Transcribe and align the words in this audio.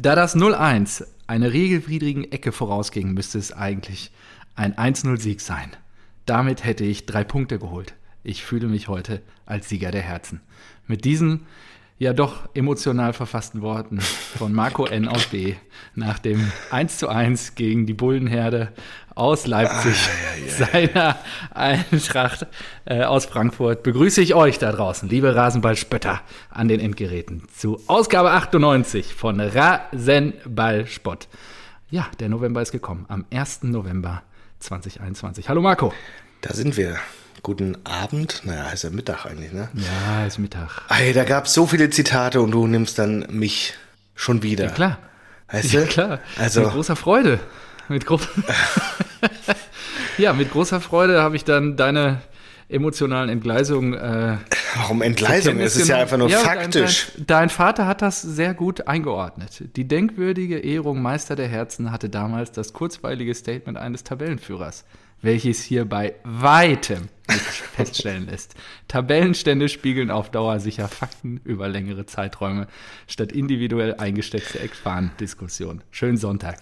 Da 0.00 0.14
das 0.14 0.36
0-1 0.36 1.04
einer 1.26 1.52
regelwidrigen 1.52 2.30
Ecke 2.30 2.52
vorausging, 2.52 3.14
müsste 3.14 3.36
es 3.36 3.52
eigentlich 3.52 4.12
ein 4.54 4.76
1-0-Sieg 4.76 5.40
sein. 5.40 5.72
Damit 6.24 6.64
hätte 6.64 6.84
ich 6.84 7.04
drei 7.04 7.24
Punkte 7.24 7.58
geholt. 7.58 7.94
Ich 8.22 8.44
fühle 8.44 8.68
mich 8.68 8.86
heute 8.86 9.22
als 9.44 9.68
Sieger 9.68 9.90
der 9.90 10.02
Herzen. 10.02 10.40
Mit 10.86 11.04
diesen 11.04 11.46
ja 11.98 12.12
doch 12.12 12.48
emotional 12.54 13.12
verfassten 13.12 13.60
Worten 13.60 13.98
von 14.00 14.52
Marco 14.52 14.86
N. 14.86 15.08
aus 15.08 15.26
B. 15.26 15.54
nach 15.96 16.20
dem 16.20 16.48
1 16.70 16.98
zu 16.98 17.08
1 17.08 17.56
gegen 17.56 17.84
die 17.84 17.94
Bullenherde 17.94 18.72
aus 19.18 19.46
Leipzig, 19.46 19.96
ah, 19.96 20.36
ja, 20.38 20.46
ja. 20.46 20.66
seiner 20.66 21.18
Eintracht 21.52 22.46
äh, 22.84 23.02
aus 23.02 23.26
Frankfurt, 23.26 23.82
begrüße 23.82 24.20
ich 24.20 24.34
euch 24.34 24.58
da 24.58 24.70
draußen, 24.70 25.08
liebe 25.08 25.34
Rasenballspötter 25.34 26.20
an 26.50 26.68
den 26.68 26.78
Endgeräten, 26.78 27.42
zu 27.54 27.80
Ausgabe 27.88 28.30
98 28.30 29.14
von 29.14 29.40
Rasenballspott. 29.40 31.26
Ja, 31.90 32.06
der 32.20 32.28
November 32.28 32.62
ist 32.62 32.70
gekommen, 32.70 33.06
am 33.08 33.24
1. 33.32 33.64
November 33.64 34.22
2021. 34.60 35.48
Hallo 35.48 35.62
Marco. 35.62 35.92
Da 36.40 36.54
sind 36.54 36.76
wir. 36.76 36.96
Guten 37.42 37.76
Abend. 37.84 38.42
Naja, 38.44 38.64
heißt 38.64 38.84
ja 38.84 38.90
Mittag 38.90 39.24
eigentlich, 39.24 39.52
ne? 39.52 39.68
Ja, 39.74 40.26
ist 40.26 40.38
Mittag. 40.38 40.82
Ey, 40.88 41.12
da 41.12 41.22
gab 41.24 41.46
es 41.46 41.54
so 41.54 41.66
viele 41.66 41.88
Zitate 41.88 42.40
und 42.40 42.50
du 42.50 42.66
nimmst 42.66 42.98
dann 42.98 43.26
mich 43.30 43.74
schon 44.16 44.42
wieder. 44.42 44.66
Ja, 44.66 44.70
klar. 44.70 44.98
Weißt 45.50 45.72
du? 45.72 45.78
Ja, 45.78 45.86
klar. 45.86 46.20
Also, 46.36 46.62
mit 46.62 46.70
großer 46.70 46.96
Freude. 46.96 47.38
Mit 47.88 48.06
ja, 50.18 50.32
mit 50.32 50.50
großer 50.50 50.80
Freude 50.80 51.22
habe 51.22 51.36
ich 51.36 51.44
dann 51.44 51.76
deine 51.76 52.20
emotionalen 52.68 53.30
Entgleisungen. 53.30 53.94
Äh, 53.94 54.36
Warum 54.76 55.02
Entgleisung? 55.02 55.58
Es 55.58 55.76
ist 55.76 55.88
ja 55.88 55.96
einfach 55.96 56.18
nur 56.18 56.28
ja, 56.28 56.38
faktisch. 56.38 57.12
Dein, 57.16 57.26
dein, 57.26 57.48
Vater 57.48 57.86
hat 57.86 58.02
das 58.02 58.20
sehr 58.20 58.52
gut 58.52 58.86
eingeordnet. 58.86 59.64
Die 59.76 59.88
denkwürdige 59.88 60.58
Ehrung 60.58 61.00
Meister 61.00 61.34
der 61.34 61.48
Herzen 61.48 61.90
hatte 61.90 62.10
damals 62.10 62.52
das 62.52 62.72
kurzweilige 62.72 63.34
Statement 63.34 63.78
eines 63.78 64.04
Tabellenführers 64.04 64.84
welches 65.20 65.62
hier 65.62 65.84
bei 65.84 66.14
weitem 66.24 67.08
feststellen 67.28 68.26
lässt. 68.26 68.54
Tabellenstände 68.86 69.68
spiegeln 69.68 70.10
auf 70.10 70.30
Dauer 70.30 70.60
sicher 70.60 70.88
Fakten 70.88 71.40
über 71.44 71.68
längere 71.68 72.06
Zeiträume 72.06 72.68
statt 73.06 73.32
individuell 73.32 73.94
eingesteckte 73.94 74.60
Eckfahnen-Diskussionen. 74.60 75.82
Schönen 75.90 76.16
Sonntag. 76.16 76.58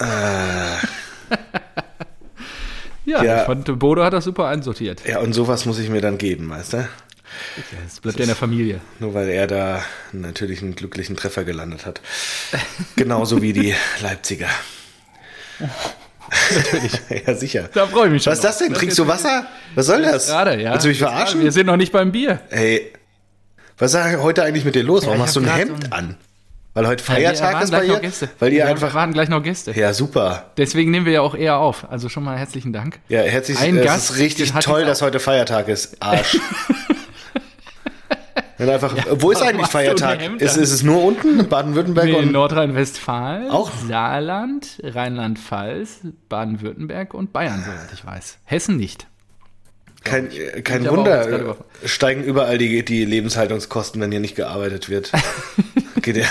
Äh. 0.00 0.04
ja, 3.04 3.22
ja, 3.22 3.40
ich 3.40 3.46
fand, 3.46 3.78
Bodo 3.78 4.02
hat 4.02 4.12
das 4.12 4.24
super 4.24 4.46
einsortiert. 4.48 5.02
Ja, 5.06 5.20
und 5.20 5.32
sowas 5.32 5.66
muss 5.66 5.78
ich 5.78 5.88
mir 5.90 6.00
dann 6.00 6.18
geben, 6.18 6.50
weißt 6.50 6.72
du? 6.72 6.88
Es 7.86 8.00
bleibt 8.00 8.18
ja 8.18 8.24
in 8.24 8.28
der 8.28 8.36
Familie. 8.36 8.80
Nur 8.98 9.14
weil 9.14 9.28
er 9.28 9.46
da 9.46 9.82
natürlich 10.12 10.62
einen 10.62 10.74
glücklichen 10.74 11.16
Treffer 11.16 11.44
gelandet 11.44 11.86
hat. 11.86 12.00
Genauso 12.96 13.40
wie 13.40 13.52
die 13.52 13.74
Leipziger. 14.02 14.48
Natürlich. 16.54 16.92
ja, 17.26 17.34
sicher. 17.34 17.68
Da 17.72 17.86
freue 17.86 18.06
ich 18.06 18.12
mich 18.12 18.22
schon. 18.22 18.32
Was 18.32 18.38
ist 18.38 18.44
das 18.44 18.58
denn? 18.58 18.74
Trinkst 18.74 18.98
du 18.98 19.06
Wasser? 19.06 19.46
Was 19.74 19.86
soll 19.86 20.02
das? 20.02 20.26
Gerade, 20.26 20.60
ja. 20.60 20.72
Willst 20.72 20.84
du 20.84 20.88
mich 20.88 20.98
verarschen? 20.98 21.42
Wir 21.42 21.52
sind 21.52 21.66
noch 21.66 21.76
nicht 21.76 21.92
beim 21.92 22.12
Bier. 22.12 22.40
Hey, 22.48 22.92
was 23.78 23.94
ist 23.94 24.18
heute 24.18 24.42
eigentlich 24.42 24.64
mit 24.64 24.74
dir 24.74 24.82
los? 24.82 25.06
Warum 25.06 25.18
ja, 25.18 25.24
hast 25.24 25.36
du 25.36 25.40
ein 25.40 25.54
Hemd 25.54 25.84
so 25.84 25.90
an? 25.90 26.16
Weil 26.80 26.88
heute 26.88 27.04
Feiertag 27.04 27.52
ja, 27.52 27.60
ist 27.60 27.70
bei 27.70 27.84
ihr? 27.84 28.00
Weil 28.38 28.52
ihr 28.54 28.66
einfach. 28.66 28.94
warten 28.94 29.12
gleich 29.12 29.28
noch 29.28 29.42
Gäste. 29.42 29.72
Ja, 29.72 29.92
super. 29.92 30.46
Deswegen 30.56 30.90
nehmen 30.90 31.04
wir 31.04 31.12
ja 31.12 31.20
auch 31.20 31.34
eher 31.34 31.58
auf. 31.58 31.84
Also 31.90 32.08
schon 32.08 32.24
mal 32.24 32.38
herzlichen 32.38 32.72
Dank. 32.72 33.00
Ja, 33.08 33.20
herzlich. 33.20 33.58
Ein 33.58 33.76
es 33.76 33.84
Gast, 33.84 34.10
ist 34.12 34.18
richtig 34.18 34.52
toll, 34.52 34.86
dass 34.86 35.02
heute 35.02 35.20
Feiertag 35.20 35.68
ist. 35.68 36.02
Arsch. 36.02 36.38
Wenn 38.56 38.70
einfach, 38.70 38.96
ja, 38.96 39.04
wo 39.10 39.30
ist 39.30 39.42
eigentlich 39.42 39.66
Feiertag? 39.66 40.20
Ist, 40.40 40.56
ist, 40.56 40.70
es 40.70 40.82
nur 40.82 41.04
unten? 41.04 41.46
Baden-Württemberg 41.48 42.06
nee, 42.06 42.14
und 42.14 42.32
Nordrhein-Westfalen, 42.32 43.50
auch 43.50 43.70
Saarland, 43.86 44.80
Rheinland-Pfalz, 44.82 46.00
Baden-Württemberg 46.30 47.12
und 47.12 47.32
Bayern, 47.32 47.62
soweit 47.62 47.92
ich 47.92 48.06
weiß. 48.06 48.38
Hessen 48.44 48.78
nicht. 48.78 49.06
Kein, 50.04 50.30
kein 50.64 50.88
Wunder, 50.88 51.56
steigen 51.84 52.24
überall 52.24 52.56
die, 52.56 52.84
die 52.84 53.04
Lebenshaltungskosten, 53.04 54.00
wenn 54.00 54.10
hier 54.10 54.20
nicht 54.20 54.34
gearbeitet 54.34 54.88
wird. 54.88 55.12
Geht 56.02 56.16
ja. 56.16 56.26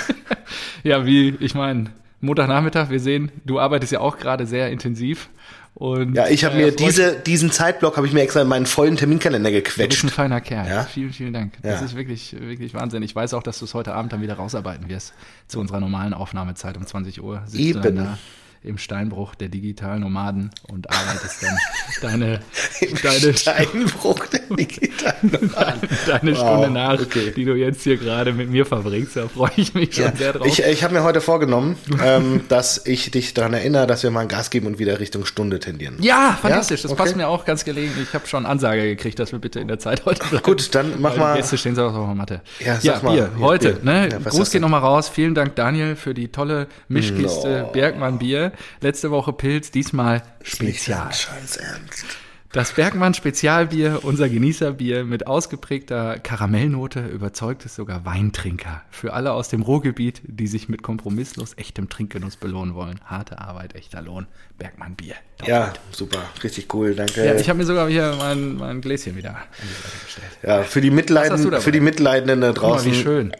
Ja, 0.83 1.05
wie, 1.05 1.35
ich 1.39 1.55
meine, 1.55 1.85
Montagnachmittag, 2.21 2.89
wir 2.89 2.99
sehen, 2.99 3.31
du 3.45 3.59
arbeitest 3.59 3.91
ja 3.91 3.99
auch 3.99 4.17
gerade 4.17 4.45
sehr 4.45 4.69
intensiv. 4.69 5.29
Und, 5.75 6.15
ja, 6.15 6.27
ich 6.27 6.43
habe 6.43 6.55
äh, 6.55 6.65
mir 6.65 6.71
diese, 6.71 7.15
diesen 7.19 7.51
Zeitblock 7.51 7.95
habe 7.95 8.05
ich 8.05 8.11
mir 8.11 8.21
extra 8.21 8.41
in 8.41 8.47
meinen 8.47 8.65
vollen 8.65 8.97
Terminkalender 8.97 9.51
gequetscht. 9.51 9.79
Du 9.79 9.87
bist 9.87 10.03
ein 10.03 10.09
feiner 10.09 10.41
Kerl. 10.41 10.67
Ja? 10.67 10.83
Vielen, 10.83 11.13
vielen 11.13 11.31
Dank. 11.31 11.53
Ja. 11.63 11.71
Das 11.71 11.81
ist 11.81 11.95
wirklich, 11.95 12.35
wirklich 12.37 12.73
Wahnsinn. 12.73 13.01
Ich 13.03 13.15
weiß 13.15 13.33
auch, 13.33 13.43
dass 13.43 13.59
du 13.59 13.65
es 13.65 13.73
heute 13.73 13.93
Abend 13.93 14.11
dann 14.11 14.21
wieder 14.21 14.33
rausarbeiten 14.33 14.89
wirst 14.89 15.13
zu 15.47 15.59
unserer 15.59 15.79
normalen 15.79 16.13
Aufnahmezeit 16.13 16.75
um 16.75 16.85
20 16.85 17.23
Uhr. 17.23 17.43
Eben. 17.53 17.95
Da 17.95 18.17
im 18.61 18.77
Steinbruch 18.77 19.35
der 19.35 19.47
digitalen 19.47 20.01
Nomaden 20.01 20.49
und 20.67 20.89
arbeitest 20.89 21.43
dann 21.43 21.57
deine, 22.01 22.39
Im 22.81 22.97
deine 23.01 23.33
Steinbruch 23.37 24.25
der 24.27 24.39
digitalen 24.49 25.31
Nomaden. 25.31 25.89
deine 26.07 26.31
wow, 26.31 26.37
Stunde 26.37 26.69
nach, 26.69 26.99
okay. 26.99 27.31
die 27.35 27.45
du 27.45 27.55
jetzt 27.55 27.83
hier 27.83 27.97
gerade 27.97 28.33
mit 28.33 28.49
mir 28.49 28.65
verbringst. 28.65 29.15
Da 29.15 29.27
freue 29.27 29.51
ich 29.55 29.73
mich 29.73 29.95
schon 29.95 30.05
ja, 30.05 30.15
sehr 30.15 30.33
drauf. 30.33 30.47
Ich, 30.47 30.61
ich 30.63 30.83
habe 30.83 30.93
mir 30.93 31.03
heute 31.03 31.21
vorgenommen, 31.21 31.77
ähm, 32.03 32.41
dass 32.49 32.85
ich 32.85 33.11
dich 33.11 33.33
daran 33.33 33.53
erinnere, 33.53 33.87
dass 33.87 34.03
wir 34.03 34.11
mal 34.11 34.27
Gas 34.27 34.49
geben 34.49 34.67
und 34.67 34.79
wieder 34.79 34.99
Richtung 34.99 35.25
Stunde 35.25 35.59
tendieren. 35.59 35.95
Ja, 36.01 36.37
fantastisch. 36.41 36.81
Ja? 36.81 36.83
Das 36.83 36.91
okay. 36.91 37.03
passt 37.03 37.15
mir 37.15 37.27
auch 37.27 37.45
ganz 37.45 37.63
gelegen. 37.63 37.93
Ich 38.01 38.13
habe 38.13 38.27
schon 38.27 38.45
Ansage 38.45 38.83
gekriegt, 38.83 39.19
dass 39.19 39.31
wir 39.31 39.39
bitte 39.39 39.59
in 39.59 39.67
der 39.67 39.79
Zeit 39.79 40.05
heute 40.05 40.25
bleiben. 40.25 40.43
Gut, 40.43 40.75
dann 40.75 40.99
mach 40.99 41.15
mal. 41.15 41.35
Gäste 41.37 41.57
stehen 41.57 41.75
sie 41.75 41.83
auch 41.83 41.93
auf 41.93 42.07
der 42.07 42.15
Matte. 42.15 42.41
Ja, 42.59 42.75
sag 42.75 42.83
ja 42.83 42.99
mal. 43.03 43.13
Bier, 43.13 43.31
heute. 43.39 43.73
Bier. 43.73 44.09
Ne? 44.09 44.09
Gruß 44.25 44.51
geht 44.51 44.61
nochmal 44.61 44.81
raus. 44.81 45.09
Vielen 45.09 45.33
Dank, 45.33 45.55
Daniel, 45.55 45.95
für 45.95 46.13
die 46.13 46.27
tolle 46.27 46.67
Mischkiste 46.89 47.63
no. 47.63 47.71
Bergmann 47.71 48.19
Bier. 48.19 48.48
Letzte 48.81 49.11
Woche 49.11 49.33
Pilz, 49.33 49.71
diesmal 49.71 50.23
Spezial. 50.43 51.11
Scheiß 51.13 51.57
Ernst. 51.57 52.05
Das 52.51 52.71
Bergmann 52.71 53.13
Spezialbier, 53.13 53.99
unser 54.01 54.27
Genießerbier 54.27 55.03
mit 55.03 55.27
ausgeprägter 55.27 56.17
Karamellnote, 56.17 57.01
überzeugt 57.01 57.63
es 57.63 57.75
sogar 57.75 58.05
Weintrinker. 58.05 58.81
Für 58.89 59.13
alle 59.13 59.33
aus 59.33 59.49
dem 59.49 59.61
Ruhrgebiet, 59.61 60.21
die 60.23 60.47
sich 60.47 60.67
mit 60.67 60.81
kompromisslos 60.81 61.55
echtem 61.59 61.89
Trinkgenuss 61.89 62.37
belohnen 62.37 62.73
wollen. 62.73 63.01
Harte 63.05 63.37
Arbeit, 63.37 63.75
echter 63.75 64.01
Lohn. 64.01 64.25
Bergmann 64.57 64.95
Bier. 64.95 65.13
Doppelt. 65.37 65.47
Ja, 65.47 65.73
super. 65.91 66.23
Richtig 66.43 66.73
cool, 66.73 66.95
danke. 66.95 67.23
Ja, 67.23 67.35
ich 67.35 67.49
habe 67.49 67.59
mir 67.59 67.65
sogar 67.65 67.87
hier 67.87 68.15
mein, 68.17 68.55
mein 68.55 68.81
Gläschen 68.81 69.15
wieder 69.15 69.35
an 69.35 69.43
die 69.61 69.67
Seite 69.67 70.05
gestellt. 70.05 70.37
Ja, 70.41 70.63
für 70.63 70.81
die 70.81 70.89
Mitleidenden, 70.89 71.61
für 71.61 71.71
die 71.71 71.81
Mitleidenden 71.81 72.41
da 72.41 72.51
draußen. 72.51 72.91
Guck 72.91 72.93
mal, 72.93 72.97
wie 72.97 73.03
schön. 73.03 73.31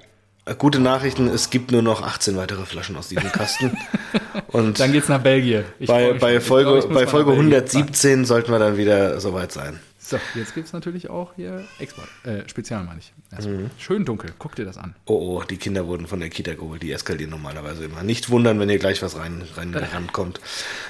Gute 0.58 0.80
Nachrichten, 0.80 1.28
es 1.28 1.50
gibt 1.50 1.72
nur 1.72 1.82
noch 1.82 2.02
18 2.02 2.36
weitere 2.36 2.66
Flaschen 2.66 2.96
aus 2.96 3.08
diesem 3.10 3.32
Kasten. 3.32 3.78
Und 4.48 4.80
dann 4.80 4.92
geht's 4.92 5.10
nach 5.10 5.22
Belgien. 5.22 5.64
bei, 5.86 6.14
bei 6.14 6.40
Folge, 6.40 6.80
glaub, 6.80 6.94
bei 6.94 7.08
Folge 7.08 7.32
117 7.32 8.26
sollten 8.26 8.52
wir 8.52 8.60
dann 8.60 8.78
wieder 8.78 9.20
soweit 9.20 9.52
sein. 9.52 9.80
So, 10.00 10.18
jetzt 10.34 10.56
gibt 10.56 10.66
es 10.66 10.74
natürlich 10.74 11.10
auch 11.10 11.34
hier 11.36 11.66
Export. 11.78 12.08
Äh, 12.24 12.50
Spezial 12.50 12.84
meine 12.84 13.00
ich. 13.00 13.14
Mhm. 13.46 13.70
Schön 13.78 14.06
dunkel, 14.06 14.32
guck 14.40 14.56
dir 14.56 14.66
das 14.66 14.78
an. 14.78 14.96
Oh, 15.06 15.38
oh, 15.38 15.44
die 15.44 15.58
Kinder 15.58 15.86
wurden 15.86 16.08
von 16.08 16.20
der 16.20 16.30
Kita 16.30 16.56
geholt, 16.56 16.82
die 16.82 16.92
eskalieren 16.92 17.30
normalerweise 17.30 17.86
immer. 17.86 18.02
Nicht 18.02 18.32
wundern, 18.32 18.60
wenn 18.60 18.70
hier 18.70 18.80
gleich 18.80 19.04
was 19.04 19.18
rein, 19.18 19.44
rein 19.56 19.76
rankommt. 19.76 20.40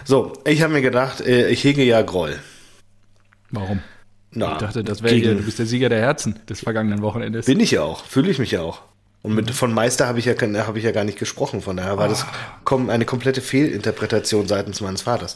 So, 0.06 0.34
ich 0.46 0.62
habe 0.62 0.72
mir 0.72 0.82
gedacht, 0.82 1.20
äh, 1.20 1.50
ich 1.50 1.64
hege 1.66 1.84
ja 1.84 2.02
Groll. 2.02 2.40
Warum? 3.52 3.82
Na, 4.32 4.54
ich 4.54 4.58
dachte, 4.60 4.84
das 4.84 5.04
wäre 5.04 5.20
du 5.20 5.44
bist 5.44 5.60
der 5.60 5.66
Sieger 5.66 5.90
der 5.90 6.00
Herzen 6.00 6.40
des 6.48 6.62
vergangenen 6.62 7.02
Wochenendes. 7.02 7.46
Bin 7.46 7.60
ich 7.60 7.72
ja 7.72 7.82
auch, 7.82 8.06
fühle 8.06 8.30
ich 8.30 8.40
mich 8.40 8.52
ja 8.52 8.62
auch. 8.62 8.84
Und 9.22 9.36
mit, 9.36 9.52
von 9.52 9.74
Meister 9.74 10.08
habe 10.08 10.20
ich, 10.20 10.26
ja, 10.26 10.34
hab 10.66 10.76
ich 10.78 10.84
ja 10.84 10.92
gar 10.92 11.04
nicht 11.04 11.20
gesprochen. 11.20 11.62
Von 11.62 11.76
daher 11.76 11.98
war 11.98 12.08
das 12.08 12.26
eine 12.66 13.06
komplette 13.06 13.42
Fehlinterpretation 13.42 14.48
seitens 14.48 14.80
meines 14.80 15.02
Vaters. 15.02 15.36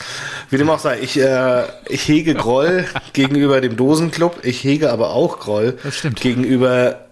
Wie 0.49 0.57
dem 0.57 0.69
auch 0.69 0.79
sei, 0.79 0.99
ich, 1.01 1.19
äh, 1.19 1.65
ich 1.89 2.07
hege 2.07 2.33
Groll 2.33 2.85
gegenüber 3.13 3.59
dem 3.59 3.75
Dosenclub. 3.75 4.39
Ich 4.43 4.63
hege 4.63 4.89
aber 4.89 5.09
auch 5.09 5.39
Groll 5.39 5.77
gegenüber 6.15 7.09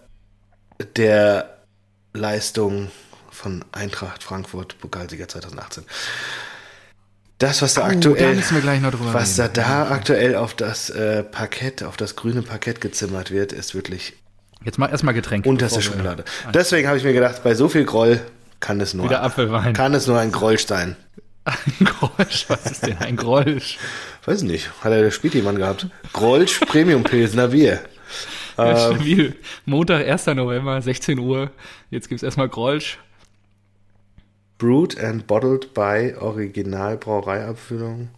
der 0.95 1.57
Leistung 2.13 2.89
von 3.29 3.65
Eintracht 3.73 4.23
Frankfurt, 4.23 4.79
Pokalsieger 4.79 5.27
2018. 5.27 5.83
Das, 7.37 7.61
was 7.61 7.73
da 7.73 7.81
oh, 7.81 7.85
aktuell, 7.85 8.35
da 8.35 9.13
was 9.13 9.35
da, 9.35 9.47
da 9.47 9.89
aktuell 9.89 10.35
auf 10.35 10.53
das 10.53 10.89
äh, 10.91 11.23
Parkett, 11.23 11.83
auf 11.83 11.97
das 11.97 12.15
grüne 12.15 12.43
Parkett 12.43 12.79
gezimmert 12.81 13.31
wird, 13.31 13.51
ist 13.51 13.73
wirklich 13.73 14.13
Jetzt 14.63 14.77
mal 14.77 14.87
erstmal 14.87 15.13
Getränk. 15.13 15.45
Unterste 15.45 15.81
Schublade. 15.81 16.23
Deswegen 16.53 16.87
habe 16.87 16.97
ich 16.97 17.03
mir 17.03 17.13
gedacht, 17.13 17.43
bei 17.43 17.55
so 17.55 17.67
viel 17.67 17.85
Groll 17.85 18.21
kann 18.59 18.79
es 18.79 18.93
nur, 18.93 19.05
Wieder 19.05 19.23
Apfelwein. 19.23 19.73
Kann 19.73 19.93
es 19.93 20.07
nur 20.07 20.19
ein 20.19 20.31
Groll 20.31 20.57
sein. 20.59 20.95
Ein 21.43 21.85
Grolsch? 21.85 22.45
Was 22.49 22.65
ist 22.69 22.85
denn 22.85 22.97
ein 22.99 23.15
Grolsch? 23.15 23.79
Weiß 24.25 24.43
nicht. 24.43 24.69
Hat 24.83 24.91
er 24.91 25.01
der 25.01 25.11
Spielmann 25.11 25.55
gehabt. 25.55 25.87
Grolsch 26.13 26.59
Premium 26.59 27.03
Pilsner 27.03 27.47
Bier. 27.47 27.81
Ja, 28.57 28.91
ähm. 28.91 29.33
Montag, 29.65 30.07
1. 30.07 30.27
November, 30.27 30.79
16 30.79 31.17
Uhr. 31.17 31.49
Jetzt 31.89 32.09
gibt 32.09 32.19
es 32.19 32.23
erstmal 32.23 32.49
Grolsch. 32.49 32.99
Brewed 34.59 34.99
and 34.99 35.25
bottled 35.25 35.73
by 35.73 36.13
Original 36.19 36.97
Brauereiabfüllung. 36.97 38.09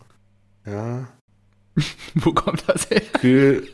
Ja. 0.65 1.07
Wo 2.15 2.33
kommt 2.33 2.63
das 2.67 2.89
her? 2.89 3.01
Kühl, 3.21 3.69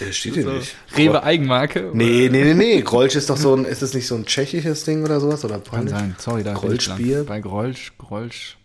Ja, 0.00 0.12
steht 0.12 0.34
hier 0.34 0.42
So, 0.44 0.52
nicht. 0.52 0.74
Rewe 0.96 1.22
Eigenmarke? 1.22 1.90
Nee, 1.94 2.28
nee, 2.30 2.44
nee, 2.44 2.54
nee. 2.54 2.82
Grolsch 2.82 3.14
ist 3.16 3.30
doch 3.30 3.36
so 3.36 3.54
ein, 3.54 3.64
ist 3.64 3.82
das 3.82 3.94
nicht 3.94 4.06
so 4.06 4.14
ein 4.16 4.26
tschechisches 4.26 4.84
Ding 4.84 5.04
oder 5.04 5.20
sowas? 5.20 5.44
Oder 5.44 5.54
Kann 5.60 5.62
polnisch? 5.64 5.90
sein. 5.92 6.16
Sorry, 6.18 6.42
da 6.44 6.52
bin 6.54 6.72
ich 6.72 6.84
Grolschbier? 6.86 7.24
Bei 7.24 7.40
Grolsch, 7.40 7.92
Grolsch. 7.98 8.56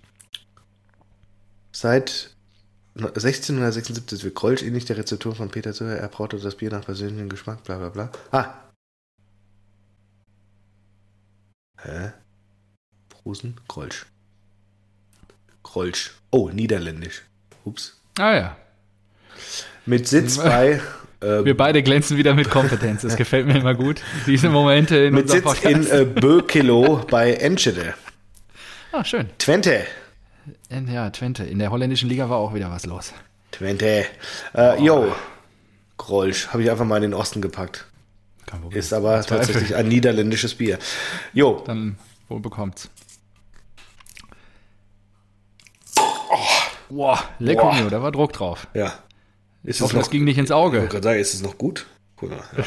Seit 1.72 2.32
1676 2.96 4.24
wird 4.24 4.36
Grolsch 4.36 4.62
ähnlich 4.62 4.86
der 4.86 4.98
Rezeptur 4.98 5.36
von 5.36 5.50
Peter 5.50 5.74
Zucker. 5.74 5.96
Er 5.98 6.08
braute 6.08 6.38
das 6.38 6.56
Bier 6.56 6.70
nach 6.72 6.86
persönlichem 6.86 7.30
Geschmack, 7.30 7.64
bla 7.64 7.78
bla 7.78 7.90
bla. 7.90 8.12
Ah. 8.32 8.54
Hä? 11.82 12.12
Prosen? 13.10 13.56
Grolsch. 13.68 14.06
Grolsch. 15.64 16.12
Oh, 16.32 16.50
niederländisch. 16.50 17.24
Ups. 17.66 18.00
Ah 18.20 18.36
ja. 18.36 18.58
Mit 19.86 20.08
Sitz 20.08 20.38
bei. 20.38 20.82
Äh, 21.24 21.46
Wir 21.46 21.56
beide 21.58 21.82
glänzen 21.84 22.18
wieder 22.18 22.34
mit 22.34 22.50
Kompetenz. 22.50 23.02
Das 23.02 23.16
gefällt 23.16 23.48
mir 23.48 23.58
immer 23.58 23.74
gut. 23.76 24.02
Diese 24.28 24.50
Momente 24.50 24.98
in 24.98 25.14
mit 25.14 25.30
Sitz 25.30 25.38
in 25.64 25.82
Podcast. 25.82 25.92
äh, 25.92 26.06
Bökelo 26.06 27.02
bei 27.10 27.34
Enschede. 27.34 27.94
Ah, 28.92 29.04
schön. 29.04 29.30
Twente. 29.40 29.86
In, 30.70 30.92
ja, 30.92 31.10
Twente. 31.10 31.44
In 31.44 31.60
der 31.60 31.72
holländischen 31.72 32.10
Liga 32.10 32.30
war 32.30 32.38
auch 32.38 32.54
wieder 32.54 32.70
was 32.70 32.86
los. 32.86 33.14
Twente. 33.52 34.06
Äh, 34.56 34.84
yo. 34.84 35.14
Grolsch. 35.98 36.48
Habe 36.50 36.64
ich 36.64 36.70
einfach 36.72 36.86
mal 36.86 36.98
in 36.98 37.04
den 37.04 37.14
Osten 37.14 37.42
gepackt. 37.42 37.86
Kein 38.46 38.62
Problem. 38.62 38.80
Ist 38.80 38.92
aber 38.94 39.22
Zweifel. 39.22 39.38
tatsächlich 39.46 39.76
ein 39.76 39.88
niederländisches 39.88 40.56
Bier. 40.56 40.78
Jo. 41.34 41.64
Dann 41.66 41.98
wohl 42.28 42.40
bekommt's. 42.42 42.90
Oh, 45.98 46.38
wow, 46.90 47.24
lecker, 47.40 47.88
da 47.90 48.02
war 48.02 48.12
Druck 48.12 48.34
drauf. 48.34 48.68
Ja. 48.74 48.94
Ist 49.64 49.78
Ich 49.78 49.82
hoffe, 49.82 49.96
noch 49.96 50.02
das 50.04 50.10
ging 50.12 50.24
nicht 50.24 50.38
ins 50.38 50.50
Ich 50.50 50.56
Auge. 50.56 50.78
wollte 50.80 50.92
gerade 50.92 51.04
sagen, 51.04 51.20
ist 51.20 51.34
es 51.34 51.42
noch 51.42 51.58
gut? 51.58 51.86
Mal. 52.22 52.30
Ja. 52.58 52.64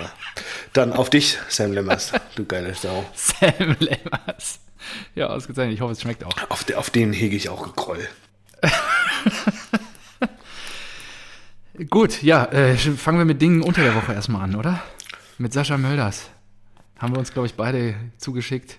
Ja. 0.00 0.10
Dann 0.72 0.92
auf 0.92 1.10
dich, 1.10 1.38
Sam 1.48 1.72
Lemmers, 1.72 2.12
du 2.36 2.44
geile 2.44 2.74
Sau. 2.74 3.04
Sam 3.14 3.76
Lemmers. 3.80 4.60
Ja, 5.14 5.28
ausgezeichnet. 5.28 5.74
Ich 5.74 5.80
hoffe, 5.80 5.92
es 5.92 6.00
schmeckt 6.02 6.22
auch. 6.24 6.32
Auf, 6.50 6.62
de, 6.64 6.76
auf 6.76 6.90
den 6.90 7.12
hege 7.12 7.34
ich 7.34 7.48
auch 7.48 7.74
Groll. 7.74 8.06
Gut, 11.90 12.22
ja, 12.22 12.44
äh, 12.46 12.76
fangen 12.76 13.18
wir 13.18 13.24
mit 13.24 13.42
Dingen 13.42 13.62
unter 13.62 13.82
der 13.82 13.94
Woche 13.94 14.12
erstmal 14.14 14.42
an, 14.42 14.54
oder? 14.54 14.82
Mit 15.38 15.52
Sascha 15.52 15.76
Mölders. 15.76 16.30
Haben 16.98 17.14
wir 17.14 17.18
uns, 17.18 17.32
glaube 17.32 17.46
ich, 17.46 17.54
beide 17.54 17.94
zugeschickt. 18.16 18.78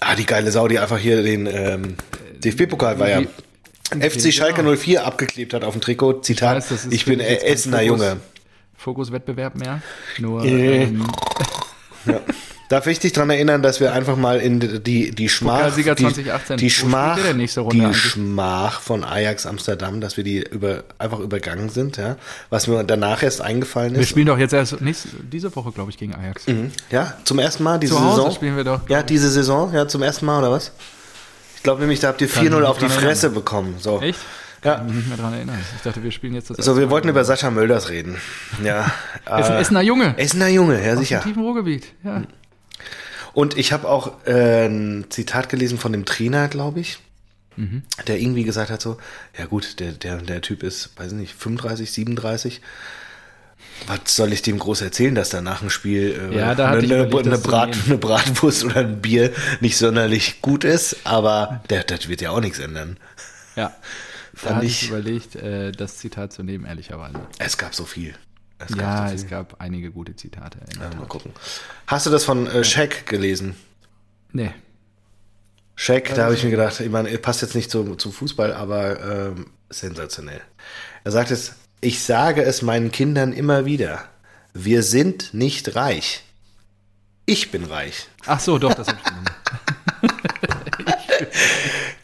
Ah, 0.00 0.16
die 0.16 0.26
geile 0.26 0.50
Sau, 0.50 0.66
die 0.66 0.78
einfach 0.78 0.98
hier 0.98 1.22
den 1.22 1.46
ähm, 1.46 1.94
DFB-Pokal 2.38 2.98
war 2.98 3.08
ja. 3.08 3.22
FC 3.90 4.32
Schalke 4.32 4.62
04 4.76 5.04
abgeklebt 5.06 5.54
hat 5.54 5.64
auf 5.64 5.72
dem 5.74 5.80
Trikot. 5.80 6.20
Zitat, 6.22 6.56
weiß, 6.58 6.68
das 6.68 6.84
ist 6.86 6.92
ich 6.92 7.04
bin 7.04 7.20
Essener 7.20 7.78
Fokus. 7.78 7.86
Junge. 7.88 8.16
Fokuswettbewerb 8.76 9.56
mehr. 9.56 9.82
Nur, 10.18 10.44
Äh. 10.44 10.84
ähm, 10.84 11.06
Darf 12.70 12.86
ich 12.86 13.00
dich 13.00 13.12
daran 13.12 13.30
erinnern, 13.30 13.62
dass 13.62 13.80
wir 13.80 13.92
einfach 13.92 14.16
mal 14.16 14.38
in 14.38 14.60
die, 14.84 15.10
die 15.10 15.28
Schmach, 15.28 15.74
die, 15.74 15.82
2018. 15.82 16.54
Wo 16.54 16.56
die 16.56 16.70
Schmach, 16.70 17.18
die? 17.72 17.92
Schmach 17.94 18.80
von 18.80 19.02
Ajax 19.02 19.44
Amsterdam, 19.44 20.00
dass 20.00 20.16
wir 20.16 20.22
die 20.22 20.38
über, 20.38 20.84
einfach 20.96 21.18
übergangen 21.18 21.68
sind, 21.68 21.96
ja, 21.96 22.16
was 22.48 22.68
mir 22.68 22.84
danach 22.84 23.24
erst 23.24 23.40
eingefallen 23.40 23.94
wir 23.94 24.02
ist. 24.02 24.08
spielen 24.10 24.26
doch 24.26 24.38
jetzt 24.38 24.52
erst 24.52 24.80
nächste, 24.80 25.08
diese 25.20 25.54
Woche, 25.56 25.72
glaube 25.72 25.90
ich, 25.90 25.98
gegen 25.98 26.14
Ajax. 26.14 26.46
Mhm. 26.46 26.70
Ja, 26.92 27.14
zum 27.24 27.40
ersten 27.40 27.64
Mal 27.64 27.80
diese 27.80 27.94
Zu 27.94 28.00
Hause 28.04 28.16
Saison. 28.18 28.30
spielen 28.36 28.56
wir 28.56 28.62
doch. 28.64 28.88
Ja, 28.88 29.02
diese 29.02 29.30
Saison, 29.30 29.74
ja, 29.74 29.88
zum 29.88 30.02
ersten 30.04 30.24
Mal, 30.26 30.38
oder 30.38 30.52
was? 30.52 30.70
Ich 31.60 31.64
glaube 31.64 31.80
nämlich, 31.82 32.00
da 32.00 32.08
habt 32.08 32.22
ihr 32.22 32.26
Kann 32.28 32.46
ich 32.46 32.50
4-0 32.52 32.58
mich 32.58 32.66
auf 32.68 32.78
die 32.78 32.88
Fresse 32.88 33.28
bekommen. 33.28 33.74
So. 33.78 34.00
Echt? 34.00 34.18
Ja. 34.64 34.76
Kann 34.76 34.86
mich 34.86 34.94
nicht 34.94 35.08
mehr 35.08 35.18
dran 35.18 35.34
erinnern. 35.34 35.58
Ich 35.76 35.82
dachte, 35.82 36.02
wir 36.02 36.10
spielen 36.10 36.32
jetzt 36.32 36.48
das 36.48 36.56
So, 36.64 36.76
wir 36.78 36.86
Mal. 36.86 36.90
wollten 36.90 37.08
über 37.10 37.22
Sascha 37.22 37.50
Mölders 37.50 37.90
reden. 37.90 38.16
Ja. 38.64 38.90
Er 39.26 39.40
ist 39.40 39.50
ein 39.50 39.56
äh, 39.56 39.60
Essener 39.60 39.82
Junge. 39.82 40.18
Essener 40.18 40.48
Junge, 40.48 40.82
ja 40.82 40.94
Aus 40.94 40.98
sicher. 41.00 41.18
dem 41.20 41.24
tiefen 41.24 41.42
Ruhrgebiet. 41.42 41.86
Ja. 42.02 42.22
Und 43.34 43.58
ich 43.58 43.72
habe 43.74 43.86
auch 43.88 44.24
äh, 44.26 44.66
ein 44.66 45.04
Zitat 45.10 45.50
gelesen 45.50 45.78
von 45.78 45.92
dem 45.92 46.06
Trainer, 46.06 46.48
glaube 46.48 46.80
ich, 46.80 46.98
Mhm. 47.56 47.82
der 48.06 48.18
irgendwie 48.20 48.44
gesagt 48.44 48.70
hat 48.70 48.80
so, 48.80 48.96
ja 49.36 49.44
gut, 49.44 49.80
der, 49.80 49.92
der, 49.92 50.16
der 50.18 50.40
Typ 50.40 50.62
ist, 50.62 50.90
weiß 50.98 51.12
nicht, 51.12 51.34
35, 51.34 51.92
37. 51.92 52.60
Was 53.86 54.14
soll 54.16 54.32
ich 54.32 54.42
dem 54.42 54.58
groß 54.58 54.82
erzählen, 54.82 55.14
dass 55.14 55.30
da 55.30 55.40
nach 55.40 55.60
dem 55.60 55.70
Spiel 55.70 56.30
äh, 56.32 56.36
Ja, 56.38 56.54
da 56.54 56.68
eine, 56.70 56.78
eine, 56.78 56.86
überlegt, 57.06 57.26
eine, 57.26 57.36
zu 57.36 57.42
Brat, 57.48 57.76
eine 57.86 57.98
Bratwurst 57.98 58.64
oder 58.64 58.76
ein 58.80 59.00
Bier 59.00 59.32
nicht 59.60 59.76
sonderlich 59.76 60.42
gut 60.42 60.64
ist, 60.64 60.96
aber 61.04 61.62
der, 61.70 61.84
das 61.84 62.08
wird 62.08 62.20
ja 62.20 62.30
auch 62.30 62.40
nichts 62.40 62.58
ändern. 62.58 62.98
ja. 63.56 63.74
Da 64.32 64.38
Fand 64.46 64.56
hatte 64.56 64.66
ich 64.66 64.82
ich- 64.82 64.88
überlegt, 64.88 65.34
äh, 65.36 65.72
das 65.72 65.98
Zitat 65.98 66.32
zu 66.32 66.42
nehmen, 66.42 66.64
ehrlicherweise. 66.64 67.18
Es 67.38 67.58
gab 67.58 67.74
so 67.74 67.84
viel. 67.84 68.14
Es 68.58 68.68
gab 68.68 68.78
Ja, 68.78 69.08
so 69.08 69.14
es 69.14 69.20
viel. 69.22 69.30
gab 69.30 69.60
einige 69.60 69.90
gute 69.90 70.14
Zitate. 70.16 70.58
Ja, 70.78 70.96
mal 70.98 71.06
gucken. 71.06 71.32
Hast 71.86 72.06
du 72.06 72.10
das 72.10 72.24
von 72.24 72.46
äh, 72.46 72.62
Shaq 72.64 73.06
gelesen? 73.06 73.54
Nee. 74.32 74.52
Shaq, 75.74 76.14
da 76.14 76.24
habe 76.24 76.34
ich 76.34 76.44
mir 76.44 76.50
gedacht, 76.50 76.78
ich 76.80 76.90
meine, 76.90 77.16
passt 77.18 77.42
jetzt 77.42 77.54
nicht 77.54 77.70
zum, 77.70 77.98
zum 77.98 78.12
Fußball, 78.12 78.52
aber 78.52 79.00
ähm, 79.34 79.46
sensationell. 79.70 80.40
Er 81.04 81.10
sagt 81.10 81.30
es, 81.30 81.54
ich 81.80 82.00
sage 82.02 82.42
es 82.42 82.62
meinen 82.62 82.90
Kindern 82.92 83.32
immer 83.32 83.64
wieder. 83.64 84.04
Wir 84.52 84.82
sind 84.82 85.32
nicht 85.34 85.74
reich. 85.76 86.22
Ich 87.26 87.50
bin 87.50 87.64
reich. 87.64 88.08
Ach 88.26 88.40
so, 88.40 88.58
doch, 88.58 88.74
das 88.74 88.88
hab 88.88 88.96
ich. 88.96 89.02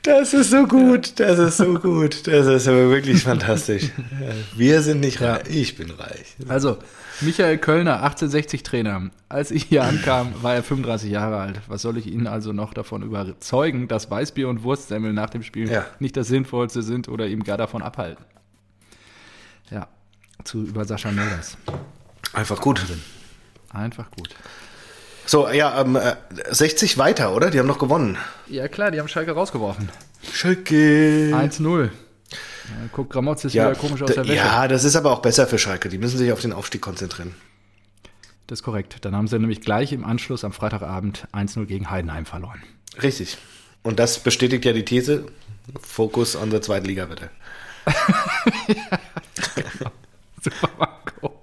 Das 0.03 0.33
ist 0.35 0.51
so 0.51 0.67
gut, 0.69 1.19
das 1.19 1.39
ist 1.41 1.57
so 1.57 1.75
gut. 1.75 2.29
Das 2.29 2.47
ist 2.47 2.69
aber 2.69 2.91
wirklich 2.91 3.23
fantastisch. 3.25 3.91
Wir 4.55 4.81
sind 4.83 5.01
nicht 5.01 5.21
reich. 5.21 5.43
Ich 5.49 5.77
bin 5.77 5.91
reich. 5.91 6.37
Also, 6.47 6.79
Michael 7.23 7.59
Kölner, 7.59 7.95
1860 8.05 8.63
Trainer. 8.63 9.11
Als 9.29 9.51
ich 9.51 9.65
hier 9.65 9.83
ankam, 9.83 10.33
war 10.43 10.55
er 10.55 10.63
35 10.63 11.11
Jahre 11.11 11.39
alt. 11.39 11.61
Was 11.67 11.83
soll 11.83 11.97
ich 11.97 12.07
Ihnen 12.07 12.29
also 12.29 12.53
noch 12.53 12.73
davon 12.73 13.03
überzeugen, 13.03 13.89
dass 13.89 14.09
Weißbier 14.09 14.49
und 14.49 14.63
Wurstsemmel 14.63 15.13
nach 15.13 15.31
dem 15.31 15.43
Spiel 15.43 15.69
Ja. 15.71 15.85
nicht 15.99 16.17
das 16.17 16.29
Sinnvollste 16.29 16.83
sind 16.83 17.09
oder 17.09 17.27
ihm 17.27 17.43
gar 17.43 17.57
davon 17.59 17.83
abhalten? 17.83 18.25
Ja, 19.71 19.89
zu 20.45 20.63
über 20.65 20.85
Sascha 20.85 21.11
Mölders. 21.11 21.57
Einfach 22.33 22.61
gut. 22.61 22.85
Einfach 23.73 24.11
gut. 24.11 24.31
So, 25.27 25.49
ja, 25.49 25.81
ähm, 25.81 25.97
äh, 25.97 26.15
60 26.51 26.99
weiter, 26.99 27.35
oder? 27.35 27.51
Die 27.51 27.59
haben 27.59 27.67
noch 27.67 27.79
gewonnen. 27.79 28.17
Ja 28.47 28.69
klar, 28.69 28.91
die 28.93 29.01
haben 29.01 29.09
Schalke 29.09 29.33
rausgeworfen. 29.33 29.89
Schalke. 30.33 31.33
1-0. 31.35 31.85
Ja, 31.85 31.91
guckt 32.93 33.11
Gramotz 33.11 33.45
ist 33.45 33.53
Ja, 33.55 33.71
wieder 33.71 33.79
komisch 33.79 34.03
aus 34.03 34.13
der 34.13 34.25
Wäsche. 34.25 34.35
ja, 34.37 34.69
das 34.69 34.85
ist 34.85 34.97
aber 34.97 35.13
auch 35.13 35.21
besser 35.21 35.47
für 35.47 35.59
Schalke. 35.59 35.89
Die 35.89 35.99
müssen 35.99 36.19
sich 36.19 36.33
auf 36.33 36.41
den 36.41 36.53
Aufstieg 36.53 36.81
konzentrieren. 36.81 37.35
Das 38.47 38.61
ist 38.61 38.63
korrekt. 38.63 38.99
Dann 39.05 39.15
haben 39.17 39.27
sie 39.27 39.39
nämlich 39.39 39.61
gleich 39.61 39.93
im 39.93 40.05
Anschluss 40.05 40.45
am 40.45 40.53
Freitagabend 40.53 41.27
1-0 41.33 41.67
gegen 41.67 41.91
Heidenheim 41.91 42.27
verloren. 42.27 42.63
Richtig. 43.03 43.37
Und 43.83 43.99
das 43.99 44.21
bestätigt 44.21 44.65
ja 44.65 44.73
die 44.73 44.85
These, 44.85 45.27
Fokus 45.81 46.37
on 46.37 46.51
the 46.53 46.61
Zweitliga 46.61 47.07
bitte. 47.07 47.31
Super, 50.43 50.69
Marco. 50.79 51.41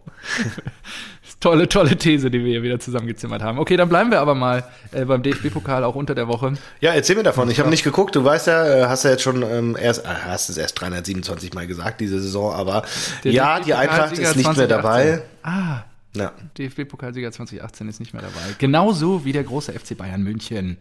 tolle, 1.40 1.68
tolle 1.68 1.98
These, 1.98 2.30
die 2.32 2.40
wir 2.40 2.48
hier 2.52 2.64
wieder 2.64 2.80
zusammengezimmert 2.80 3.42
haben. 3.42 3.60
Okay, 3.60 3.76
dann 3.76 3.90
bleiben 3.90 4.12
wir 4.12 4.22
aber 4.22 4.34
mal 4.36 4.64
äh, 4.92 5.04
beim 5.06 5.22
DFB-Pokal 5.24 5.84
auch 5.84 5.96
unter 5.96 6.16
der 6.16 6.28
Woche. 6.28 6.54
Ja, 6.80 6.94
erzähl 6.94 7.16
mir 7.18 7.24
davon. 7.24 7.50
Ich 7.52 7.60
habe 7.60 7.70
nicht 7.70 7.84
geguckt. 7.84 8.16
Du 8.16 8.24
weißt 8.24 8.48
ja, 8.48 8.66
äh, 8.66 8.86
hast 8.86 9.04
ja 9.04 9.12
jetzt 9.12 9.24
schon 9.24 9.44
ähm, 9.44 9.76
erst, 9.80 10.06
äh, 10.06 10.08
hast 10.08 10.50
es 10.50 10.58
erst 10.58 10.80
327 10.80 11.54
Mal 11.54 11.68
gesagt 11.68 12.00
diese 12.02 12.20
Saison, 12.22 12.54
aber 12.54 12.84
Der 13.24 13.32
ja, 13.34 13.60
die 13.60 13.74
Eintracht 13.74 14.14
ist 14.14 14.36
nicht 14.38 14.56
mehr 14.56 14.68
2018. 14.68 14.70
dabei. 14.70 15.22
Ah, 15.44 15.84
Ja. 16.16 16.32
DFB-Pokalsieger 16.58 17.32
2018 17.32 17.90
ist 17.90 18.00
nicht 18.00 18.14
mehr 18.14 18.22
dabei. 18.22 18.56
Genauso 18.60 19.26
wie 19.26 19.34
der 19.34 19.44
große 19.44 19.74
FC 19.74 19.98
Bayern 19.98 20.22
München 20.24 20.78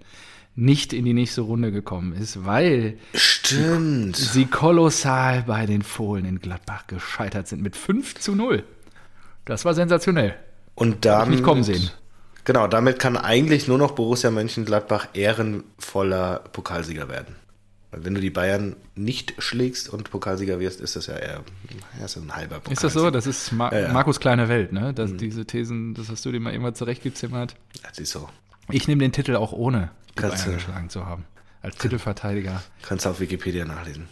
nicht 0.54 0.92
in 0.92 1.04
die 1.04 1.14
nächste 1.14 1.40
Runde 1.42 1.72
gekommen 1.72 2.12
ist, 2.12 2.44
weil 2.44 2.98
Stimmt. 3.14 4.16
sie 4.16 4.46
kolossal 4.46 5.44
bei 5.46 5.66
den 5.66 5.82
Fohlen 5.82 6.24
in 6.24 6.40
Gladbach 6.40 6.86
gescheitert 6.86 7.48
sind 7.48 7.62
mit 7.62 7.76
5 7.76 8.16
zu 8.16 8.34
0. 8.34 8.62
Das 9.44 9.64
war 9.64 9.74
sensationell. 9.74 10.34
Und 10.74 11.04
damit, 11.04 11.30
nicht 11.30 11.44
kommen 11.44 11.62
sehen. 11.62 11.90
Genau, 12.44 12.66
damit 12.66 12.98
kann 12.98 13.16
eigentlich 13.16 13.68
nur 13.68 13.78
noch 13.78 13.92
Borussia 13.92 14.30
Mönchengladbach 14.30 15.08
ehrenvoller 15.14 16.40
Pokalsieger 16.52 17.08
werden. 17.08 17.36
Weil 17.92 18.04
wenn 18.04 18.14
du 18.14 18.20
die 18.20 18.30
Bayern 18.30 18.74
nicht 18.94 19.34
schlägst 19.38 19.88
und 19.90 20.10
Pokalsieger 20.10 20.58
wirst, 20.58 20.80
ist 20.80 20.96
das 20.96 21.06
ja 21.06 21.14
eher 21.14 21.42
ja, 22.00 22.08
so 22.08 22.20
ein 22.20 22.34
halber 22.34 22.56
Pokal. 22.56 22.72
Ist 22.72 22.84
das 22.84 22.94
so? 22.94 23.10
Das 23.10 23.26
ist 23.26 23.52
Ma 23.52 23.70
Ja, 23.70 23.80
ja. 23.80 23.92
Markus 23.92 24.18
kleine 24.18 24.48
Welt, 24.48 24.72
ne? 24.72 24.94
Das, 24.94 25.14
Diese 25.14 25.44
Thesen, 25.44 25.92
das 25.94 26.08
hast 26.08 26.24
du 26.24 26.32
dir 26.32 26.40
mal 26.40 26.52
irgendwann 26.52 26.74
zurechtgezimmert. 26.74 27.54
Das 27.82 27.98
ist 27.98 28.12
so. 28.12 28.28
Ich 28.70 28.88
nehme 28.88 29.00
den 29.00 29.12
Titel 29.12 29.36
auch 29.36 29.52
ohne 29.52 29.90
Kannst 30.14 30.44
geschlagen 30.46 30.88
zu 30.90 31.06
haben. 31.06 31.24
Als 31.62 31.76
Titelverteidiger. 31.76 32.62
Kannst 32.82 33.04
du 33.04 33.10
auf 33.10 33.20
Wikipedia 33.20 33.64
nachlesen. 33.64 34.08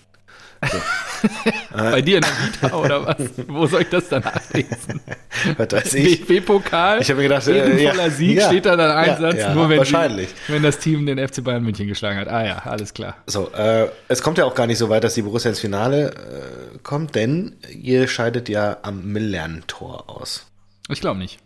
Bei 1.72 2.02
dir 2.02 2.16
in 2.16 2.22
der 2.22 2.30
Vita 2.30 2.76
oder 2.76 3.06
was? 3.06 3.16
Wo 3.48 3.66
soll 3.66 3.82
ich 3.82 3.88
das 3.88 4.08
dann 4.08 4.22
nachlesen? 4.22 5.00
Was 5.56 5.72
weiß 5.72 5.94
ich. 5.94 6.26
DFB-Pokal. 6.26 7.00
Ich 7.00 7.08
habe 7.08 7.22
mir 7.22 7.28
gedacht, 7.28 7.46
äh, 7.48 7.82
ja, 7.82 8.10
Sieg 8.10 8.36
ja, 8.36 8.48
steht 8.48 8.66
da 8.66 8.76
dann 8.76 8.90
ein 8.90 9.06
ja, 9.06 9.16
Satz, 9.16 9.36
ja, 9.36 9.54
nur 9.54 9.70
wenn, 9.70 9.78
wahrscheinlich. 9.78 10.28
Die, 10.46 10.52
wenn 10.52 10.62
das 10.62 10.78
Team 10.78 11.06
den 11.06 11.16
FC 11.16 11.42
Bayern 11.42 11.62
München 11.62 11.86
geschlagen 11.86 12.18
hat. 12.18 12.28
Ah 12.28 12.44
ja, 12.44 12.58
alles 12.58 12.92
klar. 12.92 13.16
So, 13.26 13.50
äh, 13.52 13.88
es 14.08 14.22
kommt 14.22 14.36
ja 14.36 14.44
auch 14.44 14.54
gar 14.54 14.66
nicht 14.66 14.78
so 14.78 14.90
weit, 14.90 15.02
dass 15.02 15.14
die 15.14 15.22
Borussia 15.22 15.48
ins 15.48 15.60
Finale 15.60 16.10
äh, 16.10 16.78
kommt, 16.82 17.14
denn 17.14 17.56
ihr 17.70 18.06
scheidet 18.06 18.50
ja 18.50 18.78
am 18.82 19.12
Millern-Tor 19.12 20.10
aus. 20.10 20.46
Ich 20.88 21.00
glaube 21.00 21.18
nicht. 21.18 21.38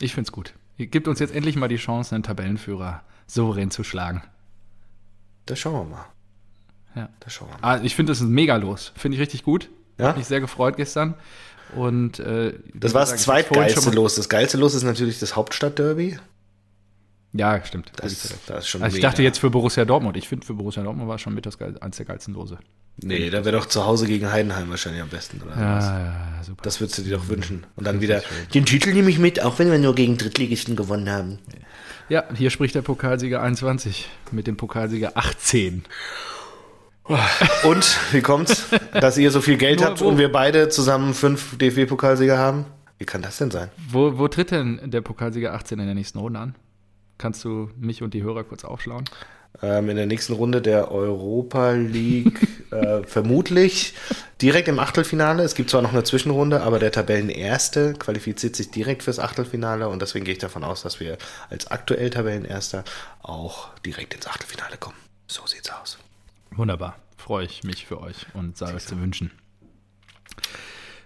Ich 0.00 0.14
finde 0.14 0.28
es 0.28 0.32
gut. 0.32 0.54
Gibt 0.78 1.08
uns 1.08 1.20
jetzt 1.20 1.34
endlich 1.34 1.56
mal 1.56 1.68
die 1.68 1.76
Chance, 1.76 2.14
einen 2.14 2.22
Tabellenführer 2.24 3.02
souverän 3.26 3.70
zu 3.70 3.82
schlagen. 3.82 4.22
Das 5.46 5.58
schauen 5.58 5.88
wir 5.88 5.96
mal. 5.96 6.04
Ja. 6.94 7.08
Das 7.20 7.32
schauen 7.32 7.48
wir 7.48 7.58
mal. 7.60 7.78
Ah, 7.78 7.80
ich 7.82 7.94
finde, 7.94 8.10
das 8.10 8.20
ist 8.20 8.26
mega 8.28 8.56
los. 8.56 8.92
Finde 8.96 9.16
ich 9.16 9.20
richtig 9.22 9.42
gut. 9.42 9.70
Ja? 9.98 10.08
Hab 10.08 10.16
mich 10.16 10.26
sehr 10.26 10.40
gefreut 10.40 10.76
gestern. 10.76 11.14
Und 11.74 12.18
äh, 12.20 12.54
Das 12.74 12.94
war 12.94 13.00
das 13.00 13.16
zweitgeilste 13.16 13.90
Los. 13.90 14.14
Das 14.14 14.28
geilste 14.28 14.56
Los 14.56 14.74
ist 14.74 14.82
natürlich 14.82 15.18
das 15.18 15.34
Hauptstadtderby. 15.34 16.18
Ja, 17.32 17.62
stimmt. 17.64 17.92
Das, 17.96 18.34
das 18.46 18.58
ist 18.58 18.68
schon 18.68 18.82
also 18.82 18.96
ich 18.96 19.02
dachte 19.02 19.22
jetzt 19.22 19.38
für 19.38 19.50
Borussia 19.50 19.84
Dortmund. 19.84 20.16
Ich 20.16 20.28
finde, 20.28 20.46
für 20.46 20.54
Borussia 20.54 20.82
Dortmund 20.82 21.08
war 21.08 21.18
schon 21.18 21.34
mit 21.34 21.44
das 21.44 21.58
geil, 21.58 21.76
eins 21.80 21.96
der 21.96 22.06
geilsten 22.06 22.34
Lose. 22.34 22.58
Nee, 23.02 23.28
da 23.28 23.44
wäre 23.44 23.56
doch 23.56 23.66
zu 23.66 23.84
Hause 23.84 24.06
gegen 24.06 24.32
Heidenheim 24.32 24.70
wahrscheinlich 24.70 25.02
am 25.02 25.10
besten, 25.10 25.42
oder 25.42 25.50
was? 25.50 25.84
Ja, 25.84 25.98
ja, 26.00 26.42
super. 26.42 26.62
Das 26.62 26.80
würdest 26.80 26.98
du 26.98 27.02
dir 27.02 27.16
doch 27.16 27.28
wünschen. 27.28 27.66
Und 27.76 27.86
dann 27.86 28.00
wieder, 28.00 28.22
den 28.54 28.64
Titel 28.64 28.92
nehme 28.94 29.10
ich 29.10 29.18
mit, 29.18 29.42
auch 29.42 29.58
wenn 29.58 29.70
wir 29.70 29.78
nur 29.78 29.94
gegen 29.94 30.16
Drittligisten 30.16 30.76
gewonnen 30.76 31.10
haben. 31.10 31.38
Ja, 32.08 32.24
hier 32.34 32.50
spricht 32.50 32.74
der 32.74 32.82
Pokalsieger 32.82 33.42
21 33.42 34.08
mit 34.30 34.46
dem 34.46 34.56
Pokalsieger 34.56 35.12
18. 35.14 35.84
Und 37.64 37.98
wie 38.12 38.20
kommt's, 38.22 38.64
dass 38.92 39.18
ihr 39.18 39.30
so 39.30 39.40
viel 39.40 39.56
Geld 39.58 39.84
habt 39.84 40.00
und 40.02 40.18
wir 40.18 40.32
beide 40.32 40.68
zusammen 40.70 41.14
fünf 41.14 41.56
DFB-Pokalsieger 41.58 42.38
haben? 42.38 42.64
Wie 42.98 43.04
kann 43.04 43.22
das 43.22 43.36
denn 43.36 43.50
sein? 43.50 43.68
Wo, 43.90 44.18
wo 44.18 44.26
tritt 44.28 44.50
denn 44.50 44.80
der 44.84 45.02
Pokalsieger 45.02 45.52
18 45.52 45.78
in 45.78 45.86
der 45.86 45.94
nächsten 45.94 46.18
Runde 46.18 46.40
an? 46.40 46.54
Kannst 47.18 47.44
du 47.44 47.70
mich 47.78 48.02
und 48.02 48.14
die 48.14 48.22
Hörer 48.22 48.44
kurz 48.44 48.64
aufschlauen? 48.64 49.04
Ähm, 49.62 49.88
in 49.88 49.96
der 49.96 50.06
nächsten 50.06 50.34
Runde 50.34 50.60
der 50.60 50.90
Europa 50.90 51.72
League 51.72 52.40
äh, 52.70 53.02
vermutlich 53.04 53.94
direkt 54.42 54.68
im 54.68 54.78
Achtelfinale. 54.78 55.42
Es 55.42 55.54
gibt 55.54 55.70
zwar 55.70 55.82
noch 55.82 55.92
eine 55.92 56.04
Zwischenrunde, 56.04 56.62
aber 56.62 56.78
der 56.78 56.92
Tabellenerste 56.92 57.94
qualifiziert 57.94 58.56
sich 58.56 58.70
direkt 58.70 59.02
fürs 59.02 59.18
Achtelfinale 59.18 59.88
und 59.88 60.02
deswegen 60.02 60.24
gehe 60.24 60.34
ich 60.34 60.40
davon 60.40 60.64
aus, 60.64 60.82
dass 60.82 61.00
wir 61.00 61.16
als 61.48 61.70
aktuell 61.70 62.10
Tabellenerster 62.10 62.84
auch 63.22 63.70
direkt 63.84 64.14
ins 64.14 64.26
Achtelfinale 64.26 64.76
kommen. 64.76 64.96
So 65.26 65.46
sieht's 65.46 65.70
aus. 65.70 65.98
Wunderbar. 66.50 66.96
Freue 67.16 67.46
ich 67.46 67.64
mich 67.64 67.86
für 67.86 68.00
euch 68.00 68.26
und 68.34 68.56
sei 68.56 68.74
euch 68.74 68.86
zu 68.86 69.00
wünschen. 69.00 69.32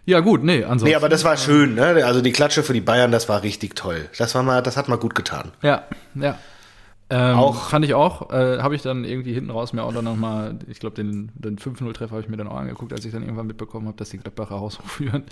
Ja, 0.07 0.21
gut, 0.21 0.43
nee, 0.43 0.65
ansonsten. 0.65 0.89
Nee, 0.89 0.95
aber 0.97 1.09
das 1.09 1.25
war 1.25 1.37
schön, 1.37 1.75
ne? 1.75 2.05
Also 2.05 2.21
die 2.21 2.33
Klatsche 2.33 2.63
für 2.63 2.73
die 2.73 2.81
Bayern, 2.81 3.13
das 3.13 3.29
war 3.29 3.43
richtig 3.43 3.77
toll. 3.77 4.09
Das 4.19 4.35
war 4.35 4.43
mal, 4.43 4.63
das 4.63 4.77
hat 4.77 4.89
mal 4.89 4.97
gut 4.97 5.15
getan. 5.15 5.53
Ja, 5.63 5.87
ja. 6.15 6.39
Ähm, 7.11 7.37
Auch- 7.37 7.71
Fand 7.71 7.85
ich 7.85 7.95
auch. 7.95 8.31
Äh, 8.31 8.59
habe 8.61 8.77
ich 8.77 8.83
dann 8.83 9.05
irgendwie 9.05 9.33
hinten 9.35 9.51
raus 9.51 9.73
mir 9.73 9.83
auch 9.83 9.93
dann 9.93 10.05
nochmal, 10.05 10.57
ich 10.69 10.79
glaube, 10.79 10.95
den, 10.97 11.33
den 11.35 11.59
5-0-Treffer 11.59 12.13
habe 12.13 12.23
ich 12.23 12.29
mir 12.29 12.37
dann 12.37 12.47
auch 12.49 12.57
angeguckt, 12.57 12.93
als 12.93 13.05
ich 13.05 13.13
dann 13.13 13.23
irgendwann 13.23 13.49
mitbekommen 13.49 13.89
habe, 13.89 13.97
dass 13.97 14.11
die 14.11 14.19
Gladbacher 14.19 14.61
Haushoch 14.61 14.85
führen. 14.87 15.25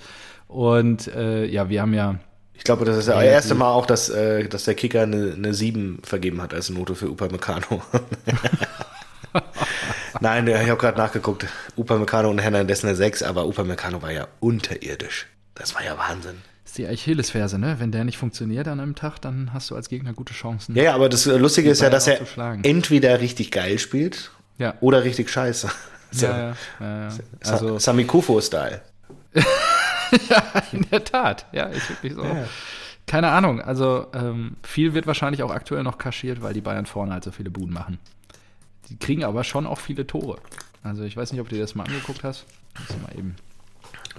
Und 0.49 1.07
äh, 1.09 1.45
ja, 1.47 1.69
wir 1.69 1.81
haben 1.83 1.95
ja, 1.95 2.17
Ich 2.55 2.65
glaube, 2.65 2.85
das 2.85 2.97
ist 2.97 3.09
das 3.09 3.23
erste 3.23 3.55
Mal 3.55 3.71
auch, 3.71 3.87
dass, 3.87 4.09
äh, 4.09 4.49
dass 4.49 4.65
der 4.65 4.75
Kicker 4.75 5.03
eine, 5.03 5.35
eine 5.37 5.55
7 5.55 6.01
vergeben 6.03 6.43
hat 6.43 6.53
als 6.53 6.69
Note 6.71 6.95
für 6.97 7.07
Upamecano. 7.09 7.81
Nein, 10.21 10.47
ich 10.49 10.55
habe 10.69 10.77
gerade 10.77 10.99
nachgeguckt. 10.99 11.47
Upamecano 11.77 12.29
und 12.31 12.39
Hernandez 12.39 12.85
eine 12.85 12.97
6, 12.97 13.23
aber 13.23 13.47
Upamecano 13.47 14.03
war 14.03 14.11
ja 14.11 14.27
unterirdisch. 14.41 15.27
Das 15.55 15.75
war 15.75 15.85
ja 15.85 15.97
Wahnsinn. 15.99 16.39
Ist 16.79 16.87
die 16.87 16.93
Achillesferse, 16.93 17.59
ne? 17.59 17.77
Wenn 17.79 17.91
der 17.91 18.05
nicht 18.05 18.19
funktioniert 18.19 18.69
an 18.69 18.81
einem 18.81 18.95
Tag, 18.95 19.19
dann 19.21 19.53
hast 19.53 19.71
du 19.71 19.75
als 19.75 19.89
Gegner 19.89 20.13
gute 20.13 20.33
Chancen. 20.33 20.77
Ja, 20.77 20.85
ja, 20.85 20.95
aber 20.95 21.09
das 21.09 21.27
Lustige 21.27 21.71
ist 21.71 21.83
ja, 21.83 21.91
dass 21.91 22.07
er 22.07 22.21
entweder 22.63 23.21
richtig 23.21 23.51
geil 23.51 23.79
spielt 23.79 24.31
ja. 24.59 24.75
oder 24.81 25.05
richtig 25.05 25.31
scheiße. 25.31 25.71
So. 26.11 26.25
Ja, 26.25 26.39
ja, 26.39 26.57
ja, 26.81 27.09
ja. 27.11 27.19
Also, 27.45 27.79
Sami 27.79 28.07
Kufo-Style. 28.07 28.81
in 30.73 30.87
der 30.91 31.05
Tat, 31.05 31.45
ja, 31.53 31.67
ist 31.67 31.91
wirklich 31.91 32.15
so. 32.15 32.25
Keine 33.07 33.29
Ahnung, 33.29 33.61
also 33.61 34.07
ähm, 34.15 34.57
viel 34.63 34.95
wird 34.95 35.07
wahrscheinlich 35.07 35.43
auch 35.43 35.51
aktuell 35.51 35.83
noch 35.83 35.99
kaschiert, 35.99 36.41
weil 36.41 36.55
die 36.55 36.63
Bayern 36.63 36.87
vorne 36.87 37.13
halt 37.13 37.25
so 37.25 37.31
viele 37.31 37.51
Buden 37.51 37.75
machen. 37.75 37.99
Die 38.89 38.97
kriegen 38.97 39.23
aber 39.23 39.45
schon 39.45 39.67
auch 39.67 39.79
viele 39.79 40.07
Tore. 40.07 40.39
Also 40.83 41.03
ich 41.03 41.15
weiß 41.15 41.31
nicht, 41.33 41.43
ob 41.43 41.51
du 41.51 41.57
dir 41.57 41.61
das 41.61 41.75
mal 41.75 41.85
angeguckt 41.85 42.25
hast. 42.25 42.47
Muss 42.79 43.03
mal 43.03 43.13
eben. 43.19 43.37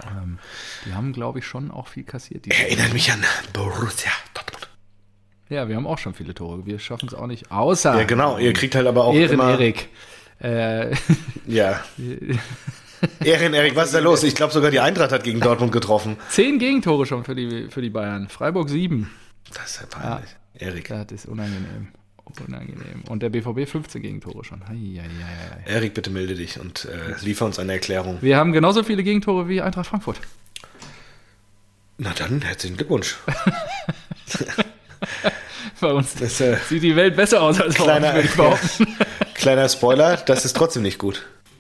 Ähm, 0.06 0.40
die 0.86 0.94
haben, 0.94 1.14
glaube 1.14 1.40
ich, 1.40 1.46
schon 1.46 1.72
auch 1.72 1.88
viel 1.88 2.04
kassiert. 2.04 2.48
Erinnert 2.48 2.94
mich 2.94 3.12
an 3.12 3.24
Borussia 3.54 4.12
Dortmund. 4.34 4.70
ja, 5.50 5.68
wir 5.68 5.76
haben 5.76 5.88
auch 5.88 5.98
schon 5.98 6.14
viele 6.14 6.34
Tore. 6.34 6.66
Wir 6.66 6.80
schaffen 6.80 7.08
es 7.08 7.14
auch 7.14 7.28
nicht. 7.28 7.52
Außer 7.52 7.98
Ja, 7.98 8.04
genau. 8.04 8.38
Ihr 8.38 8.54
kriegt 8.54 8.76
halt 8.76 8.88
aber 8.88 9.04
auch 9.06 9.14
Ehren 9.14 9.34
immer... 9.34 9.52
Erik. 9.52 9.90
Äh, 10.42 10.96
Ja. 11.48 11.84
Ehren, 13.24 13.54
Erik, 13.54 13.76
was 13.76 13.88
ist 13.88 13.96
da 13.96 14.00
los? 14.00 14.24
Ich 14.24 14.36
glaube 14.36 14.52
sogar 14.54 14.72
die 14.72 14.80
Eintracht 14.80 15.12
hat 15.12 15.24
gegen 15.24 15.40
Dortmund 15.40 15.72
getroffen. 15.72 16.18
zehn 16.30 16.60
Gegentore 16.60 17.06
schon 17.06 17.24
für 17.24 17.36
die, 17.36 17.68
für 17.70 17.82
die 17.82 17.90
Bayern. 17.90 18.28
Freiburg 18.28 18.70
sieben. 18.70 19.10
Das 19.54 19.72
ist 19.72 19.82
ja 19.82 19.88
peinlich. 19.88 20.30
Erik. 20.54 20.88
Das 20.90 21.06
ist 21.12 21.26
unangenehm. 21.26 21.90
Unangenehm. 22.46 23.04
Und 23.08 23.22
der 23.24 23.30
BVB 23.30 23.68
15 23.70 24.02
Gegentore 24.02 24.44
schon. 24.44 24.62
Erik, 25.66 25.94
bitte 25.94 26.10
melde 26.10 26.36
dich 26.36 26.60
und 26.60 26.86
äh, 26.86 27.16
liefer 27.22 27.46
uns 27.46 27.60
eine 27.60 27.74
Erklärung. 27.74 28.18
Wir 28.22 28.38
haben 28.38 28.52
genauso 28.54 28.84
viele 28.84 29.04
Gegentore 29.04 29.48
wie 29.48 29.62
Eintracht 29.62 29.88
Frankfurt. 29.88 30.20
Na 31.98 32.14
dann, 32.18 32.42
herzlichen 32.42 32.78
Glückwunsch. 32.78 33.18
Bei 35.82 35.94
uns 35.94 36.16
Das, 36.16 36.42
äh, 36.42 36.58
sieht 36.68 36.84
die 36.84 36.96
Welt 36.96 37.16
besser 37.16 37.42
aus 37.42 37.60
als 37.60 37.76
bei 37.76 37.84
uns, 37.84 37.90
kleiner, 37.92 38.14
würde 38.14 38.28
ich 38.28 38.36
behaupten. 38.36 38.98
kleiner 39.34 39.70
Spoiler, 39.70 40.18
das 40.18 40.46
ist 40.46 40.56
trotzdem 40.56 40.84
nicht 40.84 40.98
gut. 40.98 41.26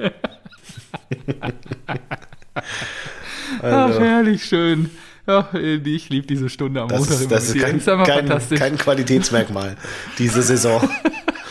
Ach, 3.62 3.64
Also, 3.64 4.02
herrlich 4.02 4.44
schön. 4.46 4.90
Ja, 5.30 5.48
ich 5.54 6.10
liebe 6.10 6.26
diese 6.26 6.50
Stunde 6.50 6.82
am 6.82 6.88
das 6.88 7.02
Montag 7.02 7.20
ist, 7.22 7.32
das 7.32 7.50
ist 7.50 7.60
kein, 7.60 7.78
ist 7.78 7.86
kein, 7.86 8.58
kein 8.58 8.78
Qualitätsmerkmal, 8.80 9.78
diese 10.18 10.42
Saison. 10.42 10.82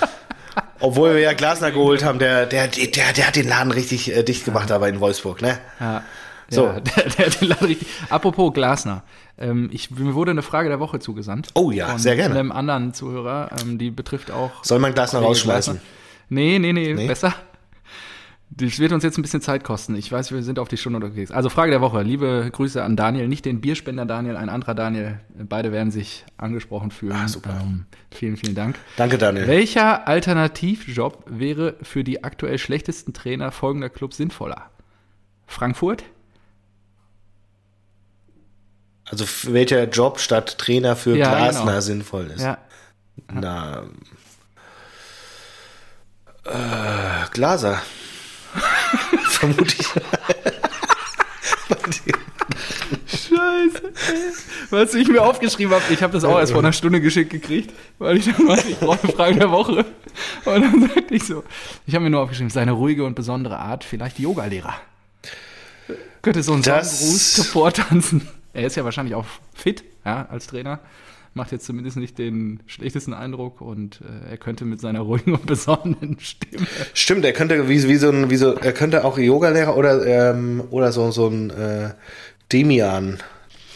Obwohl 0.80 1.14
wir 1.14 1.20
ja 1.20 1.32
Glasner 1.32 1.70
geholt 1.70 2.04
haben, 2.04 2.18
der, 2.18 2.46
der, 2.46 2.66
der, 2.66 3.12
der 3.12 3.26
hat 3.28 3.36
den 3.36 3.48
Laden 3.48 3.70
richtig 3.70 4.12
äh, 4.16 4.24
dicht 4.24 4.44
gemacht, 4.44 4.72
aber 4.72 4.88
in 4.88 4.98
Wolfsburg, 4.98 5.42
ne? 5.42 5.58
ja. 5.78 6.02
So. 6.50 6.64
Ja, 6.64 6.80
der, 6.80 7.04
der, 7.04 7.26
hat 7.26 7.40
den 7.40 7.48
Laden 7.48 7.66
richtig. 7.66 7.88
Apropos 8.08 8.52
Glasner. 8.52 9.04
Ähm, 9.38 9.68
ich, 9.70 9.92
mir 9.92 10.14
wurde 10.14 10.32
eine 10.32 10.42
Frage 10.42 10.70
der 10.70 10.80
Woche 10.80 10.98
zugesandt. 10.98 11.50
Oh 11.54 11.70
ja, 11.70 11.88
von 11.88 11.98
sehr 11.98 12.16
gerne. 12.16 12.34
einem 12.34 12.50
anderen 12.50 12.94
Zuhörer. 12.94 13.50
Ähm, 13.60 13.78
die 13.78 13.90
betrifft 13.90 14.30
auch 14.30 14.64
Soll 14.64 14.78
man 14.78 14.94
Glasner 14.94 15.20
rausschmeißen? 15.20 15.74
Glasner. 15.74 15.90
Nee, 16.30 16.58
nee, 16.58 16.72
nee, 16.72 16.94
Nee? 16.94 17.06
besser. 17.06 17.34
Das 18.50 18.78
wird 18.78 18.92
uns 18.92 19.04
jetzt 19.04 19.18
ein 19.18 19.22
bisschen 19.22 19.42
Zeit 19.42 19.62
kosten. 19.62 19.94
Ich 19.94 20.10
weiß, 20.10 20.32
wir 20.32 20.42
sind 20.42 20.58
auf 20.58 20.68
die 20.68 20.78
Stunde 20.78 20.96
unterwegs. 20.96 21.30
Also 21.30 21.50
Frage 21.50 21.70
der 21.70 21.80
Woche. 21.80 22.02
Liebe 22.02 22.48
Grüße 22.50 22.82
an 22.82 22.96
Daniel, 22.96 23.28
nicht 23.28 23.44
den 23.44 23.60
Bierspender 23.60 24.06
Daniel, 24.06 24.36
ein 24.36 24.48
anderer 24.48 24.74
Daniel. 24.74 25.20
Beide 25.38 25.70
werden 25.70 25.90
sich 25.90 26.24
angesprochen 26.38 26.90
fühlen. 26.90 27.12
Ah, 27.12 27.28
super. 27.28 27.58
Ähm, 27.62 27.84
vielen, 28.10 28.36
vielen 28.36 28.54
Dank. 28.54 28.76
Danke, 28.96 29.18
Daniel. 29.18 29.46
Welcher 29.46 30.08
Alternativjob 30.08 31.24
wäre 31.26 31.76
für 31.82 32.02
die 32.04 32.24
aktuell 32.24 32.58
schlechtesten 32.58 33.12
Trainer 33.12 33.52
folgender 33.52 33.90
Club 33.90 34.14
sinnvoller? 34.14 34.70
Frankfurt? 35.46 36.04
Also 39.10 39.24
welcher 39.52 39.84
Job 39.88 40.20
statt 40.20 40.58
Trainer 40.58 40.96
für 40.96 41.16
Ja, 41.16 41.28
Glasner 41.30 41.64
genau. 41.66 41.80
sinnvoll 41.80 42.26
ist? 42.34 42.42
Ja. 42.42 42.58
Na. 43.32 43.82
Äh, 46.44 47.28
Glaser. 47.32 47.80
Vermute 49.28 49.74
ich. 49.78 49.88
Scheiße. 53.06 53.82
ey. 53.84 54.48
Was 54.70 54.94
ich 54.94 55.08
mir 55.08 55.22
aufgeschrieben 55.22 55.72
habe, 55.74 55.82
ich 55.90 56.02
habe 56.02 56.12
das 56.12 56.24
auch 56.24 56.38
erst 56.38 56.52
vor 56.52 56.60
einer 56.60 56.72
Stunde 56.72 57.00
geschickt 57.00 57.30
gekriegt, 57.30 57.72
weil 57.98 58.18
ich 58.18 58.26
dann 58.26 58.44
meinte, 58.44 58.68
ich 58.68 58.78
brauche 58.78 59.02
eine 59.02 59.12
Frage 59.12 59.38
der 59.38 59.50
Woche. 59.50 59.84
Und 60.44 60.62
dann 60.62 60.88
sagte 60.88 61.14
ich 61.14 61.24
so, 61.24 61.44
ich 61.86 61.94
habe 61.94 62.04
mir 62.04 62.10
nur 62.10 62.20
aufgeschrieben, 62.20 62.50
seine 62.50 62.72
ruhige 62.72 63.04
und 63.04 63.14
besondere 63.14 63.58
Art, 63.58 63.84
vielleicht 63.84 64.18
Yogalehrer. 64.18 64.74
Könnte 66.22 66.42
so 66.42 66.52
ein 66.52 66.62
Sonnengruß 66.62 67.48
vortanzen. 67.52 68.28
Er 68.52 68.66
ist 68.66 68.76
ja 68.76 68.84
wahrscheinlich 68.84 69.14
auch 69.14 69.26
fit, 69.54 69.84
ja, 70.04 70.26
als 70.30 70.48
Trainer. 70.48 70.80
Macht 71.38 71.52
jetzt 71.52 71.66
zumindest 71.66 71.96
nicht 71.96 72.18
den 72.18 72.58
schlechtesten 72.66 73.14
Eindruck 73.14 73.60
und 73.60 74.00
äh, 74.00 74.32
er 74.32 74.36
könnte 74.38 74.64
mit 74.64 74.80
seiner 74.80 75.02
ruhigen 75.02 75.34
und 75.34 75.46
besonnenen 75.46 76.18
Stimme. 76.18 76.66
Stimmt, 76.94 77.24
er 77.24 77.32
könnte 77.32 77.68
wie, 77.68 77.80
wie 77.86 77.94
so 77.94 78.10
ein, 78.10 78.28
wie 78.28 78.36
so, 78.36 78.54
er 78.54 78.72
könnte 78.72 79.04
auch 79.04 79.18
Yogalehrer 79.18 79.76
oder 79.76 80.04
ähm, 80.04 80.64
oder 80.70 80.90
so 80.90 81.12
so 81.12 81.28
ein 81.28 81.50
äh, 81.50 81.90
Demian. 82.52 83.18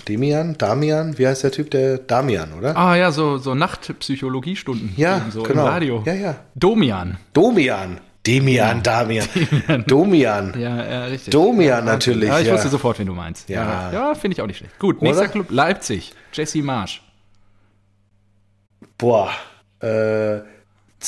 Demian? 0.09 0.59
Damian? 0.59 1.17
Wie 1.19 1.29
heißt 1.29 1.45
der 1.45 1.53
Typ? 1.53 1.71
Der 1.71 1.99
Damian, 1.99 2.53
oder? 2.55 2.77
Ah 2.77 2.97
ja, 2.97 3.13
so, 3.13 3.39
so 3.39 3.55
Nachtpsychologiestunden. 3.55 4.95
Ja, 4.97 5.27
so 5.31 5.45
genau. 5.45 5.63
im 5.63 5.69
Radio. 5.69 6.03
Ja, 6.05 6.15
ja. 6.15 6.37
Domian. 6.57 7.19
Domian. 7.33 8.01
Demian, 8.27 8.83
Damian. 8.83 9.29
Domian. 9.87 10.53
Ja, 10.59 10.85
ja, 10.85 11.05
richtig. 11.05 11.31
Domian 11.31 11.85
natürlich. 11.85 12.29
Ja, 12.29 12.41
ich 12.41 12.49
ja. 12.49 12.55
wusste 12.55 12.71
sofort, 12.71 12.99
wen 12.99 13.07
du 13.07 13.15
meinst. 13.15 13.49
Ja. 13.49 13.63
Ja, 13.63 13.93
ja 13.93 14.15
finde 14.15 14.35
ich 14.35 14.43
auch 14.43 14.49
nicht 14.49 14.59
schlecht. 14.59 14.77
Gut, 14.81 15.01
nächster? 15.01 15.29
Club 15.29 15.51
Leipzig. 15.51 16.13
Jesse 16.33 16.61
Marsch. 16.63 17.03
Boah. 19.03 19.31
Äh, 19.81 19.87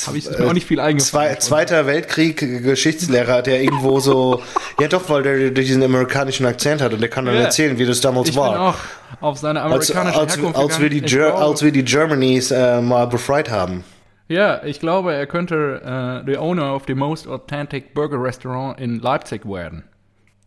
Habe 0.06 0.18
ich 0.18 0.28
mir 0.28 0.48
auch 0.48 0.52
nicht 0.52 0.66
viel 0.66 0.80
eingefallen. 0.80 1.38
Zwei, 1.38 1.64
Zweiter 1.64 1.86
Weltkrieg, 1.86 2.42
äh, 2.42 2.58
Geschichtslehrer, 2.60 3.40
der 3.42 3.62
irgendwo 3.62 4.00
so, 4.00 4.42
ja 4.80 4.88
doch, 4.88 5.08
weil 5.08 5.22
der 5.22 5.50
diesen 5.52 5.80
amerikanischen 5.80 6.44
Akzent 6.44 6.82
hat 6.82 6.92
und 6.92 7.00
der 7.00 7.08
kann 7.08 7.24
dann 7.24 7.36
Ja. 7.36 7.42
erzählen, 7.42 7.78
wie 7.78 7.86
das 7.86 8.00
damals 8.00 8.30
ich 8.30 8.34
bin 8.34 8.42
war. 8.42 8.70
auch 8.70 8.74
auf 9.20 9.38
seine 9.38 9.62
Als, 9.62 9.92
amerikanische 9.92 10.18
als, 10.20 10.36
Herkunft 10.36 10.58
als, 10.58 10.80
wir 10.80 10.90
die 10.90 11.02
glaube- 11.02 11.38
als 11.38 11.62
wir 11.62 11.70
die 11.70 11.84
Germanys 11.84 12.50
äh, 12.50 12.80
mal 12.80 13.06
befreit 13.06 13.48
haben. 13.48 13.84
Ja, 14.26 14.64
ich 14.64 14.80
glaube, 14.80 15.14
er 15.14 15.26
könnte 15.28 16.24
äh, 16.26 16.28
the 16.28 16.36
owner 16.38 16.74
of 16.74 16.82
the 16.88 16.94
most 16.96 17.28
authentic 17.28 17.94
burger 17.94 18.20
restaurant 18.20 18.80
in 18.80 18.98
Leipzig 18.98 19.44
werden. 19.46 19.84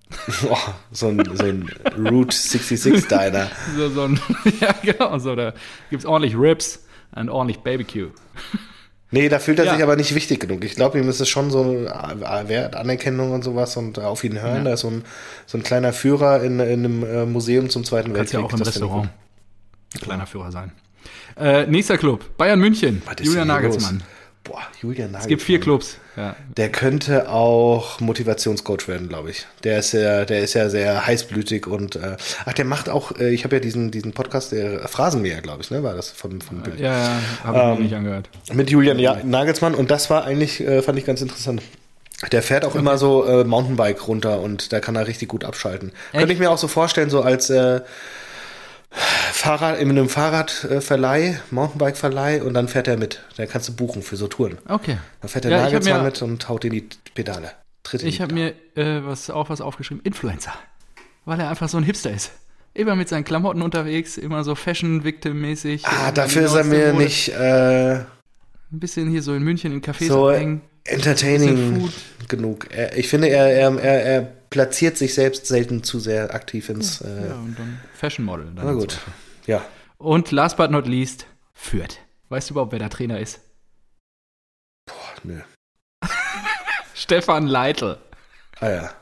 Boah, 0.41 0.57
so 0.91 1.07
ein, 1.07 1.23
so 1.33 1.45
ein 1.45 1.69
Route 1.97 2.35
66 2.35 3.07
Diner. 3.07 3.47
So, 3.77 3.87
so 3.89 4.01
ein, 4.03 4.19
ja, 4.59 4.73
genau, 4.81 5.17
so, 5.19 5.33
da 5.35 5.53
gibt 5.89 6.01
es 6.03 6.05
ordentlich 6.05 6.35
Ribs 6.37 6.83
und 7.19 7.29
ordentlich 7.29 7.59
Barbecue. 7.59 8.09
Nee, 9.09 9.29
da 9.29 9.39
fühlt 9.39 9.57
er 9.59 9.65
Ja. 9.65 9.73
sich 9.73 9.83
aber 9.83 9.95
nicht 9.95 10.13
wichtig 10.15 10.41
genug. 10.41 10.65
Ich 10.65 10.75
glaube, 10.75 10.99
ihm 10.99 11.07
ist 11.07 11.21
es 11.21 11.29
schon 11.29 11.49
so 11.49 11.63
äh, 11.63 12.47
wert, 12.49 12.75
Anerkennung 12.75 13.31
und 13.31 13.41
sowas 13.43 13.77
und 13.77 13.99
auf 13.99 14.23
ihn 14.25 14.41
hören. 14.41 14.65
Da 14.65 14.73
ist 14.73 14.81
so 14.81 14.89
ein, 14.89 15.05
so 15.45 15.57
ein 15.57 15.63
kleiner 15.63 15.93
Führer 15.93 16.43
in, 16.43 16.59
in 16.59 16.83
einem 16.85 17.03
äh, 17.03 17.25
Museum 17.25 17.69
zum 17.69 17.85
Zweiten 17.85 18.13
Kannst 18.13 18.33
Weltkrieg. 18.33 18.39
ja 18.41 18.45
auch 18.45 18.59
im 18.59 18.65
Restaurant 18.65 19.09
ein 19.95 20.01
kleiner 20.01 20.27
Führer 20.27 20.51
sein. 20.51 20.71
Äh, 21.37 21.67
nächster 21.67 21.97
Club, 21.97 22.35
Bayern 22.37 22.59
München, 22.59 23.01
Julian 23.21 23.47
Nagelsmann. 23.47 23.95
los? 23.99 24.03
Boah, 24.47 24.61
Julian 24.81 25.11
Nagelsmann. 25.11 25.21
Es 25.21 25.27
gibt 25.27 25.41
vier 25.41 25.59
Clubs. 25.59 25.97
Ja. 26.15 26.35
Der 26.55 26.69
könnte 26.71 27.29
auch 27.29 27.99
Motivationscoach 27.99 28.87
werden, 28.87 29.09
glaube 29.09 29.29
ich. 29.31 29.45
Der 29.63 29.79
ist 29.79 29.91
ja, 29.91 30.25
der 30.25 30.39
ist 30.39 30.53
ja 30.53 30.69
sehr 30.69 31.05
heißblütig 31.05 31.67
und 31.67 31.95
äh, 31.95 32.15
ach, 32.45 32.53
der 32.53 32.65
macht 32.65 32.89
auch, 32.89 33.11
äh, 33.19 33.29
ich 33.29 33.43
habe 33.43 33.57
ja 33.57 33.59
diesen, 33.59 33.91
diesen 33.91 34.13
Podcast, 34.13 34.51
der 34.51 34.87
Phrasenmäher, 34.87 35.41
glaube 35.41 35.61
ich, 35.61 35.69
ne? 35.69 35.83
War 35.83 35.95
das 35.95 36.09
von, 36.09 36.41
von 36.41 36.61
Bild. 36.61 36.79
Ja, 36.79 36.97
ja, 36.97 37.19
habe 37.43 37.57
ich 37.57 37.63
Ähm, 37.63 37.73
mir 37.75 37.79
nicht 37.83 37.95
angehört. 37.95 38.29
Mit 38.53 38.69
Julian 38.69 38.99
ja 38.99 39.17
Nagelsmann 39.23 39.75
und 39.75 39.91
das 39.91 40.09
war 40.09 40.23
eigentlich, 40.23 40.61
äh, 40.61 40.81
fand 40.81 40.97
ich 40.97 41.05
ganz 41.05 41.21
interessant. 41.21 41.61
Der 42.31 42.41
fährt 42.41 42.65
auch 42.65 42.73
immer 42.73 42.97
so 42.97 43.25
äh, 43.25 43.43
Mountainbike 43.43 44.07
runter 44.07 44.39
und 44.39 44.73
da 44.73 44.79
kann 44.79 44.95
er 44.95 45.05
richtig 45.05 45.27
gut 45.27 45.43
abschalten. 45.43 45.91
Könnte 46.13 46.33
ich 46.33 46.39
mir 46.39 46.49
auch 46.49 46.57
so 46.57 46.67
vorstellen, 46.67 47.11
so 47.11 47.21
als 47.21 47.51
äh, 47.51 47.81
Fahrrad, 48.89 49.79
in 49.79 49.89
einem 49.89 50.09
Fahrradverleih, 50.09 51.39
Mountainbike-Verleih 51.51 52.41
und 52.43 52.53
dann 52.53 52.67
fährt 52.67 52.87
er 52.87 52.97
mit. 52.97 53.21
Da 53.35 53.45
kannst 53.45 53.67
du 53.69 53.75
buchen 53.75 54.01
für 54.01 54.15
so 54.15 54.27
Touren. 54.27 54.57
Okay. 54.67 54.97
Dann 55.21 55.29
fährt 55.29 55.43
der 55.45 55.51
Ja, 55.51 55.63
Nagelsmann 55.63 56.03
mit 56.03 56.21
und 56.21 56.47
haut 56.49 56.65
in 56.65 56.71
die 56.71 56.87
Pedale. 57.13 57.51
Tritt 57.83 58.03
Ich 58.03 58.21
habe 58.21 58.33
mir 58.33 58.53
äh, 58.75 59.01
was, 59.05 59.29
auch 59.29 59.49
was 59.49 59.61
aufgeschrieben, 59.61 60.01
Influencer. 60.03 60.53
Weil 61.25 61.39
er 61.39 61.49
einfach 61.49 61.69
so 61.69 61.77
ein 61.77 61.83
Hipster 61.83 62.11
ist. 62.11 62.31
Immer 62.73 62.95
mit 62.95 63.09
seinen 63.09 63.23
Klamotten 63.23 63.61
unterwegs, 63.61 64.17
immer 64.17 64.43
so 64.43 64.55
Fashion-Victim-mäßig. 64.55 65.85
Ah, 65.85 66.11
dafür 66.11 66.45
ist 66.45 66.53
er 66.53 66.63
mir 66.63 66.93
Mode. 66.93 67.03
nicht 67.03 67.29
äh, 67.29 67.95
Ein 67.95 68.05
bisschen 68.71 69.09
hier 69.09 69.21
so 69.21 69.33
in 69.33 69.43
München 69.43 69.71
in 69.73 69.81
Cafés 69.81 70.07
so 70.07 70.29
abhängen. 70.29 70.61
Entertaining 70.83 71.89
genug. 72.27 72.67
Er, 72.71 72.97
ich 72.97 73.09
finde, 73.09 73.27
er, 73.29 73.47
er, 73.51 73.79
er, 73.79 74.05
er 74.05 74.33
platziert 74.49 74.97
sich 74.97 75.13
selbst 75.13 75.45
selten 75.47 75.83
zu 75.83 75.99
sehr 75.99 76.33
aktiv 76.33 76.69
ins. 76.69 77.01
Äh, 77.01 77.27
Ja, 77.29 77.35
und 77.35 77.57
dann 77.57 77.79
Fashion 77.93 78.25
Model. 78.25 78.45
Dann 78.55 78.65
Na 78.65 78.71
und 78.71 78.79
gut. 78.79 78.91
so. 78.93 79.51
ja. 79.51 79.65
Und 79.97 80.31
last 80.31 80.57
but 80.57 80.71
not 80.71 80.87
least, 80.87 81.25
Fürth. 81.53 81.97
Weißt 82.29 82.49
du 82.49 82.53
überhaupt, 82.53 82.71
wer 82.71 82.79
der 82.79 82.89
Trainer 82.89 83.19
ist? 83.19 83.39
Boah, 84.85 85.13
nö. 85.23 85.39
Stefan 86.93 87.47
Leitl. 87.47 87.97
Ah 88.59 88.69
ja. 88.69 88.93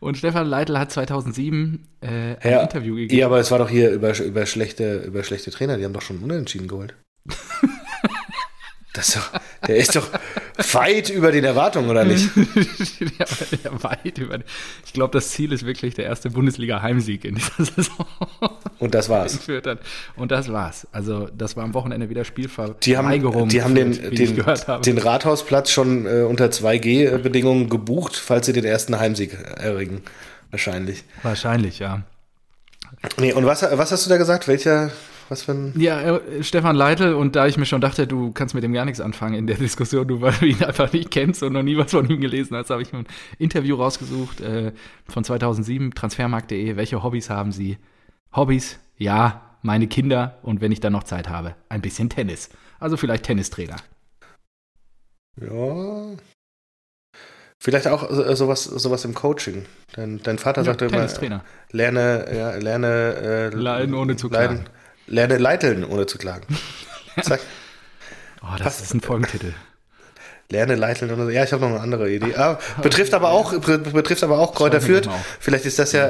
Und 0.00 0.18
Stefan 0.18 0.46
Leitl 0.48 0.78
hat 0.78 0.90
2007 0.90 1.86
äh, 2.00 2.06
ein 2.06 2.36
Ja, 2.50 2.62
Interview 2.62 2.96
gegeben. 2.96 3.18
ja, 3.20 3.26
aber 3.26 3.38
es 3.38 3.50
war 3.52 3.58
doch 3.58 3.68
hier 3.70 3.90
über, 3.90 4.18
über, 4.18 4.46
schlechte, 4.46 4.98
über 4.98 5.22
schlechte 5.22 5.50
Trainer, 5.52 5.76
die 5.76 5.84
haben 5.84 5.92
doch 5.92 6.02
schon 6.02 6.18
unentschieden 6.18 6.68
geholt. 6.68 6.94
Das 8.94 9.08
ist 9.08 9.16
doch, 9.16 9.40
der 9.66 9.76
ist 9.76 9.96
doch 9.96 10.06
weit 10.72 11.10
über 11.10 11.32
den 11.32 11.44
Erwartungen, 11.44 11.88
oder 11.88 12.04
nicht? 12.04 12.30
ja, 12.36 13.26
ja, 13.64 13.82
weit 13.82 14.18
über. 14.18 14.38
Ich 14.84 14.92
glaube, 14.92 15.12
das 15.12 15.30
Ziel 15.30 15.52
ist 15.52 15.64
wirklich 15.66 15.94
der 15.94 16.04
erste 16.06 16.30
Bundesliga-Heimsieg 16.30 17.24
in 17.24 17.36
dieser 17.36 17.64
Saison. 17.64 18.06
Und 18.78 18.94
das 18.94 19.08
war's. 19.08 19.38
Und 20.16 20.30
das 20.30 20.52
war's. 20.52 20.86
Also, 20.92 21.28
das 21.36 21.56
war 21.56 21.64
am 21.64 21.74
Wochenende 21.74 22.10
wieder 22.10 22.24
Spielverweigerung. 22.24 23.48
Die 23.48 23.62
haben, 23.62 23.74
die 23.74 23.84
haben 23.84 23.94
den, 23.94 24.14
den, 24.14 24.82
den 24.82 24.98
Rathausplatz 24.98 25.70
schon 25.70 26.06
äh, 26.06 26.22
unter 26.22 26.46
2G-Bedingungen 26.46 27.68
gebucht, 27.68 28.16
falls 28.16 28.46
sie 28.46 28.52
den 28.52 28.64
ersten 28.64 28.98
Heimsieg 28.98 29.34
erringen. 29.56 30.02
Wahrscheinlich. 30.50 31.04
Wahrscheinlich, 31.22 31.78
ja. 31.78 32.02
Nee, 33.18 33.32
und 33.32 33.46
was, 33.46 33.62
was 33.62 33.90
hast 33.90 34.06
du 34.06 34.10
da 34.10 34.16
gesagt? 34.16 34.48
Welcher, 34.48 34.90
was 35.28 35.42
für 35.44 35.52
ein. 35.52 35.72
Ja, 35.80 36.16
äh, 36.18 36.42
Stefan 36.42 36.76
Leitl, 36.76 37.14
und 37.14 37.36
da 37.36 37.46
ich 37.46 37.56
mir 37.56 37.66
schon 37.66 37.80
dachte, 37.80 38.06
du 38.06 38.32
kannst 38.32 38.54
mit 38.54 38.62
dem 38.64 38.72
gar 38.72 38.84
nichts 38.84 39.00
anfangen 39.00 39.34
in 39.34 39.46
der 39.46 39.56
Diskussion, 39.56 40.06
du 40.08 40.20
weil 40.20 40.32
du 40.40 40.46
ihn 40.46 40.62
einfach 40.64 40.92
nicht 40.92 41.10
kennst 41.10 41.42
und 41.42 41.52
noch 41.52 41.62
nie 41.62 41.76
was 41.76 41.90
von 41.92 42.08
ihm 42.08 42.20
gelesen 42.20 42.56
hast, 42.56 42.70
habe 42.70 42.82
ich 42.82 42.92
mir 42.92 43.00
ein 43.00 43.06
Interview 43.38 43.76
rausgesucht 43.76 44.40
äh, 44.40 44.72
von 45.08 45.24
2007, 45.24 45.94
transfermarkt.de. 45.94 46.76
Welche 46.76 47.02
Hobbys 47.02 47.30
haben 47.30 47.52
Sie? 47.52 47.78
Hobbys? 48.34 48.78
Ja, 48.96 49.56
meine 49.62 49.86
Kinder 49.86 50.38
und 50.42 50.60
wenn 50.60 50.72
ich 50.72 50.80
dann 50.80 50.92
noch 50.92 51.04
Zeit 51.04 51.28
habe, 51.28 51.54
ein 51.68 51.80
bisschen 51.82 52.08
Tennis. 52.08 52.50
Also 52.80 52.96
vielleicht 52.96 53.24
Tennistrainer. 53.24 53.76
Ja. 55.40 56.16
Vielleicht 57.62 57.86
auch 57.86 58.10
so- 58.10 58.34
sowas, 58.34 58.64
sowas 58.64 59.04
im 59.04 59.14
Coaching. 59.14 59.64
Dein, 59.94 60.20
dein 60.22 60.38
Vater 60.38 60.64
sagte 60.64 60.86
immer, 60.86 60.96
Tennistrainer. 60.96 61.44
lerne, 61.70 62.26
ja, 62.34 62.50
lerne, 62.56 62.86
äh, 62.88 63.48
Leiden 63.50 63.94
ohne 63.94 64.16
zu 64.16 64.28
leiden- 64.28 64.64
klagen. 64.64 64.76
Lerne 65.06 65.38
leiteln 65.38 65.84
ohne 65.84 66.06
zu 66.06 66.18
klagen. 66.18 66.46
Zack. 67.22 67.40
Oh, 68.42 68.46
das 68.52 68.62
Passt. 68.62 68.80
ist 68.82 68.94
ein 68.94 69.00
Folgentitel. 69.00 69.52
Lerne 70.50 70.74
leiteln 70.74 71.10
ohne 71.12 71.32
Ja, 71.32 71.44
ich 71.44 71.52
habe 71.52 71.62
noch 71.62 71.70
eine 71.70 71.80
andere 71.80 72.10
Idee. 72.10 72.34
Ah, 72.36 72.58
betrifft 72.82 73.14
aber 73.14 73.30
auch, 73.30 73.52
betrifft 73.58 74.22
aber 74.22 74.38
auch 74.38 74.54
Kräuter 74.54 74.80
Fürth. 74.80 75.08
Vielleicht 75.40 75.64
ist 75.64 75.78
das 75.78 75.92
ja, 75.92 76.06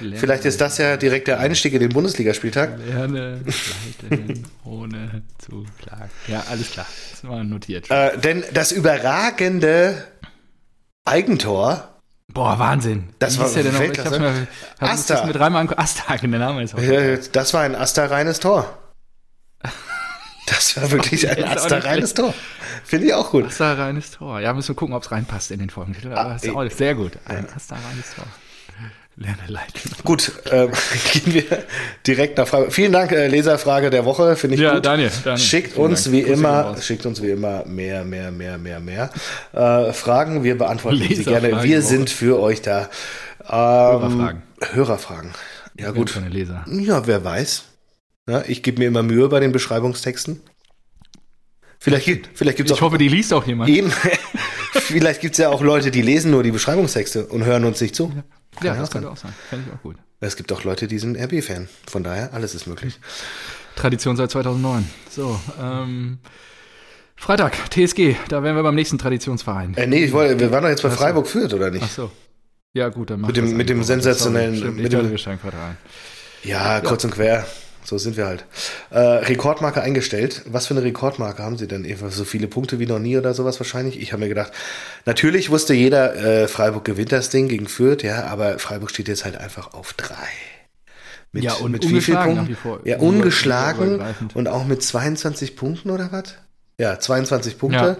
Lerne- 0.00 0.16
vielleicht 0.16 0.44
ist 0.44 0.60
das 0.60 0.76
ja 0.78 0.96
direkt 0.96 1.26
der 1.28 1.40
Einstieg 1.40 1.72
in 1.72 1.80
den 1.80 1.90
Bundesligaspieltag. 1.90 2.78
Lerne 2.86 3.40
leiten, 4.10 4.46
ohne 4.64 5.22
zu 5.38 5.64
klagen. 5.80 6.10
Ja, 6.26 6.44
alles 6.50 6.70
klar. 6.70 6.86
Das 7.12 7.24
war 7.28 7.42
notiert. 7.44 7.90
Äh, 7.90 8.18
denn 8.18 8.44
das 8.52 8.72
überragende 8.72 10.04
Eigentor, 11.04 11.97
Boah, 12.32 12.58
Wahnsinn. 12.58 13.08
Das 13.18 13.36
Wie 13.36 13.40
war 13.40 13.48
der 13.50 13.62
denn 13.64 13.72
noch? 13.74 13.80
Ich 13.80 13.98
hab's 13.98 14.18
mir, 14.18 14.46
hab 14.80 14.90
Asta. 14.90 15.14
das 15.14 15.24
mit 15.26 15.36
dreimal. 15.36 15.66
Asta, 15.76 16.16
der 16.20 16.28
Name 16.28 16.62
ist 16.62 16.74
auch. 16.74 16.78
das 17.32 17.54
war 17.54 17.62
ein 17.62 17.74
astreines 17.74 18.38
Tor. 18.40 18.78
Das 20.46 20.76
war 20.76 20.90
wirklich 20.90 21.28
ein 21.28 21.44
astreines 21.44 22.14
Tor. 22.14 22.34
Finde 22.84 23.06
ich 23.06 23.14
auch 23.14 23.30
gut. 23.30 23.46
Asta 23.46 23.72
reines 23.74 24.10
Tor. 24.12 24.40
Ja, 24.40 24.52
müssen 24.52 24.68
wir 24.68 24.76
gucken, 24.76 24.94
ob 24.94 25.02
es 25.02 25.10
reinpasst 25.10 25.50
in 25.50 25.58
den 25.58 25.70
Folgentitel. 25.70 26.12
Aber 26.12 26.30
Ah, 26.32 26.36
ist 26.36 26.48
auch 26.48 26.70
sehr 26.70 26.94
gut. 26.94 27.12
Ein 27.26 27.46
Asta 27.54 27.76
reines 27.76 28.14
Tor. 28.14 28.24
Lerne 29.20 29.38
leiten. 29.48 29.80
Gut, 30.04 30.30
ähm, 30.52 30.70
gehen 31.12 31.34
wir 31.34 31.44
direkt 32.06 32.38
nach 32.38 32.46
Frage. 32.46 32.70
Vielen 32.70 32.92
Dank, 32.92 33.10
äh, 33.10 33.26
Leserfrage 33.26 33.90
der 33.90 34.04
Woche, 34.04 34.36
finde 34.36 34.54
ich 34.54 34.60
Ja, 34.62 34.74
gut. 34.76 34.86
Daniel, 34.86 35.10
Daniel. 35.24 35.44
Schickt 35.44 35.72
Vielen 35.72 35.86
uns 35.86 36.04
Dank. 36.04 36.14
wie 36.16 36.22
Grüße 36.22 36.32
immer, 36.34 36.76
schickt 36.80 37.04
uns 37.04 37.20
wie 37.20 37.30
immer 37.30 37.64
mehr, 37.66 38.04
mehr, 38.04 38.30
mehr, 38.30 38.58
mehr, 38.58 38.78
mehr 38.78 39.10
äh, 39.52 39.92
Fragen. 39.92 40.44
Wir 40.44 40.56
beantworten 40.56 41.02
sie 41.08 41.24
gerne. 41.24 41.64
Wir 41.64 41.82
sind 41.82 42.10
für 42.10 42.38
euch 42.40 42.62
da. 42.62 42.88
Ähm, 43.50 43.50
Hörerfragen. 43.50 44.42
Hörerfragen. 44.72 45.30
Ja 45.80 45.90
gut. 45.90 46.10
Für 46.10 46.20
eine 46.20 46.28
Leser. 46.28 46.64
Ja, 46.70 47.06
wer 47.08 47.24
weiß. 47.24 47.64
Ja, 48.28 48.44
ich 48.46 48.62
gebe 48.62 48.78
mir 48.78 48.86
immer 48.88 49.02
Mühe 49.02 49.28
bei 49.28 49.40
den 49.40 49.50
Beschreibungstexten. 49.52 50.40
Vielleicht, 51.80 52.06
gibt- 52.06 52.28
vielleicht 52.34 52.56
gibt 52.56 52.68
es 52.70 52.76
Ich 52.76 52.82
auch 52.82 52.86
hoffe, 52.86 52.98
die 52.98 53.08
liest 53.08 53.32
auch 53.32 53.46
jemand. 53.46 53.70
eben, 53.70 53.92
vielleicht 54.92 55.20
gibt 55.20 55.34
es 55.34 55.38
ja 55.38 55.48
auch 55.50 55.62
Leute, 55.62 55.90
die 55.90 56.02
lesen 56.02 56.30
nur 56.30 56.42
die 56.42 56.50
Beschreibungstexte 56.50 57.26
und 57.26 57.44
hören 57.44 57.64
uns 57.64 57.80
nicht 57.80 57.94
zu. 57.94 58.12
Ja, 58.62 58.70
Kann 58.72 58.78
das 58.80 58.88
auch 58.88 58.92
könnte 58.92 59.10
auch 59.10 59.16
sein. 59.16 59.32
Fände 59.48 59.66
ich 59.68 59.74
auch 59.78 59.82
gut. 59.82 59.96
Es 60.20 60.36
gibt 60.36 60.52
auch 60.52 60.64
Leute, 60.64 60.88
die 60.88 60.98
sind 60.98 61.16
RB-Fan. 61.16 61.68
Von 61.88 62.02
daher, 62.02 62.32
alles 62.34 62.54
ist 62.54 62.66
möglich. 62.66 62.98
Tradition 63.76 64.16
seit 64.16 64.30
2009. 64.32 64.88
So, 65.10 65.38
ähm, 65.62 66.18
Freitag, 67.14 67.56
TSG. 67.70 68.16
Da 68.28 68.42
wären 68.42 68.56
wir 68.56 68.62
beim 68.62 68.74
nächsten 68.74 68.98
Traditionsverein. 68.98 69.76
Äh, 69.76 69.86
nee, 69.86 70.04
ich 70.04 70.12
wollte, 70.12 70.38
wir 70.40 70.50
waren 70.50 70.62
doch 70.62 70.70
jetzt 70.70 70.82
bei 70.82 70.90
Freiburg 70.90 71.26
führt, 71.28 71.54
oder 71.54 71.70
nicht? 71.70 71.84
Ach 71.84 71.90
so. 71.90 72.10
Ja, 72.74 72.88
gut, 72.88 73.10
dann 73.10 73.20
machen 73.20 73.28
Mit 73.30 73.36
dem- 73.36 73.44
wir's 73.46 73.54
mit 73.54 73.68
dem 73.68 73.82
sensationellen- 73.82 74.54
Sorry, 74.56 74.58
Stimmt, 74.72 74.82
mit 74.82 74.92
dem- 74.92 75.06
ein. 75.06 75.76
Ja, 76.44 76.80
kurz 76.80 77.04
und 77.04 77.10
quer. 77.12 77.46
So 77.88 77.96
sind 77.96 78.18
wir 78.18 78.26
halt. 78.26 78.44
Äh, 78.90 78.98
Rekordmarke 78.98 79.80
eingestellt. 79.80 80.42
Was 80.44 80.66
für 80.66 80.74
eine 80.74 80.82
Rekordmarke 80.82 81.42
haben 81.42 81.56
Sie 81.56 81.66
denn? 81.66 81.86
Eva? 81.86 82.10
So 82.10 82.24
viele 82.24 82.46
Punkte 82.46 82.78
wie 82.78 82.84
noch 82.84 82.98
nie 82.98 83.16
oder 83.16 83.32
sowas 83.32 83.58
wahrscheinlich? 83.60 83.98
Ich 83.98 84.12
habe 84.12 84.20
mir 84.20 84.28
gedacht, 84.28 84.52
natürlich 85.06 85.48
wusste 85.48 85.72
jeder, 85.72 86.14
äh, 86.14 86.48
Freiburg 86.48 86.84
gewinnt 86.84 87.12
das 87.12 87.30
Ding 87.30 87.48
gegen 87.48 87.66
Fürth, 87.66 88.02
ja, 88.02 88.24
aber 88.26 88.58
Freiburg 88.58 88.90
steht 88.90 89.08
jetzt 89.08 89.24
halt 89.24 89.38
einfach 89.38 89.72
auf 89.72 89.94
drei. 89.94 90.28
Mit, 91.32 91.44
Ja, 91.44 91.54
und 91.54 91.72
mit 91.72 91.82
wie 91.84 92.00
viel 92.02 92.14
ungeschlagen 92.14 92.56
Punkten? 92.62 92.88
Ja, 92.88 92.98
ungeschlagen 92.98 94.02
und 94.34 94.48
auch 94.48 94.66
mit 94.66 94.82
22 94.82 95.56
Punkten 95.56 95.88
oder 95.90 96.12
was? 96.12 96.34
Ja, 96.78 97.00
22 97.00 97.56
Punkte. 97.58 97.96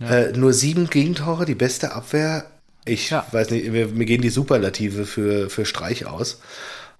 Äh, 0.00 0.32
nur 0.32 0.54
sieben 0.54 0.88
Gegentore, 0.88 1.44
die 1.44 1.54
beste 1.54 1.92
Abwehr. 1.92 2.46
Ich 2.86 3.10
Ja. 3.10 3.26
weiß 3.32 3.50
nicht, 3.50 3.68
mir, 3.70 3.88
mir 3.88 4.06
gehen 4.06 4.22
die 4.22 4.30
Superlative 4.30 5.04
für, 5.04 5.50
für 5.50 5.66
Streich 5.66 6.06
aus. 6.06 6.40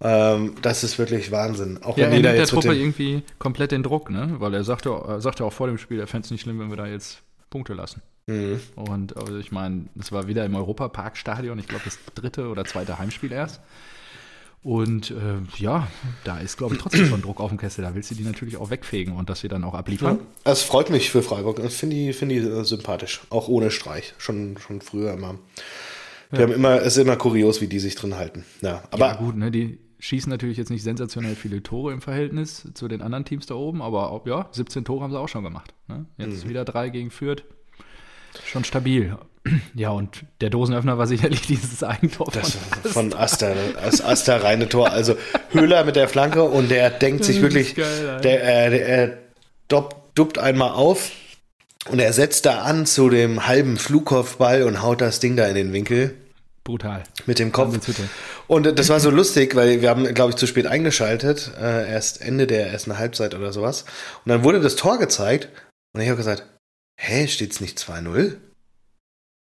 Ähm, 0.00 0.54
das 0.62 0.84
ist 0.84 0.98
wirklich 0.98 1.32
Wahnsinn. 1.32 1.82
Auch 1.82 1.96
Ja, 1.96 2.04
wenn 2.06 2.12
er 2.12 2.16
jeder 2.16 2.28
nimmt 2.28 2.34
der 2.34 2.34
jetzt 2.37 2.50
Truppe 2.50 2.74
irgendwie 2.74 3.22
komplett 3.38 3.72
den 3.72 3.82
Druck, 3.82 4.11
ne? 4.11 4.37
Weil 4.38 4.54
er 4.54 4.64
sagte, 4.64 4.90
er 4.90 5.20
sagte 5.20 5.44
auch 5.44 5.52
vor 5.52 5.66
dem 5.66 5.78
Spiel, 5.78 5.98
er 5.98 6.06
fände 6.06 6.26
es 6.26 6.30
nicht 6.30 6.42
schlimm, 6.42 6.61
wenn 6.61 6.70
wir 6.70 6.76
da 6.76 6.87
jetzt 6.87 7.22
Punkte 7.50 7.74
lassen. 7.74 8.02
Mhm. 8.26 8.61
Und 8.76 9.16
also 9.16 9.38
ich 9.38 9.50
meine, 9.50 9.87
es 9.98 10.12
war 10.12 10.28
wieder 10.28 10.44
im 10.44 10.54
Europaparkstadion, 10.54 11.58
ich 11.58 11.66
glaube 11.66 11.84
das 11.84 11.98
dritte 12.14 12.48
oder 12.48 12.64
zweite 12.64 12.98
Heimspiel 12.98 13.32
erst. 13.32 13.61
Und 14.62 15.12
äh, 15.12 15.38
ja, 15.56 15.88
da 16.24 16.38
ist, 16.38 16.58
glaube 16.58 16.74
ich, 16.74 16.80
trotzdem 16.80 17.06
schon 17.06 17.22
Druck 17.22 17.40
auf 17.40 17.48
dem 17.48 17.58
Kessel. 17.58 17.82
Da 17.82 17.94
willst 17.94 18.11
du 18.11 18.16
die 18.16 18.24
natürlich 18.24 18.56
auch 18.56 18.70
wegfegen 18.70 19.14
und 19.14 19.30
dass 19.30 19.40
sie 19.40 19.48
dann 19.48 19.64
auch 19.64 19.74
abliefern. 19.74 20.18
Das 20.44 20.62
freut 20.62 20.90
mich 20.90 21.11
für 21.11 21.22
Freiburg. 21.22 21.56
Das 21.56 21.74
finde 21.74 21.96
ich, 21.96 22.16
finde 22.16 22.34
ich 22.34 22.44
äh, 22.44 22.64
sympathisch. 22.64 23.22
Auch 23.30 23.48
ohne 23.48 23.70
Streich. 23.70 24.14
Schon, 24.18 24.58
schon 24.58 24.80
früher 24.80 25.12
immer. 25.12 25.37
Die 26.32 26.42
haben 26.42 26.52
immer, 26.52 26.82
es 26.82 26.96
ist 26.96 26.98
immer 26.98 27.16
kurios, 27.16 27.61
wie 27.61 27.68
die 27.68 27.78
sich 27.78 27.94
drin 27.94 28.16
halten. 28.16 28.44
Ja, 28.61 28.82
aber 28.90 29.06
ja, 29.06 29.14
gut, 29.14 29.37
ne? 29.37 29.50
Die 29.50 29.78
schießen 30.00 30.30
natürlich 30.30 30.56
jetzt 30.58 30.70
nicht 30.70 30.82
sensationell 30.82 31.34
viele 31.34 31.62
Tore 31.62 31.92
im 31.92 32.00
Verhältnis 32.00 32.68
zu 32.74 32.88
den 32.88 33.02
anderen 33.02 33.24
Teams 33.24 33.46
da 33.46 33.54
oben, 33.54 33.82
aber 33.82 34.11
auch, 34.11 34.26
ja, 34.26 34.48
17 34.52 34.84
Tore 34.84 35.02
haben 35.02 35.11
sie 35.11 35.18
auch 35.18 35.28
schon 35.28 35.42
gemacht. 35.44 35.74
Ne? 35.88 36.06
Jetzt 36.16 36.44
Mhm. 36.44 36.48
wieder 36.50 36.64
drei 36.64 36.88
gegen 36.88 37.11
Fürth. 37.11 37.42
Schon 38.46 38.64
stabil. 38.64 39.16
Ja, 39.74 39.90
und 39.90 40.26
der 40.42 40.50
Dosenöffner 40.50 40.98
war 40.98 41.06
sicherlich 41.06 41.40
dieses 41.46 41.82
Eigentor 41.82 42.28
Das 42.32 42.56
von 42.82 42.90
von 42.90 43.12
Asta, 43.14 43.54
das 43.82 44.02
Asta 44.02 44.37
reine 44.37 44.68
Tor. 44.68 44.90
Also 44.90 45.16
Höhler 45.52 45.84
mit 45.84 45.96
der 45.96 46.06
Flanke 46.08 46.42
und 46.42 46.70
der 46.70 46.90
denkt 46.90 47.24
sich 47.24 47.40
wirklich, 47.40 47.74
geil, 47.74 48.20
der, 48.22 48.42
äh, 48.66 48.70
der, 48.70 48.88
er 48.88 49.18
dopp, 49.68 50.14
duppt 50.14 50.38
einmal 50.38 50.72
auf 50.72 51.12
und 51.90 51.98
er 51.98 52.12
setzt 52.12 52.44
da 52.44 52.61
an 52.62 52.84
zu 52.84 53.08
dem 53.08 53.46
halben 53.46 53.78
Flugkopfball 53.78 54.64
und 54.64 54.82
haut 54.82 55.00
das 55.00 55.18
Ding 55.20 55.34
da 55.37 55.46
in 55.46 55.54
den 55.54 55.72
Winkel 55.72 56.14
brutal. 56.68 57.02
mit 57.24 57.38
dem 57.38 57.50
Kopf. 57.50 57.78
Und 58.46 58.78
das 58.78 58.90
war 58.90 59.00
so 59.00 59.09
lustig, 59.09 59.54
weil 59.54 59.81
wir 59.81 59.88
haben, 59.88 60.12
glaube 60.12 60.31
ich, 60.31 60.37
zu 60.37 60.46
spät 60.46 60.66
eingeschaltet, 60.66 61.50
äh, 61.59 61.90
erst 61.90 62.20
Ende 62.20 62.46
der 62.46 62.70
ersten 62.70 62.98
Halbzeit 62.98 63.35
oder 63.35 63.54
sowas. 63.54 63.87
Und 64.24 64.28
dann 64.28 64.44
wurde 64.44 64.61
das 64.61 64.76
Tor 64.76 64.98
gezeigt 64.98 65.48
und 65.94 66.02
ich 66.02 66.09
habe 66.09 66.18
gesagt, 66.18 66.44
hä, 67.00 67.26
steht's 67.26 67.61
nicht 67.61 67.78
2-0? 67.78 68.37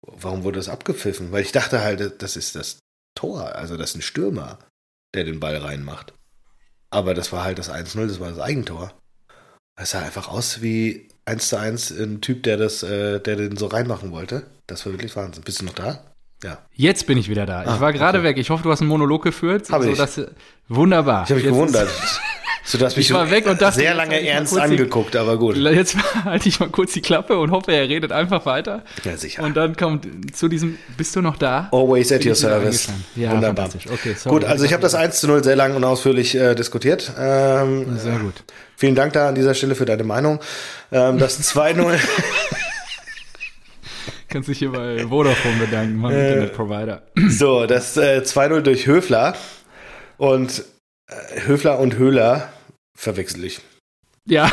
Warum 0.01 0.43
wurde 0.43 0.59
das 0.59 0.69
abgepfiffen? 0.69 1.33
Weil 1.33 1.41
ich 1.41 1.51
dachte 1.51 1.81
halt, 1.81 2.21
das 2.21 2.37
ist 2.37 2.55
das 2.55 2.79
Tor, 3.13 3.55
also 3.55 3.75
das 3.75 3.89
ist 3.89 3.95
ein 3.97 4.01
Stürmer, 4.01 4.59
der 5.13 5.25
den 5.25 5.41
Ball 5.41 5.57
reinmacht. 5.57 6.13
Aber 6.91 7.13
das 7.13 7.33
war 7.33 7.43
halt 7.43 7.59
das 7.59 7.69
1-0, 7.69 8.07
das 8.07 8.21
war 8.21 8.29
das 8.29 8.39
Eigentor. 8.39 8.97
Es 9.77 9.91
sah 9.91 10.01
einfach 10.01 10.29
aus 10.29 10.61
wie 10.61 11.09
1 11.25 11.49
zu 11.49 11.59
1 11.59 11.91
ein 11.91 12.21
Typ, 12.21 12.43
der 12.43 12.55
das, 12.55 12.83
äh, 12.83 13.19
der 13.19 13.35
den 13.35 13.57
so 13.57 13.65
reinmachen 13.65 14.11
wollte. 14.11 14.47
Das 14.65 14.85
war 14.85 14.93
wirklich 14.93 15.15
Wahnsinn. 15.17 15.43
Bist 15.43 15.59
du 15.59 15.65
noch 15.65 15.73
da? 15.73 16.06
Ja. 16.43 16.59
Jetzt 16.73 17.07
bin 17.07 17.17
ich 17.17 17.29
wieder 17.29 17.45
da. 17.45 17.63
Ich 17.63 17.67
Ah, 17.69 17.79
war 17.79 17.93
gerade 17.93 18.19
okay. 18.19 18.27
weg. 18.29 18.37
Ich 18.37 18.49
hoffe, 18.49 18.63
du 18.63 18.71
hast 18.71 18.81
einen 18.81 18.89
Monolog 18.89 19.23
geführt. 19.23 19.69
Hab 19.71 19.83
ich. 19.83 19.95
sodass- 19.95 20.21
wunderbar. 20.67 21.23
Ich 21.23 21.29
habe 21.31 21.35
mich 21.35 21.45
Jetzt 21.45 21.53
gewundert. 21.53 21.87
ist- 21.87 22.21
So 22.69 22.77
dass 22.77 22.97
mich 22.97 23.05
Ich 23.09 23.13
war 23.13 23.31
weg 23.31 23.47
und 23.47 23.61
dachte, 23.61 23.79
sehr 23.79 23.93
lange 23.93 24.19
ich 24.19 24.27
ernst 24.27 24.53
die- 24.53 24.59
angeguckt, 24.59 25.15
aber 25.15 25.37
gut. 25.37 25.55
Jetzt 25.57 25.95
halte 26.25 26.49
ich 26.49 26.59
mal 26.59 26.67
kurz 26.67 26.91
die 26.91 26.99
Klappe 26.99 27.37
und 27.39 27.49
hoffe, 27.51 27.71
er 27.71 27.87
redet 27.87 28.11
einfach 28.11 28.45
weiter. 28.45 28.83
Ja, 29.05 29.15
sicher. 29.15 29.41
Und 29.43 29.55
dann 29.55 29.77
kommt 29.77 30.05
zu 30.35 30.49
diesem, 30.49 30.77
bist 30.97 31.15
du 31.15 31.21
noch 31.21 31.37
da? 31.37 31.69
Always 31.71 32.11
at 32.11 32.25
your 32.25 32.33
ich 32.33 32.37
service. 32.39 32.89
Ja, 33.15 33.31
Wunderbar. 33.31 33.69
Okay, 33.89 34.15
sorry. 34.17 34.35
Gut, 34.41 34.43
also 34.43 34.65
ich 34.65 34.73
habe 34.73 34.81
das 34.81 34.95
1 34.95 35.21
zu 35.21 35.27
0 35.27 35.45
sehr 35.45 35.55
lang 35.55 35.77
und 35.77 35.85
ausführlich 35.85 36.35
äh, 36.35 36.55
diskutiert. 36.55 37.09
Ähm, 37.17 37.97
Sehr 37.97 38.19
gut. 38.19 38.33
vielen 38.75 38.95
Dank 38.95 39.13
da 39.13 39.29
an 39.29 39.35
dieser 39.35 39.53
Stelle 39.53 39.73
für 39.73 39.85
deine 39.85 40.03
Meinung. 40.03 40.41
Ähm, 40.91 41.19
das 41.19 41.39
2-0, 41.55 41.97
Kannst 44.29 44.49
dich 44.49 44.59
hier 44.59 44.71
bei 44.71 45.07
Vodafone 45.07 45.55
bedanken, 45.57 45.97
mein 45.97 46.13
Äh. 46.13 46.27
Internetprovider. 46.29 47.03
so, 47.29 47.65
das 47.65 47.95
äh, 47.97 48.21
2-0 48.23 48.61
durch 48.61 48.85
Höfler 48.87 49.35
und 50.17 50.63
äh, 51.09 51.41
Höfler 51.45 51.79
und 51.79 51.95
Höhler 51.97 52.49
verwechsel 52.97 53.43
ich. 53.45 53.61
Ja, 54.25 54.51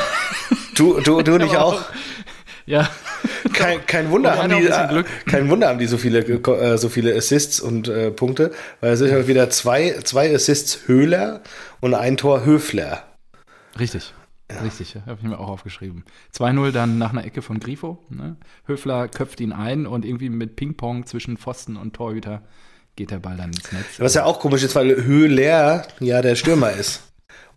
Du, 0.76 1.00
du, 1.00 1.22
du 1.22 1.38
nicht 1.38 1.56
Aber 1.56 1.64
auch? 1.64 1.82
ja. 2.66 2.88
Kein, 3.52 3.84
kein 3.86 4.10
Wunder 4.10 4.32
Und 4.32 4.52
haben 4.52 4.60
die, 4.60 4.66
äh, 4.66 5.04
kein 5.28 5.48
Wunder 5.48 5.68
haben 5.68 5.78
die 5.78 5.86
so 5.86 5.96
viele, 5.98 6.20
äh, 6.20 6.78
so 6.78 6.88
viele 6.88 7.14
Assists 7.16 7.60
und 7.60 7.88
äh, 7.88 8.10
Punkte, 8.10 8.52
weil 8.80 8.92
es 8.92 8.98
sind 8.98 9.10
ja 9.10 9.26
wieder 9.26 9.50
zwei, 9.50 9.98
zwei 10.04 10.34
Assists 10.34 10.80
Höhler 10.86 11.40
und 11.80 11.94
ein 11.94 12.16
Tor 12.16 12.44
Höfler. 12.44 13.04
Richtig. 13.78 14.12
Richtig, 14.62 14.96
habe 15.06 15.18
ich 15.20 15.28
mir 15.28 15.38
auch 15.38 15.48
aufgeschrieben. 15.48 16.04
2-0 16.36 16.72
dann 16.72 16.98
nach 16.98 17.10
einer 17.12 17.24
Ecke 17.24 17.42
von 17.42 17.60
Grifo. 17.60 17.98
Ne? 18.10 18.36
Höfler 18.66 19.08
köpft 19.08 19.40
ihn 19.40 19.52
ein 19.52 19.86
und 19.86 20.04
irgendwie 20.04 20.28
mit 20.28 20.56
Ping-Pong 20.56 21.06
zwischen 21.06 21.36
Pfosten 21.36 21.76
und 21.76 21.94
Torhüter 21.94 22.42
geht 22.96 23.10
der 23.10 23.18
Ball 23.18 23.36
dann 23.36 23.50
ins 23.50 23.72
Netz. 23.72 23.84
Was 23.98 24.14
ja 24.14 24.24
auch 24.24 24.38
komisch 24.40 24.62
ist, 24.62 24.74
weil 24.74 25.04
Höhler 25.04 25.86
ja 26.00 26.22
der 26.22 26.36
Stürmer 26.36 26.72
ist. 26.72 27.02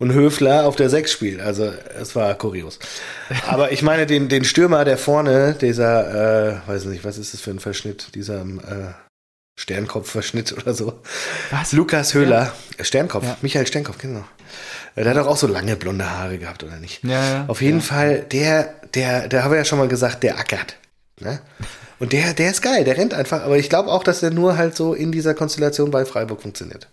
Und 0.00 0.12
Höfler 0.12 0.66
auf 0.66 0.76
der 0.76 0.90
6 0.90 1.10
spielt. 1.10 1.40
Also 1.40 1.72
es 2.00 2.14
war 2.14 2.32
kurios. 2.34 2.78
Aber 3.48 3.72
ich 3.72 3.82
meine, 3.82 4.06
den, 4.06 4.28
den 4.28 4.44
Stürmer, 4.44 4.84
der 4.84 4.96
vorne, 4.96 5.54
dieser, 5.60 6.62
äh, 6.64 6.68
weiß 6.68 6.84
nicht, 6.86 7.04
was 7.04 7.18
ist 7.18 7.34
das 7.34 7.40
für 7.40 7.50
ein 7.50 7.58
Verschnitt, 7.58 8.14
dieser 8.14 8.42
äh, 8.42 8.92
Sternkopf-Verschnitt 9.58 10.52
oder 10.52 10.72
so. 10.72 11.00
Was? 11.50 11.72
Lukas 11.72 12.14
Höhler, 12.14 12.52
Sternkopf, 12.80 13.24
Ja. 13.24 13.36
Michael 13.42 13.66
Sternkopf, 13.66 13.98
genau. 13.98 14.24
Der 15.04 15.10
hat 15.10 15.16
doch 15.16 15.26
auch 15.26 15.36
so 15.36 15.46
lange 15.46 15.76
blonde 15.76 16.10
Haare 16.10 16.38
gehabt, 16.38 16.64
oder 16.64 16.78
nicht? 16.78 17.04
Ja, 17.04 17.24
ja. 17.24 17.44
Auf 17.46 17.62
jeden 17.62 17.78
ja. 17.78 17.84
Fall, 17.84 18.20
der, 18.32 18.74
der, 18.94 19.28
der 19.28 19.44
habe 19.44 19.56
ja 19.56 19.64
schon 19.64 19.78
mal 19.78 19.88
gesagt, 19.88 20.22
der 20.22 20.38
ackert. 20.38 20.76
Ne? 21.20 21.40
Und 21.98 22.12
der, 22.12 22.34
der 22.34 22.50
ist 22.50 22.62
geil, 22.62 22.84
der 22.84 22.96
rennt 22.96 23.14
einfach. 23.14 23.42
Aber 23.42 23.58
ich 23.58 23.68
glaube 23.68 23.90
auch, 23.90 24.02
dass 24.02 24.20
der 24.20 24.30
nur 24.30 24.56
halt 24.56 24.76
so 24.76 24.94
in 24.94 25.12
dieser 25.12 25.34
Konstellation 25.34 25.90
bei 25.90 26.04
Freiburg 26.04 26.42
funktioniert. 26.42 26.90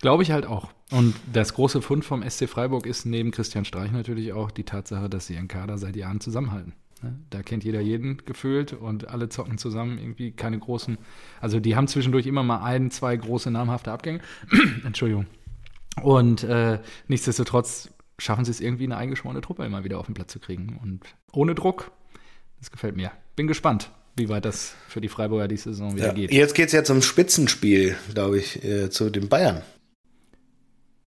Glaube 0.00 0.22
ich 0.22 0.30
halt 0.30 0.46
auch. 0.46 0.70
Und 0.90 1.14
das 1.32 1.54
große 1.54 1.82
Fund 1.82 2.04
vom 2.04 2.28
SC 2.28 2.48
Freiburg 2.48 2.86
ist 2.86 3.04
neben 3.04 3.30
Christian 3.30 3.64
Streich 3.64 3.92
natürlich 3.92 4.32
auch 4.32 4.50
die 4.50 4.64
Tatsache, 4.64 5.08
dass 5.08 5.26
sie 5.26 5.34
ihren 5.34 5.48
Kader 5.48 5.78
seit 5.78 5.96
Jahren 5.96 6.20
zusammenhalten. 6.20 6.72
Ne? 7.02 7.18
Da 7.30 7.42
kennt 7.42 7.64
jeder 7.64 7.80
jeden 7.80 8.18
gefühlt 8.24 8.72
und 8.72 9.08
alle 9.08 9.28
zocken 9.28 9.58
zusammen 9.58 9.98
irgendwie 9.98 10.32
keine 10.32 10.58
großen. 10.58 10.98
Also 11.40 11.60
die 11.60 11.76
haben 11.76 11.86
zwischendurch 11.86 12.26
immer 12.26 12.42
mal 12.42 12.62
ein, 12.62 12.90
zwei 12.90 13.16
große 13.16 13.50
namhafte 13.50 13.92
Abgänge. 13.92 14.20
Entschuldigung. 14.84 15.26
Und 16.02 16.44
äh, 16.44 16.78
nichtsdestotrotz 17.08 17.90
schaffen 18.18 18.44
sie 18.44 18.50
es 18.50 18.60
irgendwie, 18.60 18.84
eine 18.84 18.96
eingeschworene 18.96 19.40
Truppe 19.40 19.64
immer 19.64 19.84
wieder 19.84 19.98
auf 19.98 20.06
den 20.06 20.14
Platz 20.14 20.32
zu 20.32 20.38
kriegen. 20.40 20.78
Und 20.82 21.02
ohne 21.32 21.54
Druck. 21.54 21.90
Das 22.58 22.70
gefällt 22.70 22.96
mir. 22.96 23.10
Bin 23.36 23.46
gespannt, 23.46 23.90
wie 24.16 24.28
weit 24.28 24.44
das 24.44 24.74
für 24.88 25.00
die 25.00 25.08
Freiburger 25.08 25.48
die 25.48 25.56
Saison 25.56 25.96
wieder 25.96 26.08
Ja. 26.08 26.12
geht. 26.12 26.32
Jetzt 26.32 26.54
geht 26.54 26.66
es 26.66 26.72
ja 26.72 26.84
zum 26.84 27.00
Spitzenspiel, 27.02 27.96
glaube 28.12 28.38
ich, 28.38 28.62
äh, 28.64 28.90
zu 28.90 29.08
den 29.10 29.28
Bayern. 29.28 29.62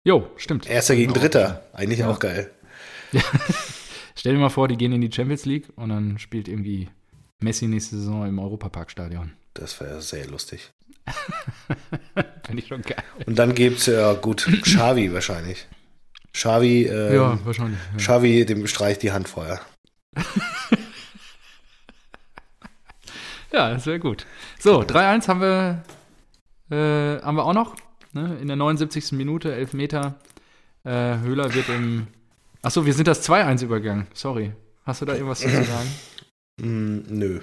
Jo, 0.04 0.28
stimmt. 0.36 0.68
Erster 0.68 0.96
gegen 0.96 1.12
Genau. 1.12 1.22
Dritter. 1.22 1.64
Eigentlich 1.72 2.00
Ja. 2.00 2.10
auch 2.10 2.18
geil. 2.18 2.50
Stell 4.16 4.32
dir 4.34 4.38
mal 4.40 4.48
vor, 4.48 4.68
die 4.68 4.76
gehen 4.76 4.92
in 4.92 5.00
die 5.00 5.12
Champions 5.12 5.44
League 5.44 5.68
und 5.76 5.90
dann 5.90 6.18
spielt 6.18 6.48
irgendwie 6.48 6.88
Messi 7.42 7.66
nächste 7.66 7.96
Saison 7.96 8.26
im 8.26 8.38
Europaparkstadion. 8.38 9.32
Das 9.54 9.78
wäre 9.80 10.00
sehr 10.00 10.26
lustig. 10.26 10.72
Finde 12.46 12.62
ich 12.62 12.68
schon 12.68 12.82
geil. 12.82 13.02
Und 13.26 13.38
dann 13.38 13.54
gibt 13.54 13.78
es 13.78 13.86
ja 13.86 14.12
gut, 14.14 14.46
Xavi 14.62 15.12
wahrscheinlich. 15.12 15.66
Xavi, 16.32 16.86
ähm, 16.86 17.14
ja, 17.14 17.38
wahrscheinlich. 17.44 17.78
Ja. 17.92 17.98
Xavi, 17.98 18.44
dem 18.44 18.66
streicht 18.66 19.02
die 19.02 19.12
Hand 19.12 19.28
vorher. 19.28 19.60
ja, 23.52 23.70
das 23.70 23.86
wäre 23.86 23.98
gut. 23.98 24.26
So, 24.58 24.80
3-1 24.80 25.28
haben 25.28 25.40
wir, 25.40 25.84
äh, 26.70 27.22
haben 27.22 27.36
wir 27.36 27.44
auch 27.44 27.54
noch. 27.54 27.76
Ne? 28.12 28.36
In 28.40 28.48
der 28.48 28.56
79. 28.56 29.12
Minute, 29.12 29.54
11 29.54 29.72
Meter. 29.72 30.16
Äh, 30.84 31.18
Höhler 31.18 31.54
wird 31.54 31.68
im. 31.68 32.08
Achso, 32.62 32.84
wir 32.84 32.94
sind 32.94 33.08
das 33.08 33.28
2-1 33.28 33.64
übergangen. 33.64 34.06
Sorry. 34.12 34.52
Hast 34.84 35.00
du 35.00 35.06
da 35.06 35.14
irgendwas 35.14 35.40
zu 35.40 35.48
sagen? 35.48 35.66
Mm, 36.56 37.00
nö. 37.08 37.40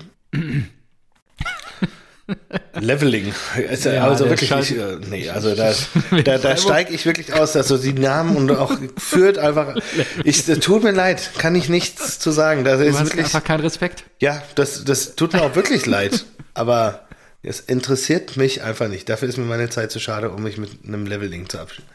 Leveling. 2.80 3.34
Also, 3.70 3.90
Ja, 3.90 4.08
also 4.08 4.30
wirklich, 4.30 4.52
ich, 4.52 4.78
äh, 4.78 4.98
nee, 5.10 5.30
also 5.30 5.54
da, 5.56 5.74
da, 6.24 6.38
da 6.38 6.58
steige 6.58 6.94
ich 6.94 7.06
wirklich 7.06 7.34
aus, 7.34 7.54
dass 7.54 7.68
so 7.68 7.78
die 7.78 7.94
Namen 7.94 8.36
und 8.38 8.52
auch 8.52 8.72
führt 8.98 9.38
einfach. 9.38 9.76
Ich, 10.24 10.46
tut 10.46 10.84
mir 10.84 10.92
leid, 10.92 11.32
kann 11.38 11.56
ich 11.56 11.68
nichts 11.70 12.20
zu 12.20 12.32
sagen. 12.32 12.64
Das 12.64 12.80
Du 12.80 12.86
ist 12.86 13.00
wirklich, 13.00 13.26
einfach 13.26 13.44
keinen 13.44 13.62
Respekt. 13.62 14.04
ja, 14.20 14.42
das, 14.56 14.84
das 14.86 15.16
tut 15.16 15.34
mir 15.34 15.42
auch 15.44 15.56
wirklich 15.56 15.86
leid. 15.86 16.26
Aber 16.54 17.08
es 17.44 17.60
interessiert 17.60 18.38
mich 18.38 18.62
einfach 18.64 18.88
nicht. 18.88 19.10
Dafür 19.10 19.28
ist 19.28 19.38
mir 19.38 19.46
meine 19.46 19.70
Zeit 19.70 19.92
zu 19.92 20.00
schade, 20.00 20.30
um 20.32 20.44
mich 20.44 20.58
mit 20.58 20.72
einem 20.86 21.06
Leveling 21.06 21.50
zu 21.50 21.60
abschieden. 21.60 21.88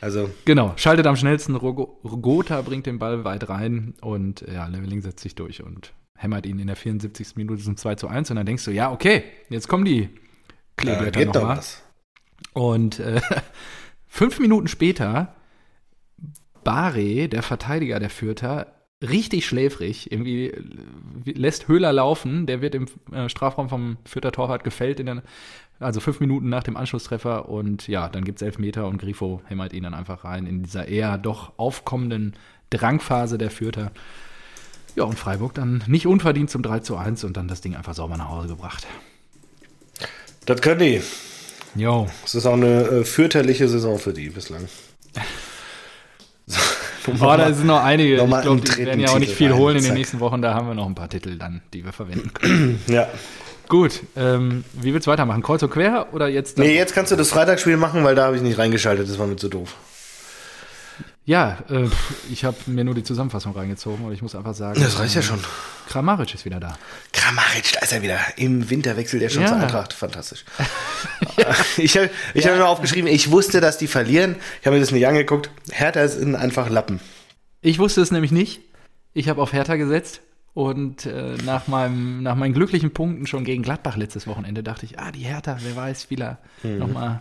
Also, 0.00 0.30
Genau, 0.44 0.72
schaltet 0.76 1.06
am 1.06 1.16
schnellsten. 1.16 1.54
Rogo- 1.56 1.98
Rogota 2.04 2.60
bringt 2.62 2.86
den 2.86 2.98
Ball 2.98 3.24
weit 3.24 3.48
rein 3.48 3.94
und 4.00 4.44
ja, 4.52 4.66
Leveling 4.66 5.00
setzt 5.02 5.20
sich 5.20 5.34
durch 5.34 5.62
und 5.62 5.92
hämmert 6.16 6.46
ihn 6.46 6.58
in 6.58 6.66
der 6.66 6.76
74. 6.76 7.36
Minute 7.36 7.62
zum 7.62 7.76
2 7.76 7.96
zu 7.96 8.08
1. 8.08 8.30
Und 8.30 8.36
dann 8.36 8.46
denkst 8.46 8.64
du, 8.64 8.70
ja, 8.70 8.92
okay, 8.92 9.24
jetzt 9.48 9.68
kommen 9.68 9.84
die 9.84 10.08
Kleeblätter 10.76 11.18
geht 11.18 11.26
noch 11.28 11.34
doch 11.34 11.42
mal. 11.42 11.56
was. 11.58 11.82
Und 12.52 12.98
äh, 13.00 13.20
fünf 14.06 14.38
Minuten 14.40 14.68
später, 14.68 15.34
Bare, 16.64 17.28
der 17.28 17.42
Verteidiger 17.42 17.98
der 17.98 18.10
Fürther, 18.10 18.72
richtig 19.02 19.46
schläfrig, 19.46 20.12
irgendwie 20.12 20.52
lässt 21.24 21.66
Höhler 21.68 21.92
laufen. 21.92 22.46
Der 22.46 22.60
wird 22.62 22.74
im 22.74 22.86
äh, 23.10 23.28
Strafraum 23.28 23.68
vom 23.68 23.96
Fürther 24.04 24.32
Torwart 24.32 24.64
gefällt, 24.64 25.00
in 25.00 25.06
der, 25.06 25.22
also 25.80 26.00
fünf 26.00 26.20
Minuten 26.20 26.48
nach 26.48 26.62
dem 26.62 26.76
Anschlusstreffer. 26.76 27.48
Und 27.48 27.88
ja, 27.88 28.08
dann 28.08 28.24
gibt 28.24 28.38
es 28.38 28.42
elf 28.42 28.58
Meter 28.58 28.86
und 28.86 28.98
Grifo 28.98 29.42
hämmert 29.46 29.72
ihn 29.72 29.82
dann 29.82 29.94
einfach 29.94 30.24
rein 30.24 30.46
in 30.46 30.62
dieser 30.62 30.86
eher 30.86 31.18
doch 31.18 31.58
aufkommenden 31.58 32.34
Drangphase 32.70 33.38
der 33.38 33.50
Fürther. 33.50 33.90
Ja, 34.94 35.04
und 35.04 35.18
Freiburg 35.18 35.54
dann 35.54 35.82
nicht 35.86 36.06
unverdient 36.06 36.50
zum 36.50 36.62
3 36.62 36.80
zu 36.80 36.96
1 36.96 37.24
und 37.24 37.36
dann 37.36 37.48
das 37.48 37.60
Ding 37.60 37.74
einfach 37.74 37.94
sauber 37.94 38.16
nach 38.16 38.28
Hause 38.28 38.48
gebracht. 38.48 38.86
Das 40.44 40.60
können 40.60 40.80
die. 40.80 41.02
Jo. 41.74 42.08
Es 42.24 42.34
ist 42.34 42.46
auch 42.46 42.54
eine 42.54 42.82
äh, 42.82 43.04
fürchterliche 43.04 43.68
Saison 43.68 43.98
für 43.98 44.12
die 44.12 44.28
bislang. 44.30 44.68
So, 47.04 47.26
oh, 47.26 47.36
da 47.36 47.52
sind 47.52 47.66
noch 47.66 47.82
einige. 47.82 48.16
noch 48.18 48.36
ich 48.36 48.42
glaube, 48.42 48.60
die 48.60 48.86
werden 48.86 49.00
ja 49.00 49.08
auch 49.10 49.18
nicht 49.18 49.32
viel 49.32 49.50
rein, 49.50 49.58
holen 49.58 49.76
in 49.76 49.82
den 49.82 49.88
zack. 49.88 49.98
nächsten 49.98 50.20
Wochen. 50.20 50.40
Da 50.40 50.54
haben 50.54 50.68
wir 50.68 50.74
noch 50.74 50.86
ein 50.86 50.94
paar 50.94 51.08
Titel 51.08 51.36
dann, 51.36 51.60
die 51.72 51.84
wir 51.84 51.92
verwenden 51.92 52.32
können. 52.34 52.80
Ja. 52.86 53.08
Gut, 53.68 54.02
ähm, 54.16 54.64
wie 54.74 54.92
willst 54.92 55.06
du 55.06 55.10
weitermachen? 55.10 55.42
Kreuz 55.42 55.62
und 55.62 55.70
quer 55.70 56.08
oder 56.12 56.28
jetzt? 56.28 56.58
Nee, 56.58 56.76
jetzt 56.76 56.94
kannst 56.94 57.10
du 57.10 57.16
das 57.16 57.30
Freitagsspiel 57.30 57.76
machen, 57.76 58.04
weil 58.04 58.14
da 58.14 58.26
habe 58.26 58.36
ich 58.36 58.42
nicht 58.42 58.58
reingeschaltet. 58.58 59.08
Das 59.08 59.18
war 59.18 59.26
mir 59.26 59.36
zu 59.36 59.48
doof. 59.48 59.74
Ja, 61.24 61.58
äh, 61.70 61.88
ich 62.32 62.44
habe 62.44 62.56
mir 62.66 62.82
nur 62.84 62.94
die 62.96 63.04
Zusammenfassung 63.04 63.52
reingezogen 63.52 64.04
und 64.04 64.12
ich 64.12 64.22
muss 64.22 64.34
einfach 64.34 64.54
sagen, 64.54 64.80
Das 64.80 64.98
reicht 64.98 65.14
ja 65.14 65.22
schon. 65.22 65.38
Kramaric 65.88 66.34
ist 66.34 66.44
wieder 66.44 66.58
da. 66.58 66.76
Kramaric, 67.12 67.72
da 67.74 67.80
ist 67.80 67.92
er 67.92 68.02
wieder. 68.02 68.18
Im 68.36 68.68
Winter 68.70 68.96
wechselt 68.96 69.22
er 69.22 69.30
schon 69.30 69.42
Ja. 69.42 69.48
zur 69.48 69.56
Eintracht. 69.58 69.92
Fantastisch. 69.92 70.44
Ich 71.76 71.96
habe 71.96 72.10
ich 72.34 72.46
hab 72.48 72.56
mir 72.56 72.66
aufgeschrieben, 72.66 73.08
ich 73.08 73.30
wusste, 73.30 73.60
dass 73.60 73.78
die 73.78 73.86
verlieren. 73.86 74.34
Ich 74.60 74.66
habe 74.66 74.74
mir 74.76 74.80
das 74.80 74.90
nicht 74.90 75.06
angeguckt. 75.06 75.50
Hertha 75.70 76.08
sind 76.08 76.34
einfach 76.34 76.68
Lappen. 76.68 76.98
Ich 77.60 77.78
wusste 77.78 78.00
es 78.00 78.10
nämlich 78.10 78.32
nicht. 78.32 78.60
Ich 79.14 79.28
habe 79.28 79.40
auf 79.42 79.52
Hertha 79.52 79.76
gesetzt 79.76 80.22
und 80.54 81.06
äh, 81.06 81.36
nach, 81.44 81.68
meinem, 81.68 82.22
nach 82.24 82.34
meinen 82.34 82.52
glücklichen 82.54 82.92
Punkten 82.92 83.28
schon 83.28 83.44
gegen 83.44 83.62
Gladbach 83.62 83.96
letztes 83.96 84.26
Wochenende 84.26 84.62
dachte 84.64 84.86
ich, 84.86 84.98
ah, 84.98 85.12
die 85.12 85.20
Hertha, 85.20 85.56
wer 85.62 85.76
weiß, 85.76 86.10
wieder 86.10 86.38
Mhm. 86.64 86.78
nochmal 86.78 87.20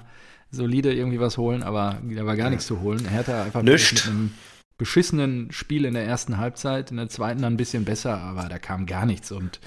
solide 0.52 0.94
irgendwie 0.94 1.20
was 1.20 1.38
holen, 1.38 1.64
aber 1.64 2.02
da 2.04 2.26
war 2.26 2.36
gar 2.36 2.50
nichts 2.50 2.68
zu 2.68 2.82
holen. 2.82 3.08
Hertha 3.08 3.44
einfach 3.44 3.62
Nischt. 3.62 4.06
mit 4.06 4.14
einem 4.14 4.34
beschissenen 4.78 5.52
Spiel 5.52 5.86
in 5.86 5.94
der 5.94 6.06
ersten 6.06 6.38
Halbzeit, 6.38 6.92
in 6.92 6.98
der 6.98 7.08
zweiten 7.10 7.42
dann 7.42 7.54
ein 7.54 7.58
bisschen 7.58 7.86
besser, 7.86 8.18
aber 8.18 8.50
da 8.50 8.58
kam 8.60 8.86
gar 8.86 9.06
nichts 9.06 9.32
und 9.32 9.60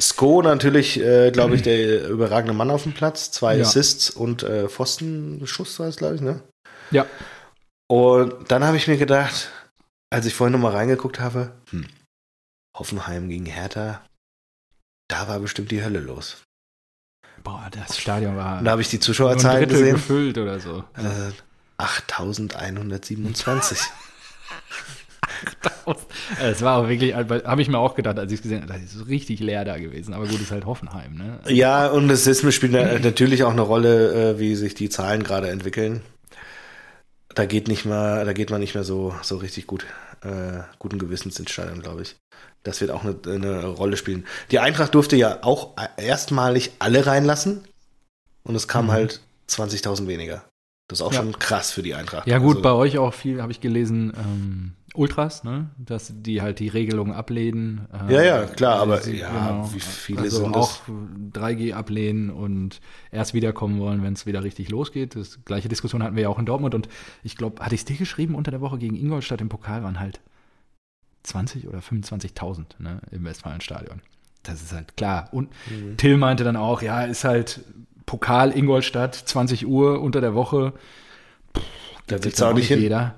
Sko 0.00 0.40
natürlich, 0.42 0.98
äh, 1.00 1.30
glaube 1.30 1.56
ich, 1.56 1.62
der 1.62 2.08
überragende 2.08 2.54
Mann 2.54 2.70
auf 2.70 2.84
dem 2.84 2.92
Platz. 2.94 3.30
Zwei 3.32 3.56
Ja. 3.56 3.62
Assists 3.64 4.08
und 4.08 4.42
äh, 4.44 4.66
Pfostenschuss 4.68 5.78
war 5.78 5.88
es, 5.88 5.96
glaube 5.96 6.14
ich, 6.14 6.20
ne? 6.22 6.40
ja, 6.90 7.04
Und 7.88 8.50
dann 8.50 8.64
habe 8.64 8.78
ich 8.78 8.88
mir 8.88 8.96
gedacht, 8.96 9.50
als 10.10 10.24
ich 10.24 10.34
vorhin 10.34 10.52
nochmal 10.52 10.72
reingeguckt 10.72 11.20
habe, 11.20 11.52
hm, 11.70 11.86
Hoffenheim 12.78 13.28
gegen 13.28 13.44
Hertha, 13.46 14.02
da 15.08 15.28
war 15.28 15.40
bestimmt 15.40 15.70
die 15.70 15.82
Hölle 15.84 16.00
los. 16.00 16.42
Boah, 17.42 17.68
das 17.70 17.98
Stadion 17.98 18.36
war 18.36 18.62
da 18.62 18.72
habe 18.72 18.82
ich 18.82 18.88
die 18.88 19.00
Zuschauerzahlen 19.00 19.68
gesehen. 19.68 19.94
gefüllt 19.94 20.38
oder 20.38 20.60
so. 20.60 20.84
Äh, 20.96 21.32
8127. 21.78 23.78
Es 26.40 26.62
war 26.62 26.78
auch 26.78 26.88
wirklich, 26.88 27.14
habe 27.14 27.62
ich 27.62 27.68
mir 27.68 27.78
auch 27.78 27.94
gedacht, 27.94 28.18
als 28.18 28.32
ich 28.32 28.38
es 28.38 28.42
gesehen 28.42 28.62
habe, 28.62 28.72
das 28.72 28.82
ist 28.94 29.06
richtig 29.08 29.40
leer 29.40 29.64
da 29.64 29.78
gewesen. 29.78 30.14
Aber 30.14 30.26
gut, 30.26 30.40
ist 30.40 30.50
halt 30.50 30.66
Hoffenheim, 30.66 31.14
ne? 31.14 31.40
ja, 31.48 31.86
und 31.88 32.08
das 32.08 32.26
ist, 32.26 32.52
spielt 32.52 32.72
na- 32.72 32.98
natürlich 32.98 33.44
auch 33.44 33.52
eine 33.52 33.60
Rolle, 33.62 34.32
äh, 34.32 34.38
wie 34.38 34.54
sich 34.56 34.74
die 34.74 34.88
Zahlen 34.90 35.22
gerade 35.22 35.48
entwickeln. 35.48 36.02
Da 37.34 37.46
geht 37.46 37.68
nicht 37.68 37.84
mal, 37.86 38.24
da 38.24 38.32
geht 38.32 38.50
man 38.50 38.60
nicht 38.60 38.74
mehr 38.74 38.84
so, 38.84 39.14
so 39.22 39.36
richtig 39.36 39.66
gut, 39.66 39.86
äh, 40.22 40.60
guten 40.78 40.98
Gewissens 40.98 41.38
ins 41.38 41.50
Stadion, 41.50 41.80
glaube 41.80 42.02
ich. 42.02 42.16
Das 42.62 42.80
wird 42.80 42.90
auch 42.90 43.04
eine, 43.04 43.16
eine 43.26 43.66
Rolle 43.66 43.96
spielen. 43.96 44.24
Die 44.50 44.58
Eintracht 44.58 44.94
durfte 44.94 45.16
ja 45.16 45.38
auch 45.42 45.76
erstmalig 45.96 46.72
alle 46.78 47.06
reinlassen 47.06 47.62
und 48.44 48.54
es 48.54 48.68
kam 48.68 48.86
Mhm. 48.86 48.90
halt 48.92 49.20
20.000 49.48 50.06
weniger. 50.08 50.44
Das 50.88 50.98
ist 51.00 51.02
auch 51.06 51.12
Ja. 51.12 51.20
schon 51.20 51.38
krass 51.38 51.70
für 51.72 51.82
die 51.82 51.94
Eintracht. 51.94 52.26
Ja, 52.26 52.38
gut, 52.38 52.56
Also- 52.56 52.62
bei 52.62 52.72
euch 52.72 52.98
auch 52.98 53.14
viel, 53.14 53.40
habe 53.40 53.52
ich 53.52 53.60
gelesen, 53.60 54.12
ähm, 54.16 54.72
Ultras, 54.92 55.44
ne? 55.44 55.70
Dass 55.78 56.12
die 56.16 56.42
halt 56.42 56.58
die 56.58 56.66
Regelung 56.66 57.14
ablehnen. 57.14 57.86
äh, 58.08 58.12
Ja, 58.12 58.22
ja, 58.22 58.44
klar, 58.46 58.80
aber 58.80 58.98
sie- 59.00 59.18
ja, 59.18 59.64
wie 59.72 59.78
viele 59.78 60.22
also 60.22 60.38
sind 60.42 60.56
das? 60.56 60.62
auch 60.64 60.80
3G 61.32 61.72
ablehnen 61.74 62.28
und 62.30 62.80
erst 63.12 63.32
wiederkommen 63.32 63.78
wollen, 63.78 64.02
wenn 64.02 64.14
es 64.14 64.26
wieder 64.26 64.42
richtig 64.42 64.68
losgeht. 64.68 65.14
Das 65.14 65.38
gleiche 65.44 65.68
Diskussion 65.68 66.02
hatten 66.02 66.16
wir 66.16 66.24
ja 66.24 66.28
auch 66.28 66.40
in 66.40 66.46
Dortmund 66.46 66.74
und 66.74 66.88
ich 67.22 67.36
glaube, 67.36 67.62
hatte 67.64 67.76
ich 67.76 67.82
es 67.82 67.84
dir 67.84 67.96
geschrieben, 67.96 68.34
unter 68.34 68.50
der 68.50 68.60
Woche 68.60 68.78
gegen 68.78 68.96
Ingolstadt 68.96 69.40
im 69.40 69.48
Pokal 69.48 69.84
waren 69.84 70.00
halt 70.00 70.20
20 71.22 71.68
oder 71.68 71.78
25.000 71.80 72.64
ne, 72.78 73.00
im 73.10 73.24
Westfalenstadion. 73.24 74.00
Das 74.42 74.62
ist 74.62 74.72
halt 74.72 74.96
klar. 74.96 75.28
Und 75.32 75.50
Mhm. 75.70 75.96
Till 75.96 76.16
meinte 76.16 76.44
dann 76.44 76.56
auch, 76.56 76.82
ja, 76.82 77.02
ist 77.04 77.24
halt 77.24 77.60
Pokal 78.06 78.56
Ingolstadt, 78.56 79.14
20 79.14 79.66
Uhr 79.66 80.00
unter 80.00 80.20
der 80.20 80.34
Woche. 80.34 80.72
Da 82.06 82.22
willst 82.24 82.40
dann 82.40 82.48
du 82.48 82.52
auch 82.52 82.56
nicht 82.56 82.68
hin. 82.68 82.80
Jeder. 82.80 83.16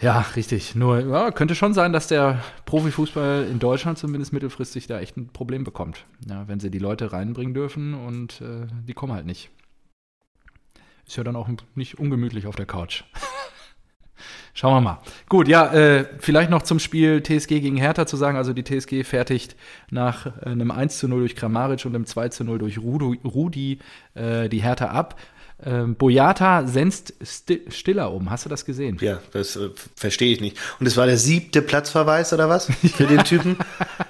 Ja, 0.00 0.20
richtig. 0.34 0.74
Nur 0.74 1.00
ja, 1.00 1.30
könnte 1.30 1.54
schon 1.54 1.74
sein, 1.74 1.92
dass 1.92 2.08
der 2.08 2.42
Profifußball 2.64 3.46
in 3.50 3.58
Deutschland 3.58 3.98
zumindest 3.98 4.32
mittelfristig 4.32 4.86
da 4.86 4.98
echt 4.98 5.16
ein 5.16 5.28
Problem 5.28 5.62
bekommt. 5.62 6.06
Ja, 6.28 6.48
wenn 6.48 6.58
sie 6.58 6.70
die 6.70 6.78
Leute 6.80 7.12
reinbringen 7.12 7.54
dürfen 7.54 7.94
und 7.94 8.40
äh, 8.40 8.66
die 8.86 8.94
kommen 8.94 9.12
halt 9.12 9.26
nicht. 9.26 9.50
Ist 11.06 11.16
ja 11.16 11.24
dann 11.24 11.36
auch 11.36 11.48
nicht 11.74 11.98
ungemütlich 11.98 12.46
auf 12.46 12.56
der 12.56 12.66
Couch. 12.66 13.04
Schauen 14.54 14.74
wir 14.74 14.80
mal. 14.82 14.98
Gut, 15.28 15.48
ja, 15.48 15.72
äh, 15.72 16.04
vielleicht 16.18 16.50
noch 16.50 16.62
zum 16.62 16.78
Spiel 16.78 17.22
TSG 17.22 17.60
gegen 17.60 17.76
Hertha 17.76 18.06
zu 18.06 18.16
sagen. 18.16 18.36
Also 18.36 18.52
die 18.52 18.64
TSG 18.64 19.02
fertigt 19.02 19.56
nach 19.90 20.26
äh, 20.26 20.50
einem 20.50 20.70
1 20.70 20.98
zu 20.98 21.08
0 21.08 21.20
durch 21.20 21.36
Kramaric 21.36 21.84
und 21.86 21.94
einem 21.94 22.04
2 22.04 22.28
zu 22.28 22.44
0 22.44 22.58
durch 22.58 22.78
Rudi, 22.78 23.20
Rudi 23.24 23.78
äh, 24.14 24.48
die 24.50 24.62
Hertha 24.62 24.88
ab. 24.88 25.18
Ähm, 25.64 25.94
Boyata 25.94 26.66
senzt 26.66 27.14
Sti 27.22 27.62
Stiller 27.68 28.12
um. 28.12 28.30
Hast 28.30 28.44
du 28.44 28.48
das 28.48 28.64
gesehen? 28.64 28.98
Ja, 29.00 29.20
das 29.32 29.56
äh, 29.56 29.70
verstehe 29.94 30.32
ich 30.32 30.40
nicht. 30.40 30.58
Und 30.80 30.86
es 30.86 30.96
war 30.96 31.06
der 31.06 31.16
siebte 31.16 31.62
Platzverweis 31.62 32.32
oder 32.32 32.48
was 32.48 32.66
für 32.96 33.06
den 33.06 33.24
Typen? 33.24 33.56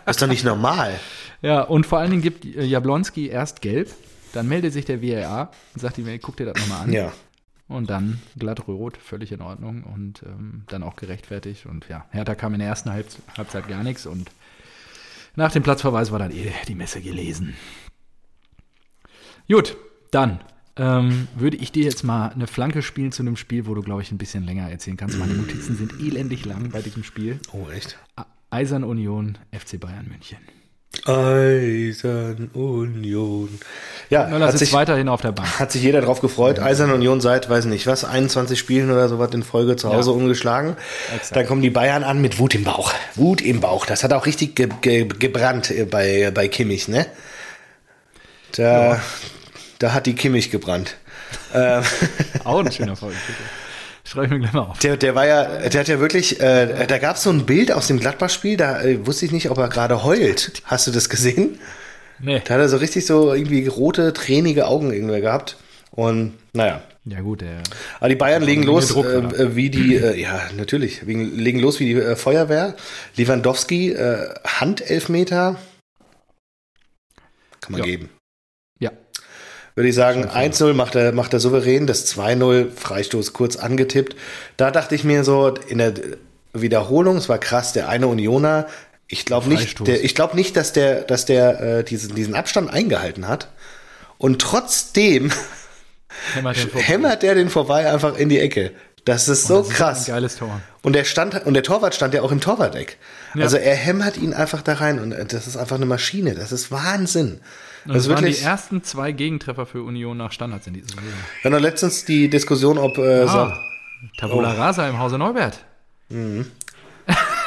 Das 0.04 0.16
ist 0.16 0.22
doch 0.22 0.28
nicht 0.28 0.44
normal. 0.44 0.98
Ja, 1.42 1.62
und 1.62 1.86
vor 1.86 1.98
allen 1.98 2.10
Dingen 2.10 2.22
gibt 2.22 2.44
äh, 2.44 2.64
Jablonski 2.64 3.28
erst 3.28 3.60
gelb, 3.60 3.90
dann 4.32 4.48
meldet 4.48 4.72
sich 4.72 4.86
der 4.86 5.02
VAR 5.02 5.50
und 5.74 5.80
sagt 5.80 5.98
ihm, 5.98 6.08
ey, 6.08 6.18
guck 6.18 6.36
dir 6.36 6.46
das 6.46 6.56
nochmal 6.56 6.84
an. 6.84 6.92
Ja. 6.92 7.12
Und 7.72 7.88
dann 7.88 8.20
glatt 8.38 8.68
rot, 8.68 8.96
völlig 8.96 9.32
in 9.32 9.40
Ordnung 9.40 9.82
und 9.82 10.22
ähm, 10.24 10.64
dann 10.68 10.82
auch 10.82 10.96
gerechtfertigt. 10.96 11.66
Und 11.66 11.88
ja, 11.88 12.04
Hertha 12.10 12.34
kam 12.34 12.52
in 12.52 12.60
der 12.60 12.68
ersten 12.68 12.90
Halb 12.90 13.06
Halbzeit 13.36 13.66
gar 13.66 13.82
nichts 13.82 14.06
und 14.06 14.30
nach 15.34 15.52
dem 15.52 15.62
Platzverweis 15.62 16.12
war 16.12 16.18
dann 16.18 16.30
eh 16.30 16.52
die 16.68 16.74
Messe 16.74 17.00
gelesen. 17.00 17.54
Gut, 19.48 19.76
dann 20.10 20.40
ähm, 20.76 21.28
würde 21.34 21.56
ich 21.56 21.72
dir 21.72 21.84
jetzt 21.84 22.04
mal 22.04 22.28
eine 22.28 22.46
Flanke 22.46 22.82
spielen 22.82 23.12
zu 23.12 23.22
einem 23.22 23.36
Spiel, 23.36 23.66
wo 23.66 23.74
du, 23.74 23.82
glaube 23.82 24.02
ich, 24.02 24.12
ein 24.12 24.18
bisschen 24.18 24.44
länger 24.44 24.70
erzählen 24.70 24.96
kannst. 24.96 25.18
Meine 25.18 25.34
Notizen 25.34 25.76
sind 25.76 26.00
elendig 26.00 26.44
lang 26.44 26.70
bei 26.70 26.82
diesem 26.82 27.04
Spiel. 27.04 27.40
Oh, 27.52 27.68
echt? 27.70 27.98
Eisern 28.50 28.84
Union, 28.84 29.38
FC 29.50 29.80
Bayern 29.80 30.08
München. 30.08 30.38
Eisern 31.06 32.50
Union. 32.52 33.58
Ja, 34.10 34.26
Möller 34.26 34.48
hat 34.48 34.58
sich, 34.58 34.72
weiterhin 34.74 35.08
auf 35.08 35.22
der 35.22 35.32
Bank. 35.32 35.58
hat 35.58 35.72
sich 35.72 35.82
jeder 35.82 36.02
drauf 36.02 36.20
gefreut. 36.20 36.58
Eisern 36.60 36.92
Union 36.92 37.20
seit, 37.22 37.48
weiß 37.48 37.64
nicht 37.64 37.86
was, 37.86 38.04
21 38.04 38.58
Spielen 38.58 38.90
oder 38.90 39.08
sowas 39.08 39.30
in 39.32 39.42
Folge 39.42 39.76
zu 39.76 39.88
Hause 39.92 40.10
Ja. 40.10 40.16
ungeschlagen. 40.16 40.76
Exakt. 41.14 41.34
Dann 41.36 41.46
kommen 41.46 41.62
die 41.62 41.70
Bayern 41.70 42.04
an 42.04 42.20
mit 42.20 42.38
Wut 42.38 42.54
im 42.54 42.64
Bauch. 42.64 42.92
Wut 43.14 43.40
im 43.40 43.60
Bauch. 43.60 43.86
Das 43.86 44.04
hat 44.04 44.12
auch 44.12 44.26
richtig 44.26 44.54
ge 44.54 44.68
ge 44.82 45.06
gebrannt 45.06 45.70
äh, 45.70 45.86
bei, 45.86 46.30
bei 46.32 46.46
Kimmich, 46.48 46.88
ne? 46.88 47.06
Da, 48.54 49.00
da 49.78 49.94
hat 49.94 50.04
die 50.06 50.14
Kimmich 50.14 50.50
gebrannt. 50.50 50.96
ähm, 51.54 51.82
Auch 52.44 52.58
ein 52.62 52.70
schöner 52.70 52.96
Folge. 52.96 53.16
Schreibe 54.12 54.26
ich 54.26 54.32
mir 54.32 54.40
gleich 54.40 54.52
mal 54.52 54.60
auf. 54.60 54.78
Der, 54.80 54.98
der 54.98 55.14
war 55.14 55.26
ja, 55.26 55.44
der 55.70 55.80
hat 55.80 55.88
ja 55.88 55.98
wirklich, 55.98 56.38
äh, 56.38 56.86
da 56.86 56.98
gab 56.98 57.16
es 57.16 57.22
so 57.22 57.30
ein 57.30 57.46
Bild 57.46 57.72
aus 57.72 57.86
dem 57.86 57.98
Gladbach-Spiel, 57.98 58.58
da 58.58 58.82
äh, 58.82 59.06
wusste 59.06 59.24
ich 59.24 59.32
nicht, 59.32 59.48
ob 59.48 59.56
er 59.56 59.68
gerade 59.70 60.04
heult. 60.04 60.60
Hast 60.64 60.86
du 60.86 60.90
das 60.90 61.08
gesehen? 61.08 61.58
Nee. 62.20 62.42
Da 62.44 62.54
hat 62.54 62.60
er 62.60 62.68
so 62.68 62.76
richtig 62.76 63.06
so 63.06 63.32
irgendwie 63.32 63.66
rote, 63.66 64.12
tränige 64.12 64.66
Augen 64.66 64.92
irgendwie 64.92 65.22
gehabt. 65.22 65.56
Und 65.92 66.34
naja. 66.52 66.82
Ja, 67.04 67.20
gut, 67.20 67.40
der. 67.40 67.62
Aber 67.98 68.10
die 68.10 68.14
Bayern 68.14 68.42
legen 68.42 68.62
los, 68.64 68.88
Druck, 68.88 69.06
äh, 69.06 69.56
wie 69.56 69.70
die, 69.70 69.96
äh, 69.96 70.20
ja, 70.20 70.42
natürlich, 70.56 71.02
legen 71.02 71.58
los 71.58 71.80
wie 71.80 71.86
die 71.86 72.00
äh, 72.00 72.14
Feuerwehr. 72.14 72.76
Lewandowski, 73.16 73.92
äh, 73.92 74.28
Handelfmeter. 74.46 75.56
Kann 77.60 77.72
man 77.72 77.78
Ja. 77.80 77.86
geben. 77.86 78.10
Würde 79.74 79.88
ich 79.88 79.94
sagen, 79.94 80.22
Schon 80.22 80.30
1-0 80.30 80.74
macht 80.74 80.94
er, 80.94 81.12
macht 81.12 81.32
er 81.32 81.40
souverän, 81.40 81.86
das 81.86 82.06
2-0, 82.14 82.70
Freistoß 82.74 83.32
kurz 83.32 83.56
angetippt. 83.56 84.16
Da 84.56 84.70
dachte 84.70 84.94
ich 84.94 85.04
mir 85.04 85.24
so, 85.24 85.54
in 85.68 85.78
der 85.78 85.94
Wiederholung, 86.52 87.16
es 87.16 87.28
war 87.28 87.38
krass, 87.38 87.72
der 87.72 87.88
eine 87.88 88.06
Unioner, 88.06 88.66
ich 89.08 89.24
glaube 89.24 89.48
nicht, 89.48 89.86
der, 89.86 90.04
ich 90.04 90.14
glaube 90.14 90.36
nicht, 90.36 90.56
dass 90.56 90.72
der, 90.72 91.02
dass 91.02 91.26
der 91.26 91.60
äh, 91.60 91.84
diesen, 91.84 92.14
diesen 92.14 92.34
Abstand 92.34 92.72
eingehalten 92.72 93.28
hat. 93.28 93.48
Und 94.16 94.40
trotzdem 94.40 95.30
Hämmert 96.74 97.22
der 97.22 97.34
den 97.34 97.50
vorbei 97.50 97.90
einfach 97.90 98.16
in 98.16 98.28
die 98.28 98.38
Ecke. 98.38 98.72
Das 99.04 99.28
ist 99.28 99.46
so 99.46 99.58
Das 99.58 99.68
ist 99.68 99.74
krass. 99.74 100.08
Ein 100.08 100.14
geiles 100.14 100.36
Tor. 100.36 100.60
Und 100.82 100.94
der 100.94 101.04
stand 101.04 101.44
und 101.44 101.54
der 101.54 101.62
Torwart 101.62 101.94
stand 101.94 102.14
ja 102.14 102.22
auch 102.22 102.30
im 102.32 102.40
Torwartdeck. 102.40 102.98
Ja. 103.34 103.44
Also 103.44 103.56
er 103.56 103.74
hämmert 103.74 104.16
ihn 104.16 104.32
einfach 104.32 104.62
da 104.62 104.74
rein 104.74 104.98
und 105.00 105.12
äh, 105.12 105.24
das 105.24 105.46
ist 105.46 105.56
einfach 105.56 105.76
eine 105.76 105.86
Maschine. 105.86 106.34
Das 106.34 106.52
ist 106.52 106.70
Wahnsinn. 106.70 107.40
Und 107.84 107.94
Das 107.94 107.96
das 107.96 108.06
ist 108.06 108.12
waren 108.12 108.24
die 108.24 108.38
ersten 108.38 108.82
zwei 108.84 109.12
Gegentreffer 109.12 109.66
für 109.66 109.82
Union 109.82 110.16
nach 110.16 110.32
Standards 110.32 110.66
in. 110.66 110.74
Wir 110.76 110.82
hatten 111.44 111.52
doch 111.52 111.60
letztens 111.60 112.04
die 112.04 112.28
Diskussion, 112.28 112.78
ob 112.78 112.96
äh, 112.98 113.22
Ah, 113.22 113.58
Tabula 114.18 114.52
Oh. 114.54 114.56
Rasa 114.58 114.88
im 114.88 114.98
Hause 114.98 115.18
Neubert. 115.18 115.64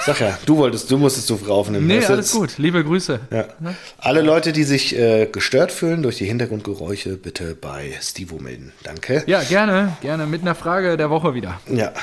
Sag 0.05 0.19
ja, 0.21 0.37
du 0.45 0.57
wolltest, 0.57 0.89
du 0.91 0.97
musstest 0.97 1.29
du 1.29 1.35
aufnehmen. 1.51 1.87
Nee, 1.87 2.05
alles 2.05 2.31
gut. 2.31 2.57
Liebe 2.57 2.83
Grüße. 2.83 3.19
Ja. 3.31 3.47
Alle 3.97 4.21
Leute, 4.21 4.51
die 4.53 4.63
sich 4.63 4.95
äh, 4.97 5.25
gestört 5.31 5.71
fühlen 5.71 6.03
durch 6.03 6.17
die 6.17 6.25
Hintergrundgeräusche, 6.25 7.17
bitte 7.17 7.55
bei 7.55 7.93
Stivo 8.01 8.37
melden. 8.39 8.71
Danke. 8.83 9.23
Ja, 9.27 9.41
gerne, 9.43 9.97
gerne. 10.01 10.25
Mit 10.27 10.41
einer 10.41 10.55
Frage 10.55 10.97
der 10.97 11.09
Woche 11.09 11.33
wieder. 11.33 11.59
Ja. 11.67 11.93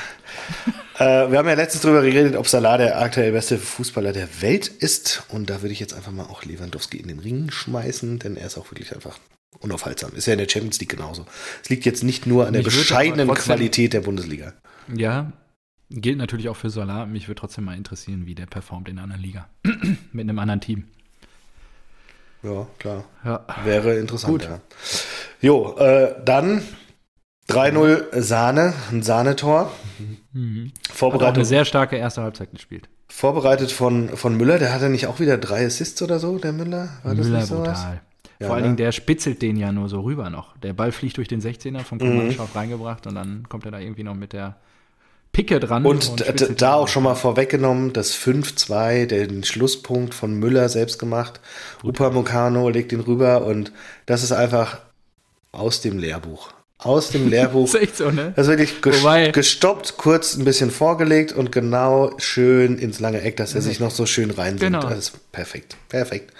äh, 0.99 1.31
wir 1.31 1.37
haben 1.37 1.47
ja 1.47 1.53
letztens 1.53 1.81
darüber 1.83 2.01
geredet, 2.01 2.35
ob 2.35 2.47
Salah 2.47 2.77
der 2.77 2.99
aktuell 3.01 3.31
beste 3.31 3.57
Fußballer 3.57 4.13
der 4.13 4.27
Welt 4.41 4.67
ist. 4.67 5.23
Und 5.29 5.49
da 5.49 5.61
würde 5.61 5.73
ich 5.73 5.79
jetzt 5.79 5.93
einfach 5.93 6.11
mal 6.11 6.23
auch 6.25 6.43
Lewandowski 6.43 6.97
in 6.97 7.07
den 7.07 7.19
Ring 7.19 7.51
schmeißen, 7.51 8.19
denn 8.19 8.37
er 8.37 8.47
ist 8.47 8.57
auch 8.57 8.69
wirklich 8.71 8.93
einfach 8.93 9.17
unaufhaltsam. 9.59 10.11
Ist 10.15 10.25
ja 10.27 10.33
in 10.33 10.39
der 10.39 10.49
Champions 10.49 10.79
League 10.79 10.89
genauso. 10.89 11.25
Es 11.63 11.69
liegt 11.69 11.85
jetzt 11.85 12.03
nicht 12.03 12.27
nur 12.27 12.47
an 12.47 12.53
der 12.53 12.63
Mich 12.63 12.75
bescheidenen 12.75 13.27
trotzdem- 13.27 13.45
Qualität 13.45 13.93
der 13.93 14.01
Bundesliga. 14.01 14.53
Ja, 14.93 15.31
gilt 15.93 16.17
natürlich 16.17 16.49
auch 16.49 16.55
für 16.55 16.69
Solar. 16.69 17.05
Mich 17.05 17.27
würde 17.27 17.39
trotzdem 17.39 17.63
mal 17.65 17.77
interessieren, 17.77 18.25
wie 18.25 18.35
der 18.35 18.45
performt 18.45 18.89
in 18.89 18.97
einer 18.97 19.03
anderen 19.03 19.21
Liga. 19.21 19.47
Mit 20.11 20.23
einem 20.29 20.39
anderen 20.39 20.61
Team. 20.61 20.85
Ja, 22.41 22.67
klar. 22.79 23.05
Ja. 23.23 23.45
Wäre 23.63 23.95
interessant, 23.99 24.31
Gut. 24.33 24.43
ja. 24.43 24.59
Jo, 25.41 25.77
äh, 25.77 26.13
dann 26.25 26.61
3-0 27.49 28.21
Sahne, 28.21 28.73
ein 28.91 29.01
Sahnetor. 29.03 29.71
Mhm. 29.99 30.05
Hat 30.05 30.33
auch 30.33 30.33
eine 30.33 30.71
Vorbereitet, 30.93 31.45
sehr 31.45 31.65
starke 31.65 31.95
erste 31.95 32.21
Halbzeit 32.21 32.51
gespielt. 32.51 32.89
vorbereitet 33.07 33.71
von, 33.71 34.09
von 34.09 34.35
Müller. 34.35 34.59
Der 34.59 34.73
hatte 34.73 34.89
nicht 34.89 35.07
auch 35.07 35.19
wieder 35.19 35.37
drei 35.37 35.65
Assists 35.65 36.01
oder 36.01 36.19
so, 36.19 36.37
der 36.37 36.51
Müller? 36.53 36.89
War 37.03 37.15
das 37.15 37.25
Müller 37.27 37.39
nicht 37.39 37.47
sowas? 37.47 37.79
brutal. 37.81 38.01
Ja, 38.39 38.47
Vor 38.47 38.55
allen 38.55 38.63
ne? 38.63 38.67
Dingen, 38.69 38.77
der 38.77 38.91
spitzelt 38.91 39.41
den 39.41 39.55
ja 39.55 39.71
nur 39.71 39.87
so 39.87 40.01
rüber 40.01 40.29
noch. 40.29 40.57
Der 40.57 40.73
Ball 40.73 40.91
fliegt 40.91 41.17
durch 41.17 41.27
den 41.29 41.41
16er 41.41 41.79
von 41.79 41.99
Koman 41.99 42.27
Mhm. 42.29 42.35
reingebracht 42.55 43.07
und 43.07 43.15
dann 43.15 43.47
kommt 43.47 43.63
er 43.65 43.71
da 43.71 43.79
irgendwie 43.79 44.03
noch 44.03 44.15
mit 44.15 44.33
der 44.33 44.57
Picke 45.33 45.59
dran. 45.59 45.85
Und, 45.85 46.19
d- 46.19 46.23
spitzelt 46.23 46.61
da 46.61 46.75
auch 46.75 46.87
schon 46.87 47.03
mal 47.03 47.15
vorweggenommen, 47.15 47.91
das 47.91 48.15
5-2, 48.15 49.07
den 49.07 49.43
Schlusspunkt 49.43 50.13
von 50.13 50.33
Müller 50.35 50.69
selbst 50.69 50.99
gemacht. 50.99 51.39
Upamecano 51.83 52.69
legt 52.69 52.91
ihn 52.93 53.01
rüber 53.01 53.43
und 53.45 53.71
das 54.05 54.23
ist 54.23 54.31
einfach 54.31 54.79
aus 55.51 55.81
dem 55.81 55.97
Lehrbuch. 55.99 56.51
Aus 56.77 57.09
dem 57.11 57.29
Lehrbuch. 57.29 57.65
Das 57.65 57.73
ist 57.75 57.81
echt 57.81 57.97
so, 57.97 58.11
ne? 58.11 58.33
Das 58.35 58.47
ist 58.47 58.57
wirklich 58.57 58.83
Wobei- 59.03 59.31
gestoppt, 59.31 59.95
kurz 59.97 60.35
ein 60.35 60.43
bisschen 60.45 60.69
vorgelegt 60.69 61.31
und 61.31 61.51
genau 61.51 62.11
schön 62.17 62.77
ins 62.77 62.99
lange 62.99 63.21
Eck, 63.21 63.37
dass 63.37 63.55
er 63.55 63.61
sich 63.61 63.79
noch 63.79 63.91
so 63.91 64.05
schön 64.05 64.31
reinsinkt. 64.31 64.61
Genau. 64.75 64.81
Das 64.81 64.97
ist 64.99 65.31
perfekt. 65.31 65.77
Perfekt. 65.89 66.31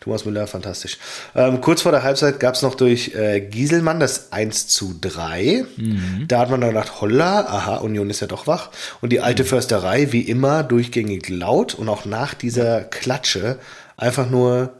Thomas 0.00 0.24
Müller, 0.24 0.46
fantastisch. 0.46 0.98
Ähm, 1.34 1.60
kurz 1.60 1.82
vor 1.82 1.92
der 1.92 2.02
Halbzeit 2.02 2.40
gab 2.40 2.54
es 2.54 2.62
noch 2.62 2.74
durch 2.74 3.14
äh, 3.14 3.40
Gieselmann 3.40 4.00
das 4.00 4.32
1 4.32 4.68
zu 4.68 4.96
3. 4.98 5.66
Mhm. 5.76 6.24
Da 6.26 6.38
hat 6.38 6.50
man 6.50 6.62
dann 6.62 6.70
gedacht, 6.70 7.02
holla, 7.02 7.40
aha, 7.40 7.76
Union 7.76 8.08
ist 8.08 8.20
ja 8.20 8.26
doch 8.26 8.46
wach. 8.46 8.70
Und 9.02 9.10
die 9.10 9.20
alte 9.20 9.44
Försterei, 9.44 10.10
wie 10.12 10.22
immer, 10.22 10.62
durchgängig 10.62 11.28
laut 11.28 11.74
und 11.74 11.90
auch 11.90 12.06
nach 12.06 12.32
dieser 12.32 12.80
Klatsche 12.80 13.58
einfach 13.98 14.30
nur 14.30 14.72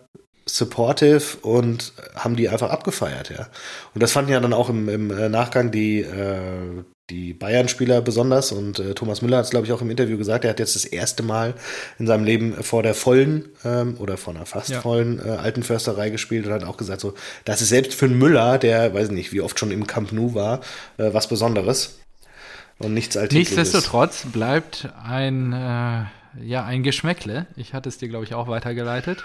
supportive 0.46 1.37
und 1.42 1.92
haben 2.14 2.37
die 2.37 2.48
einfach 2.48 2.70
abgefeiert, 2.70 3.30
ja. 3.30 3.48
Und 3.94 4.02
das 4.02 4.12
fanden 4.12 4.33
ja 4.33 4.40
dann 4.40 4.54
auch 4.54 4.70
im, 4.70 4.88
im 4.88 5.11
äh, 5.11 5.28
Nachgang 5.28 5.70
die, 5.70 6.00
äh, 6.00 6.83
die 7.11 7.35
Bayern-Spieler 7.35 8.01
besonders 8.01 8.53
und 8.53 8.79
äh, 8.79 8.94
Thomas 8.94 9.20
Müller 9.20 9.38
hat 9.38 9.44
es, 9.44 9.51
glaube 9.51 9.66
ich, 9.66 9.73
auch 9.73 9.83
im 9.83 9.90
Interview 9.90 10.16
gesagt, 10.16 10.44
er 10.44 10.51
hat 10.51 10.59
jetzt 10.61 10.77
das 10.77 10.85
erste 10.85 11.23
Mal 11.23 11.55
in 11.99 12.07
seinem 12.07 12.25
Leben 12.25 12.55
vor 12.62 12.83
der 12.83 12.94
vollen 12.94 13.49
ähm, 13.64 13.96
oder 13.99 14.16
vor 14.16 14.35
einer 14.35 14.46
fast 14.46 14.70
Ja. 14.70 14.81
vollen 14.81 15.18
äh, 15.18 15.31
alten 15.31 15.62
Försterei 15.62 16.11
gespielt 16.11 16.46
und 16.46 16.53
hat 16.53 16.64
auch 16.64 16.77
gesagt, 16.77 17.01
so, 17.01 17.14
das 17.44 17.61
ist 17.61 17.68
selbst 17.70 17.94
für 17.94 18.07
einen 18.07 18.18
Müller, 18.18 18.59
der, 18.59 18.94
weiß 18.94 19.11
nicht, 19.11 19.33
wie 19.33 19.40
oft 19.40 19.59
schon 19.59 19.70
im 19.70 19.87
Camp 19.87 20.12
Nou 20.12 20.35
war, 20.35 20.61
äh, 20.99 21.12
was 21.12 21.29
Besonderes. 21.29 21.99
Und 22.79 22.94
nichts 22.94 23.16
Alltägliches. 23.16 23.57
Nichtsdestotrotz 23.59 24.25
bleibt 24.33 24.88
ein, 25.05 25.53
äh, 25.53 26.05
ja, 26.42 26.64
ein 26.64 26.83
Geschmäckle. 26.83 27.46
Ich 27.57 27.75
hatte 27.75 27.88
es 27.90 27.99
dir, 27.99 28.09
glaube 28.09 28.25
ich, 28.25 28.33
auch 28.35 28.49
weitergeleitet. 28.49 29.23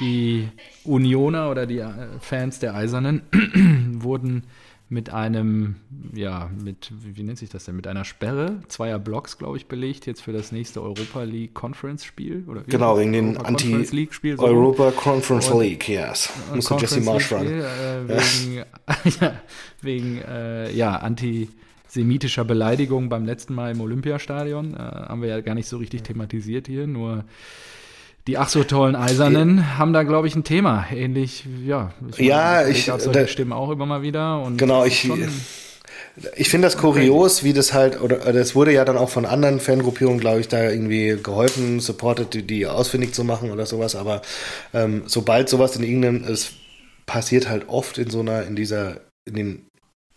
Die 0.00 0.48
Unioner 0.84 1.50
oder 1.50 1.66
die 1.66 1.78
äh, 1.78 1.90
Fans 2.20 2.58
der 2.58 2.74
Eisernen 2.74 3.22
wurden 4.02 4.44
mit 4.92 5.08
einem, 5.08 5.76
ja, 6.12 6.50
mit, 6.62 6.92
wie 7.00 7.22
nennt 7.22 7.38
sich 7.38 7.48
das 7.48 7.64
denn, 7.64 7.74
mit 7.76 7.86
einer 7.86 8.04
Sperre 8.04 8.60
zweier 8.68 8.98
Blocks, 8.98 9.38
glaube 9.38 9.56
ich, 9.56 9.64
belegt, 9.66 10.04
jetzt 10.04 10.20
für 10.20 10.34
das 10.34 10.52
nächste 10.52 10.82
Europa 10.82 11.22
League 11.22 11.54
Conference 11.54 12.04
Spiel. 12.04 12.44
Oder 12.46 12.60
Genau, 12.66 12.98
wegen 12.98 13.12
den 13.14 13.28
Europa 13.30 13.44
Conference 13.52 13.92
League 13.92 14.12
Spiel. 14.12 14.36
so. 14.36 14.42
Anti-Europa 14.44 14.90
Conference 14.90 15.48
Und- 15.48 15.62
League, 15.62 15.88
yes. 15.88 16.30
Und 16.50 16.56
Musste 16.56 16.74
Jesse 16.78 17.00
Marsch 17.00 17.32
ran. 17.32 17.46
Äh, 17.46 18.06
wegen, 18.06 18.64
ja, 19.20 19.40
wegen 19.80 20.18
äh, 20.28 20.70
ja, 20.72 20.96
antisemitischer 20.96 22.44
Beleidigung 22.44 23.08
beim 23.08 23.24
letzten 23.24 23.54
Mal 23.54 23.72
im 23.72 23.80
Olympiastadion. 23.80 24.74
Äh, 24.74 24.76
haben 24.78 25.22
wir 25.22 25.30
ja 25.30 25.40
gar 25.40 25.54
nicht 25.54 25.68
so 25.68 25.78
richtig 25.78 26.02
thematisiert 26.02 26.66
hier, 26.66 26.86
nur 26.86 27.24
die 28.26 28.38
ach 28.38 28.48
so 28.48 28.62
tollen 28.64 28.94
Eisernen 28.96 29.78
haben 29.78 29.92
da, 29.92 30.02
glaube 30.04 30.28
ich, 30.28 30.36
ein 30.36 30.44
Thema. 30.44 30.86
Ähnlich, 30.92 31.44
ja. 31.66 31.92
Ja, 32.18 32.66
ich- 32.66 32.86
gab 32.86 33.00
solche 33.00 33.20
da- 33.20 33.26
Stimmen 33.26 33.52
auch 33.52 33.70
immer 33.70 33.86
mal 33.86 34.02
wieder. 34.02 34.40
Und 34.42 34.56
Genau, 34.58 34.84
das 34.84 34.92
ich- 34.92 35.10
Ich 36.36 36.50
finde 36.50 36.66
das 36.66 36.76
kurios, 36.76 37.42
wie 37.42 37.54
das 37.54 37.72
halt, 37.72 38.00
oder 38.02 38.26
es 38.34 38.54
wurde 38.54 38.70
ja 38.72 38.84
dann 38.84 38.98
auch 38.98 39.08
von 39.08 39.24
anderen 39.24 39.60
Fangruppierungen, 39.60 40.20
glaube 40.20 40.40
ich, 40.40 40.48
da 40.48 40.62
irgendwie 40.70 41.16
geholfen, 41.22 41.80
supported, 41.80 42.34
die, 42.34 42.42
die 42.42 42.66
ausfindig 42.66 43.14
zu 43.14 43.24
machen 43.24 43.50
oder 43.50 43.64
sowas. 43.64 43.96
Aber 43.96 44.20
ähm, 44.74 45.04
sobald 45.06 45.48
sowas 45.48 45.74
in 45.76 45.82
irgendeinem, 45.82 46.24
es 46.24 46.52
passiert 47.06 47.48
halt 47.48 47.68
oft 47.68 47.96
in 47.96 48.10
so 48.10 48.20
einer, 48.20 48.42
in 48.44 48.56
dieser, 48.56 49.00
in 49.24 49.34
den, 49.34 49.66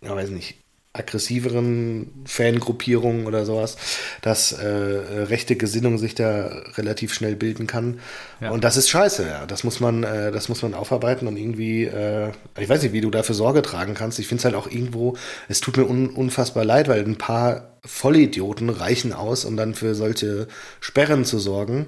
ja, 0.03 0.13
weiß 0.13 0.31
nicht, 0.31 0.57
aggressiveren 0.95 2.11
Fangruppierungen 2.25 3.27
oder 3.27 3.45
sowas, 3.45 3.77
dass 4.21 4.53
äh, 4.53 4.65
rechte 4.65 5.55
Gesinnung 5.55 5.97
sich 5.97 6.15
da 6.15 6.47
relativ 6.77 7.13
schnell 7.13 7.35
bilden 7.35 7.67
kann. 7.67 7.99
Ja. 8.41 8.51
Und 8.51 8.63
das 8.63 8.77
ist 8.77 8.89
scheiße, 8.89 9.27
ja. 9.27 9.45
Das 9.45 9.63
muss 9.63 9.79
man, 9.79 10.03
äh, 10.03 10.31
das 10.31 10.49
muss 10.49 10.61
man 10.61 10.73
aufarbeiten 10.73 11.27
und 11.27 11.37
irgendwie, 11.37 11.83
äh, 11.85 12.31
ich 12.59 12.69
weiß 12.69 12.83
nicht, 12.83 12.93
wie 12.93 13.01
du 13.01 13.11
dafür 13.11 13.35
Sorge 13.35 13.61
tragen 13.61 13.93
kannst. 13.93 14.19
Ich 14.19 14.27
finde 14.27 14.39
es 14.39 14.45
halt 14.45 14.55
auch 14.55 14.67
irgendwo, 14.69 15.15
es 15.49 15.61
tut 15.61 15.77
mir 15.77 15.85
un 15.85 16.09
unfassbar 16.09 16.65
leid, 16.65 16.87
weil 16.87 17.03
ein 17.03 17.17
paar 17.17 17.77
Vollidioten 17.83 18.69
reichen 18.69 19.13
aus, 19.13 19.45
um 19.45 19.57
dann 19.57 19.75
für 19.75 19.95
solche 19.95 20.47
Sperren 20.79 21.25
zu 21.25 21.39
sorgen. 21.39 21.87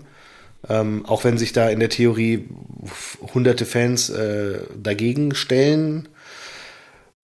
Ähm, 0.70 1.06
auch 1.06 1.24
wenn 1.24 1.38
sich 1.38 1.54
da 1.54 1.70
in 1.70 1.80
der 1.80 1.90
Theorie 1.90 2.50
hunderte 3.34 3.66
Fans 3.66 4.10
äh, 4.10 4.60
dagegen 4.76 5.36
stellen, 5.36 6.10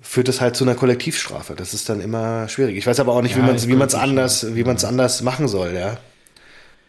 führt 0.04 0.28
es 0.30 0.42
halt 0.42 0.56
zu 0.56 0.66
einer 0.66 0.76
Kollektivstrafe. 0.76 1.56
Das 1.56 1.74
ist 1.74 1.90
dann 1.90 2.02
immer 2.02 2.48
schwierig. 2.50 2.78
Ich 2.78 2.86
weiß 2.86 3.00
aber 3.00 3.14
auch 3.14 3.22
nicht, 3.22 3.36
Ja, 3.36 3.42
wie 3.42 3.46
man 3.46 3.56
es 3.56 3.68
wie 3.68 3.74
man's 3.74 3.96
anders, 3.96 4.54
wie 4.54 4.64
man's 4.64 4.84
anders 4.84 5.22
machen 5.24 5.48
soll, 5.48 5.74
ja. 5.74 5.98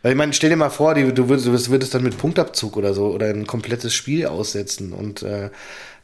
Weil 0.03 0.12
ich 0.12 0.18
meine, 0.18 0.35
stell 0.35 0.50
dir 0.50 0.57
mal 0.57 0.68
vor, 0.68 0.94
die, 0.94 1.14
du, 1.14 1.29
würdest, 1.31 1.46
du 1.46 1.70
würdest 1.70 1.94
dann 1.94 2.03
mit 2.03 2.18
Punktabzug 2.18 2.77
oder 2.77 2.92
so 2.92 3.07
oder 3.07 3.29
ein 3.29 3.46
komplettes 3.46 3.94
Spiel 3.94 4.27
aussetzen 4.27 4.92
und 4.92 5.22
äh, 5.22 5.48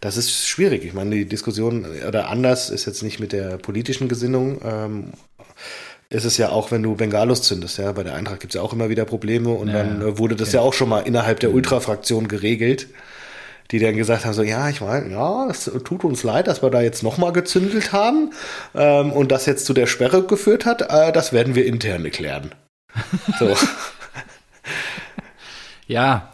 das 0.01 0.17
ist 0.17 0.49
schwierig. 0.49 0.85
Ich 0.85 0.95
meine, 0.95 1.15
die 1.15 1.27
Diskussion 1.27 1.85
oder 2.09 2.31
anders 2.31 2.71
ist 2.71 2.87
jetzt 2.87 3.03
nicht 3.03 3.21
mit 3.21 3.33
der 3.33 3.59
politischen 3.59 4.09
Gesinnung. 4.09 4.61
Ähm, 4.65 5.05
ist 6.09 6.25
es 6.25 6.39
ja 6.39 6.49
auch, 6.49 6.71
wenn 6.71 6.83
du 6.83 6.95
Bengalos 6.95 7.43
zündest, 7.43 7.79
ja. 7.79 7.93
Bei 7.93 8.05
der 8.05 8.15
Eintracht 8.15 8.41
gibt 8.41 8.55
es 8.55 8.59
ja 8.59 8.63
auch 8.63 8.73
immer 8.73 8.89
wieder 8.89 9.05
Probleme 9.05 9.51
und 9.51 9.69
Ja, 9.69 9.75
dann 9.75 10.17
wurde 10.17 10.37
das 10.37 10.53
ja 10.53 10.61
auch 10.61 10.73
schon 10.73 10.89
mal 10.89 11.01
innerhalb 11.01 11.41
der 11.41 11.53
Ultrafraktion 11.53 12.29
geregelt 12.29 12.87
die 13.71 13.79
dann 13.79 13.97
gesagt 13.97 14.25
haben, 14.25 14.33
so, 14.35 14.43
ja, 14.43 14.69
ich 14.69 14.81
meine, 14.81 15.11
ja, 15.11 15.47
es 15.49 15.71
tut 15.85 16.05
uns 16.05 16.23
leid, 16.23 16.49
dass 16.49 16.63
wir 16.63 16.71
da 16.71 16.81
jetzt 16.81 17.03
nochmal 17.03 17.33
gezündelt 17.33 17.93
haben 17.93 18.33
ähm, 18.75 19.13
und 19.13 19.31
das 19.31 19.47
jetzt 19.47 19.67
zu 19.67 19.73
der 19.75 19.87
Sperre 19.87 20.23
geführt 20.25 20.67
hat, 20.67 20.83
äh, 20.83 21.13
das 21.13 21.33
werden 21.33 21.55
wir 21.55 21.67
intern 21.67 22.11
klären. 22.11 22.55
So. 23.39 23.57
Ja, 25.91 26.33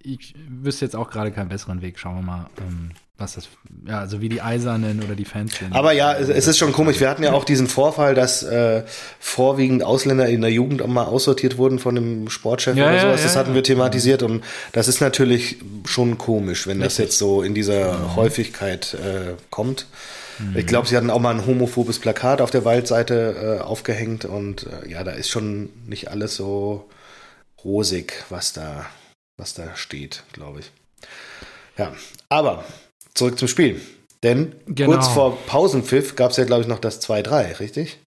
ich 0.00 0.34
wüsste 0.48 0.84
jetzt 0.84 0.96
auch 0.96 1.08
gerade 1.08 1.30
keinen 1.30 1.50
besseren 1.50 1.82
Weg. 1.82 2.00
Schauen 2.00 2.16
wir 2.16 2.22
mal, 2.22 2.50
ähm, 2.58 2.90
was 3.20 3.34
das, 3.34 3.48
ja, 3.86 3.98
also 3.98 4.20
wie 4.20 4.28
die 4.28 4.40
Eisernen 4.40 5.02
oder 5.02 5.16
die 5.16 5.24
Fans 5.24 5.56
sind. 5.58 5.74
Aber 5.74 5.90
ja, 5.92 6.14
es, 6.14 6.28
es 6.28 6.46
ist 6.46 6.56
schon 6.58 6.72
komisch. 6.72 7.00
Wir 7.00 7.10
hatten 7.10 7.24
ja 7.24 7.32
auch 7.32 7.44
diesen 7.44 7.66
Vorfall, 7.66 8.14
dass 8.14 8.44
äh, 8.44 8.84
vorwiegend 9.18 9.82
Ausländer 9.82 10.28
in 10.28 10.40
der 10.40 10.52
Jugend 10.52 10.82
auch 10.82 10.86
mal 10.86 11.04
aussortiert 11.04 11.58
wurden 11.58 11.80
von 11.80 11.96
dem 11.96 12.30
Sportchef 12.30 12.76
Ja, 12.76 12.88
oder 12.88 13.00
sowas. 13.00 13.20
ja, 13.20 13.26
das 13.26 13.36
hatten 13.36 13.54
wir 13.54 13.64
thematisiert 13.64 14.22
und 14.22 14.44
das 14.72 14.86
ist 14.86 15.00
natürlich 15.00 15.56
schon 15.84 16.16
komisch, 16.16 16.66
wenn 16.68 16.78
das 16.78 16.92
Richtig. 16.92 17.04
jetzt 17.06 17.18
so 17.18 17.42
in 17.42 17.54
dieser 17.54 17.98
Mhm. 17.98 18.16
Häufigkeit 18.16 18.94
äh, 18.94 19.34
kommt. 19.50 19.86
Ich 20.54 20.68
glaube, 20.68 20.86
sie 20.86 20.96
hatten 20.96 21.10
auch 21.10 21.18
mal 21.18 21.34
ein 21.34 21.44
homophobes 21.46 21.98
Plakat 21.98 22.40
auf 22.40 22.52
der 22.52 22.64
Waldseite 22.64 23.58
äh, 23.58 23.62
aufgehängt 23.62 24.24
und 24.24 24.66
äh, 24.84 24.88
ja, 24.88 25.02
da 25.02 25.10
ist 25.10 25.30
schon 25.30 25.70
nicht 25.88 26.12
alles 26.12 26.36
so 26.36 26.88
rosig, 27.64 28.12
was 28.30 28.52
da, 28.52 28.86
was 29.36 29.54
da 29.54 29.74
steht, 29.74 30.22
glaube 30.32 30.60
ich. 30.60 30.70
Ja, 31.76 31.92
aber 32.28 32.64
zurück 33.18 33.38
zum 33.38 33.48
Spiel. 33.48 33.80
Denn 34.22 34.52
Genau. 34.66 34.92
kurz 34.92 35.08
vor 35.08 35.36
Pausenpfiff 35.46 36.16
gab 36.16 36.30
es 36.32 36.38
ja, 36.38 36.44
glaube 36.44 36.62
ich, 36.62 36.68
noch 36.68 36.78
das 36.80 37.00
2-3, 37.02 37.60
richtig? 37.60 38.00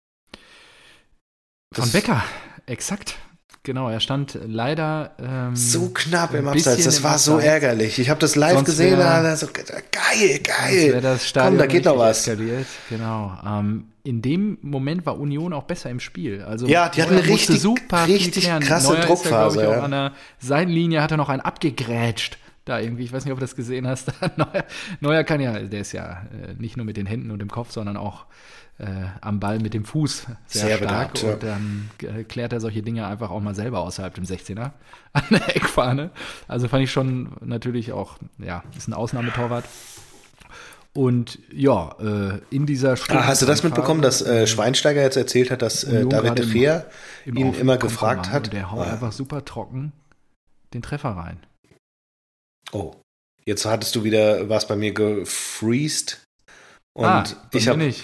Von 1.73 1.89
Becker, 1.91 2.23
exakt. 2.65 3.15
Genau, 3.63 3.89
er 3.89 3.99
stand 3.99 4.39
leider 4.43 5.15
ähm, 5.19 5.55
so 5.55 5.89
knapp 5.93 6.33
im 6.33 6.47
Abseits. 6.47 6.83
Das 6.83 7.03
war 7.03 7.19
so 7.19 7.37
ärgerlich. 7.37 7.99
Ich 7.99 8.09
habe 8.09 8.19
das 8.19 8.35
live 8.35 8.53
Sonst 8.55 8.65
gesehen. 8.65 8.97
wär- 8.97 9.37
so, 9.37 9.47
geil, 9.53 10.39
geil. 10.39 10.99
das 10.99 11.27
Stadion 11.27 11.51
Komm, 11.53 11.57
da 11.59 11.65
geht 11.67 11.85
noch 11.85 11.97
was. 11.97 12.27
Eskaliert. 12.27 12.65
Genau. 12.89 13.37
Ähm, 13.45 13.85
in 14.03 14.23
dem 14.23 14.57
Moment 14.63 15.05
war 15.05 15.19
Union 15.19 15.53
auch 15.53 15.63
besser 15.65 15.91
im 15.91 15.99
Spiel. 15.99 16.41
Also 16.41 16.65
Ja, 16.65 16.89
die 16.89 17.03
hatten 17.03 17.13
eine 17.15 17.23
richtig- 17.27 17.61
super 17.61 18.07
richtig 18.07 18.45
krasse 18.61 18.93
Neuer 18.93 18.99
Ist 19.01 19.07
Druckphase, 19.07 19.59
ja, 19.59 19.63
glaub 19.65 19.67
ich, 19.67 19.71
ja. 19.75 19.79
auch 19.79 19.83
an 19.83 19.91
der 19.91 20.11
Seitenlinie 20.39 21.01
hat 21.03 21.11
er 21.11 21.17
noch 21.17 21.29
einen 21.29 21.41
abgegrätscht. 21.41 22.39
Da 22.65 22.79
irgendwie, 22.79 23.03
ich 23.03 23.11
weiß 23.13 23.25
nicht, 23.25 23.31
ob 23.33 23.39
du 23.39 23.43
das 23.43 23.55
gesehen 23.55 23.87
hast. 23.87 24.11
Neuer, 24.37 24.63
Neuer 24.99 25.23
kann 25.23 25.41
ja, 25.41 25.57
der 25.59 25.81
ist 25.81 25.91
ja 25.93 26.21
äh, 26.31 26.53
nicht 26.59 26.77
nur 26.77 26.85
mit 26.85 26.95
den 26.97 27.05
Händen 27.07 27.31
und 27.31 27.39
dem 27.39 27.49
Kopf, 27.49 27.71
sondern 27.71 27.97
auch 27.97 28.25
äh, 28.77 28.85
am 29.21 29.39
Ball 29.39 29.59
mit 29.59 29.73
dem 29.73 29.83
Fuß 29.83 30.27
sehr, 30.45 30.65
Sehr 30.67 30.77
stark. 30.77 31.21
ja. 31.23 31.33
und 31.33 31.43
dann 31.43 31.89
äh, 32.03 32.23
klärt 32.23 32.53
er 32.53 32.59
solche 32.59 32.83
Dinge 32.83 33.07
einfach 33.07 33.31
auch 33.31 33.39
mal 33.41 33.55
selber 33.55 33.79
außerhalb 33.79 34.13
dem 34.13 34.25
16er 34.25 34.71
an 35.13 35.23
der 35.31 35.55
Eckfahne. 35.55 36.11
Also 36.47 36.67
fand 36.67 36.83
ich 36.83 36.91
schon 36.91 37.31
natürlich 37.41 37.91
auch, 37.93 38.17
ja, 38.37 38.63
ist 38.77 38.87
ein 38.87 38.93
Ausnahmetorwart. 38.93 39.65
Und 40.93 41.39
ja, 41.53 41.95
äh, 42.01 42.39
in 42.49 42.65
dieser 42.65 42.97
Stunde. 42.97 43.23
Ah, 43.23 43.27
hast 43.27 43.41
du 43.41 43.45
das 43.45 43.63
mitbekommen, 43.63 44.01
dass 44.01 44.21
äh, 44.21 44.45
Schweinsteiger 44.45 45.01
jetzt 45.01 45.15
erzählt 45.15 45.49
hat, 45.49 45.61
dass 45.61 45.85
äh, 45.85 46.05
David 46.05 46.37
de 46.37 46.45
Gea 46.45 46.83
ihn 47.25 47.53
immer 47.53 47.77
gefragt 47.77 48.29
hat? 48.29 48.51
Der 48.51 48.71
haut 48.71 48.85
Ah. 48.87 48.91
einfach 48.91 49.13
super 49.13 49.45
trocken 49.45 49.93
den 50.73 50.81
Treffer 50.81 51.11
rein. 51.11 51.37
Oh, 52.71 52.93
jetzt 53.45 53.65
hattest 53.65 53.95
du 53.95 54.03
wieder 54.03 54.49
was 54.49 54.67
bei 54.67 54.75
mir 54.75 54.93
gefreezed. 54.93 56.19
Und 56.93 57.05
ah, 57.05 57.23
ich 57.53 57.67
habe. 57.67 57.77
nicht. 57.79 58.03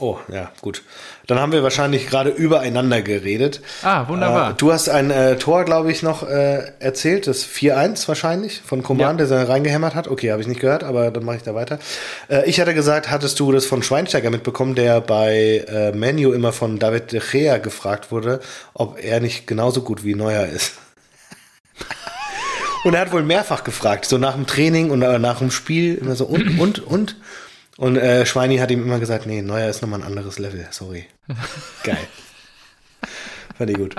Oh, 0.00 0.16
ja, 0.32 0.52
gut. 0.60 0.84
Dann 1.26 1.40
haben 1.40 1.50
wir 1.50 1.64
wahrscheinlich 1.64 2.06
gerade 2.06 2.30
übereinander 2.30 3.02
geredet. 3.02 3.60
Ah, 3.82 4.06
wunderbar. 4.06 4.52
Äh, 4.52 4.54
du 4.56 4.72
hast 4.72 4.88
ein 4.88 5.10
äh, 5.10 5.36
Tor, 5.38 5.64
glaube 5.64 5.90
ich, 5.90 6.04
noch 6.04 6.22
äh, 6.22 6.70
erzählt, 6.78 7.26
das 7.26 7.44
4-1 7.44 8.06
wahrscheinlich 8.06 8.60
von 8.60 8.84
Coman, 8.84 9.18
Ja. 9.18 9.26
der 9.26 9.44
da 9.44 9.50
reingehämmert 9.52 9.96
hat. 9.96 10.06
Okay, 10.06 10.30
habe 10.30 10.40
ich 10.40 10.46
nicht 10.46 10.60
gehört, 10.60 10.84
aber 10.84 11.10
dann 11.10 11.24
mache 11.24 11.38
ich 11.38 11.42
da 11.42 11.56
weiter. 11.56 11.80
Äh, 12.30 12.48
ich 12.48 12.60
hatte 12.60 12.74
gesagt, 12.74 13.10
hattest 13.10 13.40
du 13.40 13.50
das 13.50 13.66
von 13.66 13.82
Schweinsteiger 13.82 14.30
mitbekommen, 14.30 14.76
der 14.76 15.00
bei 15.00 15.64
äh, 15.66 15.90
Menu 15.90 16.30
immer 16.32 16.52
von 16.52 16.78
David 16.78 17.10
de 17.10 17.20
Gea 17.20 17.58
gefragt 17.58 18.12
wurde, 18.12 18.38
ob 18.74 19.02
er 19.02 19.18
nicht 19.18 19.48
genauso 19.48 19.82
gut 19.82 20.04
wie 20.04 20.14
Neuer 20.14 20.46
ist. 20.46 20.74
Und 22.84 22.94
er 22.94 23.00
hat 23.00 23.12
wohl 23.12 23.22
mehrfach 23.22 23.64
gefragt, 23.64 24.06
so 24.06 24.18
nach 24.18 24.34
dem 24.34 24.46
Training 24.46 24.90
und 24.90 25.02
äh, 25.02 25.18
nach 25.18 25.38
dem 25.38 25.50
Spiel, 25.50 25.96
immer 25.96 26.14
so 26.14 26.26
und, 26.26 26.58
und, 26.58 26.78
und. 26.80 27.16
Und 27.76 27.96
äh, 27.96 28.26
Schweini 28.26 28.56
hat 28.58 28.72
ihm 28.72 28.82
immer 28.82 28.98
gesagt, 28.98 29.26
nee, 29.26 29.40
Neuer 29.40 29.68
ist 29.68 29.82
nochmal 29.82 30.00
ein 30.00 30.06
anderes 30.06 30.38
Level, 30.40 30.66
sorry. 30.70 31.06
Geil. 31.84 32.08
Fand 33.56 33.70
ich 33.70 33.76
gut. 33.76 33.94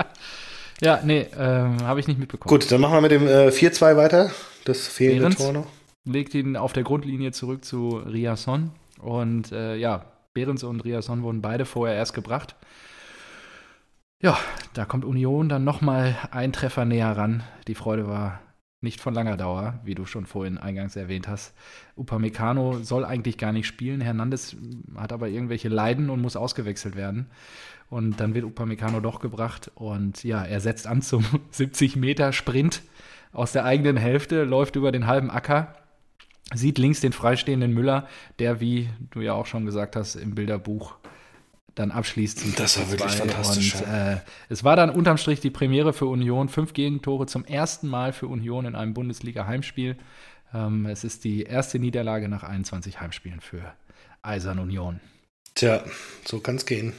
ja, 0.82 1.00
nee, 1.02 1.26
ähm, 1.38 1.82
habe 1.82 1.98
ich 1.98 2.06
nicht 2.06 2.20
mitbekommen. 2.20 2.48
Gut, 2.48 2.70
dann 2.70 2.80
machen 2.80 2.92
wir 2.94 3.00
mit 3.00 3.10
dem 3.10 3.26
äh, 3.26 3.48
4-2 3.48 3.96
weiter. 3.96 4.30
Das 4.64 4.86
fehlende 4.86 5.20
Behrens. 5.20 5.36
Tor 5.36 5.52
noch. 5.52 5.66
Legt 6.04 6.34
ihn 6.34 6.56
auf 6.56 6.72
der 6.72 6.82
Grundlinie 6.82 7.32
zurück 7.32 7.64
zu 7.64 8.02
Riasson. 8.06 8.70
Und 9.00 9.50
äh, 9.52 9.76
ja, 9.76 10.04
Behrens 10.34 10.62
und 10.62 10.84
Riasson 10.84 11.22
wurden 11.22 11.40
beide 11.40 11.64
vorher 11.64 11.96
erst 11.96 12.12
gebracht. 12.12 12.56
Ja, 14.22 14.38
da 14.74 14.84
kommt 14.84 15.06
Union 15.06 15.48
dann 15.48 15.64
nochmal 15.64 16.16
ein 16.30 16.52
Treffer 16.52 16.84
näher 16.84 17.16
ran. 17.16 17.42
Die 17.66 17.74
Freude 17.74 18.06
war 18.06 18.40
nicht 18.82 19.00
von 19.00 19.12
langer 19.12 19.36
Dauer, 19.36 19.78
wie 19.84 19.94
du 19.94 20.06
schon 20.06 20.24
vorhin 20.24 20.56
eingangs 20.56 20.96
erwähnt 20.96 21.28
hast. 21.28 21.54
Upamecano 21.96 22.78
soll 22.82 23.04
eigentlich 23.04 23.36
gar 23.36 23.52
nicht 23.52 23.66
spielen. 23.66 24.00
Hernandez 24.00 24.56
hat 24.96 25.12
aber 25.12 25.28
irgendwelche 25.28 25.68
Leiden 25.68 26.08
und 26.08 26.22
muss 26.22 26.36
ausgewechselt 26.36 26.96
werden. 26.96 27.26
Und 27.90 28.20
dann 28.20 28.34
wird 28.34 28.44
Upamecano 28.44 29.00
doch 29.00 29.20
gebracht. 29.20 29.70
Und 29.74 30.24
ja, 30.24 30.42
er 30.42 30.60
setzt 30.60 30.86
an 30.86 31.02
zum 31.02 31.24
70-Meter-Sprint 31.52 32.82
aus 33.32 33.52
der 33.52 33.64
eigenen 33.64 33.96
Hälfte, 33.96 34.44
läuft 34.44 34.76
über 34.76 34.92
den 34.92 35.06
halben 35.06 35.30
Acker, 35.30 35.74
sieht 36.54 36.78
links 36.78 37.00
den 37.00 37.12
freistehenden 37.12 37.74
Müller, 37.74 38.08
der, 38.38 38.60
wie 38.60 38.88
du 39.10 39.20
ja 39.20 39.34
auch 39.34 39.46
schon 39.46 39.66
gesagt 39.66 39.94
hast, 39.94 40.16
im 40.16 40.34
Bilderbuch 40.34 40.99
dann 41.74 41.90
abschließt. 41.90 42.58
Das 42.58 42.78
war 42.78 42.86
4:2. 42.86 42.90
wirklich 42.90 43.12
fantastisch, 43.12 43.74
Und, 43.76 43.86
äh, 43.86 44.16
es 44.48 44.64
war 44.64 44.76
dann 44.76 44.90
unterm 44.90 45.16
Strich 45.16 45.40
die 45.40 45.50
Premiere 45.50 45.92
für 45.92 46.06
Union. 46.06 46.48
Fünf 46.48 46.72
Gegentore 46.72 47.26
zum 47.26 47.44
ersten 47.44 47.88
Mal 47.88 48.12
für 48.12 48.26
Union 48.26 48.64
in 48.66 48.74
einem 48.74 48.94
Bundesliga-Heimspiel. 48.94 49.96
Ähm, 50.52 50.86
es 50.86 51.04
ist 51.04 51.24
die 51.24 51.42
erste 51.42 51.78
Niederlage 51.78 52.28
nach 52.28 52.42
21 52.42 53.00
Heimspielen 53.00 53.40
für 53.40 53.72
Eisern 54.22 54.58
Union. 54.58 55.00
Tja, 55.54 55.82
so 56.24 56.40
kann 56.40 56.56
es 56.56 56.66
gehen. 56.66 56.92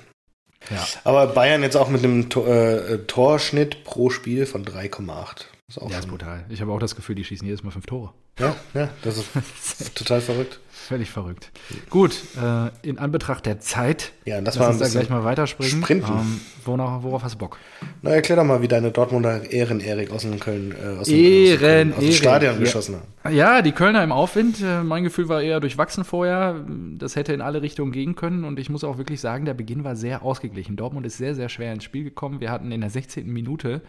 Ja. 0.70 0.86
Aber 1.04 1.28
Bayern 1.28 1.64
jetzt 1.64 1.76
auch 1.76 1.90
mit 1.90 2.04
einem 2.04 2.30
Tor, 2.30 2.48
äh, 2.48 3.00
Torschnitt 3.08 3.84
pro 3.84 4.10
Spiel 4.10 4.46
von 4.46 4.64
3,8. 4.64 5.48
Ist 5.68 5.80
auch 5.82 5.90
Ja, 5.90 6.00
ist 6.00 6.08
brutal. 6.08 6.46
Ich 6.50 6.62
habe 6.62 6.72
auch 6.72 6.80
das 6.80 6.96
Gefühl, 6.96 7.16
die 7.16 7.24
schießen 7.24 7.46
jedes 7.48 7.64
Mal 7.64 7.72
fünf 7.72 7.86
Tore. 7.88 8.14
ja, 8.40 8.56
ja, 8.74 8.90
das 9.02 9.18
ist 9.18 9.96
total 9.96 10.22
verrückt. 10.22 10.60
Völlig 10.92 11.10
verrückt. 11.10 11.52
Gut, 11.90 12.12
äh, 12.36 12.70
in 12.86 13.00
Anbetracht 13.00 13.46
der 13.46 13.62
Zeit, 13.62 14.12
Ja, 14.26 14.42
das 14.42 14.56
lass 14.56 14.60
war 14.60 14.70
uns 14.72 14.80
da 14.80 14.90
gleich 14.90 15.10
mal 15.10 15.24
weiterspringen. 15.24 15.82
sprinten. 15.82 16.12
Ähm, 16.12 16.42
wonach, 16.66 17.02
worauf 17.02 17.24
hast 17.24 17.36
du 17.36 17.38
Bock? 17.38 17.58
Na, 18.02 18.10
erklär 18.12 18.36
doch 18.36 18.44
mal, 18.44 18.62
wie 18.62 18.68
deine 18.68 18.92
Dortmunder 18.92 19.50
Ehren-Erik 19.50 20.12
aus 20.12 20.24
dem 20.24 20.38
Köln, 20.42 20.76
äh, 20.76 21.00
aus 21.00 21.08
dem, 21.08 21.16
Ehren, 21.18 21.92
aus 21.94 22.00
aus 22.00 22.04
dem 22.04 22.12
Stadion 22.12 22.54
ja. 22.56 22.60
geschossen 22.60 22.96
haben. 23.24 23.34
Ja, 23.34 23.62
die 23.62 23.72
Kölner 23.72 24.04
im 24.04 24.12
Aufwind. 24.12 24.62
Äh, 24.62 24.84
Mein 24.84 25.04
Gefühl 25.06 25.30
war 25.30 25.42
eher 25.42 25.62
durchwachsen 25.62 26.04
vorher. 26.04 26.66
Das 26.98 27.16
hätte 27.16 27.32
in 27.32 27.40
alle 27.40 27.62
Richtungen 27.62 27.94
gehen 27.94 28.16
können. 28.16 28.44
Und 28.44 28.60
ich 28.60 28.70
muss 28.70 28.84
auch 28.84 28.98
wirklich 28.98 29.22
sagen, 29.22 29.46
der 29.46 29.54
Beginn 29.54 29.86
war 29.86 29.96
sehr 29.96 30.24
ausgeglichen. 30.24 30.76
Dortmund 30.76 31.06
ist 31.06 31.18
sehr, 31.18 31.36
sehr 31.36 31.48
schwer 31.48 31.72
ins 31.72 31.86
Spiel 31.86 32.04
gekommen. 32.04 32.42
Wir 32.42 32.52
hatten 32.52 32.72
in 32.74 32.82
der 32.82 32.90
16. 32.90 33.32
Minute, 33.32 33.82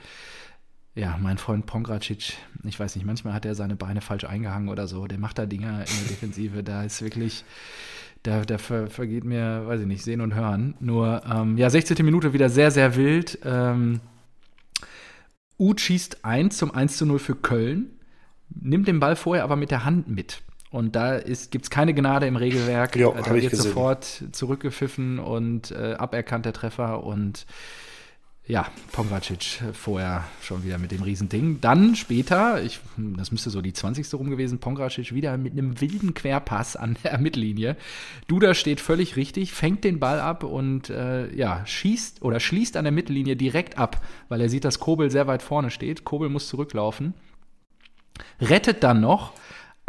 ja, 0.94 1.16
mein 1.20 1.38
Freund 1.38 1.64
Pongracic, 1.66 2.34
ich 2.64 2.78
weiß 2.78 2.96
nicht, 2.96 3.06
manchmal 3.06 3.32
hat 3.32 3.46
er 3.46 3.54
seine 3.54 3.76
Beine 3.76 4.00
falsch 4.00 4.24
eingehangen 4.24 4.68
oder 4.68 4.86
so. 4.86 5.06
Der 5.06 5.18
macht 5.18 5.38
da 5.38 5.46
Dinger 5.46 5.80
in 5.80 5.98
der 6.00 6.08
Defensive. 6.08 6.62
Da 6.62 6.84
ist 6.84 7.00
wirklich, 7.00 7.44
da, 8.22 8.44
da 8.44 8.58
ver, 8.58 8.88
vergeht 8.88 9.24
mir, 9.24 9.66
weiß 9.66 9.80
ich 9.80 9.86
nicht, 9.86 10.04
sehen 10.04 10.20
und 10.20 10.34
hören. 10.34 10.74
Nur, 10.80 11.22
ähm, 11.30 11.56
ja, 11.56 11.70
16. 11.70 12.04
Minute 12.04 12.34
wieder 12.34 12.50
sehr, 12.50 12.70
sehr 12.70 12.94
wild. 12.94 13.38
Ähm, 13.44 14.00
Uth 15.58 15.80
schießt 15.80 16.24
1 16.24 16.58
zum 16.58 16.74
1 16.74 16.98
zu 16.98 17.06
0 17.06 17.18
für 17.18 17.36
Köln, 17.36 17.90
nimmt 18.50 18.86
den 18.86 19.00
Ball 19.00 19.16
vorher 19.16 19.44
aber 19.44 19.56
mit 19.56 19.70
der 19.70 19.84
Hand 19.84 20.08
mit. 20.08 20.42
Und 20.70 20.96
da 20.96 21.20
gibt 21.20 21.64
es 21.64 21.70
keine 21.70 21.94
Gnade 21.94 22.26
im 22.26 22.36
Regelwerk. 22.36 22.96
Jo, 22.96 23.14
da 23.14 23.34
wird 23.34 23.54
sofort 23.54 24.24
zurückgepfiffen 24.32 25.18
und 25.18 25.70
äh, 25.70 25.94
aberkannt 25.98 26.46
der 26.46 26.54
Treffer. 26.54 27.04
Und 27.04 27.46
ja, 28.48 28.66
Pongracic 28.90 29.62
vorher 29.72 30.24
schon 30.42 30.64
wieder 30.64 30.78
mit 30.78 30.90
dem 30.90 31.02
Riesending. 31.02 31.60
Dann 31.60 31.94
später, 31.94 32.60
ich, 32.60 32.80
das 32.96 33.30
müsste 33.30 33.50
so 33.50 33.62
die 33.62 33.72
20. 33.72 34.12
rum 34.14 34.30
gewesen, 34.30 34.58
Pongracic 34.58 35.14
wieder 35.14 35.36
mit 35.36 35.52
einem 35.52 35.80
wilden 35.80 36.12
Querpass 36.12 36.74
an 36.74 36.96
der 37.04 37.18
Mittellinie. 37.18 37.76
Duda 38.26 38.54
steht 38.54 38.80
völlig 38.80 39.14
richtig, 39.14 39.52
fängt 39.52 39.84
den 39.84 40.00
Ball 40.00 40.18
ab 40.18 40.42
und 40.42 40.90
äh, 40.90 41.32
ja, 41.34 41.64
schießt 41.64 42.22
oder 42.22 42.40
schließt 42.40 42.76
an 42.76 42.84
der 42.84 42.92
Mittellinie 42.92 43.36
direkt 43.36 43.78
ab, 43.78 44.04
weil 44.28 44.40
er 44.40 44.48
sieht, 44.48 44.64
dass 44.64 44.80
Kobel 44.80 45.10
sehr 45.10 45.28
weit 45.28 45.42
vorne 45.42 45.70
steht. 45.70 46.04
Kobel 46.04 46.28
muss 46.28 46.48
zurücklaufen. 46.48 47.14
Rettet 48.40 48.82
dann 48.82 49.00
noch, 49.00 49.34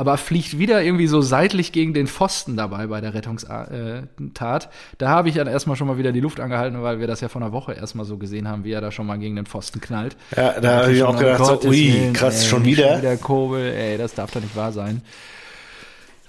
aber 0.04 0.18
fliegt 0.18 0.60
wieder 0.60 0.84
irgendwie 0.84 1.08
so 1.08 1.22
seitlich 1.22 1.72
gegen 1.72 1.94
den 1.94 2.08
Pfosten 2.08 2.58
dabei 2.58 2.88
bei 2.88 3.00
der 3.00 3.14
Rettungstat. 3.14 4.70
Da 4.98 5.10
habe 5.10 5.30
ich 5.30 5.36
dann 5.36 5.48
erstmal 5.48 5.78
schon 5.78 5.88
mal 5.88 5.98
wieder 5.98 6.12
die 6.12 6.20
Luft 6.20 6.42
angehalten, 6.42 6.84
weil 6.84 7.00
wir 7.00 7.08
das 7.08 7.22
ja 7.22 7.30
vor 7.30 7.42
einer 7.42 7.54
Woche 7.54 7.72
erstmal 7.72 8.04
so 8.06 8.18
gesehen 8.18 8.50
haben, 8.50 8.66
wie 8.66 8.74
er 8.74 8.82
da 8.82 8.92
schon 8.92 9.08
mal 9.08 9.18
gegen 9.18 9.38
den 9.38 9.46
Pfosten 9.46 9.80
knallt. 9.80 10.18
Ja, 10.36 10.60
da 10.60 10.82
habe 10.82 10.92
ich 10.92 11.04
auch 11.04 11.18
gedacht, 11.18 11.46
so, 11.46 11.70
ui, 11.70 11.94
Willen, 11.94 12.12
krass, 12.12 12.44
ey, 12.44 12.50
schon 12.50 12.66
wieder. 12.66 12.90
Schon 12.90 13.02
wieder 13.02 13.16
Kobel, 13.18 13.74
ey, 13.74 13.98
das 13.98 14.14
darf 14.14 14.32
doch 14.32 14.42
nicht 14.42 14.58
wahr 14.58 14.74
sein. 14.74 15.02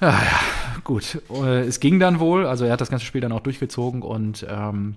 Ja, 0.01 0.11
ja, 0.11 0.41
gut. 0.85 1.20
Äh, 1.33 1.62
Es 1.62 1.81
ging 1.81 1.99
dann 1.99 2.20
wohl, 2.20 2.47
also 2.47 2.64
er 2.64 2.72
hat 2.72 2.81
das 2.81 2.91
ganze 2.91 3.05
Spiel 3.07 3.22
dann 3.22 3.33
auch 3.33 3.41
durchgezogen 3.41 4.03
und 4.03 4.47
ähm, 4.49 4.95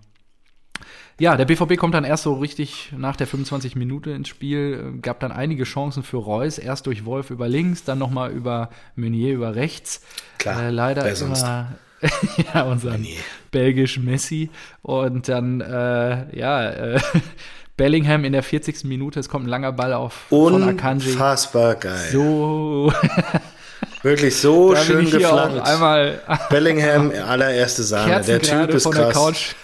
ja, 1.20 1.36
der 1.36 1.46
BVB 1.46 1.78
kommt 1.78 1.94
dann 1.94 2.04
erst 2.04 2.24
so 2.24 2.34
richtig 2.34 2.92
nach 2.96 3.16
der 3.16 3.28
25 3.28 3.76
Minute 3.76 4.12
ins 4.12 4.28
Spiel, 4.28 4.94
äh, 4.96 5.00
gab 5.00 5.20
dann 5.20 5.32
einige 5.32 5.64
Chancen 5.64 6.04
für 6.04 6.18
Reus, 6.18 6.58
erst 6.58 6.86
durch 6.86 7.06
Wolf 7.06 7.32
über 7.32 7.48
links, 7.48 7.84
dann 7.84 7.98
nochmal 7.98 8.32
über 8.32 8.70
Meunier 8.96 9.34
über 9.34 9.56
rechts. 9.56 10.02
Klar, 10.38 10.64
äh, 10.64 10.70
leider 10.70 11.10
immer 11.10 11.74
ja, 12.54 12.64
unser 12.64 12.92
Meunier. 12.92 13.18
belgisch 13.52 13.98
Messi 13.98 14.52
und 14.84 15.28
dann 15.28 15.62
äh, 15.62 16.38
ja, 16.38 16.70
äh, 16.70 17.00
Bellingham 17.78 18.24
in 18.26 18.34
der 18.34 18.44
40. 18.44 18.86
Minute, 18.86 19.20
es 19.20 19.30
kommt 19.30 19.46
ein 19.46 19.50
langer 19.50 19.72
Ball 19.72 19.94
auf 19.94 20.14
von 20.30 20.64
Akanji. 20.64 21.12
Unfassbar 21.12 21.76
geil. 21.76 22.10
So, 22.12 22.92
Wirklich 24.04 24.36
so 24.38 24.74
Da 24.74 24.84
schön 24.84 25.10
geflankt. 25.10 25.66
Einmal 25.66 26.22
Bellingham, 26.50 27.12
allererste 27.12 27.84
Sahne. 27.84 28.22
Der 28.22 28.42
Typ 28.42 28.70
ist 28.70 28.84
von 28.84 28.94
der 28.94 29.10
krass. 29.10 29.16
Couch. 29.16 29.56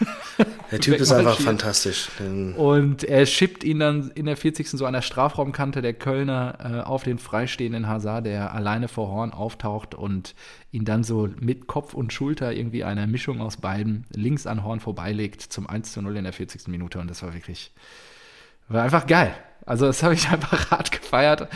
Der 0.71 0.79
Typ 0.79 0.99
ist 0.99 1.11
einfach 1.11 1.39
fantastisch. 1.39 2.09
Und 2.57 3.03
er 3.03 3.27
schippt 3.27 3.63
ihn 3.63 3.79
dann 3.79 4.09
in 4.15 4.25
der 4.25 4.36
40. 4.36 4.67
so 4.71 4.88
an 4.88 4.93
der 4.93 5.03
Strafraumkante 5.03 5.84
der 5.84 5.93
Kölner 5.93 6.57
äh, 6.59 6.81
auf 6.81 7.03
den 7.03 7.19
freistehenden 7.19 7.88
Hazard, 7.88 8.25
der 8.25 8.55
alleine 8.55 8.88
vor 8.88 9.09
Horn 9.09 9.31
auftaucht 9.31 9.93
und 9.93 10.34
ihn 10.71 10.84
dann 10.84 11.03
so 11.03 11.29
mit 11.39 11.67
Kopf 11.67 11.93
und 11.93 12.11
Schulter 12.11 12.53
irgendwie 12.53 12.84
eine 12.84 13.05
Mischung 13.05 13.39
aus 13.39 13.57
beiden 13.57 14.05
links 14.09 14.47
an 14.47 14.63
Horn 14.63 14.79
vorbeilegt 14.79 15.43
zum 15.43 15.69
1 15.69 15.93
zu 15.93 16.01
0 16.01 16.17
in 16.17 16.23
der 16.23 16.34
40. 16.34 16.67
Minute. 16.69 16.97
Und 16.97 17.07
das 17.07 17.21
war 17.21 17.36
wirklich, 17.36 17.71
war 18.67 18.81
einfach 18.81 19.05
geil. 19.05 19.36
Also 19.67 19.86
das 19.86 20.01
habe 20.01 20.15
ich 20.15 20.27
einfach 20.31 20.71
hart 20.71 20.91
gefeiert. 20.91 21.47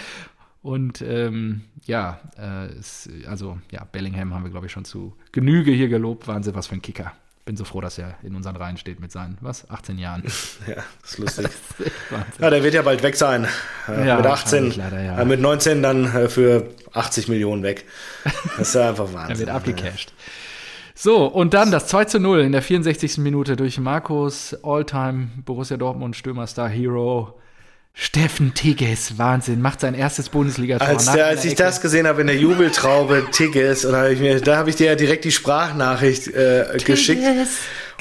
Und 0.61 1.01
ähm, 1.01 1.61
ja, 1.85 2.19
äh, 2.37 2.65
es, 2.77 3.09
also 3.27 3.57
ja, 3.71 3.85
Bellingham 3.91 4.33
haben 4.33 4.43
wir, 4.43 4.51
glaube 4.51 4.65
ich, 4.65 4.71
schon 4.71 4.85
zu 4.85 5.13
Genüge 5.31 5.71
hier 5.71 5.87
gelobt. 5.87 6.27
Wahnsinn, 6.27 6.55
was 6.55 6.67
für 6.67 6.75
ein 6.75 6.81
Kicker. 6.81 7.13
Bin 7.45 7.55
so 7.55 7.63
froh, 7.63 7.79
dass 7.79 7.97
er 7.97 8.15
in 8.23 8.35
unseren 8.35 8.57
Reihen 8.57 8.75
steht 8.75 8.99
mit 8.99 9.09
seinen, 9.09 9.37
was, 9.39 9.69
18 9.69 9.97
Jahren. 9.97 10.23
Ja, 10.67 10.75
das 11.01 11.11
ist 11.11 11.17
lustig. 11.19 11.47
Ja, 12.39 12.49
der 12.49 12.61
wird 12.63 12.73
ja 12.73 12.81
bald 12.81 13.03
weg 13.03 13.15
sein. 13.15 13.47
Äh, 13.87 14.05
Ja, 14.05 14.17
mit 14.17 14.25
18, 14.25 14.65
wahrscheinlich 14.65 14.75
leider, 14.75 15.01
ja. 15.01 15.17
äh, 15.21 15.25
mit 15.25 15.39
19 15.39 15.81
dann 15.81 16.05
äh, 16.13 16.27
für 16.27 16.67
80 16.91 17.29
Millionen 17.29 17.63
weg. 17.63 17.85
Das 18.57 18.69
ist 18.69 18.75
ja 18.75 18.89
einfach 18.89 19.05
Er 19.07 19.13
Wahnsinn. 19.13 19.39
wird 19.39 19.49
abgecasht. 19.49 20.11
So, 20.93 21.25
und 21.27 21.53
dann 21.53 21.71
das 21.71 21.87
2 21.87 22.05
zu 22.05 22.19
0 22.19 22.39
in 22.41 22.51
der 22.51 22.63
64. 22.63 23.19
Minute 23.19 23.55
durch 23.55 23.79
Markus, 23.79 24.53
Alltime 24.63 25.29
Borussia 25.45 25.77
Dortmund 25.77 26.15
Stürmerstar 26.17 26.67
Hero. 26.67 27.39
Steffen 27.99 28.53
Tigges, 28.53 29.17
Wahnsinn, 29.17 29.59
macht 29.59 29.79
sein 29.79 29.95
erstes 29.95 30.29
Bundesliga-Tor. 30.29 30.87
Als, 30.87 31.11
der, 31.11 31.25
als 31.25 31.43
ich 31.45 31.53
Ecke. 31.53 31.63
das 31.63 31.81
gesehen 31.81 32.05
habe 32.05 32.21
in 32.21 32.27
der 32.27 32.35
Jubeltraube, 32.35 33.25
Tigges, 33.31 33.85
und 33.85 33.93
da 33.93 34.01
habe 34.01 34.13
ich 34.13 34.19
mir, 34.19 34.39
da 34.39 34.57
habe 34.57 34.69
ich 34.69 34.75
dir 34.75 34.85
ja 34.85 34.95
direkt 34.95 35.25
die 35.25 35.31
Sprachnachricht 35.31 36.27
äh, 36.27 36.77
geschickt. 36.85 37.23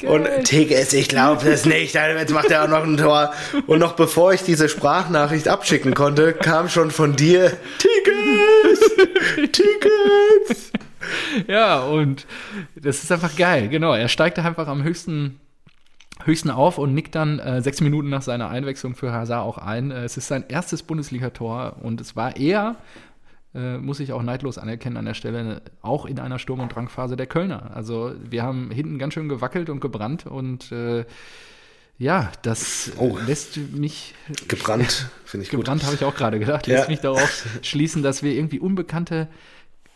Und. 0.05 0.27
Tigges, 0.43 0.93
ich 0.93 1.09
glaube 1.09 1.43
das 1.49 1.65
nicht. 1.65 1.95
Jetzt 1.95 2.31
macht 2.31 2.51
er 2.51 2.65
auch 2.65 2.67
noch 2.67 2.83
ein 2.83 2.97
Tor. 2.97 3.33
Und 3.65 3.79
noch 3.79 3.93
bevor 3.93 4.31
ich 4.33 4.43
diese 4.43 4.69
Sprachnachricht 4.69 5.47
abschicken 5.47 5.95
konnte, 5.95 6.33
kam 6.33 6.69
schon 6.69 6.91
von 6.91 7.15
dir 7.15 7.57
Tigges, 7.79 9.51
Tigges. 9.51 10.71
Ja, 11.47 11.79
und 11.79 12.25
das 12.75 13.01
ist 13.01 13.11
einfach 13.13 13.35
geil, 13.37 13.69
genau. 13.69 13.93
Er 13.93 14.09
steigt 14.09 14.37
da 14.37 14.43
einfach 14.43 14.67
am 14.67 14.83
höchsten, 14.83 15.39
höchsten 16.25 16.49
auf 16.49 16.77
und 16.77 16.93
nickt 16.93 17.15
dann 17.15 17.39
äh, 17.39 17.61
sechs 17.61 17.81
Minuten 17.81 18.09
nach 18.09 18.21
seiner 18.21 18.49
Einwechslung 18.49 18.95
für 18.95 19.11
Hazard 19.11 19.43
auch 19.45 19.57
ein. 19.57 19.91
Äh, 19.91 20.03
es 20.03 20.17
ist 20.17 20.27
sein 20.27 20.45
erstes 20.47 20.83
Bundesligator 20.83 21.77
und 21.81 22.01
es 22.01 22.15
war 22.15 22.35
eher, 22.37 22.75
äh, 23.55 23.77
muss 23.77 23.99
ich 23.99 24.13
auch 24.13 24.23
neidlos 24.23 24.57
anerkennen 24.57 24.97
an 24.97 25.05
der 25.05 25.13
Stelle, 25.13 25.61
auch 25.81 26.05
in 26.05 26.19
einer 26.19 26.39
Sturm- 26.39 26.59
und 26.59 26.75
Drangphase 26.75 27.15
der 27.15 27.27
Kölner. 27.27 27.71
Also 27.75 28.13
wir 28.29 28.43
haben 28.43 28.71
hinten 28.71 28.97
ganz 28.99 29.13
schön 29.13 29.29
gewackelt 29.29 29.69
und 29.69 29.79
gebrannt 29.79 30.25
und 30.25 30.71
äh, 30.71 31.05
ja, 31.99 32.31
das 32.43 32.91
Oh. 32.99 33.17
lässt 33.25 33.57
mich 33.57 34.13
Gebrannt, 34.47 35.09
finde 35.25 35.45
ich 35.45 35.49
gut. 35.49 35.61
Gebrannt 35.61 35.83
habe 35.83 35.95
ich 35.95 36.03
auch 36.03 36.13
gerade 36.15 36.37
gedacht. 36.37 36.67
Ja. 36.67 36.75
Lässt 36.77 36.89
mich 36.89 36.99
darauf 36.99 37.47
schließen, 37.63 38.03
dass 38.03 38.21
wir 38.21 38.33
irgendwie 38.33 38.59
unbekannte 38.59 39.27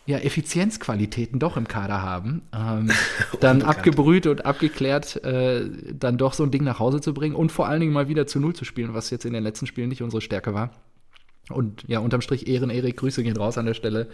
ja, 0.04 0.18
Effizienzqualitäten 0.18 1.38
doch 1.38 1.56
im 1.56 1.68
Kader 1.68 2.02
haben. 2.02 2.42
Ähm, 2.54 2.90
dann 3.40 3.62
abgebrüht 3.62 4.26
und 4.26 4.44
abgeklärt, 4.44 5.22
äh, 5.24 5.68
dann 5.92 6.18
doch 6.18 6.34
so 6.34 6.42
ein 6.42 6.50
Ding 6.50 6.64
nach 6.64 6.78
Hause 6.78 7.00
zu 7.00 7.14
bringen 7.14 7.36
und 7.36 7.52
vor 7.52 7.68
allen 7.68 7.80
Dingen 7.80 7.92
mal 7.92 8.08
wieder 8.08 8.26
zu 8.26 8.40
Null 8.40 8.54
zu 8.54 8.64
spielen, 8.64 8.94
was 8.94 9.10
jetzt 9.10 9.24
in 9.24 9.32
den 9.32 9.42
letzten 9.42 9.66
Spielen 9.66 9.88
nicht 9.88 10.02
unsere 10.02 10.20
Stärke 10.20 10.54
war. 10.54 10.70
Und 11.50 11.84
ja, 11.88 11.98
unterm 11.98 12.20
Strich 12.20 12.46
Ehren, 12.48 12.70
Erik, 12.70 12.96
Grüße 12.96 13.22
gehen 13.22 13.36
raus 13.36 13.58
an 13.58 13.66
der 13.66 13.74
Stelle. 13.74 14.08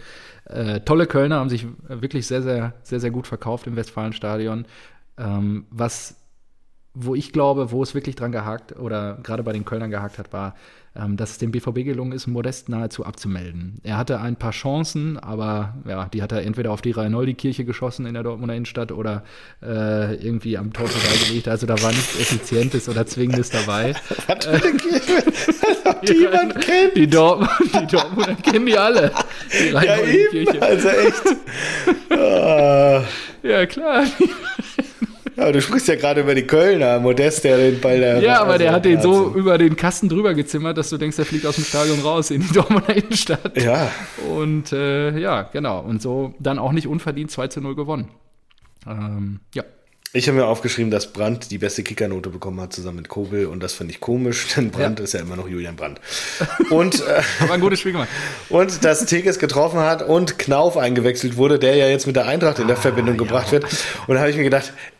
Äh, 0.45 0.81
tolle 0.81 1.05
Kölner 1.05 1.37
haben 1.37 1.49
sich 1.49 1.65
wirklich 1.87 2.27
sehr, 2.27 2.41
sehr, 2.41 2.73
sehr, 2.83 2.99
sehr 2.99 3.11
gut 3.11 3.27
verkauft 3.27 3.67
im 3.67 3.75
Westfalenstadion. 3.75 4.65
Ähm, 5.17 5.65
was 5.69 6.15
wo 6.93 7.15
ich 7.15 7.31
glaube, 7.31 7.71
wo 7.71 7.83
es 7.83 7.93
wirklich 7.93 8.15
dran 8.15 8.31
gehakt 8.31 8.77
oder 8.77 9.19
gerade 9.23 9.43
bei 9.43 9.53
den 9.53 9.63
Kölnern 9.63 9.91
gehakt 9.91 10.17
hat, 10.17 10.33
war, 10.33 10.55
ähm, 10.95 11.17
dass 11.17 11.31
es 11.31 11.37
dem 11.37 11.51
BVB 11.51 11.83
gelungen 11.85 12.11
ist, 12.11 12.27
Modest 12.27 12.69
nahezu 12.69 13.05
abzumelden. 13.05 13.79
Er 13.83 13.97
hatte 13.97 14.19
ein 14.19 14.35
paar 14.35 14.51
Chancen, 14.51 15.17
aber 15.17 15.75
ja, 15.87 16.05
die 16.05 16.21
hat 16.21 16.31
er 16.31 16.43
entweder 16.43 16.71
auf 16.71 16.81
die 16.81 16.91
Reinoldi-Kirche 16.91 17.65
geschossen 17.65 18.05
in 18.05 18.13
der 18.13 18.23
Dortmunder 18.23 18.55
Innenstadt 18.55 18.91
oder 18.91 19.23
äh, 19.61 20.15
irgendwie 20.15 20.57
am 20.57 20.73
Tor 20.73 20.87
vorbeigelegt. 20.87 21.47
Also 21.47 21.67
da 21.67 21.81
war 21.81 21.91
nichts 21.91 22.19
Effizientes 22.19 22.89
oder 22.89 23.05
Zwingendes 23.05 23.49
dabei. 23.49 23.93
Was 24.27 24.45
für 24.45 24.51
eine 24.51 24.77
Kirche? 24.77 25.23
Die 26.07 26.27
kennt. 26.59 26.95
Die, 26.95 27.07
Dortmund, 27.07 27.51
die 27.73 27.87
Dortmunder 27.87 28.35
kennen 28.35 28.65
die 28.65 28.77
alle. 28.77 29.11
Die 29.51 29.69
Ja. 29.69 29.79
Reinoldi-Kirche. 29.79 30.61
Also 30.61 30.87
echt. 30.89 31.23
Ah. 32.11 33.03
Ja, 33.43 33.65
klar. 33.65 34.03
Ja, 35.39 35.51
du 35.51 35.61
sprichst 35.61 35.87
ja 35.87 35.95
gerade 35.95 36.21
über 36.21 36.35
die 36.35 36.45
Kölner. 36.45 36.99
Modest, 36.99 37.43
der 37.45 37.57
den 37.57 37.79
Ball 37.79 37.99
da. 38.01 38.19
Ja, 38.19 38.41
aber 38.41 38.57
der 38.57 38.67
also 38.69 38.75
hat 38.75 38.85
den 38.85 39.01
so 39.01 39.33
über 39.33 39.57
den 39.57 39.75
Kasten 39.75 40.09
drüber 40.09 40.33
gezimmert, 40.33 40.77
dass 40.77 40.89
du 40.89 40.97
denkst, 40.97 41.15
der 41.15 41.25
fliegt 41.25 41.45
aus 41.45 41.55
dem 41.55 41.63
Stadion 41.63 41.99
raus 42.01 42.29
in 42.31 42.41
die 42.41 42.47
Dortmunder 42.53 42.95
Innenstadt. 42.95 43.61
Ja, 43.61 43.89
Und 44.29 44.73
äh, 44.73 45.17
ja, 45.17 45.43
genau. 45.43 45.79
Und 45.79 46.01
so 46.01 46.33
dann 46.39 46.59
auch 46.59 46.71
nicht 46.73 46.87
unverdient 46.87 47.31
2 47.31 47.47
zu 47.47 47.61
0 47.61 47.75
gewonnen. 47.75 48.09
Ähm, 48.87 49.39
ja. 49.53 49.63
ich 50.13 50.27
habe 50.27 50.37
mir 50.37 50.45
aufgeschrieben, 50.45 50.89
dass 50.91 51.11
Brandt 51.13 51.51
die 51.51 51.57
beste 51.57 51.83
Kickernote 51.83 52.29
bekommen 52.29 52.59
hat, 52.61 52.73
zusammen 52.73 52.97
mit 52.97 53.07
Kobel. 53.09 53.45
Und 53.45 53.61
das 53.63 53.73
finde 53.73 53.93
ich 53.93 53.99
komisch, 54.01 54.47
denn 54.55 54.71
Brandt 54.71 54.99
Ja. 54.99 55.03
ist 55.05 55.13
ja 55.13 55.19
immer 55.21 55.35
noch 55.37 55.47
Julian 55.47 55.75
Brandt. 55.77 56.01
Und, 56.69 56.99
äh, 57.01 57.21
Aber 57.41 57.53
ein 57.53 57.61
gutes 57.61 57.79
Spiel 57.79 57.93
gemacht. 57.93 58.09
und 58.49 58.83
dass 58.83 59.05
Tigges 59.05 59.39
getroffen 59.39 59.79
hat 59.79 60.01
und 60.01 60.37
Knauf 60.37 60.75
eingewechselt 60.77 61.37
wurde, 61.37 61.59
der 61.59 61.75
ja 61.75 61.87
jetzt 61.87 62.07
mit 62.07 62.15
der 62.17 62.27
Eintracht 62.27 62.59
in 62.59 62.67
der 62.67 62.77
Verbindung 62.77 63.15
gebracht 63.17 63.51
wird. 63.51 63.65
Und 64.07 64.15
da 64.15 64.19
habe 64.21 64.29
ich 64.31 64.37
mir 64.37 64.43
gedacht, 64.43 64.73
ja, 64.73 64.98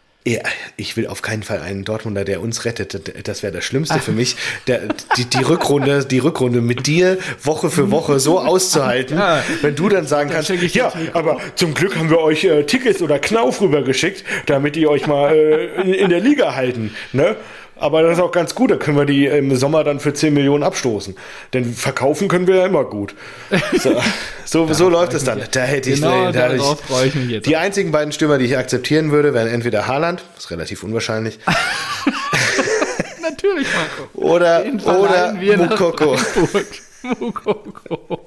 ich 0.78 0.96
will 0.98 1.08
auf 1.08 1.22
keinen 1.22 1.44
Fall 1.44 1.60
einen 1.62 1.86
Dortmunder, 1.86 2.24
der 2.26 2.42
uns 2.42 2.66
rettet. 2.66 3.28
Das 3.28 3.42
wäre 3.42 3.54
das 3.54 3.64
Schlimmste 3.64 4.00
für 4.00 4.12
mich, 4.12 4.36
der, 4.68 4.82
die, 5.18 5.26
die 5.26 5.42
Rückrunde, 5.42 6.06
die 6.06 6.20
Rückrunde 6.20 6.62
mit 6.62 6.86
dir 6.88 7.18
Woche 7.42 7.70
für 7.72 7.90
Woche 7.90 8.20
so 8.20 8.40
auszuhalten, 8.40 9.18
Ja. 9.18 9.44
wenn 9.62 9.76
du 9.76 9.90
dann 9.90 10.06
sagen 10.06 10.30
kannst, 10.30 10.50
check 10.50 10.62
ich 10.62 10.76
ja, 10.76 10.94
aber 11.14 11.38
zum 11.56 11.74
Glück 11.74 11.96
haben 11.96 12.10
wir 12.10 12.20
euch 12.20 12.44
äh, 12.44 12.64
Tickets 12.64 13.02
oder 13.02 13.18
Knauf 13.18 13.62
rübergeschickt, 13.62 14.24
damit 14.46 14.76
die 14.76 14.88
euch 14.88 15.08
mal 15.08 15.34
äh, 15.34 15.82
in, 15.82 15.94
in 15.94 16.10
der 16.10 16.20
Liga 16.20 16.54
halten, 16.54 16.94
ne? 17.14 17.36
Aber 17.80 18.02
das 18.04 18.18
ist 18.18 18.24
auch 18.24 18.32
ganz 18.32 18.54
gut, 18.56 18.72
da 18.72 18.76
können 18.76 18.98
wir 18.98 19.06
die 19.06 19.26
im 19.26 19.56
Sommer 19.56 19.84
dann 19.84 20.00
für 20.00 20.14
10 20.14 20.34
Millionen 20.34 20.64
abstoßen. 20.64 21.16
Denn 21.54 21.74
verkaufen 21.74 22.28
können 22.28 22.46
wir 22.48 22.56
ja 22.58 22.66
immer 22.66 22.84
gut. 22.86 23.16
So, 23.80 23.96
so, 24.68 24.74
so 24.74 24.90
läuft 24.90 25.14
es 25.14 25.24
dann. 25.24 25.42
Da 25.52 25.62
hätte 25.62 25.90
ich, 25.92 26.02
Genau, 26.02 26.32
da 26.32 26.54
ich, 26.54 26.62
freue 26.62 27.08
ich 27.08 27.16
mich 27.16 27.30
jetzt. 27.30 27.46
die 27.46 27.56
einzigen 27.56 27.92
beiden 27.92 28.12
Stürmer, 28.12 28.38
die 28.38 28.46
ich 28.46 28.58
akzeptieren 28.58 29.12
würde, 29.12 29.34
wären 29.34 29.48
entweder 29.48 29.88
Haaland, 29.88 30.24
ist 30.38 30.52
relativ 30.52 30.84
unwahrscheinlich, 30.84 31.40
Natürlich, 33.22 33.68
Marco. 33.74 34.10
oder, 34.28 34.66
oder 35.00 35.34
Mukoko. 35.34 36.18
Mukoko. 37.20 38.20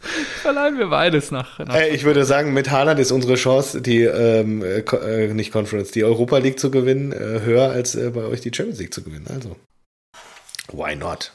Verleihen 0.42 0.78
wir 0.78 0.86
beides 0.88 1.30
nach. 1.30 1.58
nach 1.58 1.74
Ey, 1.74 1.90
ich 1.94 2.04
würde 2.04 2.24
sagen, 2.24 2.52
mit 2.52 2.70
Haaland 2.70 3.00
ist 3.00 3.10
unsere 3.10 3.34
Chance, 3.34 3.82
die 3.82 4.02
ähm, 4.02 4.62
äh, 4.62 4.78
äh, 4.80 5.34
nicht 5.34 5.52
Conference, 5.52 5.90
die 5.90 6.04
Europa 6.04 6.38
League 6.38 6.60
zu 6.60 6.70
gewinnen, 6.70 7.12
äh, 7.12 7.40
höher 7.42 7.70
als 7.70 7.94
äh, 7.94 8.10
bei 8.10 8.22
euch 8.22 8.40
die 8.40 8.52
Champions 8.54 8.78
League 8.78 8.94
zu 8.94 9.02
gewinnen. 9.02 9.26
Also, 9.28 9.56
why 10.72 10.94
not? 10.94 11.32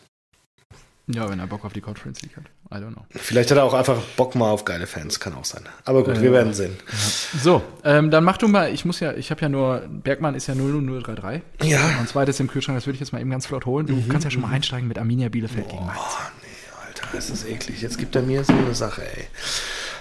ja, 1.07 1.29
wenn 1.29 1.37
er 1.39 1.47
Bock 1.47 1.65
auf 1.65 1.73
die 1.73 1.81
Conference 1.81 2.21
League 2.21 2.37
hat. 2.37 2.45
I 2.71 2.81
don't 2.81 2.93
know. 2.93 3.05
Vielleicht 3.11 3.51
hat 3.51 3.57
er 3.57 3.65
auch 3.65 3.73
einfach 3.73 3.99
Bock 4.15 4.35
mal 4.35 4.49
auf 4.49 4.63
geile 4.63 4.87
Fans, 4.87 5.19
kann 5.19 5.33
auch 5.35 5.43
sein. 5.43 5.63
Aber 5.83 6.03
gut, 6.05 6.21
wir 6.21 6.29
Ja. 6.29 6.31
werden 6.31 6.53
sehen. 6.53 6.77
So, 7.41 7.61
ähm, 7.83 8.09
dann 8.09 8.23
mach 8.23 8.37
du 8.37 8.47
mal, 8.47 8.73
ich 8.73 8.85
muss 8.85 9.01
ja, 9.01 9.11
ich 9.13 9.29
habe 9.29 9.41
ja 9.41 9.49
nur, 9.49 9.83
Bergmann 9.89 10.33
ist 10.33 10.47
ja 10.47 10.55
00033. 10.55 11.41
Ja. 11.63 11.79
Mhm. 11.79 11.99
Und 11.99 12.07
zweites 12.09 12.39
im 12.39 12.47
Kühlschrank, 12.47 12.77
das 12.77 12.85
würde 12.87 12.95
ich 12.95 12.99
jetzt 13.01 13.11
mal 13.11 13.19
eben 13.19 13.29
ganz 13.29 13.45
flott 13.47 13.65
holen. 13.65 13.85
Du 13.85 14.01
kannst 14.07 14.23
ja 14.23 14.31
schon 14.31 14.41
mal 14.43 14.51
einsteigen 14.51 14.87
mit 14.87 14.97
Arminia 14.97 15.27
Bielefeld 15.27 15.67
gegen 15.69 15.85
Mainz. 15.85 15.99
Alter, 17.13 17.19
ist 17.19 17.31
das 17.31 17.45
eklig. 17.45 17.81
Jetzt 17.81 17.97
gibt 17.97 18.15
er 18.15 18.23
mir 18.23 18.43
so 18.43 18.53
eine 18.53 18.73
Sache, 18.73 19.03
ey. 19.03 19.27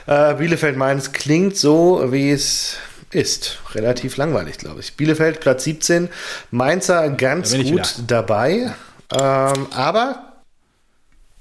Äh, 0.07 0.35
Bielefeld 0.35 0.77
Mainz 0.77 1.13
klingt 1.13 1.57
so, 1.57 2.11
wie 2.11 2.31
es 2.31 2.77
ist. 3.11 3.59
Relativ 3.75 4.17
langweilig, 4.17 4.59
glaube 4.59 4.81
ich. 4.81 4.97
Bielefeld 4.97 5.41
Platz 5.41 5.65
17, 5.65 6.09
Mainzer 6.51 7.11
ganz 7.11 7.55
gut 7.55 7.97
dabei. 8.07 8.75
Ähm, 9.13 9.67
aber 9.73 10.29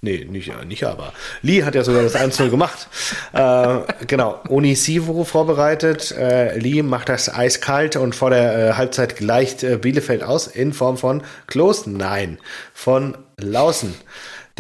Nee, 0.04 0.26
nicht, 0.28 0.52
nicht 0.66 0.84
aber. 0.84 1.14
Lee 1.44 1.64
hat 1.64 1.76
ja 1.76 1.84
sogar 1.84 2.02
das 2.02 2.16
1-0 2.16 2.50
gemacht. 2.50 2.88
Äh, 3.34 3.82
genau, 4.08 4.40
Onisivo 4.50 5.24
vorbereitet. 5.26 6.12
Äh, 6.12 6.58
Lee 6.58 6.82
macht 6.82 7.08
das 7.08 7.32
eiskalt 7.32 7.98
und 7.98 8.16
vor 8.16 8.32
der 8.32 8.70
äh, 8.70 8.74
Halbzeit 8.74 9.16
gleicht 9.16 9.62
äh, 9.62 9.78
Bielefeld 9.78 10.24
aus 10.24 10.48
in 10.48 10.74
Form 10.74 10.98
von 10.98 11.22
Klos. 11.46 11.86
Nein, 11.86 12.40
von 12.74 13.16
Lausen. 13.38 13.94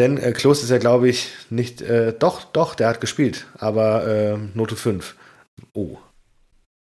Denn 0.01 0.17
äh, 0.17 0.31
Klos 0.31 0.63
ist 0.63 0.71
ja, 0.71 0.79
glaube 0.79 1.09
ich, 1.09 1.29
nicht. 1.51 1.83
Äh, 1.83 2.13
doch, 2.17 2.43
doch, 2.43 2.73
der 2.73 2.87
hat 2.87 3.01
gespielt, 3.01 3.45
aber 3.59 4.07
äh, 4.07 4.37
Note 4.55 4.75
5. 4.75 5.13
Oh. 5.73 5.97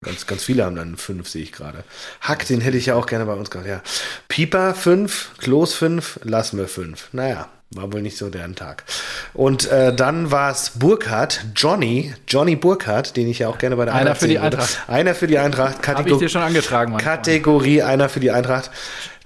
Ganz, 0.06 0.28
ganz 0.28 0.44
viele 0.44 0.64
haben 0.64 0.76
dann 0.76 0.96
5, 0.96 1.28
sehe 1.28 1.42
ich 1.42 1.52
gerade. 1.52 1.84
Hack, 2.22 2.46
den 2.46 2.62
hätte 2.62 2.78
ich 2.78 2.86
ja 2.86 2.94
auch 2.94 3.08
gerne 3.08 3.26
bei 3.26 3.34
uns 3.34 3.50
gehabt, 3.50 3.68
ja. 3.68 3.82
Pieper 4.28 4.76
5, 4.76 5.32
Klos 5.40 5.74
5, 5.74 6.20
lassen 6.24 6.60
wir 6.60 6.68
5. 6.68 7.10
Naja. 7.12 7.50
war 7.72 7.92
wohl 7.92 8.04
nicht 8.04 8.16
so 8.16 8.30
deren 8.30 8.56
Tag. 8.56 8.84
Und 9.34 9.72
äh, 9.72 9.92
dann 9.92 10.30
war 10.30 10.52
es 10.52 10.74
Burkhardt, 10.76 11.46
Johnny, 11.56 12.14
Johnny 12.28 12.56
Burkhardt, 12.56 13.18
den 13.18 13.28
ich 13.28 13.40
ja 13.40 13.48
auch 13.48 13.58
gerne 13.58 13.76
bei 13.76 13.86
der 13.86 13.96
Einer 13.96 14.02
Eintracht 14.02 14.20
für 14.20 14.28
die 14.28 14.36
würde. 14.36 14.46
Eintracht. 14.46 14.80
Einer 14.88 15.16
für 15.16 15.28
die 15.28 15.40
Eintracht. 15.40 15.88
Habe 15.88 16.08
ich 16.08 16.18
dir 16.18 16.30
schon 16.30 16.44
angetragen, 16.44 16.92
Mann. 16.92 17.02
Kategorie 17.02 17.82
einer 17.82 18.08
für 18.08 18.20
die 18.20 18.30
Eintracht. 18.30 18.70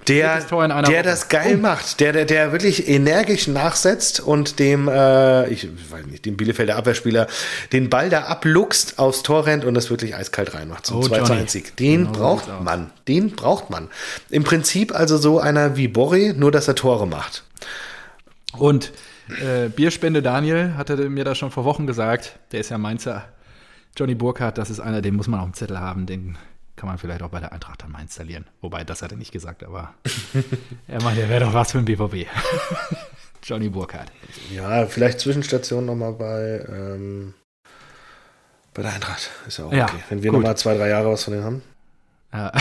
Der, 0.08 0.40
der 0.40 1.02
das 1.02 1.28
geil 1.28 1.56
macht, 1.56 2.00
der, 2.00 2.12
der, 2.12 2.24
der 2.26 2.52
wirklich 2.52 2.88
energisch 2.88 3.48
nachsetzt 3.48 4.20
und 4.20 4.58
dem, 4.58 4.88
äh, 4.88 5.48
ich 5.48 5.68
weiß 5.90 6.06
nicht, 6.06 6.26
dem 6.26 6.36
Bielefelder 6.36 6.76
Abwehrspieler 6.76 7.26
den 7.72 7.88
Ball 7.88 8.10
da 8.10 8.24
abluchst, 8.24 8.98
aufs 8.98 9.22
Tor 9.22 9.46
rennt 9.46 9.64
und 9.64 9.74
das 9.74 9.90
wirklich 9.90 10.14
eiskalt 10.14 10.54
reinmacht 10.54 10.86
zum 10.86 10.98
Oh, 10.98 11.02
2 11.02 11.18
zu 11.20 11.24
Johnny. 11.24 11.40
1 11.40 11.52
Sieg. 11.52 11.76
Den 11.76 12.04
Genau 12.04 12.18
braucht 12.18 12.62
man. 12.62 12.90
Den 13.08 13.30
braucht 13.30 13.70
man. 13.70 13.88
Im 14.30 14.44
Prinzip 14.44 14.94
also 14.94 15.16
so 15.16 15.40
einer 15.40 15.76
wie 15.76 15.88
Borri, 15.88 16.34
nur 16.36 16.52
dass 16.52 16.68
er 16.68 16.74
Tore 16.74 17.06
macht. 17.06 17.44
Und 18.56 18.92
äh, 19.40 19.68
Bierspende 19.68 20.22
Daniel 20.22 20.74
hatte 20.76 20.96
mir 21.08 21.24
das 21.24 21.38
schon 21.38 21.50
vor 21.50 21.64
Wochen 21.64 21.86
gesagt. 21.86 22.38
Der 22.52 22.60
ist 22.60 22.70
ja 22.70 22.78
Mainzer. 22.78 23.24
Johnny 23.96 24.14
Burkhardt, 24.14 24.58
das 24.58 24.70
ist 24.70 24.80
einer, 24.80 25.02
den 25.02 25.14
muss 25.14 25.28
man 25.28 25.40
auf 25.40 25.46
dem 25.46 25.54
Zettel 25.54 25.78
haben. 25.78 26.06
Den 26.06 26.36
kann 26.76 26.88
man 26.88 26.98
vielleicht 26.98 27.22
auch 27.22 27.30
bei 27.30 27.40
der 27.40 27.52
Eintracht 27.52 27.82
dann 27.82 27.92
mal 27.92 28.02
installieren. 28.02 28.46
Wobei, 28.60 28.84
das 28.84 29.02
hat 29.02 29.12
er 29.12 29.18
nicht 29.18 29.32
gesagt, 29.32 29.62
aber 29.64 29.94
er 30.88 31.02
meint, 31.02 31.18
der 31.18 31.28
wäre 31.28 31.44
doch 31.44 31.54
was 31.54 31.72
für 31.72 31.78
ein 31.78 31.84
BVB. 31.84 32.28
Johnny 33.42 33.68
Burkhardt. 33.68 34.10
Ja, 34.50 34.86
vielleicht 34.86 35.20
Zwischenstation 35.20 35.84
nochmal 35.84 36.12
bei, 36.14 36.64
ähm, 36.68 37.34
bei 38.72 38.82
der 38.82 38.94
Eintracht. 38.94 39.30
Ist 39.46 39.58
ja 39.58 39.66
auch 39.66 39.72
Ja, 39.72 39.84
okay. 39.84 39.98
Wenn 40.08 40.22
wir 40.22 40.32
nochmal 40.32 40.56
zwei, 40.56 40.76
drei 40.76 40.88
Jahre 40.88 41.12
was 41.12 41.24
von 41.24 41.34
denen 41.34 41.44
haben. 41.44 41.62
Ja. 42.32 42.52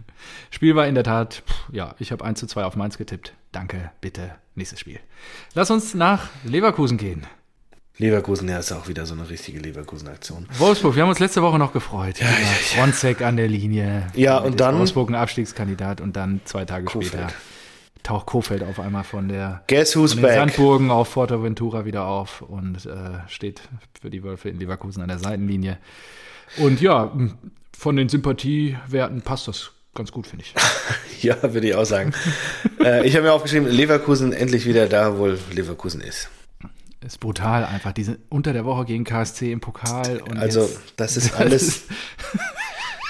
Spiel 0.50 0.76
war 0.76 0.86
in 0.86 0.94
der 0.94 1.04
Tat, 1.04 1.42
pff, 1.46 1.68
ja, 1.72 1.94
ich 1.98 2.12
habe 2.12 2.24
1 2.24 2.38
zu 2.38 2.46
2 2.46 2.64
auf 2.64 2.76
Mainz 2.76 2.98
getippt. 2.98 3.32
Danke, 3.52 3.90
bitte, 4.00 4.34
nächstes 4.54 4.80
Spiel. 4.80 5.00
Lass 5.54 5.70
uns 5.70 5.94
nach 5.94 6.28
Leverkusen 6.44 6.98
gehen. 6.98 7.26
Leverkusen, 7.98 8.48
ja, 8.48 8.58
ist 8.58 8.72
auch 8.72 8.88
wieder 8.88 9.04
so 9.06 9.14
eine 9.14 9.28
richtige 9.28 9.58
Leverkusen-Aktion. 9.60 10.46
Wolfsburg, 10.58 10.96
wir 10.96 11.02
haben 11.02 11.10
uns 11.10 11.18
letzte 11.18 11.42
Woche 11.42 11.58
noch 11.58 11.72
gefreut. 11.72 12.18
Ja, 12.20 12.26
Fronzek 12.26 13.20
an 13.22 13.36
der 13.36 13.48
Linie. 13.48 14.06
Ja, 14.14 14.36
Damit 14.38 14.50
und 14.52 14.60
dann- 14.60 14.78
Wolfsburg 14.78 15.10
ein 15.10 15.14
Abstiegskandidat 15.14 16.00
und 16.00 16.16
dann 16.16 16.40
zwei 16.44 16.64
Tage 16.64 16.86
Kofeld. 16.86 17.06
später 17.12 17.28
taucht 18.02 18.26
Kofeld 18.26 18.64
auf 18.64 18.80
einmal 18.80 19.04
von 19.04 19.28
der 19.28 19.62
Guess 19.68 19.94
who's 19.94 20.14
von 20.14 20.22
den 20.22 20.28
back? 20.28 20.34
Sandburgen 20.34 20.90
auf 20.90 21.08
Forteventura 21.08 21.84
wieder 21.84 22.06
auf 22.06 22.40
und 22.42 22.84
äh, 22.86 22.90
steht 23.28 23.60
für 24.00 24.10
die 24.10 24.24
Wölfe 24.24 24.48
in 24.48 24.58
Leverkusen 24.58 25.02
an 25.02 25.08
der 25.08 25.18
Seitenlinie. 25.20 25.78
Und 26.56 26.80
ja, 26.80 27.12
von 27.78 27.96
den 27.96 28.08
Sympathiewerten 28.08 29.22
passt 29.22 29.46
das 29.46 29.70
ganz 29.94 30.10
gut, 30.10 30.26
finde 30.26 30.44
ich. 30.44 30.54
Ja, 31.22 31.40
würde 31.54 31.68
ich 31.68 31.74
auch 31.76 31.84
sagen. 31.84 32.12
äh, 32.84 33.06
ich 33.06 33.14
habe 33.14 33.26
mir 33.26 33.32
aufgeschrieben, 33.32 33.68
Leverkusen 33.68 34.32
endlich 34.32 34.66
wieder 34.66 34.88
da, 34.88 35.18
wo 35.18 35.28
Leverkusen 35.52 36.00
ist. 36.00 36.28
Ist 37.04 37.20
brutal 37.20 37.64
einfach. 37.64 37.92
Diese 37.92 38.18
unter 38.28 38.52
der 38.52 38.64
Woche 38.64 38.84
gegen 38.84 39.04
KSC 39.04 39.50
im 39.52 39.60
Pokal 39.60 40.20
und 40.28 40.38
Also, 40.38 40.60
jetzt, 40.62 40.78
das 40.96 41.16
ist 41.16 41.34
alles, 41.38 41.82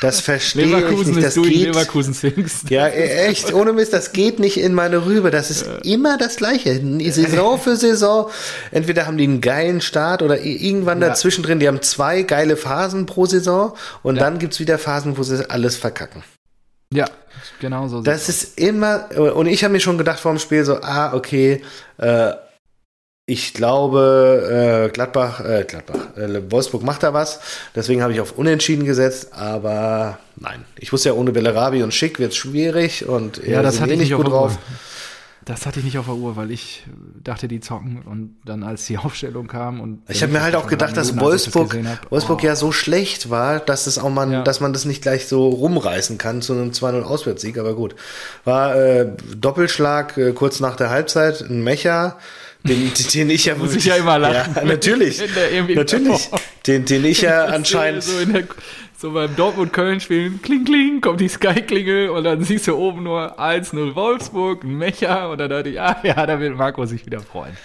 das 0.01 0.21
verstehe 0.21 0.65
ich 0.65 0.71
Leverkusen 0.73 1.15
nicht. 1.15 1.25
ist 1.27 1.37
Das 1.37 1.45
geht, 1.45 1.55
Leverkusen 1.67 2.13
singst. 2.15 2.71
ja, 2.71 2.89
e- 2.89 3.27
echt, 3.29 3.53
ohne 3.53 3.73
Mist, 3.73 3.93
das 3.93 4.13
geht 4.13 4.39
nicht 4.41 4.57
in 4.59 4.75
meine 4.75 5.05
Rübe. 5.07 5.31
Das 5.31 5.51
ist 5.51 5.67
immer 5.85 6.17
das 6.19 6.37
Gleiche. 6.37 6.81
Saison 7.13 7.61
für 7.61 7.77
Saison. 7.77 8.29
Entweder 8.71 9.07
haben 9.07 9.17
die 9.19 9.25
einen 9.25 9.41
geilen 9.41 9.81
Start 9.81 10.23
oder 10.23 10.41
irgendwann 10.41 11.01
Ja. 11.01 11.09
dazwischen 11.09 11.45
drin. 11.45 11.61
Die 11.61 11.69
haben 11.69 11.83
zwei 11.83 12.23
geile 12.23 12.57
Phasen 12.57 13.07
pro 13.07 13.27
Saison 13.27 13.75
und 14.03 14.17
dann 14.19 14.39
gibt's 14.39 14.59
wieder 14.59 14.79
Phasen, 14.79 15.17
wo 15.19 15.23
sie 15.23 15.49
alles 15.51 15.77
verkacken. 15.77 16.25
Ja, 16.93 17.07
genau 17.61 17.89
so. 17.89 18.01
Das 18.03 18.29
ist 18.29 18.59
immer, 18.59 19.09
und 19.35 19.47
ich 19.47 19.63
habe 19.65 19.73
mir 19.73 19.81
schon 19.81 19.99
gedacht 19.99 20.19
vor 20.21 20.33
dem 20.33 20.39
Spiel 20.39 20.65
so, 20.65 20.81
ah, 20.83 21.15
okay, 21.15 21.63
äh, 21.99 22.33
ich 23.25 23.55
glaube, 23.55 24.87
äh, 24.89 24.93
Gladbach, 24.93 25.41
äh, 25.45 25.65
Gladbach, 25.67 26.17
äh, 26.17 26.51
Wolfsburg 26.51 26.83
macht 26.83 27.03
da 27.05 27.15
was. 27.15 27.41
Deswegen 27.75 28.03
habe 28.03 28.13
ich 28.13 28.21
auf 28.21 28.33
Unentschieden 28.37 28.85
gesetzt, 28.85 29.29
aber 29.33 30.19
nein. 30.37 30.65
Ich 30.79 30.93
wusste 30.93 31.11
ja, 31.11 31.15
ohne 31.15 31.31
Bellarabi 31.31 31.83
und 31.85 31.95
Schick 31.95 32.19
wird 32.19 32.33
es 32.33 32.37
schwierig 32.37 33.07
und 33.09 33.39
Ja, 33.47 33.63
das 33.63 33.81
hatte 33.81 33.91
eh 33.93 33.95
ich 33.95 34.01
nicht 34.01 34.15
auf 34.15 34.23
der 34.23 34.31
drauf. 34.31 34.53
Uhr. 34.53 34.59
Das 35.45 35.67
hatte 35.67 35.81
ich 35.81 35.85
nicht 35.85 35.99
auf 35.99 36.05
der 36.07 36.15
Uhr, 36.15 36.37
weil 36.37 36.53
ich 36.53 36.85
dachte, 37.23 37.49
die 37.49 37.59
zocken 37.59 38.03
und 38.05 38.37
dann 38.45 38.63
als 38.65 38.87
die 38.87 38.99
Aufstellung 38.99 39.47
kam 39.47 39.81
und 39.81 40.03
Ich 40.09 40.23
habe 40.23 40.33
mir 40.33 40.43
halt 40.43 40.55
auch 40.57 40.67
gedacht, 40.67 40.97
dass 40.97 41.19
Wolfsburg, 41.19 41.77
Wolfsburg 42.11 42.41
oh, 42.43 42.47
ja 42.47 42.57
so 42.57 42.71
schlecht 42.73 43.31
war, 43.31 43.61
dass 43.61 43.87
es 43.87 43.99
auch 43.99 44.11
man, 44.11 44.33
Ja. 44.33 44.43
dass 44.43 44.61
man 44.61 44.73
das 44.73 44.85
nicht 44.85 45.03
gleich 45.03 45.27
so 45.27 45.49
rumreißen 45.49 46.19
kann 46.19 46.43
zu 46.43 46.53
einem 46.55 46.71
2-0 46.71 47.03
Auswärtssieg, 47.03 47.57
aber 47.59 47.75
gut. 47.75 47.95
War 48.45 48.75
äh, 48.77 49.07
Doppelschlag 49.37 50.17
äh, 50.17 50.33
kurz 50.33 50.59
nach 50.61 50.75
der 50.77 50.91
Halbzeit, 50.91 51.41
ein 51.41 51.63
Mecher, 51.65 52.19
den, 52.65 52.93
den 53.15 53.31
ich 53.31 53.45
ja 53.45 53.55
Muss 53.55 53.75
ich 53.75 53.85
ja 53.85 53.97
immer 53.97 54.19
lachen. 54.19 54.55
Ja, 54.55 54.65
natürlich. 54.65 55.21
Natürlich. 55.75 56.31
Den, 56.67 56.85
den 56.85 57.05
ich 57.05 57.23
ja 57.23 57.47
anscheinend. 57.47 58.05
So, 58.05 58.25
der, 58.25 58.45
so 58.97 59.11
beim 59.11 59.35
Dortmund-Köln-Spielen, 59.35 60.41
kling, 60.43 60.65
kling, 60.65 61.01
kommt 61.01 61.21
die 61.21 61.29
Sky-Klingel 61.29 62.11
und 62.11 62.23
dann 62.23 62.45
siehst 62.45 62.69
du 62.69 62.77
oben 62.77 63.03
nur 63.03 63.41
1-0 63.41 63.97
Wolfsburg, 63.97 64.63
ein 64.63 64.79
Mecher 64.79 65.29
und 65.31 65.39
dann 65.39 65.51
dachte 65.51 65.71
ich, 65.71 65.81
ah 65.81 65.97
ja, 66.05 66.25
da 66.25 66.39
wird 66.39 66.57
Marco 66.57 66.87
sich 66.87 67.05
wieder 67.05 67.21
freuen. 67.21 67.57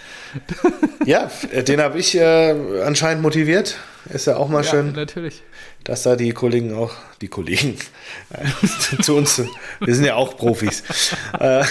Ja, 1.05 1.29
den 1.53 1.79
habe 1.79 1.99
ich 1.99 2.17
äh, 2.17 2.81
anscheinend 2.83 3.21
motiviert. 3.21 3.77
Ist 4.09 4.25
ja 4.27 4.37
auch 4.37 4.49
mal 4.49 4.63
Ja, 4.63 4.71
schön, 4.71 4.93
natürlich. 4.93 5.43
Dass 5.83 6.03
da 6.03 6.15
die 6.15 6.31
Kollegen 6.31 6.73
auch, 6.75 6.91
die 7.21 7.27
Kollegen, 7.27 7.77
äh, 8.29 9.01
zu 9.01 9.15
uns, 9.15 9.41
wir 9.79 9.95
sind 9.95 10.05
ja 10.05 10.15
auch 10.15 10.37
Profis, 10.37 10.83
äh, 11.39 11.63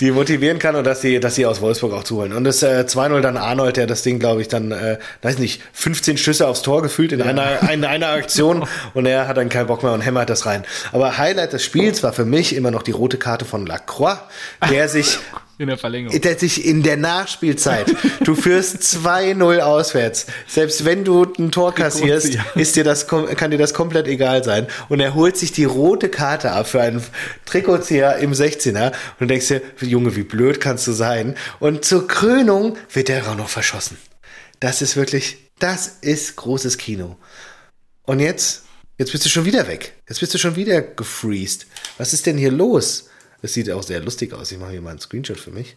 die 0.00 0.10
motivieren 0.10 0.58
kann 0.58 0.76
und 0.76 0.84
dass 0.84 1.00
sie, 1.00 1.20
dass 1.20 1.36
sie 1.36 1.46
aus 1.46 1.60
Wolfsburg 1.60 1.92
auch 1.92 2.04
zuholen. 2.04 2.32
Und 2.32 2.44
das 2.44 2.62
äh, 2.62 2.84
2-0 2.86 3.20
dann 3.20 3.36
Arnold, 3.36 3.76
der 3.76 3.86
das 3.86 4.02
Ding, 4.02 4.18
glaube 4.18 4.40
ich, 4.42 4.48
dann, 4.48 4.72
äh, 4.72 4.98
weiß 5.22 5.38
nicht, 5.38 5.62
15 5.72 6.18
Schüsse 6.18 6.48
aufs 6.48 6.62
Tor 6.62 6.82
gefühlt 6.82 7.12
in 7.12 7.22
einer, 7.22 7.70
in 7.70 7.84
einer 7.84 8.08
Aktion 8.08 8.66
und 8.94 9.06
er 9.06 9.28
hat 9.28 9.36
dann 9.36 9.48
keinen 9.48 9.66
Bock 9.66 9.82
mehr 9.82 9.92
und 9.92 10.00
hämmert 10.00 10.30
das 10.30 10.46
rein. 10.46 10.64
Aber 10.92 11.18
Highlight 11.18 11.52
des 11.52 11.64
Spiels 11.64 12.02
war 12.02 12.12
für 12.12 12.24
mich 12.24 12.54
immer 12.54 12.70
noch 12.70 12.82
die 12.82 12.92
rote 12.92 13.18
Karte 13.18 13.44
von 13.44 13.66
Lacroix, 13.66 14.18
der 14.70 14.88
sich 14.88 15.18
In 15.58 15.66
der 15.66 15.76
Verlängerung. 15.76 16.14
sich 16.38 16.64
in 16.64 16.84
der 16.84 16.96
Nachspielzeit, 16.96 17.92
du 18.22 18.36
führst 18.36 18.76
2-0 18.82 19.58
auswärts. 19.58 20.26
Selbst 20.46 20.84
wenn 20.84 21.04
du 21.04 21.24
ein 21.36 21.50
Tor 21.50 21.74
kassierst, 21.74 22.38
ist 22.54 22.76
dir 22.76 22.84
das, 22.84 23.08
kann 23.08 23.50
dir 23.50 23.58
das 23.58 23.74
komplett 23.74 24.06
egal 24.06 24.44
sein. 24.44 24.68
Und 24.88 25.00
er 25.00 25.14
holt 25.14 25.36
sich 25.36 25.50
die 25.50 25.64
rote 25.64 26.10
Karte 26.10 26.52
ab 26.52 26.68
für 26.68 26.80
einen 26.80 27.02
Trikotzieher 27.44 28.18
im 28.18 28.34
16er. 28.34 28.92
Und 28.92 29.20
du 29.20 29.26
denkst 29.26 29.48
dir, 29.48 29.62
Junge, 29.80 30.14
wie 30.14 30.22
blöd 30.22 30.60
kannst 30.60 30.86
du 30.86 30.92
sein? 30.92 31.34
Und 31.58 31.84
zur 31.84 32.06
Krönung 32.06 32.76
wird 32.92 33.08
der 33.08 33.28
auch 33.28 33.36
noch 33.36 33.48
verschossen. 33.48 33.98
Das 34.60 34.80
ist 34.80 34.96
wirklich, 34.96 35.38
das 35.58 35.88
ist 36.02 36.36
großes 36.36 36.78
Kino. 36.78 37.16
Und 38.04 38.20
jetzt, 38.20 38.62
jetzt 38.96 39.10
bist 39.10 39.24
du 39.24 39.28
schon 39.28 39.44
wieder 39.44 39.66
weg. 39.66 39.94
Jetzt 40.08 40.20
bist 40.20 40.32
du 40.34 40.38
schon 40.38 40.54
wieder 40.54 40.82
gefreezed. 40.82 41.66
Was 41.96 42.12
ist 42.12 42.26
denn 42.26 42.38
hier 42.38 42.52
los? 42.52 43.08
Es 43.42 43.54
sieht 43.54 43.70
auch 43.70 43.82
sehr 43.82 44.00
lustig 44.00 44.32
aus. 44.32 44.50
Ich 44.52 44.58
mache 44.58 44.72
hier 44.72 44.80
mal 44.80 44.90
einen 44.90 44.98
Screenshot 44.98 45.38
für 45.38 45.50
mich. 45.50 45.76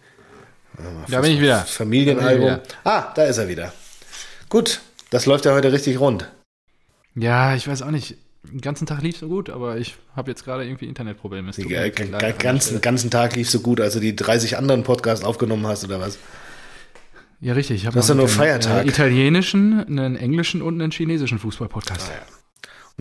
Da 1.09 1.21
bin 1.21 1.31
ich 1.33 1.41
wieder. 1.41 1.59
Familienalbum. 1.59 2.59
Ich 2.63 2.75
Ah, 2.83 3.11
da 3.15 3.23
ist 3.23 3.37
er 3.37 3.47
wieder. 3.47 3.73
Gut, 4.49 4.81
das 5.09 5.25
läuft 5.25 5.45
ja 5.45 5.53
heute 5.53 5.71
richtig 5.71 5.99
rund. 5.99 6.29
Ja, 7.15 7.55
ich 7.55 7.67
weiß 7.67 7.81
auch 7.81 7.91
nicht. 7.91 8.15
Den 8.43 8.61
ganzen 8.61 8.87
Tag 8.87 9.03
lief 9.03 9.17
so 9.17 9.27
gut, 9.27 9.51
aber 9.51 9.77
ich 9.77 9.95
habe 10.15 10.31
jetzt 10.31 10.43
gerade 10.43 10.65
irgendwie 10.65 10.87
Internetprobleme. 10.87 11.51
Den 11.51 11.69
der 11.69 12.33
ganzen, 12.33 12.81
ganzen 12.81 13.11
Tag 13.11 13.35
lief 13.35 13.49
so 13.49 13.59
gut, 13.59 13.79
als 13.79 13.93
du 13.93 13.99
die 13.99 14.15
30 14.15 14.57
anderen 14.57 14.83
Podcasts 14.83 15.23
aufgenommen 15.23 15.67
hast, 15.67 15.83
oder 15.83 15.99
was? 15.99 16.17
Ja, 17.39 17.53
richtig. 17.53 17.77
Ich 17.81 17.85
habe 17.85 17.95
Das 17.95 18.09
ist 18.09 18.15
noch 18.15 18.27
ja 18.27 18.35
nur 18.35 18.43
einen, 18.43 18.61
Feiertag. 18.61 18.85
Äh, 18.85 18.89
italienischen, 18.89 19.79
einen 19.79 20.15
englischen 20.15 20.61
und 20.61 20.81
einen 20.81 20.91
chinesischen 20.91 21.37
Fußball-Podcast. 21.37 22.09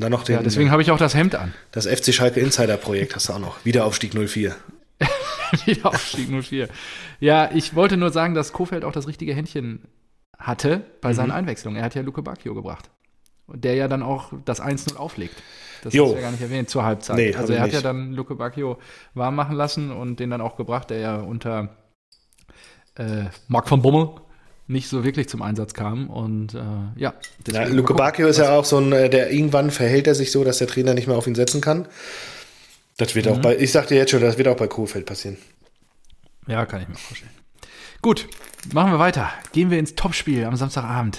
Und 0.00 0.04
dann 0.04 0.12
noch 0.12 0.24
den, 0.24 0.36
Ja, 0.36 0.42
deswegen 0.42 0.70
habe 0.70 0.80
ich 0.80 0.90
auch 0.92 0.96
das 0.96 1.14
Hemd 1.14 1.34
an. 1.34 1.52
das 1.72 1.86
FC 1.86 2.14
Schalke 2.14 2.40
Insider 2.40 2.78
Projekt 2.78 3.14
hast 3.14 3.28
du 3.28 3.34
auch 3.34 3.38
noch. 3.38 3.62
Wiederaufstieg 3.66 4.14
04. 4.14 4.56
Wiederaufstieg 5.66 6.30
04. 6.30 6.68
Ja, 7.20 7.50
ich 7.52 7.74
wollte 7.74 7.98
nur 7.98 8.08
sagen, 8.10 8.34
dass 8.34 8.54
Kofeld 8.54 8.84
auch 8.86 8.92
das 8.92 9.06
richtige 9.06 9.34
Händchen 9.34 9.82
hatte 10.38 10.80
bei 11.02 11.10
Mhm. 11.10 11.14
seinen 11.14 11.30
Einwechslungen. 11.32 11.78
Er 11.78 11.84
hat 11.84 11.94
ja 11.94 12.00
Luke 12.00 12.22
Bacchio 12.22 12.54
gebracht. 12.54 12.88
Und 13.46 13.62
der 13.62 13.74
ja 13.74 13.88
dann 13.88 14.02
auch 14.02 14.32
das 14.46 14.58
1-0 14.62 14.96
auflegt. 14.96 15.34
Das 15.82 15.92
Jo. 15.92 16.04
hast 16.04 16.12
du 16.12 16.16
ja 16.16 16.22
gar 16.22 16.30
nicht 16.30 16.40
erwähnt 16.40 16.70
zur 16.70 16.82
Halbzeit. 16.84 17.16
Nee, 17.16 17.34
also 17.34 17.52
er 17.52 17.60
hat 17.60 17.72
ja 17.74 17.82
dann 17.82 18.14
Luke 18.14 18.34
Bacchio 18.36 18.78
warm 19.12 19.34
machen 19.34 19.54
lassen 19.54 19.90
und 19.92 20.18
den 20.18 20.30
dann 20.30 20.40
auch 20.40 20.56
gebracht, 20.56 20.88
der 20.88 21.00
ja 21.00 21.16
unter 21.16 21.76
äh, 22.96 23.24
Marc 23.48 23.68
von 23.68 23.82
Bommel 23.82 24.10
nicht 24.70 24.88
so 24.88 25.04
wirklich 25.04 25.28
zum 25.28 25.42
Einsatz 25.42 25.74
kam. 25.74 26.08
Und 26.08 26.54
äh, 26.54 26.58
ja, 26.96 27.14
Ja, 27.50 27.64
Luke 27.64 27.94
Bacchio 27.94 28.28
ist 28.28 28.38
ja 28.38 28.50
auch 28.52 28.64
so 28.64 28.78
ein, 28.78 28.92
äh, 28.92 29.10
der 29.10 29.30
irgendwann 29.32 29.70
verhält 29.70 30.06
er 30.06 30.14
sich 30.14 30.30
so, 30.32 30.44
dass 30.44 30.58
der 30.58 30.66
Trainer 30.68 30.94
nicht 30.94 31.06
mehr 31.08 31.16
auf 31.16 31.26
ihn 31.26 31.34
setzen 31.34 31.60
kann. 31.60 31.86
Das 32.96 33.14
wird 33.14 33.28
auch 33.28 33.36
Mhm. 33.38 33.42
bei, 33.42 33.56
ich 33.56 33.72
sagte 33.72 33.94
jetzt 33.94 34.10
schon, 34.10 34.20
das 34.20 34.38
wird 34.38 34.48
auch 34.48 34.56
bei 34.56 34.66
Kohfeldt 34.68 35.06
passieren. 35.06 35.36
Ja, 36.46 36.66
kann 36.66 36.82
ich 36.82 36.88
mir 36.88 36.94
vorstellen. 36.96 37.30
Gut, 38.02 38.28
machen 38.72 38.92
wir 38.92 38.98
weiter. 38.98 39.30
Gehen 39.52 39.70
wir 39.70 39.78
ins 39.78 39.94
Topspiel 39.94 40.44
am 40.44 40.56
Samstagabend 40.56 41.18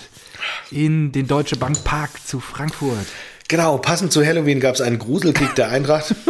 in 0.72 1.12
den 1.12 1.28
Deutsche 1.28 1.56
Bank 1.58 1.84
Park 1.84 2.10
zu 2.26 2.39
Frankfurt. 2.39 3.06
Genau, 3.47 3.78
passend 3.78 4.12
zu 4.14 4.26
Halloween 4.26 4.60
gab 4.60 4.76
es 4.76 4.82
einen 4.82 4.97
Gruselkick 4.97 5.54
der 5.56 5.70
Eintracht. 5.70 6.16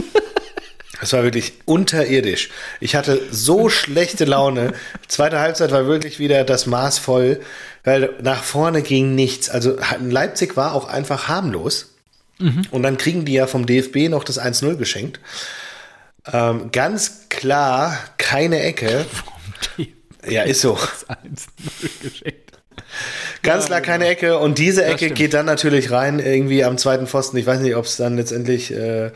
Es 1.02 1.14
war 1.14 1.24
wirklich 1.24 1.54
unterirdisch. 1.66 2.50
Ich 2.80 2.96
hatte 2.96 3.22
so 3.32 3.70
schlechte 3.70 4.26
Laune. 4.26 4.74
Zweite 5.08 5.40
Halbzeit 5.40 5.72
war 5.72 5.88
wirklich 5.88 6.20
wieder 6.20 6.44
das 6.44 6.66
Maß 6.66 7.00
voll, 7.00 7.42
weil 7.84 8.12
nach 8.22 8.44
vorne 8.44 8.82
ging 8.82 9.16
nichts. 9.16 9.50
Also 9.50 9.78
Leipzig 10.00 10.56
war 10.56 10.74
auch 10.74 10.88
einfach 10.88 11.28
harmlos. 11.28 11.96
Mhm. 12.38 12.64
Und 12.72 12.84
dann 12.84 12.98
kriegen 12.98 13.26
die 13.26 13.34
ja 13.34 13.48
vom 13.48 13.66
DFB 13.66 14.10
noch 14.10 14.24
das 14.24 14.40
1-0 14.40 14.76
geschenkt. 14.76 15.20
Ähm, 16.32 16.72
ganz 16.72 17.28
klar 17.30 17.98
keine 18.18 18.62
Ecke. 18.62 19.06
Ja, 20.30 20.44
ist 20.44 20.62
so. 20.62 20.76
Das 20.76 21.10
1-0 21.10 22.04
geschenkt. 22.04 22.52
Ganz 23.42 23.66
klar 23.66 23.82
keine 23.82 24.04
genau. 24.04 24.12
Ecke 24.12 24.38
und 24.38 24.60
diese 24.60 24.86
Ecke 24.86 25.10
geht 25.10 25.34
dann 25.34 25.46
natürlich 25.48 25.90
rein 25.90 26.20
irgendwie 26.20 26.64
am 26.64 26.78
zweiten 26.78 27.08
Pfosten. 27.08 27.38
Ich 27.38 27.46
weiß 27.48 27.60
nicht, 27.62 27.76
ob 27.76 27.86
es 27.86 27.98
dann 27.98 28.18
letztendlich 28.18 28.72
äh, 28.72 29.12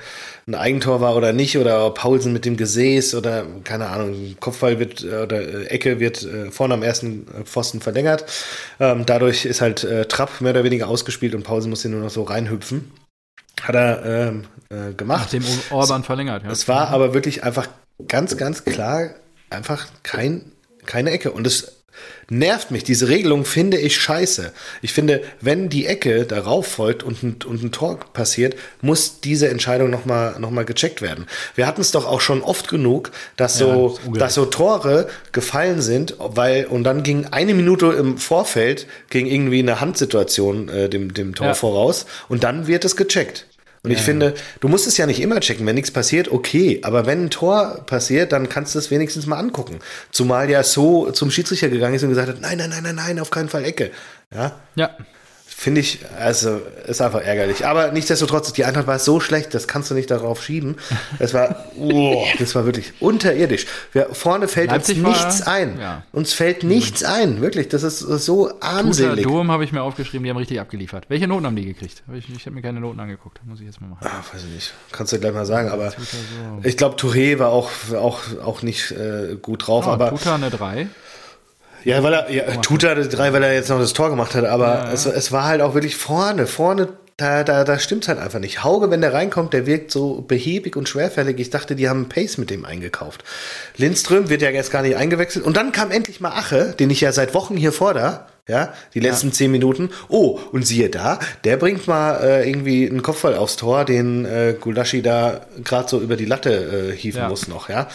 ein 0.48 0.56
Eigentor 0.56 1.02
war 1.02 1.16
oder 1.16 1.34
nicht 1.34 1.58
oder 1.58 1.90
Paulsen 1.90 2.32
mit 2.32 2.46
dem 2.46 2.56
Gesäß 2.56 3.16
oder 3.16 3.46
keine 3.64 3.88
Ahnung, 3.88 4.36
Kopfball 4.40 4.80
wird 4.80 5.04
äh, 5.04 5.24
oder 5.24 5.42
äh, 5.42 5.66
Ecke 5.66 6.00
wird 6.00 6.24
äh, 6.24 6.52
vorne 6.52 6.76
am 6.76 6.84
ersten 6.84 7.26
Pfosten 7.46 7.82
verlängert. 7.82 8.26
Ähm, 8.80 9.06
dadurch 9.06 9.46
ist 9.46 9.62
halt 9.62 9.84
äh, 9.84 10.06
Trapp 10.06 10.42
mehr 10.42 10.52
oder 10.52 10.64
weniger 10.64 10.88
ausgespielt 10.88 11.34
und 11.34 11.44
Paulsen 11.44 11.70
muss 11.72 11.82
hier 11.82 11.92
nur 11.92 12.02
noch 12.02 12.12
so 12.12 12.24
reinhüpfen. 12.24 12.92
Hat 13.62 13.76
er 13.76 14.06
ähm, 14.06 14.46
äh, 14.70 14.94
gemacht. 14.94 15.22
Nachdem 15.34 15.44
Orban 15.72 16.04
verlängert, 16.04 16.44
ja. 16.44 16.52
Es 16.52 16.68
war 16.68 16.90
aber 16.90 17.14
wirklich 17.14 17.44
einfach 17.44 17.68
ganz, 18.08 18.38
ganz 18.38 18.66
klar 18.66 19.12
einfach 19.50 19.88
kein, 20.04 20.52
keine 20.86 21.12
Ecke. 21.12 21.32
Und 21.32 21.48
es 21.48 21.75
nervt 22.30 22.72
mich. 22.72 22.84
Diese 22.84 23.08
Regelung 23.08 23.46
finde 23.46 23.78
ich 23.78 23.98
scheiße. 23.98 24.52
Ich 24.82 24.94
finde, 24.94 25.22
wenn 25.42 25.70
die 25.70 25.86
Ecke 25.86 26.26
darauf 26.26 26.68
folgt 26.68 27.04
und 27.04 27.24
ein, 27.24 27.38
und 27.46 27.64
ein 27.64 27.72
Tor 27.72 28.00
passiert, 28.14 28.56
muss 28.82 29.22
diese 29.22 29.50
Entscheidung 29.50 29.90
nochmal 29.90 30.40
noch 30.40 30.52
mal 30.52 30.66
gecheckt 30.66 31.02
werden. 31.02 31.28
Wir 31.56 31.68
hatten 31.68 31.82
es 31.82 31.92
doch 31.92 32.06
auch 32.06 32.22
schon 32.22 32.42
oft 32.42 32.68
genug, 32.68 33.12
dass 33.36 33.58
so, 33.58 33.98
ja, 34.06 34.20
dass 34.20 34.34
so 34.34 34.46
Tore 34.46 35.08
gefallen 35.32 35.82
sind, 35.82 36.16
weil, 36.20 36.66
und 36.66 36.84
dann 36.84 37.04
ging 37.04 37.28
eine 37.32 37.54
Minute 37.54 37.88
im 37.88 38.18
Vorfeld, 38.18 38.88
ging 39.10 39.28
irgendwie 39.28 39.60
eine 39.60 39.80
Handsituation 39.80 40.70
äh, 40.70 40.90
dem, 40.90 41.14
dem 41.14 41.36
Tor 41.36 41.48
ja. 41.48 41.54
voraus 41.54 42.06
und 42.28 42.44
dann 42.44 42.68
wird 42.68 42.86
es 42.86 42.96
gecheckt. 42.96 43.46
Und 43.86 43.92
ich 43.92 44.02
finde, 44.02 44.34
du 44.60 44.68
musst 44.68 44.88
es 44.88 44.98
ja 44.98 45.06
nicht 45.06 45.22
immer 45.22 45.40
checken. 45.40 45.66
Wenn 45.66 45.76
nichts 45.76 45.92
passiert, 45.92 46.32
okay. 46.32 46.80
Aber 46.84 47.06
wenn 47.06 47.26
ein 47.26 47.30
Tor 47.30 47.84
passiert, 47.86 48.32
dann 48.32 48.50
kannst 48.50 48.76
du 48.76 48.80
es 48.80 48.92
wenigstens 48.92 49.26
mal 49.26 49.38
angucken. 49.38 49.80
Zumal 50.12 50.50
ja 50.50 50.64
so 50.64 51.12
zum 51.12 51.32
Schiedsrichter 51.32 51.70
gegangen 51.70 51.96
ist 51.96 52.04
und 52.04 52.10
gesagt 52.10 52.30
hat, 52.30 52.42
nein, 52.42 52.58
nein, 52.58 52.70
nein, 52.70 52.84
nein, 52.84 52.96
nein, 52.96 53.20
auf 53.20 53.30
keinen 53.30 53.50
Fall 53.50 53.64
Ecke. 53.64 53.92
Ja. 54.34 54.60
Ja. 54.76 54.90
Finde 55.58 55.80
ich, 55.80 56.00
also 56.20 56.62
ist 56.86 57.02
einfach 57.02 57.22
ärgerlich. 57.22 57.66
Aber 57.66 57.94
nichtsdestotrotz, 57.94 58.52
die 58.52 58.66
Eintracht 58.66 58.88
war 58.88 59.00
so 59.00 59.22
schlecht, 59.22 59.54
das 59.54 59.70
kannst 59.70 59.90
du 59.90 59.96
nicht 59.96 60.12
darauf 60.12 60.44
schieben. 60.44 60.76
Es 61.18 61.34
war, 61.34 61.66
oh, 61.80 62.26
das 62.38 62.56
war 62.56 62.66
wirklich 62.66 62.92
unterirdisch. 63.00 63.66
Wir, 63.94 64.10
vorne 64.12 64.50
fällt 64.50 64.70
Leipzig 64.70 64.98
uns 64.98 65.08
nichts 65.08 65.46
war, 65.46 65.54
ein. 65.54 65.80
Ja. 65.80 66.04
Uns 66.12 66.34
fällt 66.34 66.64
nichts 66.64 67.04
ein, 67.04 67.40
wirklich. 67.40 67.70
Das 67.70 67.84
ist 67.84 68.00
so 68.00 68.52
armselig. 68.60 69.24
Tuta 69.24 69.38
Dom 69.38 69.50
habe 69.50 69.64
ich 69.64 69.72
mir 69.72 69.82
aufgeschrieben, 69.82 70.26
die 70.26 70.30
haben 70.30 70.38
richtig 70.38 70.60
abgeliefert. 70.60 71.06
Welche 71.08 71.26
Noten 71.26 71.46
haben 71.46 71.56
die 71.56 71.66
gekriegt? 71.66 72.04
Ich, 72.14 72.30
ich 72.30 72.46
habe 72.46 72.56
mir 72.56 72.62
keine 72.62 72.82
Noten 72.82 73.00
angeguckt, 73.00 73.40
muss 73.46 73.62
ich 73.62 73.66
jetzt 73.66 73.80
mal 73.80 73.88
machen. 73.88 74.06
Ah, 74.06 74.24
weiß 74.34 74.44
ich 74.44 74.54
nicht. 74.54 74.74
Kannst 74.92 75.14
du 75.14 75.20
gleich 75.20 75.34
mal 75.34 75.46
sagen, 75.46 75.70
aber 75.70 75.94
ich 76.64 76.76
glaube, 76.76 76.98
Touré 76.98 77.40
war 77.40 77.50
auch, 77.50 77.72
auch, 77.94 78.20
auch 78.44 78.62
nicht 78.62 78.92
äh, 78.92 79.38
gut 79.42 79.68
drauf. 79.68 79.88
Oh, 79.88 79.92
aber 79.92 80.10
Tuta 80.10 80.36
eine 80.36 80.50
3. 80.50 80.88
Ja, 81.86 82.04
weil 82.04 82.14
er, 82.14 82.32
ja, 82.32 82.44
tut 82.58 82.84
er 82.84 82.96
drei, 82.96 83.32
weil 83.32 83.44
er 83.44 83.54
jetzt 83.54 83.70
noch 83.70 83.80
das 83.80 83.94
Tor 83.94 84.10
gemacht 84.10 84.36
hat, 84.36 84.44
aber 84.44 84.68
ja, 84.68 84.86
ja. 84.86 84.92
Es, 84.92 85.06
es 85.06 85.32
war 85.32 85.46
halt 85.46 85.62
auch 85.62 85.74
wirklich 85.74 85.96
vorne, 85.96 86.48
vorne 86.48 86.90
da, 87.18 87.46
da, 87.46 87.64
da 87.64 87.80
stimmt 87.80 88.10
halt 88.10 88.20
einfach 88.20 88.40
nicht. 88.40 88.64
Hauge, 88.64 88.92
wenn 88.92 89.00
der 89.00 89.14
reinkommt, 89.14 89.54
der 89.54 89.66
wirkt 89.66 89.90
so 89.90 90.22
behäbig 90.28 90.76
und 90.76 90.90
schwerfällig. 90.90 91.40
Ich 91.40 91.50
dachte, 91.50 91.76
die 91.76 91.88
haben 91.88 92.10
Pace 92.10 92.38
mit 92.38 92.50
dem 92.50 92.66
eingekauft. 92.66 93.24
Lindström 93.78 94.30
wird 94.30 94.42
ja 94.42 94.50
jetzt 94.50 94.70
gar 94.70 94.82
nicht 94.82 94.98
eingewechselt. 94.98 95.46
Und 95.46 95.56
dann 95.56 95.72
kam 95.72 95.92
endlich 95.92 96.20
mal 96.20 96.32
Ache, 96.32 96.76
den 96.78 96.90
ich 96.90 97.00
ja 97.00 97.14
seit 97.14 97.34
Wochen 97.34 97.56
hier 97.56 97.72
fordere. 97.72 98.26
Ja, 98.48 98.74
die 98.94 99.00
letzten 99.00 99.28
ja. 99.28 99.34
zehn 99.34 99.50
Minuten. 99.50 99.90
Oh, 100.08 100.40
und 100.52 100.68
siehe 100.68 100.90
da, 100.90 101.20
der 101.46 101.58
bringt 101.58 101.88
mal 101.88 102.22
äh, 102.22 102.48
irgendwie 102.48 102.88
einen 102.88 103.02
Kopfball 103.02 103.36
aufs 103.36 103.56
Tor, 103.56 103.86
den 103.86 104.26
äh, 104.26 104.56
Gulaschi 104.60 105.02
da 105.02 105.42
gerade 105.64 105.90
so 105.90 106.00
über 106.00 106.16
die 106.16 106.26
Latte 106.26 106.92
äh, 106.92 106.96
hieven 106.96 107.22
ja. 107.22 107.30
muss 107.30 107.48
noch, 107.48 107.70
ja. 107.70 107.88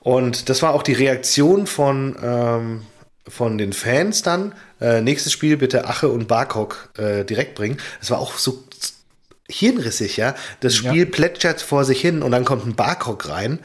Und 0.00 0.48
das 0.48 0.62
war 0.62 0.72
auch 0.72 0.82
die 0.82 0.94
Reaktion 0.94 1.66
von, 1.66 2.16
ähm, 2.22 2.82
von 3.28 3.58
den 3.58 3.72
Fans 3.72 4.22
dann, 4.22 4.54
äh, 4.80 5.00
nächstes 5.00 5.32
Spiel 5.32 5.56
bitte 5.56 5.86
Ache 5.86 6.08
und 6.08 6.28
Barkok 6.28 6.90
äh, 6.98 7.24
direkt 7.24 7.54
bringen. 7.54 7.78
Es 8.00 8.10
war 8.10 8.18
auch 8.18 8.36
so 8.36 8.64
hirnrissig, 9.48 10.16
ja. 10.16 10.34
Das 10.60 10.74
Spiel 10.74 11.04
ja. 11.04 11.10
plätschert 11.10 11.60
vor 11.60 11.84
sich 11.84 12.00
hin 12.00 12.22
und 12.22 12.32
dann 12.32 12.44
kommt 12.44 12.66
ein 12.66 12.74
Barkok 12.74 13.28
rein 13.28 13.60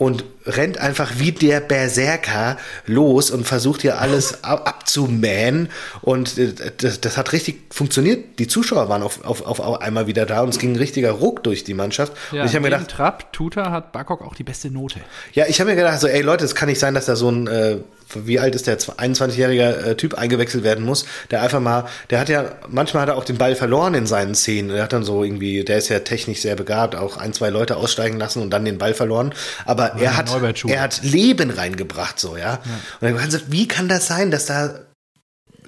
und 0.00 0.24
rennt 0.46 0.78
einfach 0.78 1.12
wie 1.18 1.30
der 1.30 1.60
Berserker 1.60 2.56
los 2.86 3.30
und 3.30 3.46
versucht 3.46 3.82
hier 3.82 4.00
alles 4.00 4.44
ab 4.44 4.66
abzumähen. 4.66 5.68
Und 6.00 6.38
äh, 6.38 6.54
das, 6.78 7.02
das, 7.02 7.18
hat 7.18 7.32
richtig 7.32 7.60
funktioniert. 7.70 8.38
Die 8.38 8.46
Zuschauer 8.46 8.88
waren 8.88 9.02
auf, 9.02 9.22
auf, 9.24 9.42
auf 9.46 9.80
einmal 9.82 10.06
wieder 10.06 10.24
da 10.24 10.40
und 10.40 10.48
es 10.48 10.58
ging 10.58 10.72
ein 10.72 10.76
richtiger 10.76 11.12
Ruck 11.12 11.44
durch 11.44 11.64
die 11.64 11.74
Mannschaft. 11.74 12.14
Ja, 12.32 12.40
und 12.40 12.48
ich 12.48 12.54
habe 12.54 12.62
mir 12.62 12.70
gedacht, 12.70 12.90
Trapp, 12.90 13.32
Tuta 13.34 13.70
hat 13.70 13.92
Barkok 13.92 14.22
auch 14.22 14.34
die 14.34 14.42
beste 14.42 14.70
Note. 14.70 15.00
Ja, 15.34 15.44
ich 15.46 15.60
habe 15.60 15.70
mir 15.70 15.76
gedacht, 15.76 16.00
so, 16.00 16.06
ey 16.06 16.22
Leute, 16.22 16.46
es 16.46 16.54
kann 16.54 16.70
nicht 16.70 16.80
sein, 16.80 16.94
dass 16.94 17.04
da 17.04 17.14
so 17.14 17.30
ein 17.30 17.46
äh, 17.46 17.76
wie 18.14 18.40
alt 18.40 18.54
ist 18.54 18.66
der 18.66 18.78
21-jährige 18.78 19.62
äh, 19.62 19.94
Typ 19.96 20.14
eingewechselt 20.14 20.64
werden 20.64 20.84
muss, 20.84 21.06
der 21.30 21.42
einfach 21.42 21.60
mal, 21.60 21.86
der 22.10 22.20
hat 22.20 22.28
ja, 22.28 22.56
manchmal 22.68 23.02
hat 23.02 23.08
er 23.10 23.16
auch 23.16 23.24
den 23.24 23.38
Ball 23.38 23.54
verloren 23.54 23.94
in 23.94 24.06
seinen 24.06 24.34
Szenen. 24.34 24.70
Er 24.70 24.84
hat 24.84 24.92
dann 24.92 25.04
so 25.04 25.24
irgendwie, 25.24 25.64
der 25.64 25.78
ist 25.78 25.88
ja 25.88 26.00
technisch 26.00 26.40
sehr 26.40 26.56
begabt, 26.56 26.94
auch 26.94 27.16
ein, 27.16 27.32
zwei 27.32 27.50
Leute 27.50 27.76
aussteigen 27.76 28.18
lassen 28.18 28.42
und 28.42 28.50
dann 28.50 28.64
den 28.64 28.78
Ball 28.78 28.94
verloren. 28.94 29.34
Aber 29.64 29.96
ja, 29.96 30.02
er 30.02 30.16
hat, 30.16 30.64
er 30.66 30.80
hat 30.80 31.02
Leben 31.02 31.50
reingebracht, 31.50 32.18
so, 32.18 32.36
ja. 32.36 32.42
ja. 32.42 32.58
Und 33.00 33.18
dann 33.18 33.24
gesagt, 33.24 33.46
wie 33.48 33.68
kann 33.68 33.88
das 33.88 34.06
sein, 34.06 34.30
dass 34.30 34.46
da 34.46 34.80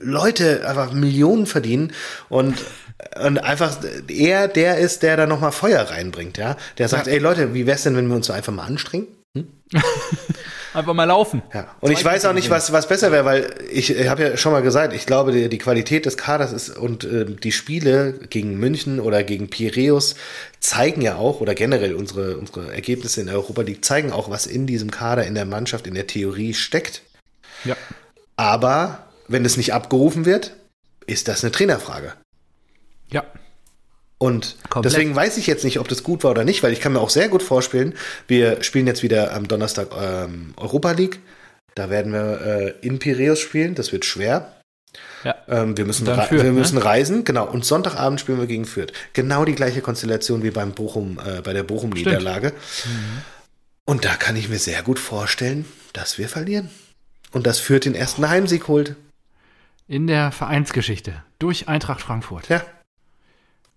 Leute 0.01 0.66
einfach 0.66 0.93
Millionen 0.93 1.47
verdienen 1.47 1.93
und 2.28 2.59
und 3.20 3.38
einfach 3.38 3.78
er 4.09 4.49
der 4.49 4.78
ist, 4.78 5.03
der 5.03 5.16
da 5.16 5.26
nochmal 5.26 5.53
Feuer 5.53 5.82
reinbringt, 5.82 6.38
ja. 6.38 6.57
Der 6.78 6.88
sagt, 6.88 7.07
ja. 7.07 7.14
ey 7.14 7.18
Leute, 7.18 7.53
wie 7.53 7.66
wär's 7.66 7.82
denn, 7.82 7.97
wenn 7.97 8.07
wir 8.07 8.14
uns 8.14 8.26
so 8.26 8.32
einfach 8.32 8.53
mal 8.53 8.64
anstrengen? 8.64 9.09
Hm? 9.36 9.49
Einfach 10.74 10.94
mal 10.94 11.04
laufen. 11.04 11.42
Ja. 11.52 11.74
Und 11.80 11.88
Zwei 11.90 12.00
ich 12.00 12.04
weiß 12.04 12.24
auch 12.24 12.32
nicht, 12.32 12.48
was, 12.48 12.72
was 12.72 12.88
besser 12.88 13.12
wäre, 13.12 13.24
weil 13.24 13.54
ich, 13.70 13.90
ich 13.90 14.08
habe 14.08 14.22
ja 14.22 14.36
schon 14.36 14.52
mal 14.52 14.62
gesagt, 14.62 14.94
ich 14.94 15.04
glaube, 15.04 15.32
die, 15.32 15.48
die 15.48 15.58
Qualität 15.58 16.06
des 16.06 16.16
Kaders 16.16 16.52
ist 16.52 16.70
und 16.70 17.04
äh, 17.04 17.26
die 17.26 17.52
Spiele 17.52 18.14
gegen 18.30 18.58
München 18.58 18.98
oder 18.98 19.22
gegen 19.22 19.50
Piräus 19.50 20.14
zeigen 20.60 21.02
ja 21.02 21.16
auch, 21.16 21.40
oder 21.40 21.54
generell 21.54 21.94
unsere, 21.94 22.38
unsere 22.38 22.72
Ergebnisse 22.72 23.20
in 23.20 23.26
der 23.26 23.36
Europa 23.36 23.62
League 23.62 23.84
zeigen 23.84 24.12
auch, 24.12 24.30
was 24.30 24.46
in 24.46 24.66
diesem 24.66 24.90
Kader, 24.90 25.26
in 25.26 25.34
der 25.34 25.44
Mannschaft, 25.44 25.86
in 25.86 25.94
der 25.94 26.06
Theorie 26.06 26.54
steckt. 26.54 27.02
Ja. 27.64 27.76
Aber 28.36 29.06
wenn 29.28 29.44
es 29.44 29.56
nicht 29.56 29.74
abgerufen 29.74 30.24
wird, 30.24 30.56
ist 31.06 31.28
das 31.28 31.44
eine 31.44 31.52
Trainerfrage. 31.52 32.14
Ja. 33.10 33.24
Und 34.22 34.54
Komplett. 34.70 34.92
deswegen 34.92 35.16
weiß 35.16 35.36
ich 35.36 35.48
jetzt 35.48 35.64
nicht, 35.64 35.80
ob 35.80 35.88
das 35.88 36.04
gut 36.04 36.22
war 36.22 36.30
oder 36.30 36.44
nicht, 36.44 36.62
weil 36.62 36.72
ich 36.72 36.78
kann 36.78 36.92
mir 36.92 37.00
auch 37.00 37.10
sehr 37.10 37.28
gut 37.28 37.42
vorstellen, 37.42 37.94
wir 38.28 38.62
spielen 38.62 38.86
jetzt 38.86 39.02
wieder 39.02 39.34
am 39.34 39.48
Donnerstag 39.48 39.88
ähm, 40.00 40.54
Europa 40.56 40.92
League. 40.92 41.18
Da 41.74 41.90
werden 41.90 42.12
wir 42.12 42.40
äh, 42.40 42.86
in 42.86 43.00
Piräus 43.00 43.40
spielen. 43.40 43.74
Das 43.74 43.90
wird 43.90 44.04
schwer. 44.04 44.52
Ja. 45.24 45.34
Ähm, 45.48 45.76
wir 45.76 45.84
müssen, 45.86 46.06
Fürth, 46.06 46.30
wir 46.30 46.52
müssen 46.52 46.78
ne? 46.78 46.84
reisen, 46.84 47.24
genau. 47.24 47.48
Und 47.48 47.64
Sonntagabend 47.64 48.20
spielen 48.20 48.38
wir 48.38 48.46
gegen 48.46 48.64
Fürth. 48.64 48.92
Genau 49.12 49.44
die 49.44 49.56
gleiche 49.56 49.80
Konstellation 49.80 50.44
wie 50.44 50.52
beim 50.52 50.70
Bochum, 50.70 51.18
äh, 51.18 51.40
bei 51.40 51.52
der 51.52 51.64
Bochum-Niederlage. 51.64 52.50
Mhm. 52.50 53.22
Und 53.86 54.04
da 54.04 54.14
kann 54.14 54.36
ich 54.36 54.48
mir 54.48 54.60
sehr 54.60 54.84
gut 54.84 55.00
vorstellen, 55.00 55.64
dass 55.94 56.18
wir 56.18 56.28
verlieren. 56.28 56.70
Und 57.32 57.44
dass 57.48 57.58
Fürth 57.58 57.86
den 57.86 57.96
ersten 57.96 58.28
Heimsieg 58.28 58.68
holt. 58.68 58.94
In 59.88 60.06
der 60.06 60.30
Vereinsgeschichte. 60.30 61.24
Durch 61.40 61.66
Eintracht 61.66 62.00
Frankfurt. 62.00 62.48
Ja. 62.48 62.64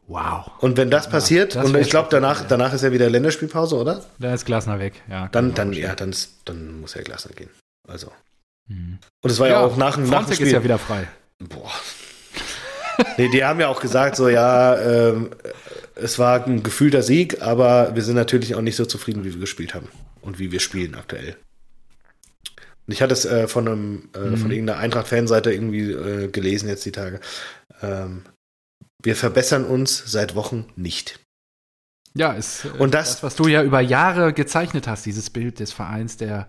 Wow. 0.08 0.52
Und 0.60 0.78
wenn 0.78 0.92
das 0.92 1.10
passiert, 1.10 1.56
ja, 1.56 1.62
das 1.62 1.72
und 1.72 1.78
ich 1.78 1.90
glaube, 1.90 2.10
danach, 2.12 2.48
danach 2.48 2.74
ist 2.74 2.84
ja 2.84 2.92
wieder 2.92 3.10
Länderspielpause, 3.10 3.76
oder? 3.76 4.06
Da 4.20 4.34
ist 4.34 4.46
Glasner 4.46 4.80
weg, 4.80 5.02
ja. 5.10 5.30
Dann, 5.32 5.54
dann, 5.56 5.74
ja, 5.74 5.96
dann, 5.96 6.16
dann 6.46 6.80
muss 6.80 6.94
ja 6.94 7.02
Glasner 7.02 7.34
gehen. 7.34 7.50
Also. 7.88 8.12
Mhm. 8.68 9.00
Und 9.22 9.30
es 9.30 9.40
war 9.40 9.48
ja, 9.48 9.54
ja, 9.54 9.66
auch 9.66 9.78
nach, 9.78 9.98
nach 9.98 10.26
dem 10.26 10.34
Spiel. 10.34 10.48
ist 10.48 10.54
ja 10.54 10.64
wieder 10.64 10.78
frei. 10.78 11.08
Boah. 11.40 11.72
nee, 13.18 13.30
die 13.30 13.44
haben 13.44 13.60
ja 13.60 13.68
auch 13.68 13.82
gesagt, 13.82 14.16
so, 14.16 14.30
ja, 14.30 14.78
ähm, 14.80 15.32
es 15.96 16.20
war 16.20 16.46
ein 16.46 16.62
gefühlter 16.62 17.02
Sieg, 17.02 17.42
aber 17.42 17.96
wir 17.96 18.04
sind 18.04 18.16
natürlich 18.16 18.54
auch 18.54 18.62
nicht 18.62 18.76
so 18.76 18.86
zufrieden, 18.86 19.24
wie 19.24 19.34
wir 19.34 19.40
gespielt 19.40 19.74
haben 19.74 19.88
und 20.22 20.38
wie 20.38 20.52
wir 20.52 20.60
spielen 20.60 20.94
aktuell. 20.96 21.36
Und 22.88 22.94
ich 22.94 23.02
hatte 23.02 23.14
es 23.14 23.26
äh, 23.26 23.48
von, 23.48 23.68
einem, 23.68 24.10
äh, 24.14 24.20
mhm. 24.20 24.38
von 24.38 24.52
irgendeiner 24.52 24.80
Eintracht-Fanseite 24.80 25.52
irgendwie 25.52 25.92
äh, 25.92 26.28
gelesen 26.28 26.70
jetzt 26.70 26.86
die 26.86 26.92
Tage. 26.92 27.20
Ähm, 27.82 28.22
wir 29.06 29.16
verbessern 29.16 29.66
uns 29.66 30.04
seit 30.06 30.36
Wochen 30.36 30.66
nicht. 30.76 31.20
Ja, 32.14 32.34
ist 32.34 32.66
äh, 32.66 32.70
und 32.80 32.94
das, 32.94 33.12
das, 33.14 33.24
was 33.24 33.36
du 33.36 33.48
ja 33.48 33.62
über 33.64 33.82
Jahre 33.82 34.34
gezeichnet 34.34 34.88
hast, 34.88 35.06
dieses 35.06 35.30
Bild 35.30 35.60
des 35.60 35.72
Vereins, 35.74 36.18
der 36.18 36.48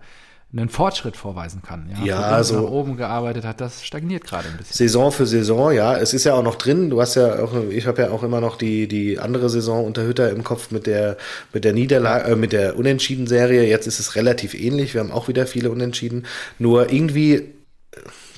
einen 0.53 0.69
Fortschritt 0.69 1.17
vorweisen 1.17 1.61
kann. 1.61 1.89
Ja, 1.91 2.05
Ja, 2.05 2.43
so 2.43 2.55
so- 2.55 2.61
nach 2.63 2.69
oben 2.71 2.95
gearbeitet 2.95 3.43
hat, 3.43 3.59
das 3.59 3.83
stagniert 3.85 4.23
gerade 4.23 4.47
ein 4.47 4.55
bisschen. 4.57 4.75
Saison 4.77 5.11
für 5.11 5.25
Saison, 5.27 5.73
ja. 5.73 5.97
Es 5.97 6.13
ist 6.13 6.23
ja 6.23 6.35
auch 6.35 6.41
noch 6.41 6.55
drin. 6.55 6.89
Du 6.89 7.01
hast 7.01 7.15
ja 7.15 7.43
auch, 7.43 7.51
ich 7.69 7.85
habe 7.85 8.03
ja 8.03 8.11
auch 8.11 8.23
immer 8.23 8.39
noch 8.39 8.55
die, 8.55 8.87
die 8.87 9.19
andere 9.19 9.49
Saison 9.49 9.83
unter 9.85 10.03
Hütter 10.03 10.29
im 10.31 10.45
Kopf 10.45 10.71
mit 10.71 10.87
der, 10.87 11.17
mit 11.51 11.65
der 11.65 11.73
Niederlage, 11.73 12.31
äh, 12.31 12.35
mit 12.37 12.53
der 12.53 12.77
Unentschieden-Serie. 12.77 13.67
Jetzt 13.67 13.87
ist 13.87 13.99
es 13.99 14.15
relativ 14.15 14.53
ähnlich. 14.53 14.93
Wir 14.93 15.01
haben 15.01 15.11
auch 15.11 15.27
wieder 15.27 15.47
viele 15.47 15.69
Unentschieden. 15.69 16.25
Nur 16.59 16.93
irgendwie, 16.93 17.53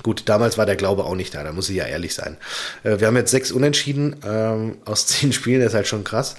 gut, 0.02 0.22
damals 0.26 0.58
war 0.58 0.66
der 0.66 0.76
Glaube 0.76 1.04
auch 1.04 1.14
nicht 1.14 1.34
da, 1.34 1.44
da 1.44 1.52
muss 1.52 1.68
ich 1.68 1.76
ja 1.76 1.84
ehrlich 1.84 2.14
sein. 2.14 2.36
Äh, 2.84 3.00
Wir 3.00 3.06
haben 3.06 3.16
jetzt 3.16 3.30
sechs 3.30 3.52
Unentschieden 3.52 4.16
ähm, 4.24 4.78
aus 4.84 5.06
zehn 5.08 5.32
Spielen, 5.32 5.60
das 5.60 5.70
ist 5.70 5.74
halt 5.76 5.88
schon 5.88 6.04
krass. 6.04 6.36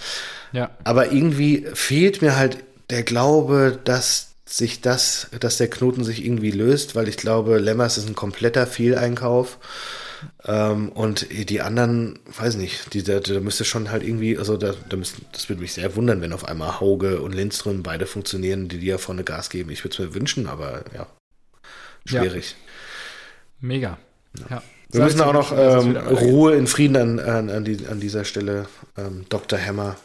Ja, 0.51 0.69
Aber 0.83 1.11
irgendwie 1.11 1.65
fehlt 1.73 2.21
mir 2.21 2.35
halt 2.35 2.57
der 2.89 3.03
Glaube, 3.03 3.79
dass 3.83 4.31
sich 4.45 4.81
das, 4.81 5.27
dass 5.39 5.57
der 5.57 5.69
Knoten 5.69 6.03
sich 6.03 6.25
irgendwie 6.25 6.51
löst, 6.51 6.95
weil 6.95 7.07
ich 7.07 7.15
glaube, 7.17 7.57
Lemmers 7.57 7.97
ist 7.97 8.07
ein 8.07 8.15
kompletter 8.15 8.67
Fehleinkauf. 8.67 9.59
Ähm, 10.45 10.89
und 10.89 11.27
die 11.31 11.61
anderen, 11.61 12.19
weiß 12.37 12.55
nicht, 12.55 12.93
die, 12.93 13.03
da, 13.03 13.19
da 13.19 13.39
müsste 13.39 13.65
schon 13.65 13.89
halt 13.91 14.03
irgendwie, 14.03 14.37
also 14.37 14.57
da, 14.57 14.73
da 14.89 14.97
müssten, 14.97 15.25
das 15.31 15.49
würde 15.49 15.61
mich 15.61 15.73
sehr 15.73 15.95
wundern, 15.95 16.21
wenn 16.21 16.33
auf 16.33 16.45
einmal 16.45 16.79
Hauge 16.79 17.21
und 17.21 17.33
Lindström 17.33 17.81
beide 17.81 18.05
funktionieren, 18.05 18.67
die 18.67 18.79
dir 18.79 18.99
vorne 18.99 19.23
Gas 19.23 19.49
geben. 19.49 19.71
Ich 19.71 19.83
würde 19.83 19.93
es 19.93 19.99
mir 19.99 20.13
wünschen, 20.13 20.47
aber 20.47 20.83
ja, 20.93 21.07
schwierig. 22.05 22.55
Mega. 23.61 23.97
Ja. 24.49 24.61
Wir 24.91 25.03
müssen 25.03 25.21
auch 25.21 25.33
noch 25.33 25.51
ähm. 25.57 25.95
Ruhe 25.95 26.55
in 26.55 26.67
Frieden 26.67 26.97
an, 26.97 27.19
an, 27.19 27.49
an, 27.49 27.63
die, 27.63 27.87
an 27.87 27.99
dieser 27.99 28.25
Stelle. 28.25 28.67
Ähm, 28.97 29.25
Dr. 29.29 29.57
Hammer. 29.57 29.95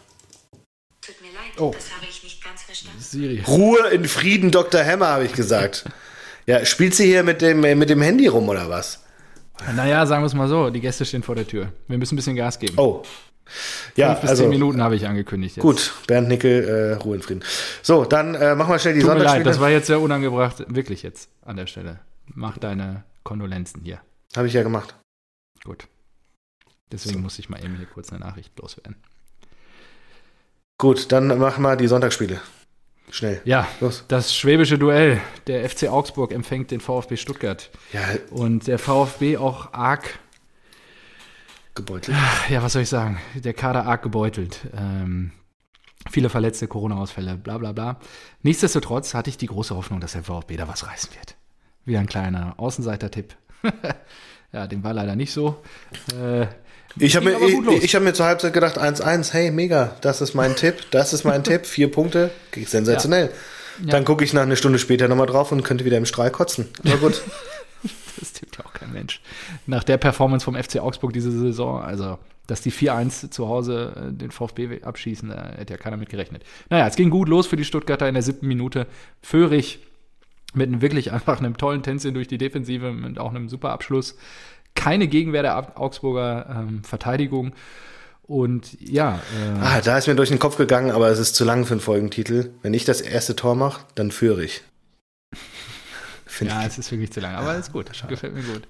Tut 1.00 1.20
mir 1.20 1.28
leid, 1.28 1.58
Oh. 1.58 1.72
das 1.74 1.92
habe 1.94 2.06
ich 2.08 2.22
nicht 2.22 2.42
ganz 2.44 2.62
verstanden. 2.62 3.00
Siri. 3.00 3.42
Ruhe 3.46 3.88
in 3.88 4.04
Frieden, 4.04 4.50
Dr. 4.52 4.84
Hammer, 4.84 5.08
habe 5.08 5.24
ich 5.24 5.32
gesagt. 5.32 5.84
Ja, 6.48 6.64
spielt 6.64 6.94
sie 6.94 7.06
hier 7.06 7.24
mit 7.24 7.42
dem, 7.42 7.58
mit 7.58 7.90
dem 7.90 8.00
Handy 8.00 8.28
rum 8.28 8.48
oder 8.48 8.70
was? 8.70 9.02
Naja, 9.74 10.06
sagen 10.06 10.22
wir 10.22 10.26
es 10.28 10.34
mal 10.34 10.46
so, 10.46 10.70
die 10.70 10.80
Gäste 10.80 11.04
stehen 11.04 11.24
vor 11.24 11.34
der 11.34 11.44
Tür. 11.44 11.72
Wir 11.88 11.98
müssen 11.98 12.14
ein 12.14 12.16
bisschen 12.18 12.36
Gas 12.36 12.60
geben. 12.60 12.74
Oh. 12.76 13.02
Ja, 13.96 14.10
Fünf 14.10 14.20
bis 14.20 14.30
also 14.30 14.42
zehn 14.44 14.50
Minuten 14.50 14.80
habe 14.80 14.94
ich 14.94 15.08
angekündigt. 15.08 15.56
Jetzt. 15.56 15.62
gut, 15.62 15.92
Bernd 16.06 16.28
Nickel, 16.28 16.62
äh, 16.68 16.92
Ruhe 17.02 17.16
in 17.16 17.22
Frieden. 17.22 17.42
So, 17.82 18.04
dann 18.04 18.36
äh, 18.36 18.54
machen 18.54 18.70
wir 18.70 18.78
schnell 18.78 18.94
die 18.94 19.00
Tut 19.00 19.08
mir 19.08 19.14
leid, 19.14 19.22
Sonntagsspiele. 19.24 19.50
das 19.50 19.60
war 19.60 19.70
jetzt 19.70 19.88
sehr 19.88 20.00
unangebracht. 20.00 20.64
Wirklich 20.68 21.02
jetzt 21.02 21.28
an 21.44 21.56
der 21.56 21.66
Stelle. 21.66 21.98
Mach 22.32 22.58
deine 22.58 23.02
Kondolenzen 23.26 23.82
hier. 23.82 24.00
Habe 24.36 24.46
ich 24.46 24.54
ja 24.54 24.62
gemacht. 24.62 24.94
Gut. 25.64 25.88
Deswegen 26.92 27.20
muss 27.22 27.38
ich 27.38 27.48
mal 27.48 27.62
eben 27.64 27.76
hier 27.76 27.86
kurz 27.86 28.10
eine 28.10 28.20
Nachricht 28.20 28.56
loswerden. 28.58 28.96
Gut, 30.78 31.10
dann 31.10 31.26
machen 31.38 31.62
wir 31.62 31.74
die 31.76 31.88
Sonntagsspiele. 31.88 32.40
Schnell. 33.10 33.40
Ja, 33.44 33.66
Los. 33.80 34.04
das 34.08 34.34
schwäbische 34.34 34.78
Duell. 34.78 35.20
Der 35.46 35.68
FC 35.68 35.88
Augsburg 35.88 36.32
empfängt 36.32 36.70
den 36.70 36.80
VfB 36.80 37.16
Stuttgart. 37.16 37.70
Ja, 37.92 38.02
Und 38.30 38.66
der 38.66 38.78
VfB 38.78 39.36
auch 39.38 39.72
arg, 39.72 40.18
gebeutelt. 41.74 42.16
ja, 42.48 42.62
was 42.62 42.72
soll 42.74 42.82
ich 42.82 42.88
sagen, 42.88 43.18
der 43.34 43.54
Kader 43.54 43.86
arg 43.86 44.02
gebeutelt. 44.02 44.66
Ähm, 44.76 45.32
viele 46.10 46.28
verletzte 46.28 46.68
Corona-Ausfälle, 46.68 47.36
bla 47.36 47.58
bla 47.58 47.72
bla. 47.72 47.98
Nichtsdestotrotz 48.42 49.14
hatte 49.14 49.30
ich 49.30 49.38
die 49.38 49.46
große 49.46 49.74
Hoffnung, 49.74 50.00
dass 50.00 50.12
der 50.12 50.22
VfB 50.24 50.56
da 50.56 50.68
was 50.68 50.86
reißen 50.86 51.10
wird. 51.14 51.35
Wieder 51.86 52.00
ein 52.00 52.06
kleiner 52.06 52.54
Außenseiter-Tipp. 52.58 53.34
ja, 54.52 54.66
dem 54.66 54.84
war 54.84 54.92
leider 54.92 55.16
nicht 55.16 55.32
so. 55.32 55.62
Äh, 56.20 56.46
Ich 56.98 57.16
habe 57.16 57.26
mir, 57.26 57.38
ich, 57.40 57.84
ich 57.84 57.94
hab 57.94 58.02
mir 58.02 58.12
zur 58.12 58.26
Halbzeit 58.26 58.52
gedacht, 58.52 58.78
1-1, 58.78 59.32
hey, 59.32 59.50
mega, 59.50 59.96
das 60.02 60.20
ist 60.20 60.34
mein 60.34 60.56
Tipp, 60.56 60.74
das 60.90 61.12
ist 61.12 61.24
mein 61.24 61.44
Tipp, 61.44 61.64
vier 61.66 61.90
Punkte, 61.90 62.30
sensationell. 62.54 63.30
Dann 63.82 64.04
gucke 64.04 64.24
ich 64.24 64.32
nach 64.32 64.42
einer 64.42 64.56
Stunde 64.56 64.78
später 64.78 65.06
nochmal 65.06 65.26
drauf 65.26 65.52
und 65.52 65.62
könnte 65.62 65.84
wieder 65.84 65.98
im 65.98 66.06
Strahl 66.06 66.30
kotzen. 66.30 66.68
Aber 66.84 66.98
gut. 66.98 67.22
Das 68.18 68.32
tippt 68.32 68.56
ja 68.56 68.64
auch 68.64 68.72
kein 68.72 68.94
Mensch. 68.94 69.20
Nach 69.66 69.84
der 69.84 69.98
Performance 69.98 70.42
vom 70.42 70.54
FC 70.54 70.78
Augsburg 70.78 71.12
diese 71.12 71.30
Saison, 71.30 71.82
also 71.82 72.18
dass 72.46 72.62
die 72.62 72.72
4-1 72.72 73.30
zu 73.30 73.46
Hause 73.46 73.92
äh, 73.94 74.10
den 74.12 74.30
VfB 74.30 74.82
abschießen, 74.82 75.28
da 75.28 75.50
hätte 75.58 75.74
ja 75.74 75.76
keiner 75.78 75.98
mit 75.98 76.08
gerechnet. 76.08 76.42
Naja, 76.70 76.86
es 76.86 76.96
ging 76.96 77.10
gut 77.10 77.28
los 77.28 77.46
für 77.46 77.56
die 77.56 77.64
Stuttgarter 77.66 78.08
in 78.08 78.14
der 78.14 78.22
siebten 78.22 78.46
Minute. 78.46 78.86
Föhrig 79.20 79.80
mit 80.54 80.68
einem 80.68 80.80
wirklich 80.80 81.12
einfach 81.12 81.38
einem 81.38 81.56
tollen 81.56 81.82
Tänzchen 81.82 82.14
durch 82.14 82.28
die 82.28 82.38
Defensive 82.38 82.88
und 82.88 83.18
auch 83.18 83.30
einem 83.30 83.48
super 83.48 83.70
Abschluss. 83.70 84.16
Keine 84.74 85.08
Gegenwehr 85.08 85.42
der 85.42 85.78
Augsburger 85.80 86.64
ähm, 86.68 86.84
Verteidigung. 86.84 87.52
Und 88.22 88.78
ja, 88.80 89.20
äh, 89.36 89.60
Ah, 89.60 89.80
da 89.80 89.98
ist 89.98 90.08
mir 90.08 90.16
durch 90.16 90.30
den 90.30 90.38
Kopf 90.38 90.56
gegangen, 90.56 90.90
aber 90.90 91.08
es 91.08 91.18
ist 91.18 91.36
zu 91.36 91.44
lang 91.44 91.64
für 91.64 91.74
einen 91.74 91.80
Folgentitel. 91.80 92.50
Wenn 92.62 92.74
ich 92.74 92.84
das 92.84 93.00
erste 93.00 93.36
Tor 93.36 93.54
mache, 93.54 93.82
dann 93.94 94.10
führe 94.10 94.44
ich. 94.44 94.62
Find 96.26 96.50
Ja, 96.50 96.66
es 96.66 96.76
ist 96.76 96.90
wirklich 96.90 97.12
zu 97.12 97.20
lang, 97.20 97.34
aber 97.34 97.56
ist 97.56 97.72
gut. 97.72 97.90
Gefällt 98.08 98.34
mir 98.34 98.42
gut. 98.42 98.62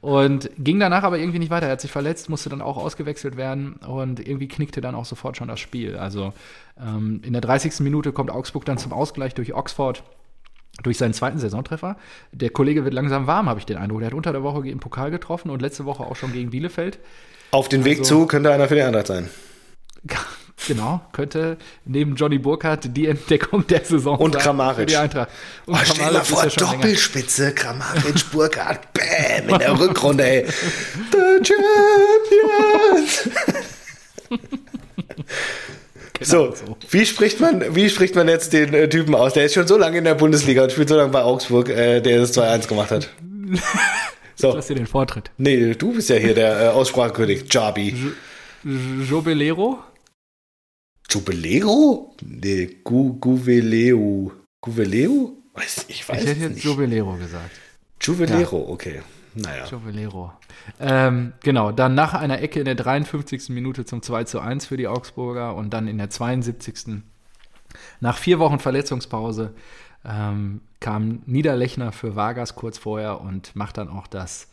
Und 0.00 0.50
ging 0.58 0.80
danach 0.80 1.04
aber 1.04 1.18
irgendwie 1.18 1.38
nicht 1.38 1.50
weiter. 1.50 1.66
Er 1.66 1.72
hat 1.72 1.80
sich 1.80 1.92
verletzt, 1.92 2.28
musste 2.30 2.48
dann 2.48 2.60
auch 2.62 2.76
ausgewechselt 2.76 3.36
werden 3.36 3.74
und 3.74 4.26
irgendwie 4.26 4.48
knickte 4.48 4.80
dann 4.80 4.96
auch 4.96 5.04
sofort 5.04 5.36
schon 5.36 5.46
das 5.46 5.60
Spiel. 5.60 5.96
Also 5.96 6.32
ähm, 6.80 7.20
in 7.22 7.32
der 7.32 7.42
30. 7.42 7.80
Minute 7.80 8.12
kommt 8.12 8.30
Augsburg 8.30 8.64
dann 8.64 8.78
zum 8.78 8.92
Ausgleich 8.92 9.34
durch 9.34 9.54
Oxford. 9.54 10.02
Durch 10.82 10.96
seinen 10.98 11.12
zweiten 11.12 11.38
Saisontreffer. 11.38 11.96
Der 12.32 12.50
Kollege 12.50 12.84
wird 12.84 12.94
langsam 12.94 13.26
warm, 13.26 13.48
habe 13.48 13.60
ich 13.60 13.66
den 13.66 13.76
Eindruck. 13.76 14.00
Der 14.00 14.06
hat 14.06 14.14
unter 14.14 14.32
der 14.32 14.42
Woche 14.42 14.66
im 14.68 14.80
Pokal 14.80 15.10
getroffen 15.10 15.50
und 15.50 15.60
letzte 15.62 15.84
Woche 15.84 16.02
auch 16.02 16.16
schon 16.16 16.32
gegen 16.32 16.50
Bielefeld. 16.50 16.98
Auf 17.50 17.68
den 17.68 17.84
Weg 17.84 17.98
Also- 18.00 18.20
zu 18.22 18.26
könnte 18.26 18.50
einer 18.50 18.68
für 18.68 18.74
die 18.76 18.82
Eintracht 18.82 19.06
sein. 19.08 19.28
Genau, 20.68 21.00
könnte 21.12 21.56
neben 21.86 22.14
Johnny 22.14 22.38
Burkhardt 22.38 22.96
die 22.96 23.08
Entdeckung 23.08 23.66
der 23.66 23.84
Saison 23.84 24.16
Und 24.16 24.34
sein 24.34 24.42
Kramaric. 24.42 24.76
für 24.76 24.86
die 24.86 24.96
Eintracht. 24.96 25.28
Und 25.66 25.74
Oh, 25.74 25.78
stell 25.82 26.06
dir 26.06 26.12
mal 26.12 26.24
vor, 26.24 26.44
länger- 26.44 26.54
Doppelspitze, 26.56 27.52
Kramaric, 27.52 28.30
Burkhardt, 28.32 28.92
bam, 28.92 29.48
in 29.48 29.58
der 29.58 29.80
Rückrunde, 29.80 30.24
ey. 30.24 30.46
The 31.10 31.42
Champions! 33.02 33.28
Genau 36.22 36.54
So, 36.54 36.76
wie 36.90 37.06
spricht 37.06 37.40
man, 37.40 37.74
wie 37.74 37.88
spricht 37.88 38.14
man 38.14 38.28
jetzt 38.28 38.52
den 38.52 38.72
äh, 38.74 38.88
Typen 38.88 39.14
aus? 39.14 39.34
Der 39.34 39.44
ist 39.44 39.54
schon 39.54 39.66
so 39.66 39.76
lange 39.76 39.98
in 39.98 40.04
der 40.04 40.14
Bundesliga 40.14 40.62
und 40.64 40.72
spielt 40.72 40.88
so 40.88 40.96
lange 40.96 41.10
bei 41.10 41.22
Augsburg, 41.22 41.68
äh, 41.68 42.00
der 42.00 42.20
das 42.20 42.36
2-1 42.36 42.68
gemacht 42.68 42.90
hat. 42.90 43.10
So, 44.34 44.54
Lass 44.54 44.66
dir 44.66 44.74
den 44.74 44.86
Vortritt. 44.86 45.30
nee, 45.36 45.74
du 45.74 45.92
bist 45.92 46.08
ja 46.08 46.16
hier 46.16 46.34
der 46.34 46.60
äh, 46.60 46.68
Aussprachekönig, 46.68 47.44
Jabi. 47.52 47.94
Jobelero? 49.08 49.78
Jubileo? 51.08 52.14
Nee, 52.22 52.78
Gu 52.82 53.14
Guveleu. 53.20 54.30
Guveleu? 54.60 55.28
Weiß, 55.54 55.84
ich 55.88 56.08
weiß 56.08 56.22
Ich 56.22 56.28
hätte 56.28 56.40
jetzt 56.40 56.54
nicht. 56.54 56.64
Jobelero 56.64 57.12
gesagt. 57.16 57.50
Jubilero, 58.00 58.68
okay. 58.70 59.02
Naja. 59.34 59.66
Jobelero. 59.66 60.32
Ähm, 60.78 61.32
genau, 61.42 61.72
dann 61.72 61.94
nach 61.94 62.14
einer 62.14 62.40
Ecke 62.40 62.58
in 62.58 62.66
der 62.66 62.74
53. 62.74 63.48
Minute 63.50 63.84
zum 63.84 64.02
2 64.02 64.24
zu 64.24 64.40
1 64.40 64.66
für 64.66 64.76
die 64.76 64.88
Augsburger 64.88 65.54
und 65.54 65.70
dann 65.70 65.88
in 65.88 65.98
der 65.98 66.10
72. 66.10 67.02
Nach 68.00 68.18
vier 68.18 68.38
Wochen 68.38 68.58
Verletzungspause 68.58 69.54
ähm, 70.04 70.60
kam 70.80 71.22
Niederlechner 71.26 71.92
für 71.92 72.16
Vargas 72.16 72.54
kurz 72.54 72.78
vorher 72.78 73.20
und 73.20 73.54
macht 73.56 73.78
dann 73.78 73.88
auch 73.88 74.06
das 74.06 74.48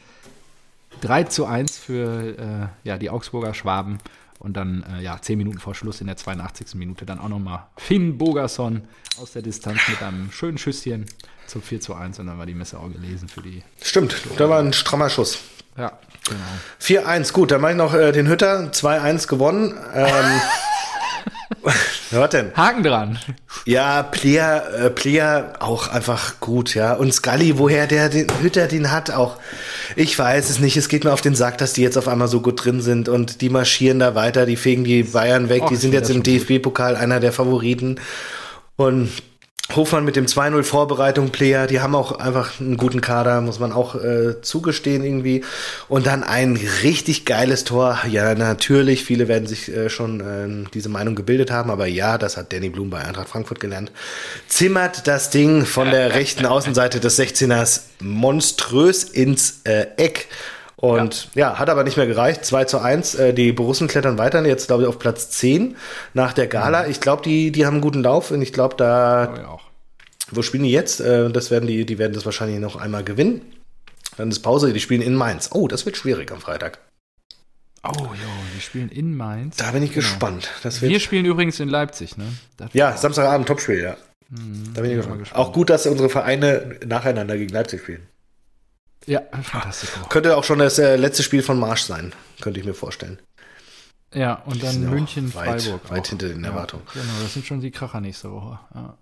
3 1.01 1.23
zu 1.25 1.45
1 1.45 1.77
für 1.77 2.37
äh, 2.37 2.87
ja, 2.87 2.97
die 2.97 3.09
Augsburger 3.09 3.53
Schwaben. 3.53 3.97
Und 4.39 4.55
dann, 4.55 4.83
äh, 4.83 5.01
ja, 5.01 5.21
zehn 5.21 5.37
Minuten 5.37 5.59
vor 5.59 5.75
Schluss 5.75 5.99
in 5.99 6.07
der 6.07 6.15
82. 6.15 6.75
Minute 6.75 7.05
dann 7.05 7.19
auch 7.19 7.27
nochmal 7.27 7.67
Finn 7.75 8.17
Bogerson 8.17 8.83
aus 9.21 9.33
der 9.33 9.41
Distanz 9.41 9.81
mit 9.89 10.01
einem 10.01 10.31
schönen 10.31 10.57
Schüsschen 10.57 11.05
zum 11.49 11.61
4 11.61 11.81
zu 11.81 11.95
1 11.95 12.19
und 12.19 12.27
dann 12.27 12.37
war 12.37 12.45
die 12.45 12.53
Messe 12.53 12.77
auch 12.77 12.91
gelesen 12.91 13.27
für 13.27 13.41
die. 13.41 13.63
Stimmt, 13.81 14.15
da 14.37 14.49
war 14.49 14.59
ein 14.59 14.73
strammer 14.73 15.09
Schuss. 15.09 15.39
Ja, 15.77 15.97
genau. 16.27 17.05
4-1, 17.07 17.33
gut, 17.33 17.51
dann 17.51 17.61
mache 17.61 17.71
ich 17.71 17.77
noch 17.77 17.93
äh, 17.93 18.11
den 18.11 18.27
Hütter, 18.27 18.69
2-1 18.71 19.27
gewonnen. 19.27 19.77
Ähm, 19.93 20.41
was 22.11 22.29
denn? 22.29 22.55
Haken 22.55 22.83
dran. 22.83 23.19
Ja, 23.65 24.03
Player, 24.03 24.63
äh, 24.73 24.89
Player 24.89 25.53
auch 25.59 25.87
einfach 25.87 26.39
gut, 26.39 26.75
ja. 26.75 26.93
Und 26.93 27.13
Scully, 27.13 27.57
woher 27.57 27.87
der 27.87 28.09
den 28.09 28.27
Hütter 28.41 28.67
den 28.67 28.91
hat, 28.91 29.11
auch. 29.11 29.37
Ich 29.95 30.17
weiß 30.17 30.49
es 30.49 30.59
nicht. 30.59 30.77
Es 30.77 30.89
geht 30.89 31.03
mir 31.03 31.13
auf 31.13 31.21
den 31.21 31.35
Sack, 31.35 31.57
dass 31.57 31.73
die 31.73 31.81
jetzt 31.81 31.97
auf 31.97 32.07
einmal 32.07 32.27
so 32.27 32.41
gut 32.41 32.63
drin 32.63 32.81
sind 32.81 33.09
und 33.09 33.41
die 33.41 33.49
marschieren 33.49 33.99
da 33.99 34.15
weiter, 34.15 34.45
die 34.45 34.55
fegen 34.55 34.83
die 34.83 35.03
Bayern 35.03 35.49
weg, 35.49 35.63
Och, 35.63 35.69
die 35.69 35.75
sind 35.75 35.93
jetzt 35.93 36.09
im 36.09 36.23
DFB-Pokal 36.23 36.95
einer 36.95 37.19
der 37.19 37.31
Favoriten. 37.31 37.99
Und 38.75 39.11
Hofmann 39.75 40.03
mit 40.03 40.15
dem 40.15 40.25
2-0 40.25 40.63
Vorbereitung, 40.63 41.29
Player, 41.29 41.67
die 41.67 41.79
haben 41.79 41.93
auch 41.93 42.19
einfach 42.19 42.59
einen 42.59 42.75
guten 42.75 43.01
Kader, 43.01 43.39
muss 43.41 43.59
man 43.59 43.71
auch 43.71 43.95
äh, 43.95 44.41
zugestehen 44.41 45.03
irgendwie. 45.03 45.43
Und 45.87 46.07
dann 46.07 46.23
ein 46.23 46.59
richtig 46.81 47.25
geiles 47.25 47.65
Tor. 47.65 47.99
Ja, 48.09 48.33
natürlich, 48.33 49.05
viele 49.05 49.27
werden 49.27 49.47
sich 49.47 49.69
äh, 49.69 49.89
schon 49.89 50.21
äh, 50.21 50.69
diese 50.73 50.89
Meinung 50.89 51.13
gebildet 51.13 51.51
haben, 51.51 51.69
aber 51.69 51.85
ja, 51.85 52.17
das 52.17 52.35
hat 52.35 52.51
Danny 52.51 52.69
Blum 52.69 52.89
bei 52.89 52.99
Eintracht 52.99 53.29
Frankfurt 53.29 53.59
gelernt. 53.59 53.91
Zimmert 54.47 55.05
das 55.07 55.29
Ding 55.29 55.65
von 55.65 55.91
der 55.91 56.15
rechten 56.15 56.47
Außenseite 56.47 56.99
des 56.99 57.19
16ers 57.19 57.81
monströs 57.99 59.03
ins 59.03 59.61
äh, 59.65 59.85
Eck. 59.97 60.29
Und 60.81 61.29
ja. 61.35 61.59
hat 61.59 61.69
aber 61.69 61.83
nicht 61.83 61.97
mehr 61.97 62.07
gereicht. 62.07 62.45
2 62.45 62.63
zu 62.65 62.79
1. 62.79 63.15
Äh, 63.15 63.33
die 63.33 63.51
Borussen 63.51 63.87
klettern 63.89 64.17
weiter. 64.17 64.45
Jetzt, 64.45 64.67
glaube 64.67 64.83
ich, 64.83 64.89
auf 64.89 64.97
Platz 64.97 65.29
10 65.31 65.75
nach 66.13 66.31
der 66.31 66.47
Gala. 66.47 66.87
Ich 66.87 67.01
glaube, 67.01 67.21
die, 67.21 67.51
die 67.51 67.65
haben 67.65 67.75
einen 67.75 67.81
guten 67.81 68.01
Lauf 68.01 68.31
und 68.31 68.41
ich 68.41 68.53
glaube, 68.53 68.75
da 68.77 69.35
ja 69.35 69.47
auch. 69.49 69.69
Wo 70.31 70.41
spielen 70.41 70.63
die 70.63 70.71
jetzt? 70.71 71.01
Äh, 71.01 71.29
das 71.31 71.51
werden 71.51 71.67
die, 71.67 71.85
die 71.85 71.97
werden 71.97 72.13
das 72.13 72.25
wahrscheinlich 72.25 72.59
noch 72.59 72.75
einmal 72.75 73.03
gewinnen. 73.03 73.41
Dann 74.17 74.29
ist 74.29 74.39
Pause, 74.39 74.71
die 74.73 74.79
spielen 74.79 75.01
in 75.01 75.15
Mainz. 75.15 75.49
Oh, 75.53 75.67
das 75.67 75.85
wird 75.85 75.97
schwierig 75.97 76.31
am 76.31 76.39
Freitag. 76.39 76.79
Oh, 77.83 77.91
jo, 77.95 78.05
wir 78.53 78.61
spielen 78.61 78.89
in 78.89 79.15
Mainz. 79.15 79.55
Da 79.57 79.71
bin 79.71 79.83
ich 79.83 79.91
Genau. 79.91 80.01
gespannt. 80.05 80.49
Wir 80.81 80.99
spielen 80.99 81.25
übrigens 81.25 81.59
in 81.59 81.69
Leipzig, 81.69 82.17
ne? 82.17 82.25
Das- 82.57 82.69
ja, 82.73 82.95
Samstagabend 82.95 83.47
Topspiel, 83.47 83.81
ja. 83.81 83.97
Da 84.73 84.81
bin 84.81 84.91
ich 84.91 84.97
gespannt. 84.97 85.33
Auch 85.33 85.53
gut, 85.53 85.69
dass 85.69 85.87
unsere 85.87 86.09
Vereine 86.09 86.77
nacheinander 86.85 87.37
gegen 87.37 87.51
Leipzig 87.51 87.81
spielen. 87.81 88.07
Ja, 89.05 89.21
fantastisch. 89.41 89.89
Könnte 90.09 90.35
auch 90.37 90.43
schon 90.43 90.59
das 90.59 90.77
äh, 90.79 90.95
letzte 90.95 91.23
Spiel 91.23 91.41
von 91.41 91.57
Marsch 91.59 91.83
sein, 91.83 92.13
könnte 92.41 92.59
ich 92.59 92.65
mir 92.65 92.73
vorstellen. 92.73 93.19
Ja, 94.13 94.41
und 94.45 94.61
dann 94.63 94.83
ja 94.83 94.89
München, 94.89 95.33
weit- 95.35 95.61
Freiburg. 95.61 95.91
weit 95.91 96.01
auch. 96.05 96.07
hinter 96.09 96.27
den 96.29 96.43
ja, 96.43 96.49
Erwartungen. 96.49 96.83
Genau, 96.93 97.05
das 97.21 97.33
sind 97.33 97.45
schon 97.45 97.59
die 97.61 97.71
Kracher 97.71 98.01
nächste 98.01 98.31
Woche. 98.31 98.59
Ja. 98.73 98.97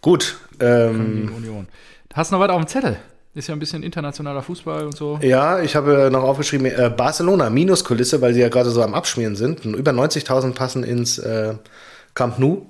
Gut, 0.00 0.36
ähm, 0.60 1.32
Union. 1.34 1.66
Hast 2.12 2.30
du 2.30 2.36
noch 2.36 2.40
weiter 2.42 2.52
auf 2.54 2.60
dem 2.62 2.68
Zettel? 2.68 2.96
Ist 3.34 3.48
ja 3.48 3.54
ein 3.54 3.58
bisschen 3.58 3.82
internationaler 3.82 4.42
Fußball 4.42 4.84
und 4.84 4.96
so. 4.96 5.18
ja, 5.22 5.60
ich 5.60 5.74
habe 5.74 6.08
noch 6.12 6.22
aufgeschrieben, 6.22 6.66
äh, 6.66 6.92
Barcelona, 6.96 7.50
Minuskulisse, 7.50 8.20
weil 8.20 8.32
sie 8.34 8.40
ja 8.40 8.48
gerade 8.48 8.70
so 8.70 8.82
am 8.82 8.94
Abschmieren 8.94 9.34
sind. 9.34 9.64
Über 9.64 9.90
90.000 9.90 10.52
passen 10.54 10.84
ins 10.84 11.18
äh, 11.18 11.54
Camp 12.14 12.38
Nou. 12.38 12.66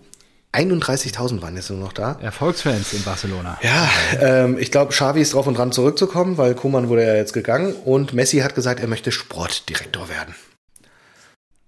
31.000 0.54 1.42
waren 1.42 1.56
jetzt 1.56 1.70
nur 1.70 1.78
noch 1.80 1.92
da. 1.92 2.16
Erfolgsfans 2.22 2.92
in 2.92 3.02
Barcelona. 3.02 3.58
Ja, 3.62 3.88
ähm, 4.20 4.56
ich 4.58 4.70
glaube, 4.70 4.92
Xavi 4.92 5.20
ist 5.20 5.34
drauf 5.34 5.46
und 5.46 5.58
dran 5.58 5.72
zurückzukommen, 5.72 6.38
weil 6.38 6.54
Kuman 6.54 6.88
wurde 6.88 7.06
ja 7.06 7.14
jetzt 7.14 7.32
gegangen 7.32 7.74
und 7.84 8.12
Messi 8.14 8.38
hat 8.38 8.54
gesagt, 8.54 8.80
er 8.80 8.86
möchte 8.88 9.12
Sportdirektor 9.12 10.08
werden. 10.08 10.34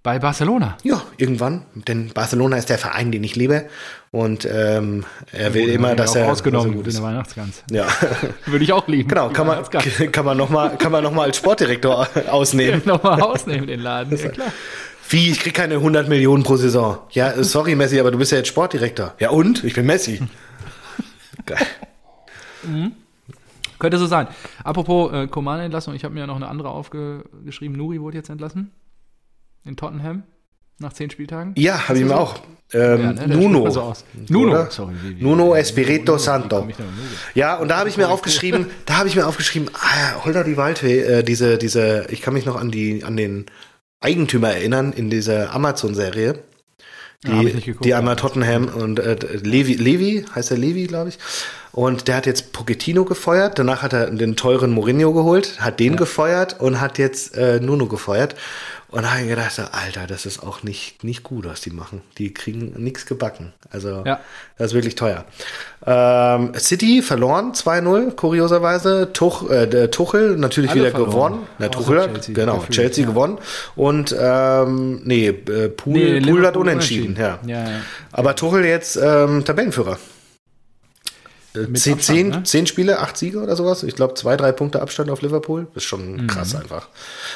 Bei 0.02 0.20
Barcelona. 0.20 0.76
Ja, 0.84 1.02
irgendwann, 1.16 1.66
denn 1.74 2.12
Barcelona 2.14 2.56
ist 2.58 2.68
der 2.70 2.78
Verein, 2.78 3.10
den 3.10 3.24
ich 3.24 3.34
liebe 3.34 3.64
und 4.12 4.44
ähm, 4.48 5.04
er 5.32 5.52
will 5.52 5.68
immer, 5.68 5.96
dass 5.96 6.10
auch 6.12 6.16
er 6.16 6.30
ausgenommen 6.30 6.70
er 6.70 6.76
gut 6.76 6.86
in 6.86 6.92
der 6.92 7.00
ist. 7.00 7.02
Weihnachtsgans. 7.02 7.62
Ja, 7.72 7.88
Würde 8.46 8.64
ich 8.64 8.72
auch 8.72 8.86
lieben. 8.86 9.08
genau, 9.08 9.30
kann 9.30 9.48
man, 9.48 9.64
kann 10.12 10.24
man 10.24 10.36
nochmal 10.36 10.78
kann 10.78 10.92
man 10.92 11.02
noch 11.02 11.10
mal 11.10 11.24
als 11.24 11.38
Sportdirektor 11.38 12.08
ausnehmen. 12.30 12.82
nochmal 12.84 13.20
ausnehmen, 13.20 13.66
den 13.66 13.80
Laden. 13.80 14.16
Ja, 14.16 14.28
klar. 14.28 14.52
Wie, 15.08 15.30
ich 15.30 15.40
krieg 15.40 15.54
keine 15.54 15.74
100 15.74 16.08
Millionen 16.08 16.42
pro 16.42 16.56
Saison. 16.56 16.98
Ja, 17.10 17.42
sorry 17.42 17.74
Messi, 17.74 18.00
aber 18.00 18.10
du 18.10 18.18
bist 18.18 18.32
ja 18.32 18.38
jetzt 18.38 18.48
Sportdirektor. 18.48 19.14
Ja 19.18 19.30
und? 19.30 19.62
Ich 19.64 19.74
bin 19.74 19.86
Messi. 19.86 20.20
Geil. 21.46 21.66
Könnte 23.78 23.98
so 23.98 24.06
sein. 24.06 24.26
Apropos 24.64 25.12
äh, 25.12 25.28
Coman-Entlassung, 25.28 25.94
ich 25.94 26.04
habe 26.04 26.14
mir 26.14 26.20
ja 26.20 26.26
noch 26.26 26.36
eine 26.36 26.48
andere 26.48 26.70
aufgeschrieben. 26.70 27.76
Nuri 27.76 28.00
wurde 28.00 28.16
jetzt 28.16 28.30
entlassen. 28.30 28.72
In 29.64 29.76
Tottenham. 29.76 30.24
Nach 30.78 30.92
zehn 30.92 31.08
Spieltagen. 31.10 31.54
Ja, 31.56 31.88
habe 31.88 31.98
ich 31.98 32.04
mir 32.04 32.18
auch. 32.18 32.40
Ähm, 32.72 33.00
Ja, 33.00 33.12
ne, 33.12 33.28
Nuno. 33.28 33.70
So 33.70 33.80
aus. 33.80 34.04
Nuno. 34.28 34.66
Sorry, 34.70 34.94
wie, 35.02 35.18
wie, 35.18 35.22
Nuno 35.22 35.54
Espirito 35.54 36.16
wie 36.16 36.18
Santo. 36.18 36.68
Ja, 37.34 37.56
und 37.56 37.68
da 37.68 37.78
habe 37.78 37.88
ich 37.88 37.96
mir 37.96 38.08
aufgeschrieben, 38.08 38.66
da 38.84 38.98
habe 38.98 39.08
ich 39.08 39.16
mir 39.16 39.26
aufgeschrieben, 39.26 39.70
ah, 39.72 40.24
Holder 40.24 40.44
die 40.44 40.56
Waldfee, 40.56 41.00
äh, 41.00 41.22
diese, 41.22 41.56
diese, 41.56 42.06
ich 42.10 42.20
kann 42.20 42.34
mich 42.34 42.44
noch 42.44 42.56
an 42.56 42.70
die, 42.70 43.04
an 43.04 43.16
den 43.16 43.46
Eigentümer 44.00 44.50
erinnern 44.50 44.92
in 44.92 45.10
dieser 45.10 45.54
Amazon-Serie. 45.54 46.42
Ja, 47.24 47.40
Die, 47.40 47.52
geguckt, 47.52 47.84
die 47.84 47.94
einmal 47.94 48.16
Tottenham 48.16 48.68
und 48.68 48.98
äh, 48.98 49.16
Levi, 49.42 49.74
Levi, 49.74 50.26
heißt 50.34 50.50
er 50.50 50.58
Levi, 50.58 50.86
glaube 50.86 51.08
ich. 51.08 51.18
Und 51.72 52.08
der 52.08 52.16
hat 52.16 52.26
jetzt 52.26 52.52
Pochettino 52.52 53.04
gefeuert, 53.04 53.58
danach 53.58 53.82
hat 53.82 53.92
er 53.92 54.10
den 54.10 54.36
teuren 54.36 54.70
Mourinho 54.70 55.12
geholt, 55.12 55.60
hat 55.60 55.80
den 55.80 55.96
gefeuert 55.96 56.60
und 56.60 56.80
hat 56.80 56.98
jetzt 56.98 57.36
äh, 57.36 57.60
Nuno 57.60 57.86
gefeuert. 57.86 58.34
Und 58.96 59.02
da 59.02 59.10
habe 59.10 59.24
ich 59.24 59.28
gedacht, 59.28 59.60
Alter, 59.72 60.06
das 60.06 60.24
ist 60.24 60.42
auch 60.42 60.62
nicht, 60.62 61.04
nicht 61.04 61.22
gut, 61.22 61.44
was 61.44 61.60
die 61.60 61.68
machen. 61.68 62.00
Die 62.16 62.32
kriegen 62.32 62.72
nichts 62.82 63.04
gebacken. 63.04 63.52
Also, 63.70 64.02
Ja. 64.06 64.20
das 64.56 64.68
ist 64.68 64.72
wirklich 64.74 64.94
teuer. 64.94 65.26
Ähm, 65.86 66.52
City 66.58 67.02
verloren 67.02 67.52
2-0, 67.52 68.12
kurioserweise. 68.12 69.10
Tuch, 69.12 69.50
äh, 69.50 69.88
Tuchel 69.88 70.36
natürlich 70.38 70.70
Alle 70.70 70.80
wieder 70.80 70.90
verloren. 70.92 71.12
gewonnen. 71.12 71.46
Na, 71.58 71.68
Tuchel, 71.68 72.00
hat- 72.00 72.12
Chelsea, 72.14 72.34
genau, 72.34 72.54
gefühlt, 72.56 72.70
Chelsea 72.74 73.04
ja. 73.04 73.10
gewonnen. 73.10 73.36
Und, 73.74 74.16
ähm, 74.18 75.02
nee, 75.04 75.26
äh, 75.28 75.68
Pool, 75.68 75.92
Nee, 75.92 76.20
Pool 76.22 76.46
hat 76.46 76.56
unentschieden, 76.56 77.16
ja. 77.20 77.38
Ja, 77.44 77.68
ja. 77.68 77.80
Aber 78.12 78.34
Tuchel 78.34 78.64
jetzt 78.64 78.96
ähm, 78.96 79.44
Tabellenführer. 79.44 79.98
Äh, 81.56 81.72
Zehn, 81.74 82.00
zehn, 82.00 82.28
ne? 82.28 82.42
zehn 82.44 82.66
Spiele, 82.66 82.98
acht 83.00 83.16
Siege 83.16 83.38
oder 83.40 83.56
sowas. 83.56 83.82
Ich 83.82 83.94
glaube, 83.96 84.14
zwei, 84.14 84.36
drei 84.36 84.52
Punkte 84.52 84.80
Abstand 84.82 85.10
auf 85.10 85.22
Liverpool. 85.22 85.66
Das 85.74 85.82
ist 85.82 85.88
schon 85.88 86.26
krass 86.26 86.54
einfach. 86.54 86.88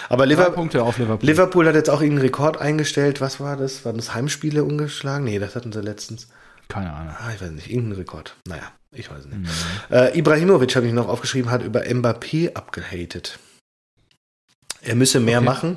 Aber 0.09 0.27
Liverpool, 0.27 0.55
Punkte 0.55 0.83
auf 0.83 0.99
Liverpool. 0.99 1.29
Liverpool 1.29 1.67
hat 1.67 1.75
jetzt 1.75 1.91
auch 1.91 2.01
irgendeinen 2.01 2.27
Rekord 2.27 2.61
eingestellt. 2.61 3.21
Was 3.21 3.41
war 3.41 3.57
das? 3.57 3.85
Waren 3.85 3.97
das 3.97 4.15
Heimspiele 4.15 4.65
ungeschlagen? 4.65 5.25
Nee, 5.25 5.39
das 5.39 5.57
hatten 5.57 5.73
sie 5.73 5.81
letztens. 5.81 6.29
Keine 6.69 6.93
Ahnung. 6.93 7.15
Ah, 7.19 7.31
ich 7.35 7.41
weiß 7.43 7.51
nicht, 7.51 7.71
irgendein 7.71 7.99
Rekord. 7.99 8.37
Naja, 8.47 8.63
ich 8.93 9.11
weiß 9.11 9.25
Mhm. 9.27 9.41
nicht. 9.43 9.51
Äh, 9.91 10.19
Ibrahimovic 10.19 10.77
habe 10.77 10.87
ich 10.87 10.93
noch 10.93 11.09
aufgeschrieben, 11.09 11.51
hat 11.51 11.63
über 11.65 11.81
Mbappé 11.81 12.55
abgehatet. 12.55 13.39
Er 14.83 14.95
müsse 14.95 15.21
mehr 15.21 15.39
Okay. 15.39 15.45
machen. 15.45 15.77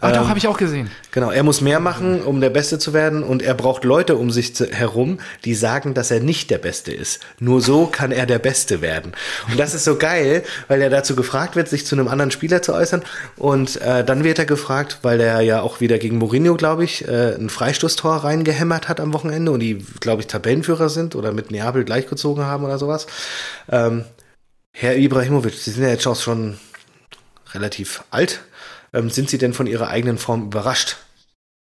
Ach, 0.00 0.08
Ähm, 0.08 0.14
doch, 0.16 0.28
habe 0.28 0.38
ich 0.38 0.48
auch 0.48 0.56
gesehen. 0.58 0.90
Genau, 1.12 1.30
er 1.30 1.42
muss 1.42 1.60
mehr 1.60 1.78
machen, 1.78 2.22
um 2.22 2.40
der 2.40 2.50
Beste 2.50 2.78
zu 2.78 2.92
werden 2.92 3.22
und 3.22 3.42
er 3.42 3.54
braucht 3.54 3.84
Leute 3.84 4.16
um 4.16 4.30
sich 4.30 4.56
zu, 4.56 4.66
herum, 4.66 5.18
die 5.44 5.54
sagen, 5.54 5.94
dass 5.94 6.10
er 6.10 6.20
nicht 6.20 6.50
der 6.50 6.58
Beste 6.58 6.92
ist. 6.92 7.20
Nur 7.38 7.60
so 7.60 7.86
kann 7.86 8.10
er 8.10 8.26
der 8.26 8.38
Beste 8.40 8.80
werden. 8.80 9.12
Und 9.48 9.58
das 9.60 9.74
ist 9.74 9.84
so 9.84 9.96
geil, 9.96 10.42
weil 10.68 10.82
er 10.82 10.90
dazu 10.90 11.14
gefragt 11.14 11.54
wird, 11.54 11.68
sich 11.68 11.86
zu 11.86 11.94
einem 11.94 12.08
anderen 12.08 12.30
Spieler 12.32 12.60
zu 12.62 12.74
äußern 12.74 13.02
und 13.36 13.80
äh, 13.82 14.04
dann 14.04 14.24
wird 14.24 14.38
er 14.38 14.46
gefragt, 14.46 14.98
weil 15.02 15.20
er 15.20 15.40
ja 15.42 15.60
auch 15.60 15.80
wieder 15.80 15.98
gegen 15.98 16.18
Mourinho, 16.18 16.56
glaube 16.56 16.82
ich, 16.84 17.06
äh, 17.06 17.34
ein 17.34 17.50
Freistoßtor 17.50 18.16
reingehämmert 18.16 18.88
hat 18.88 18.98
am 19.00 19.12
Wochenende 19.12 19.52
und 19.52 19.60
die, 19.60 19.84
glaube 20.00 20.22
ich, 20.22 20.26
Tabellenführer 20.28 20.88
sind 20.88 21.14
oder 21.14 21.32
mit 21.32 21.50
Neapel 21.50 21.84
gleichgezogen 21.84 22.44
haben 22.44 22.64
oder 22.64 22.78
sowas. 22.78 23.06
Ähm, 23.70 24.04
Herr 24.72 24.96
Ibrahimovic, 24.96 25.54
Sie 25.54 25.70
sind 25.70 25.82
ja 25.82 25.90
jetzt 25.90 26.06
auch 26.06 26.16
schon 26.20 26.56
relativ 27.54 28.04
alt. 28.10 28.40
Ähm, 28.92 29.10
sind 29.10 29.30
Sie 29.30 29.38
denn 29.38 29.54
von 29.54 29.66
Ihrer 29.66 29.88
eigenen 29.88 30.18
Form 30.18 30.44
überrascht? 30.46 30.96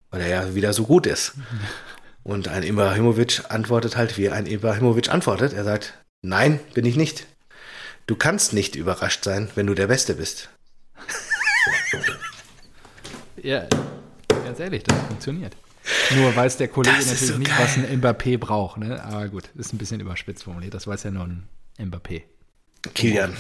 Weil 0.10 0.22
er 0.22 0.28
ja 0.28 0.56
wieder 0.56 0.74
so 0.74 0.86
gut 0.86 1.06
ist. 1.08 1.34
Und 2.24 2.48
ein 2.48 2.64
Ibrahimovic 2.64 3.44
antwortet 3.50 3.98
halt, 3.98 4.18
wie 4.18 4.30
ein 4.30 4.46
Ibrahimovic 4.46 5.10
antwortet. 5.10 5.54
Er 5.54 5.64
sagt, 5.64 5.94
nein, 6.22 6.60
bin 6.74 6.86
ich 6.86 6.96
nicht. 6.96 7.26
Du 8.06 8.16
kannst 8.16 8.54
nicht 8.54 8.76
überrascht 8.76 9.24
sein, 9.24 9.50
wenn 9.56 9.68
du 9.68 9.74
der 9.74 9.88
Beste 9.88 10.16
bist. 10.16 10.50
Ja, 13.44 13.66
ganz 14.30 14.60
ehrlich, 14.60 14.84
das 14.84 14.98
funktioniert. 15.08 15.56
Nur 16.16 16.36
weiß 16.36 16.58
der 16.58 16.68
Kollege 16.68 16.96
Das 16.98 17.08
natürlich 17.08 17.28
so 17.32 17.38
nicht, 17.40 17.50
geil. 17.50 17.60
was 17.60 17.76
ein 17.76 18.02
Mbappé 18.02 18.38
braucht. 18.38 18.78
Ne? 18.78 19.04
Aber 19.04 19.28
gut, 19.30 19.50
ist 19.56 19.74
ein 19.74 19.78
bisschen 19.78 20.00
überspitzt 20.00 20.44
formuliert. 20.44 20.74
Das 20.74 20.86
weiß 20.86 21.04
ja 21.04 21.12
nur 21.12 21.24
ein 21.24 21.48
Mbappé. 21.80 22.24
Kilian. 22.94 23.36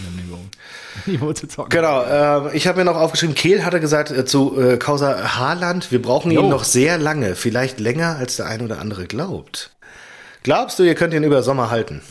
Niveau 1.05 1.33
zu 1.33 1.47
zocken. 1.47 1.69
Genau, 1.69 2.47
äh, 2.47 2.55
ich 2.55 2.67
habe 2.67 2.79
mir 2.79 2.85
noch 2.85 2.97
aufgeschrieben, 2.97 3.35
Kehl 3.35 3.65
hatte 3.65 3.79
gesagt 3.79 4.11
äh, 4.11 4.25
zu 4.25 4.59
äh, 4.59 4.77
Causa 4.77 5.37
Haaland, 5.37 5.91
wir 5.91 6.01
brauchen 6.01 6.31
Jo. 6.31 6.41
ihn 6.41 6.49
noch 6.49 6.63
sehr 6.63 6.97
lange, 6.97 7.35
vielleicht 7.35 7.79
länger, 7.79 8.17
als 8.17 8.35
der 8.35 8.45
ein 8.47 8.61
oder 8.61 8.79
andere 8.79 9.05
glaubt. 9.07 9.71
Glaubst 10.43 10.79
du, 10.79 10.83
ihr 10.83 10.95
könnt 10.95 11.13
ihn 11.13 11.23
über 11.23 11.43
Sommer 11.43 11.69
halten? 11.69 12.01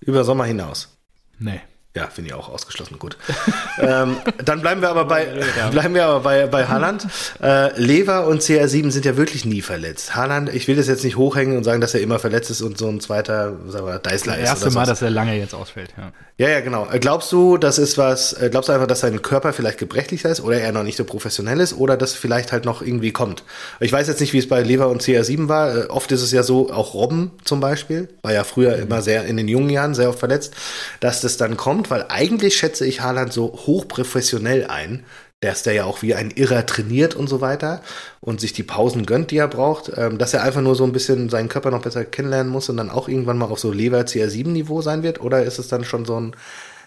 Über 0.00 0.24
Sommer 0.24 0.44
hinaus? 0.44 0.96
Nee. 1.38 1.60
Ja, 1.96 2.06
finde 2.06 2.28
ich 2.28 2.34
auch 2.34 2.48
ausgeschlossen 2.48 3.00
gut. 3.00 3.16
ähm, 3.80 4.16
dann 4.44 4.60
bleiben 4.60 4.80
wir 4.80 4.90
aber 4.90 5.06
bei, 5.06 5.26
bleiben 5.72 5.94
wir 5.94 6.06
aber 6.06 6.20
bei, 6.20 6.46
bei 6.46 6.66
Haaland. 6.66 7.06
Äh, 7.42 7.76
Lever 7.80 8.28
und 8.28 8.42
CR7 8.42 8.92
sind 8.92 9.04
ja 9.04 9.16
wirklich 9.16 9.44
nie 9.44 9.60
verletzt. 9.60 10.14
Haaland, 10.14 10.54
ich 10.54 10.68
will 10.68 10.76
das 10.76 10.86
jetzt 10.86 11.02
nicht 11.02 11.16
hochhängen 11.16 11.56
und 11.56 11.64
sagen, 11.64 11.80
dass 11.80 11.94
er 11.94 12.00
immer 12.00 12.20
verletzt 12.20 12.50
ist 12.50 12.62
und 12.62 12.78
so 12.78 12.86
ein 12.88 13.00
zweiter, 13.00 13.54
sagen 13.68 13.86
wir, 13.86 13.98
Deißler 13.98 14.34
Das 14.34 14.42
ist. 14.42 14.48
erste 14.50 14.66
oder 14.66 14.74
Mal, 14.74 14.86
dass 14.86 15.02
er 15.02 15.10
lange 15.10 15.36
jetzt 15.36 15.52
ausfällt. 15.54 15.92
Ja. 15.96 16.12
Ja, 16.38 16.48
ja, 16.48 16.60
genau. 16.60 16.88
Äh, 16.90 17.00
Glaubst 17.00 17.30
du, 17.32 17.58
das 17.58 17.78
ist 17.78 17.98
was, 17.98 18.32
äh, 18.34 18.48
glaubst 18.50 18.68
du 18.68 18.72
einfach, 18.72 18.86
dass 18.86 19.00
sein 19.00 19.20
Körper 19.20 19.52
vielleicht 19.52 19.76
gebrechlicher 19.78 20.30
ist 20.30 20.40
oder 20.40 20.58
er 20.60 20.72
noch 20.72 20.84
nicht 20.84 20.96
so 20.96 21.04
professionell 21.04 21.60
ist 21.60 21.76
oder 21.76 21.96
das 21.98 22.14
vielleicht 22.14 22.52
halt 22.52 22.64
noch 22.64 22.80
irgendwie 22.82 23.10
kommt? 23.12 23.42
Ich 23.80 23.92
weiß 23.92 24.06
jetzt 24.08 24.20
nicht, 24.20 24.32
wie 24.32 24.38
es 24.38 24.48
bei 24.48 24.62
Lever 24.62 24.88
und 24.88 25.02
CR7 25.02 25.48
war. 25.48 25.76
Äh, 25.76 25.86
Oft 25.88 26.12
ist 26.12 26.22
es 26.22 26.30
ja 26.30 26.42
so, 26.44 26.70
auch 26.72 26.94
Robben 26.94 27.32
zum 27.44 27.58
Beispiel, 27.60 28.08
war 28.22 28.32
ja 28.32 28.44
früher 28.44 28.76
immer 28.76 29.02
sehr, 29.02 29.24
in 29.24 29.36
den 29.36 29.48
jungen 29.48 29.70
Jahren 29.70 29.94
sehr 29.94 30.08
oft 30.08 30.18
verletzt, 30.20 30.54
dass 31.00 31.20
das 31.20 31.36
dann 31.36 31.56
kommt, 31.56 31.79
weil 31.88 32.04
eigentlich 32.08 32.56
schätze 32.56 32.84
ich 32.84 33.00
Haaland 33.00 33.32
so 33.32 33.52
hochprofessionell 33.64 34.66
ein, 34.66 35.04
dass 35.40 35.62
der 35.62 35.72
ja 35.72 35.84
auch 35.84 36.02
wie 36.02 36.14
ein 36.14 36.30
Irrer 36.30 36.66
trainiert 36.66 37.14
und 37.14 37.28
so 37.28 37.40
weiter 37.40 37.80
und 38.20 38.40
sich 38.40 38.52
die 38.52 38.62
Pausen 38.62 39.06
gönnt, 39.06 39.30
die 39.30 39.38
er 39.38 39.48
braucht, 39.48 39.90
ähm, 39.96 40.18
dass 40.18 40.34
er 40.34 40.42
einfach 40.42 40.60
nur 40.60 40.74
so 40.74 40.84
ein 40.84 40.92
bisschen 40.92 41.30
seinen 41.30 41.48
Körper 41.48 41.70
noch 41.70 41.80
besser 41.80 42.04
kennenlernen 42.04 42.52
muss 42.52 42.68
und 42.68 42.76
dann 42.76 42.90
auch 42.90 43.08
irgendwann 43.08 43.38
mal 43.38 43.46
auf 43.46 43.58
so 43.58 43.72
Lever 43.72 44.00
CR7-Niveau 44.00 44.82
sein 44.82 45.02
wird? 45.02 45.20
Oder 45.22 45.44
ist 45.44 45.58
es 45.58 45.68
dann 45.68 45.84
schon 45.84 46.04
so 46.04 46.20
ein 46.20 46.36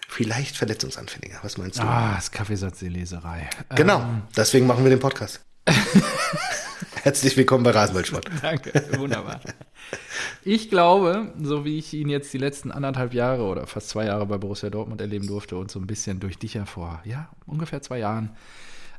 vielleicht 0.07 0.55
verletzungsanfälliger? 0.55 1.39
Was 1.41 1.57
meinst 1.57 1.79
du? 1.79 1.83
Ah, 1.83 2.13
das 2.15 2.29
Kaffeesatzleserei. 2.29 3.49
genau, 3.73 4.01
Ähm, 4.01 4.21
deswegen 4.37 4.67
machen 4.67 4.83
wir 4.83 4.91
den 4.91 4.99
Podcast. 4.99 5.39
Herzlich 7.03 7.35
willkommen 7.35 7.65
bei 7.65 7.71
Rasenballsport. 7.71 8.29
Danke, 8.41 8.71
wunderbar. 8.97 9.41
Ich 10.45 10.69
glaube, 10.69 11.33
so 11.37 11.65
wie 11.65 11.77
ich 11.77 11.93
ihn 11.93 12.07
jetzt 12.07 12.33
die 12.33 12.37
letzten 12.37 12.71
anderthalb 12.71 13.13
Jahre 13.13 13.43
oder 13.43 13.67
fast 13.67 13.89
zwei 13.89 14.05
Jahre 14.05 14.25
bei 14.25 14.37
Borussia 14.37 14.69
Dortmund 14.69 15.01
erleben 15.01 15.27
durfte 15.27 15.57
und 15.57 15.69
so 15.69 15.79
ein 15.79 15.85
bisschen 15.85 16.21
durch 16.21 16.39
dich 16.39 16.53
ja 16.53 16.63
vor, 16.63 17.01
ja, 17.03 17.29
ungefähr 17.45 17.81
zwei 17.81 17.99
Jahren 17.99 18.29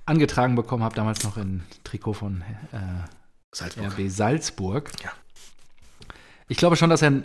angetragen 0.04 0.54
bekommen 0.54 0.82
habe, 0.82 0.94
damals 0.94 1.24
noch 1.24 1.38
in 1.38 1.62
Trikot 1.82 2.12
von 2.12 2.42
äh, 2.72 3.08
Salzburg. 3.52 3.98
RB 3.98 4.10
Salzburg. 4.10 4.90
Ja. 5.02 5.10
Ich 6.46 6.58
glaube 6.58 6.76
schon, 6.76 6.90
dass 6.90 7.00
er 7.00 7.22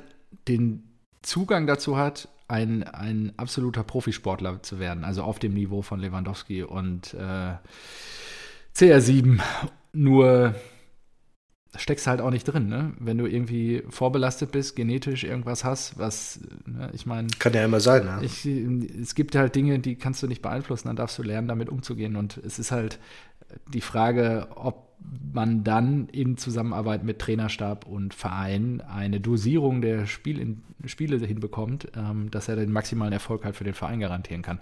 den 0.47 0.89
Zugang 1.23 1.67
dazu 1.67 1.97
hat, 1.97 2.29
ein, 2.47 2.83
ein 2.83 3.33
absoluter 3.35 3.83
Profisportler 3.83 4.63
zu 4.63 4.79
werden, 4.79 5.03
also 5.03 5.23
auf 5.23 5.39
dem 5.39 5.55
Niveau 5.55 5.81
von 5.81 5.99
Lewandowski 5.99 6.63
und 6.63 7.15
äh, 7.15 7.55
CR7. 8.77 9.41
Nur 9.91 10.55
steckst 11.75 12.07
halt 12.07 12.21
auch 12.21 12.31
nicht 12.31 12.45
drin, 12.45 12.67
ne? 12.67 12.93
Wenn 12.99 13.17
du 13.17 13.27
irgendwie 13.27 13.83
vorbelastet 13.89 14.51
bist, 14.51 14.75
genetisch 14.75 15.23
irgendwas 15.23 15.63
hast, 15.63 15.99
was, 15.99 16.39
ne? 16.65 16.89
ich 16.93 17.05
meine. 17.05 17.27
Kann 17.37 17.53
ja 17.53 17.63
immer 17.63 17.79
sein, 17.79 18.05
ne? 18.05 18.19
Ich, 18.23 18.45
es 18.45 19.13
gibt 19.13 19.35
halt 19.35 19.55
Dinge, 19.55 19.79
die 19.79 19.95
kannst 19.95 20.23
du 20.23 20.27
nicht 20.27 20.41
beeinflussen, 20.41 20.87
dann 20.87 20.95
darfst 20.95 21.17
du 21.17 21.23
lernen, 21.23 21.47
damit 21.47 21.69
umzugehen. 21.69 22.15
Und 22.15 22.37
es 22.37 22.57
ist 22.59 22.71
halt 22.71 22.99
die 23.67 23.81
Frage, 23.81 24.47
ob 24.55 24.89
man 25.33 25.63
dann 25.63 26.07
in 26.09 26.37
Zusammenarbeit 26.37 27.03
mit 27.03 27.19
Trainerstab 27.19 27.85
und 27.85 28.13
Verein 28.13 28.81
eine 28.81 29.19
Dosierung 29.19 29.81
der 29.81 30.07
Spiel 30.07 30.57
Spiele 30.85 31.25
hinbekommt, 31.25 31.89
ähm, 31.95 32.31
dass 32.31 32.47
er 32.47 32.55
den 32.55 32.71
maximalen 32.71 33.13
Erfolg 33.13 33.45
halt 33.45 33.55
für 33.55 33.63
den 33.63 33.73
Verein 33.73 33.99
garantieren 33.99 34.41
kann. 34.41 34.59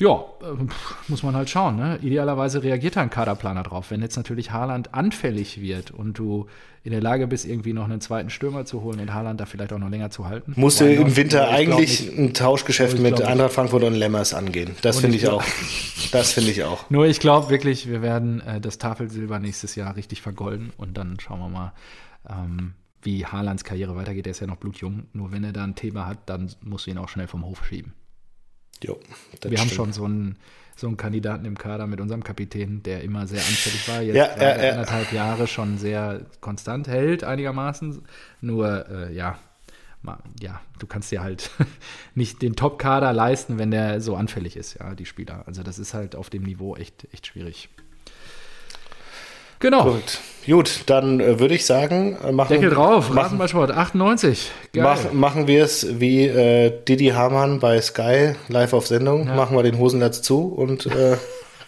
Ja, 0.00 0.24
äh, 0.42 0.64
muss 1.08 1.22
man 1.22 1.34
halt 1.34 1.50
schauen. 1.50 1.76
Ne? 1.76 1.98
Idealerweise 2.02 2.62
reagiert 2.62 2.96
ein 2.96 3.10
Kaderplaner 3.10 3.64
drauf. 3.64 3.90
Wenn 3.90 4.00
jetzt 4.00 4.16
natürlich 4.16 4.52
Haaland 4.52 4.94
anfällig 4.94 5.60
wird 5.60 5.90
und 5.90 6.18
du 6.18 6.46
in 6.84 6.92
der 6.92 7.00
Lage 7.00 7.26
bist, 7.26 7.44
irgendwie 7.44 7.72
noch 7.72 7.84
einen 7.84 8.00
zweiten 8.00 8.30
Stürmer 8.30 8.64
zu 8.64 8.82
holen 8.82 9.00
und 9.00 9.12
Haaland 9.12 9.40
da 9.40 9.46
vielleicht 9.46 9.72
auch 9.72 9.78
noch 9.78 9.90
länger 9.90 10.10
zu 10.10 10.26
halten. 10.26 10.52
Musst 10.56 10.80
du 10.80 10.90
im 10.90 11.16
Winter 11.16 11.48
eigentlich 11.48 12.16
ein 12.16 12.32
Tauschgeschäft 12.32 12.98
mit 13.00 13.20
Eintracht 13.20 13.52
Frankfurt 13.52 13.82
und 13.82 13.94
Lemmers 13.94 14.34
angehen. 14.34 14.70
Das 14.82 15.00
finde 15.00 15.16
ich, 15.16 15.24
ich 15.24 15.28
auch. 15.28 15.42
Das 16.12 16.32
finde 16.32 16.50
ich 16.52 16.62
auch. 16.62 16.88
Nur 16.90 17.06
ich 17.06 17.18
glaube 17.18 17.50
wirklich, 17.50 17.88
wir 17.88 18.00
werden 18.00 18.40
äh, 18.40 18.60
das 18.60 18.78
Tafelsilber 18.78 19.40
nächstes 19.40 19.74
Jahr 19.74 19.96
richtig 19.96 20.22
vergolden 20.22 20.72
und 20.76 20.96
dann 20.96 21.18
schauen 21.20 21.40
wir 21.40 21.48
mal, 21.48 21.72
ähm, 22.30 22.74
wie 23.02 23.26
Haalands 23.26 23.64
Karriere 23.64 23.96
weitergeht. 23.96 24.26
Er 24.26 24.30
ist 24.30 24.40
ja 24.40 24.46
noch 24.46 24.56
blutjung. 24.56 25.08
Nur 25.12 25.32
wenn 25.32 25.44
er 25.44 25.52
da 25.52 25.64
ein 25.64 25.74
Thema 25.74 26.06
hat, 26.06 26.18
dann 26.26 26.50
musst 26.62 26.86
du 26.86 26.90
ihn 26.92 26.98
auch 26.98 27.08
schnell 27.08 27.26
vom 27.26 27.44
Hof 27.44 27.66
schieben. 27.66 27.94
Jo, 28.82 28.98
wir 29.32 29.38
stimmt. 29.38 29.58
haben 29.58 29.70
schon 29.70 29.92
so 29.92 30.04
einen, 30.04 30.36
so 30.76 30.86
einen 30.86 30.96
Kandidaten 30.96 31.44
im 31.44 31.58
Kader 31.58 31.86
mit 31.86 32.00
unserem 32.00 32.22
Kapitän, 32.22 32.82
der 32.82 33.02
immer 33.02 33.26
sehr 33.26 33.40
anfällig 33.40 33.88
war. 33.88 34.02
Jetzt 34.02 34.16
ja, 34.16 34.24
äh, 34.24 34.68
äh, 34.68 34.70
anderthalb 34.70 35.12
Jahre 35.12 35.46
schon 35.46 35.78
sehr 35.78 36.26
konstant 36.40 36.86
hält, 36.88 37.24
einigermaßen. 37.24 38.02
Nur, 38.40 38.88
äh, 38.88 39.12
ja, 39.12 39.38
ja, 40.40 40.60
du 40.78 40.86
kannst 40.86 41.10
dir 41.10 41.22
halt 41.22 41.50
nicht 42.14 42.40
den 42.42 42.56
Top-Kader 42.56 43.12
leisten, 43.12 43.58
wenn 43.58 43.70
der 43.70 44.00
so 44.00 44.16
anfällig 44.16 44.56
ist, 44.56 44.78
ja, 44.78 44.94
die 44.94 45.06
Spieler. 45.06 45.42
Also 45.46 45.62
das 45.62 45.78
ist 45.78 45.94
halt 45.94 46.16
auf 46.16 46.30
dem 46.30 46.44
Niveau 46.44 46.76
echt, 46.76 47.06
echt 47.12 47.26
schwierig. 47.26 47.68
Genau. 49.60 49.84
Gut, 49.84 50.20
Gut 50.46 50.82
dann 50.86 51.20
äh, 51.20 51.40
würde 51.40 51.54
ich 51.54 51.66
sagen, 51.66 52.16
äh, 52.24 52.32
machen 52.32 52.52
Deckel 52.52 52.70
drauf, 52.70 53.14
Rasenballsport 53.14 53.72
98. 53.72 54.50
Mach, 54.76 55.12
machen 55.12 55.46
wir 55.46 55.64
es 55.64 56.00
wie 56.00 56.26
äh, 56.26 56.72
Didi 56.86 57.08
Hamann 57.08 57.58
bei 57.58 57.80
Sky 57.80 58.34
live 58.48 58.72
auf 58.72 58.86
Sendung. 58.86 59.26
Ja. 59.26 59.34
Machen 59.34 59.56
wir 59.56 59.62
den 59.62 59.78
Hosenlatz 59.78 60.22
zu 60.22 60.46
und. 60.46 60.86
Äh, 60.86 61.16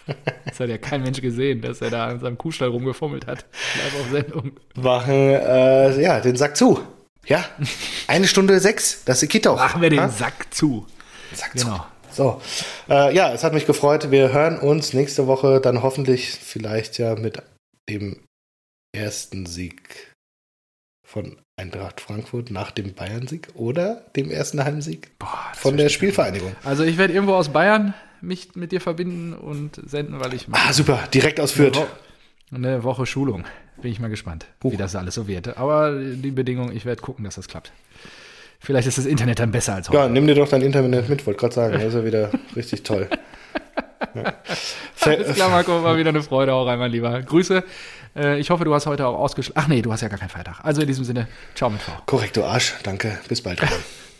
das 0.45 0.59
hat 0.59 0.69
ja 0.69 0.77
kein 0.77 1.03
Mensch 1.03 1.21
gesehen, 1.21 1.61
dass 1.61 1.81
er 1.81 1.89
da 1.89 2.07
an 2.07 2.19
seinem 2.19 2.37
Kuhstall 2.37 2.69
rumgefummelt 2.69 3.27
hat. 3.27 3.45
Live 3.83 4.01
auf 4.01 4.11
Sendung. 4.11 4.51
Machen, 4.75 5.13
äh, 5.13 6.01
ja, 6.01 6.21
den 6.21 6.37
Sack 6.37 6.55
zu. 6.55 6.79
Ja, 7.25 7.43
eine 8.07 8.27
Stunde 8.27 8.59
sechs, 8.59 9.03
das 9.03 9.21
geht 9.21 9.45
doch. 9.45 9.57
Machen 9.57 9.81
wir 9.81 9.89
den 9.89 9.99
ha? 9.99 10.09
Sack 10.09 10.47
zu. 10.51 10.87
Sack 11.33 11.53
genau. 11.53 11.75
zu. 11.75 11.81
So, 12.13 12.41
äh, 12.89 13.15
ja, 13.15 13.31
es 13.31 13.43
hat 13.43 13.53
mich 13.53 13.65
gefreut. 13.65 14.11
Wir 14.11 14.33
hören 14.33 14.59
uns 14.59 14.93
nächste 14.93 15.27
Woche 15.27 15.61
dann 15.61 15.81
hoffentlich 15.81 16.31
vielleicht 16.31 16.97
ja 16.97 17.15
mit 17.15 17.41
dem 17.89 18.23
ersten 18.95 19.45
Sieg 19.45 20.13
von 21.07 21.37
Eintracht 21.59 21.99
Frankfurt 22.01 22.51
nach 22.51 22.71
dem 22.71 22.93
Bayern-Sieg 22.93 23.49
oder 23.55 24.05
dem 24.15 24.31
ersten 24.31 24.63
Heimsieg 24.63 25.17
Boah, 25.19 25.51
von 25.53 25.77
der 25.77 25.89
Spielvereinigung. 25.89 26.55
Also 26.63 26.83
ich 26.83 26.97
werde 26.97 27.13
irgendwo 27.13 27.33
aus 27.33 27.49
Bayern 27.49 27.93
mich 28.21 28.55
mit 28.55 28.71
dir 28.71 28.81
verbinden 28.81 29.33
und 29.33 29.81
senden, 29.89 30.19
weil 30.19 30.33
ich 30.33 30.47
Ah, 30.51 30.73
super, 30.73 31.07
direkt 31.13 31.39
aus 31.39 31.51
Fürth. 31.51 31.75
Eine, 31.77 31.87
Wo 32.51 32.55
eine 32.55 32.83
Woche 32.83 33.05
Schulung. 33.05 33.45
Bin 33.81 33.91
ich 33.91 33.99
mal 33.99 34.09
gespannt, 34.09 34.45
Huch. 34.63 34.71
wie 34.71 34.77
das 34.77 34.95
alles 34.95 35.15
so 35.15 35.27
wird. 35.27 35.57
Aber 35.57 35.99
die 35.99 36.31
Bedingung, 36.31 36.71
ich 36.71 36.85
werde 36.85 37.01
gucken, 37.01 37.25
dass 37.25 37.35
das 37.35 37.47
klappt. 37.47 37.71
Vielleicht 38.59 38.87
ist 38.87 38.99
das 38.99 39.05
Internet 39.07 39.39
dann 39.39 39.51
besser 39.51 39.73
als 39.73 39.89
heute. 39.89 39.97
Ja, 39.97 40.07
nimm 40.07 40.27
dir 40.27 40.35
doch 40.35 40.47
dein 40.47 40.61
Internet 40.61 41.09
mit, 41.09 41.25
wollte 41.25 41.39
gerade 41.39 41.53
sagen. 41.55 41.73
Das 41.73 41.83
ist 41.85 41.93
ja 41.95 42.05
wieder 42.05 42.31
richtig 42.55 42.83
toll. 42.83 43.09
Ja. 44.15 44.33
Alles 45.01 45.35
klar, 45.35 45.49
Marco, 45.49 45.83
war 45.83 45.97
wieder 45.97 46.09
eine 46.09 46.23
Freude 46.23 46.53
auch 46.53 46.67
einmal, 46.67 46.89
lieber. 46.89 47.21
Grüße. 47.21 47.63
Äh, 48.15 48.39
ich 48.39 48.49
hoffe, 48.49 48.65
du 48.65 48.73
hast 48.73 48.85
heute 48.85 49.07
auch 49.07 49.17
ausgeschlafen. 49.17 49.61
Ach 49.63 49.67
nee, 49.67 49.81
du 49.81 49.91
hast 49.91 50.01
ja 50.01 50.07
gar 50.07 50.19
keinen 50.19 50.29
Feiertag. 50.29 50.59
Also 50.63 50.81
in 50.81 50.87
diesem 50.87 51.05
Sinne, 51.05 51.27
ciao 51.55 51.69
mit 51.69 51.81
V. 51.81 51.91
Korrekt, 52.05 52.37
du 52.37 52.43
Arsch. 52.43 52.75
Danke. 52.83 53.19
Bis 53.27 53.41
bald. 53.41 53.61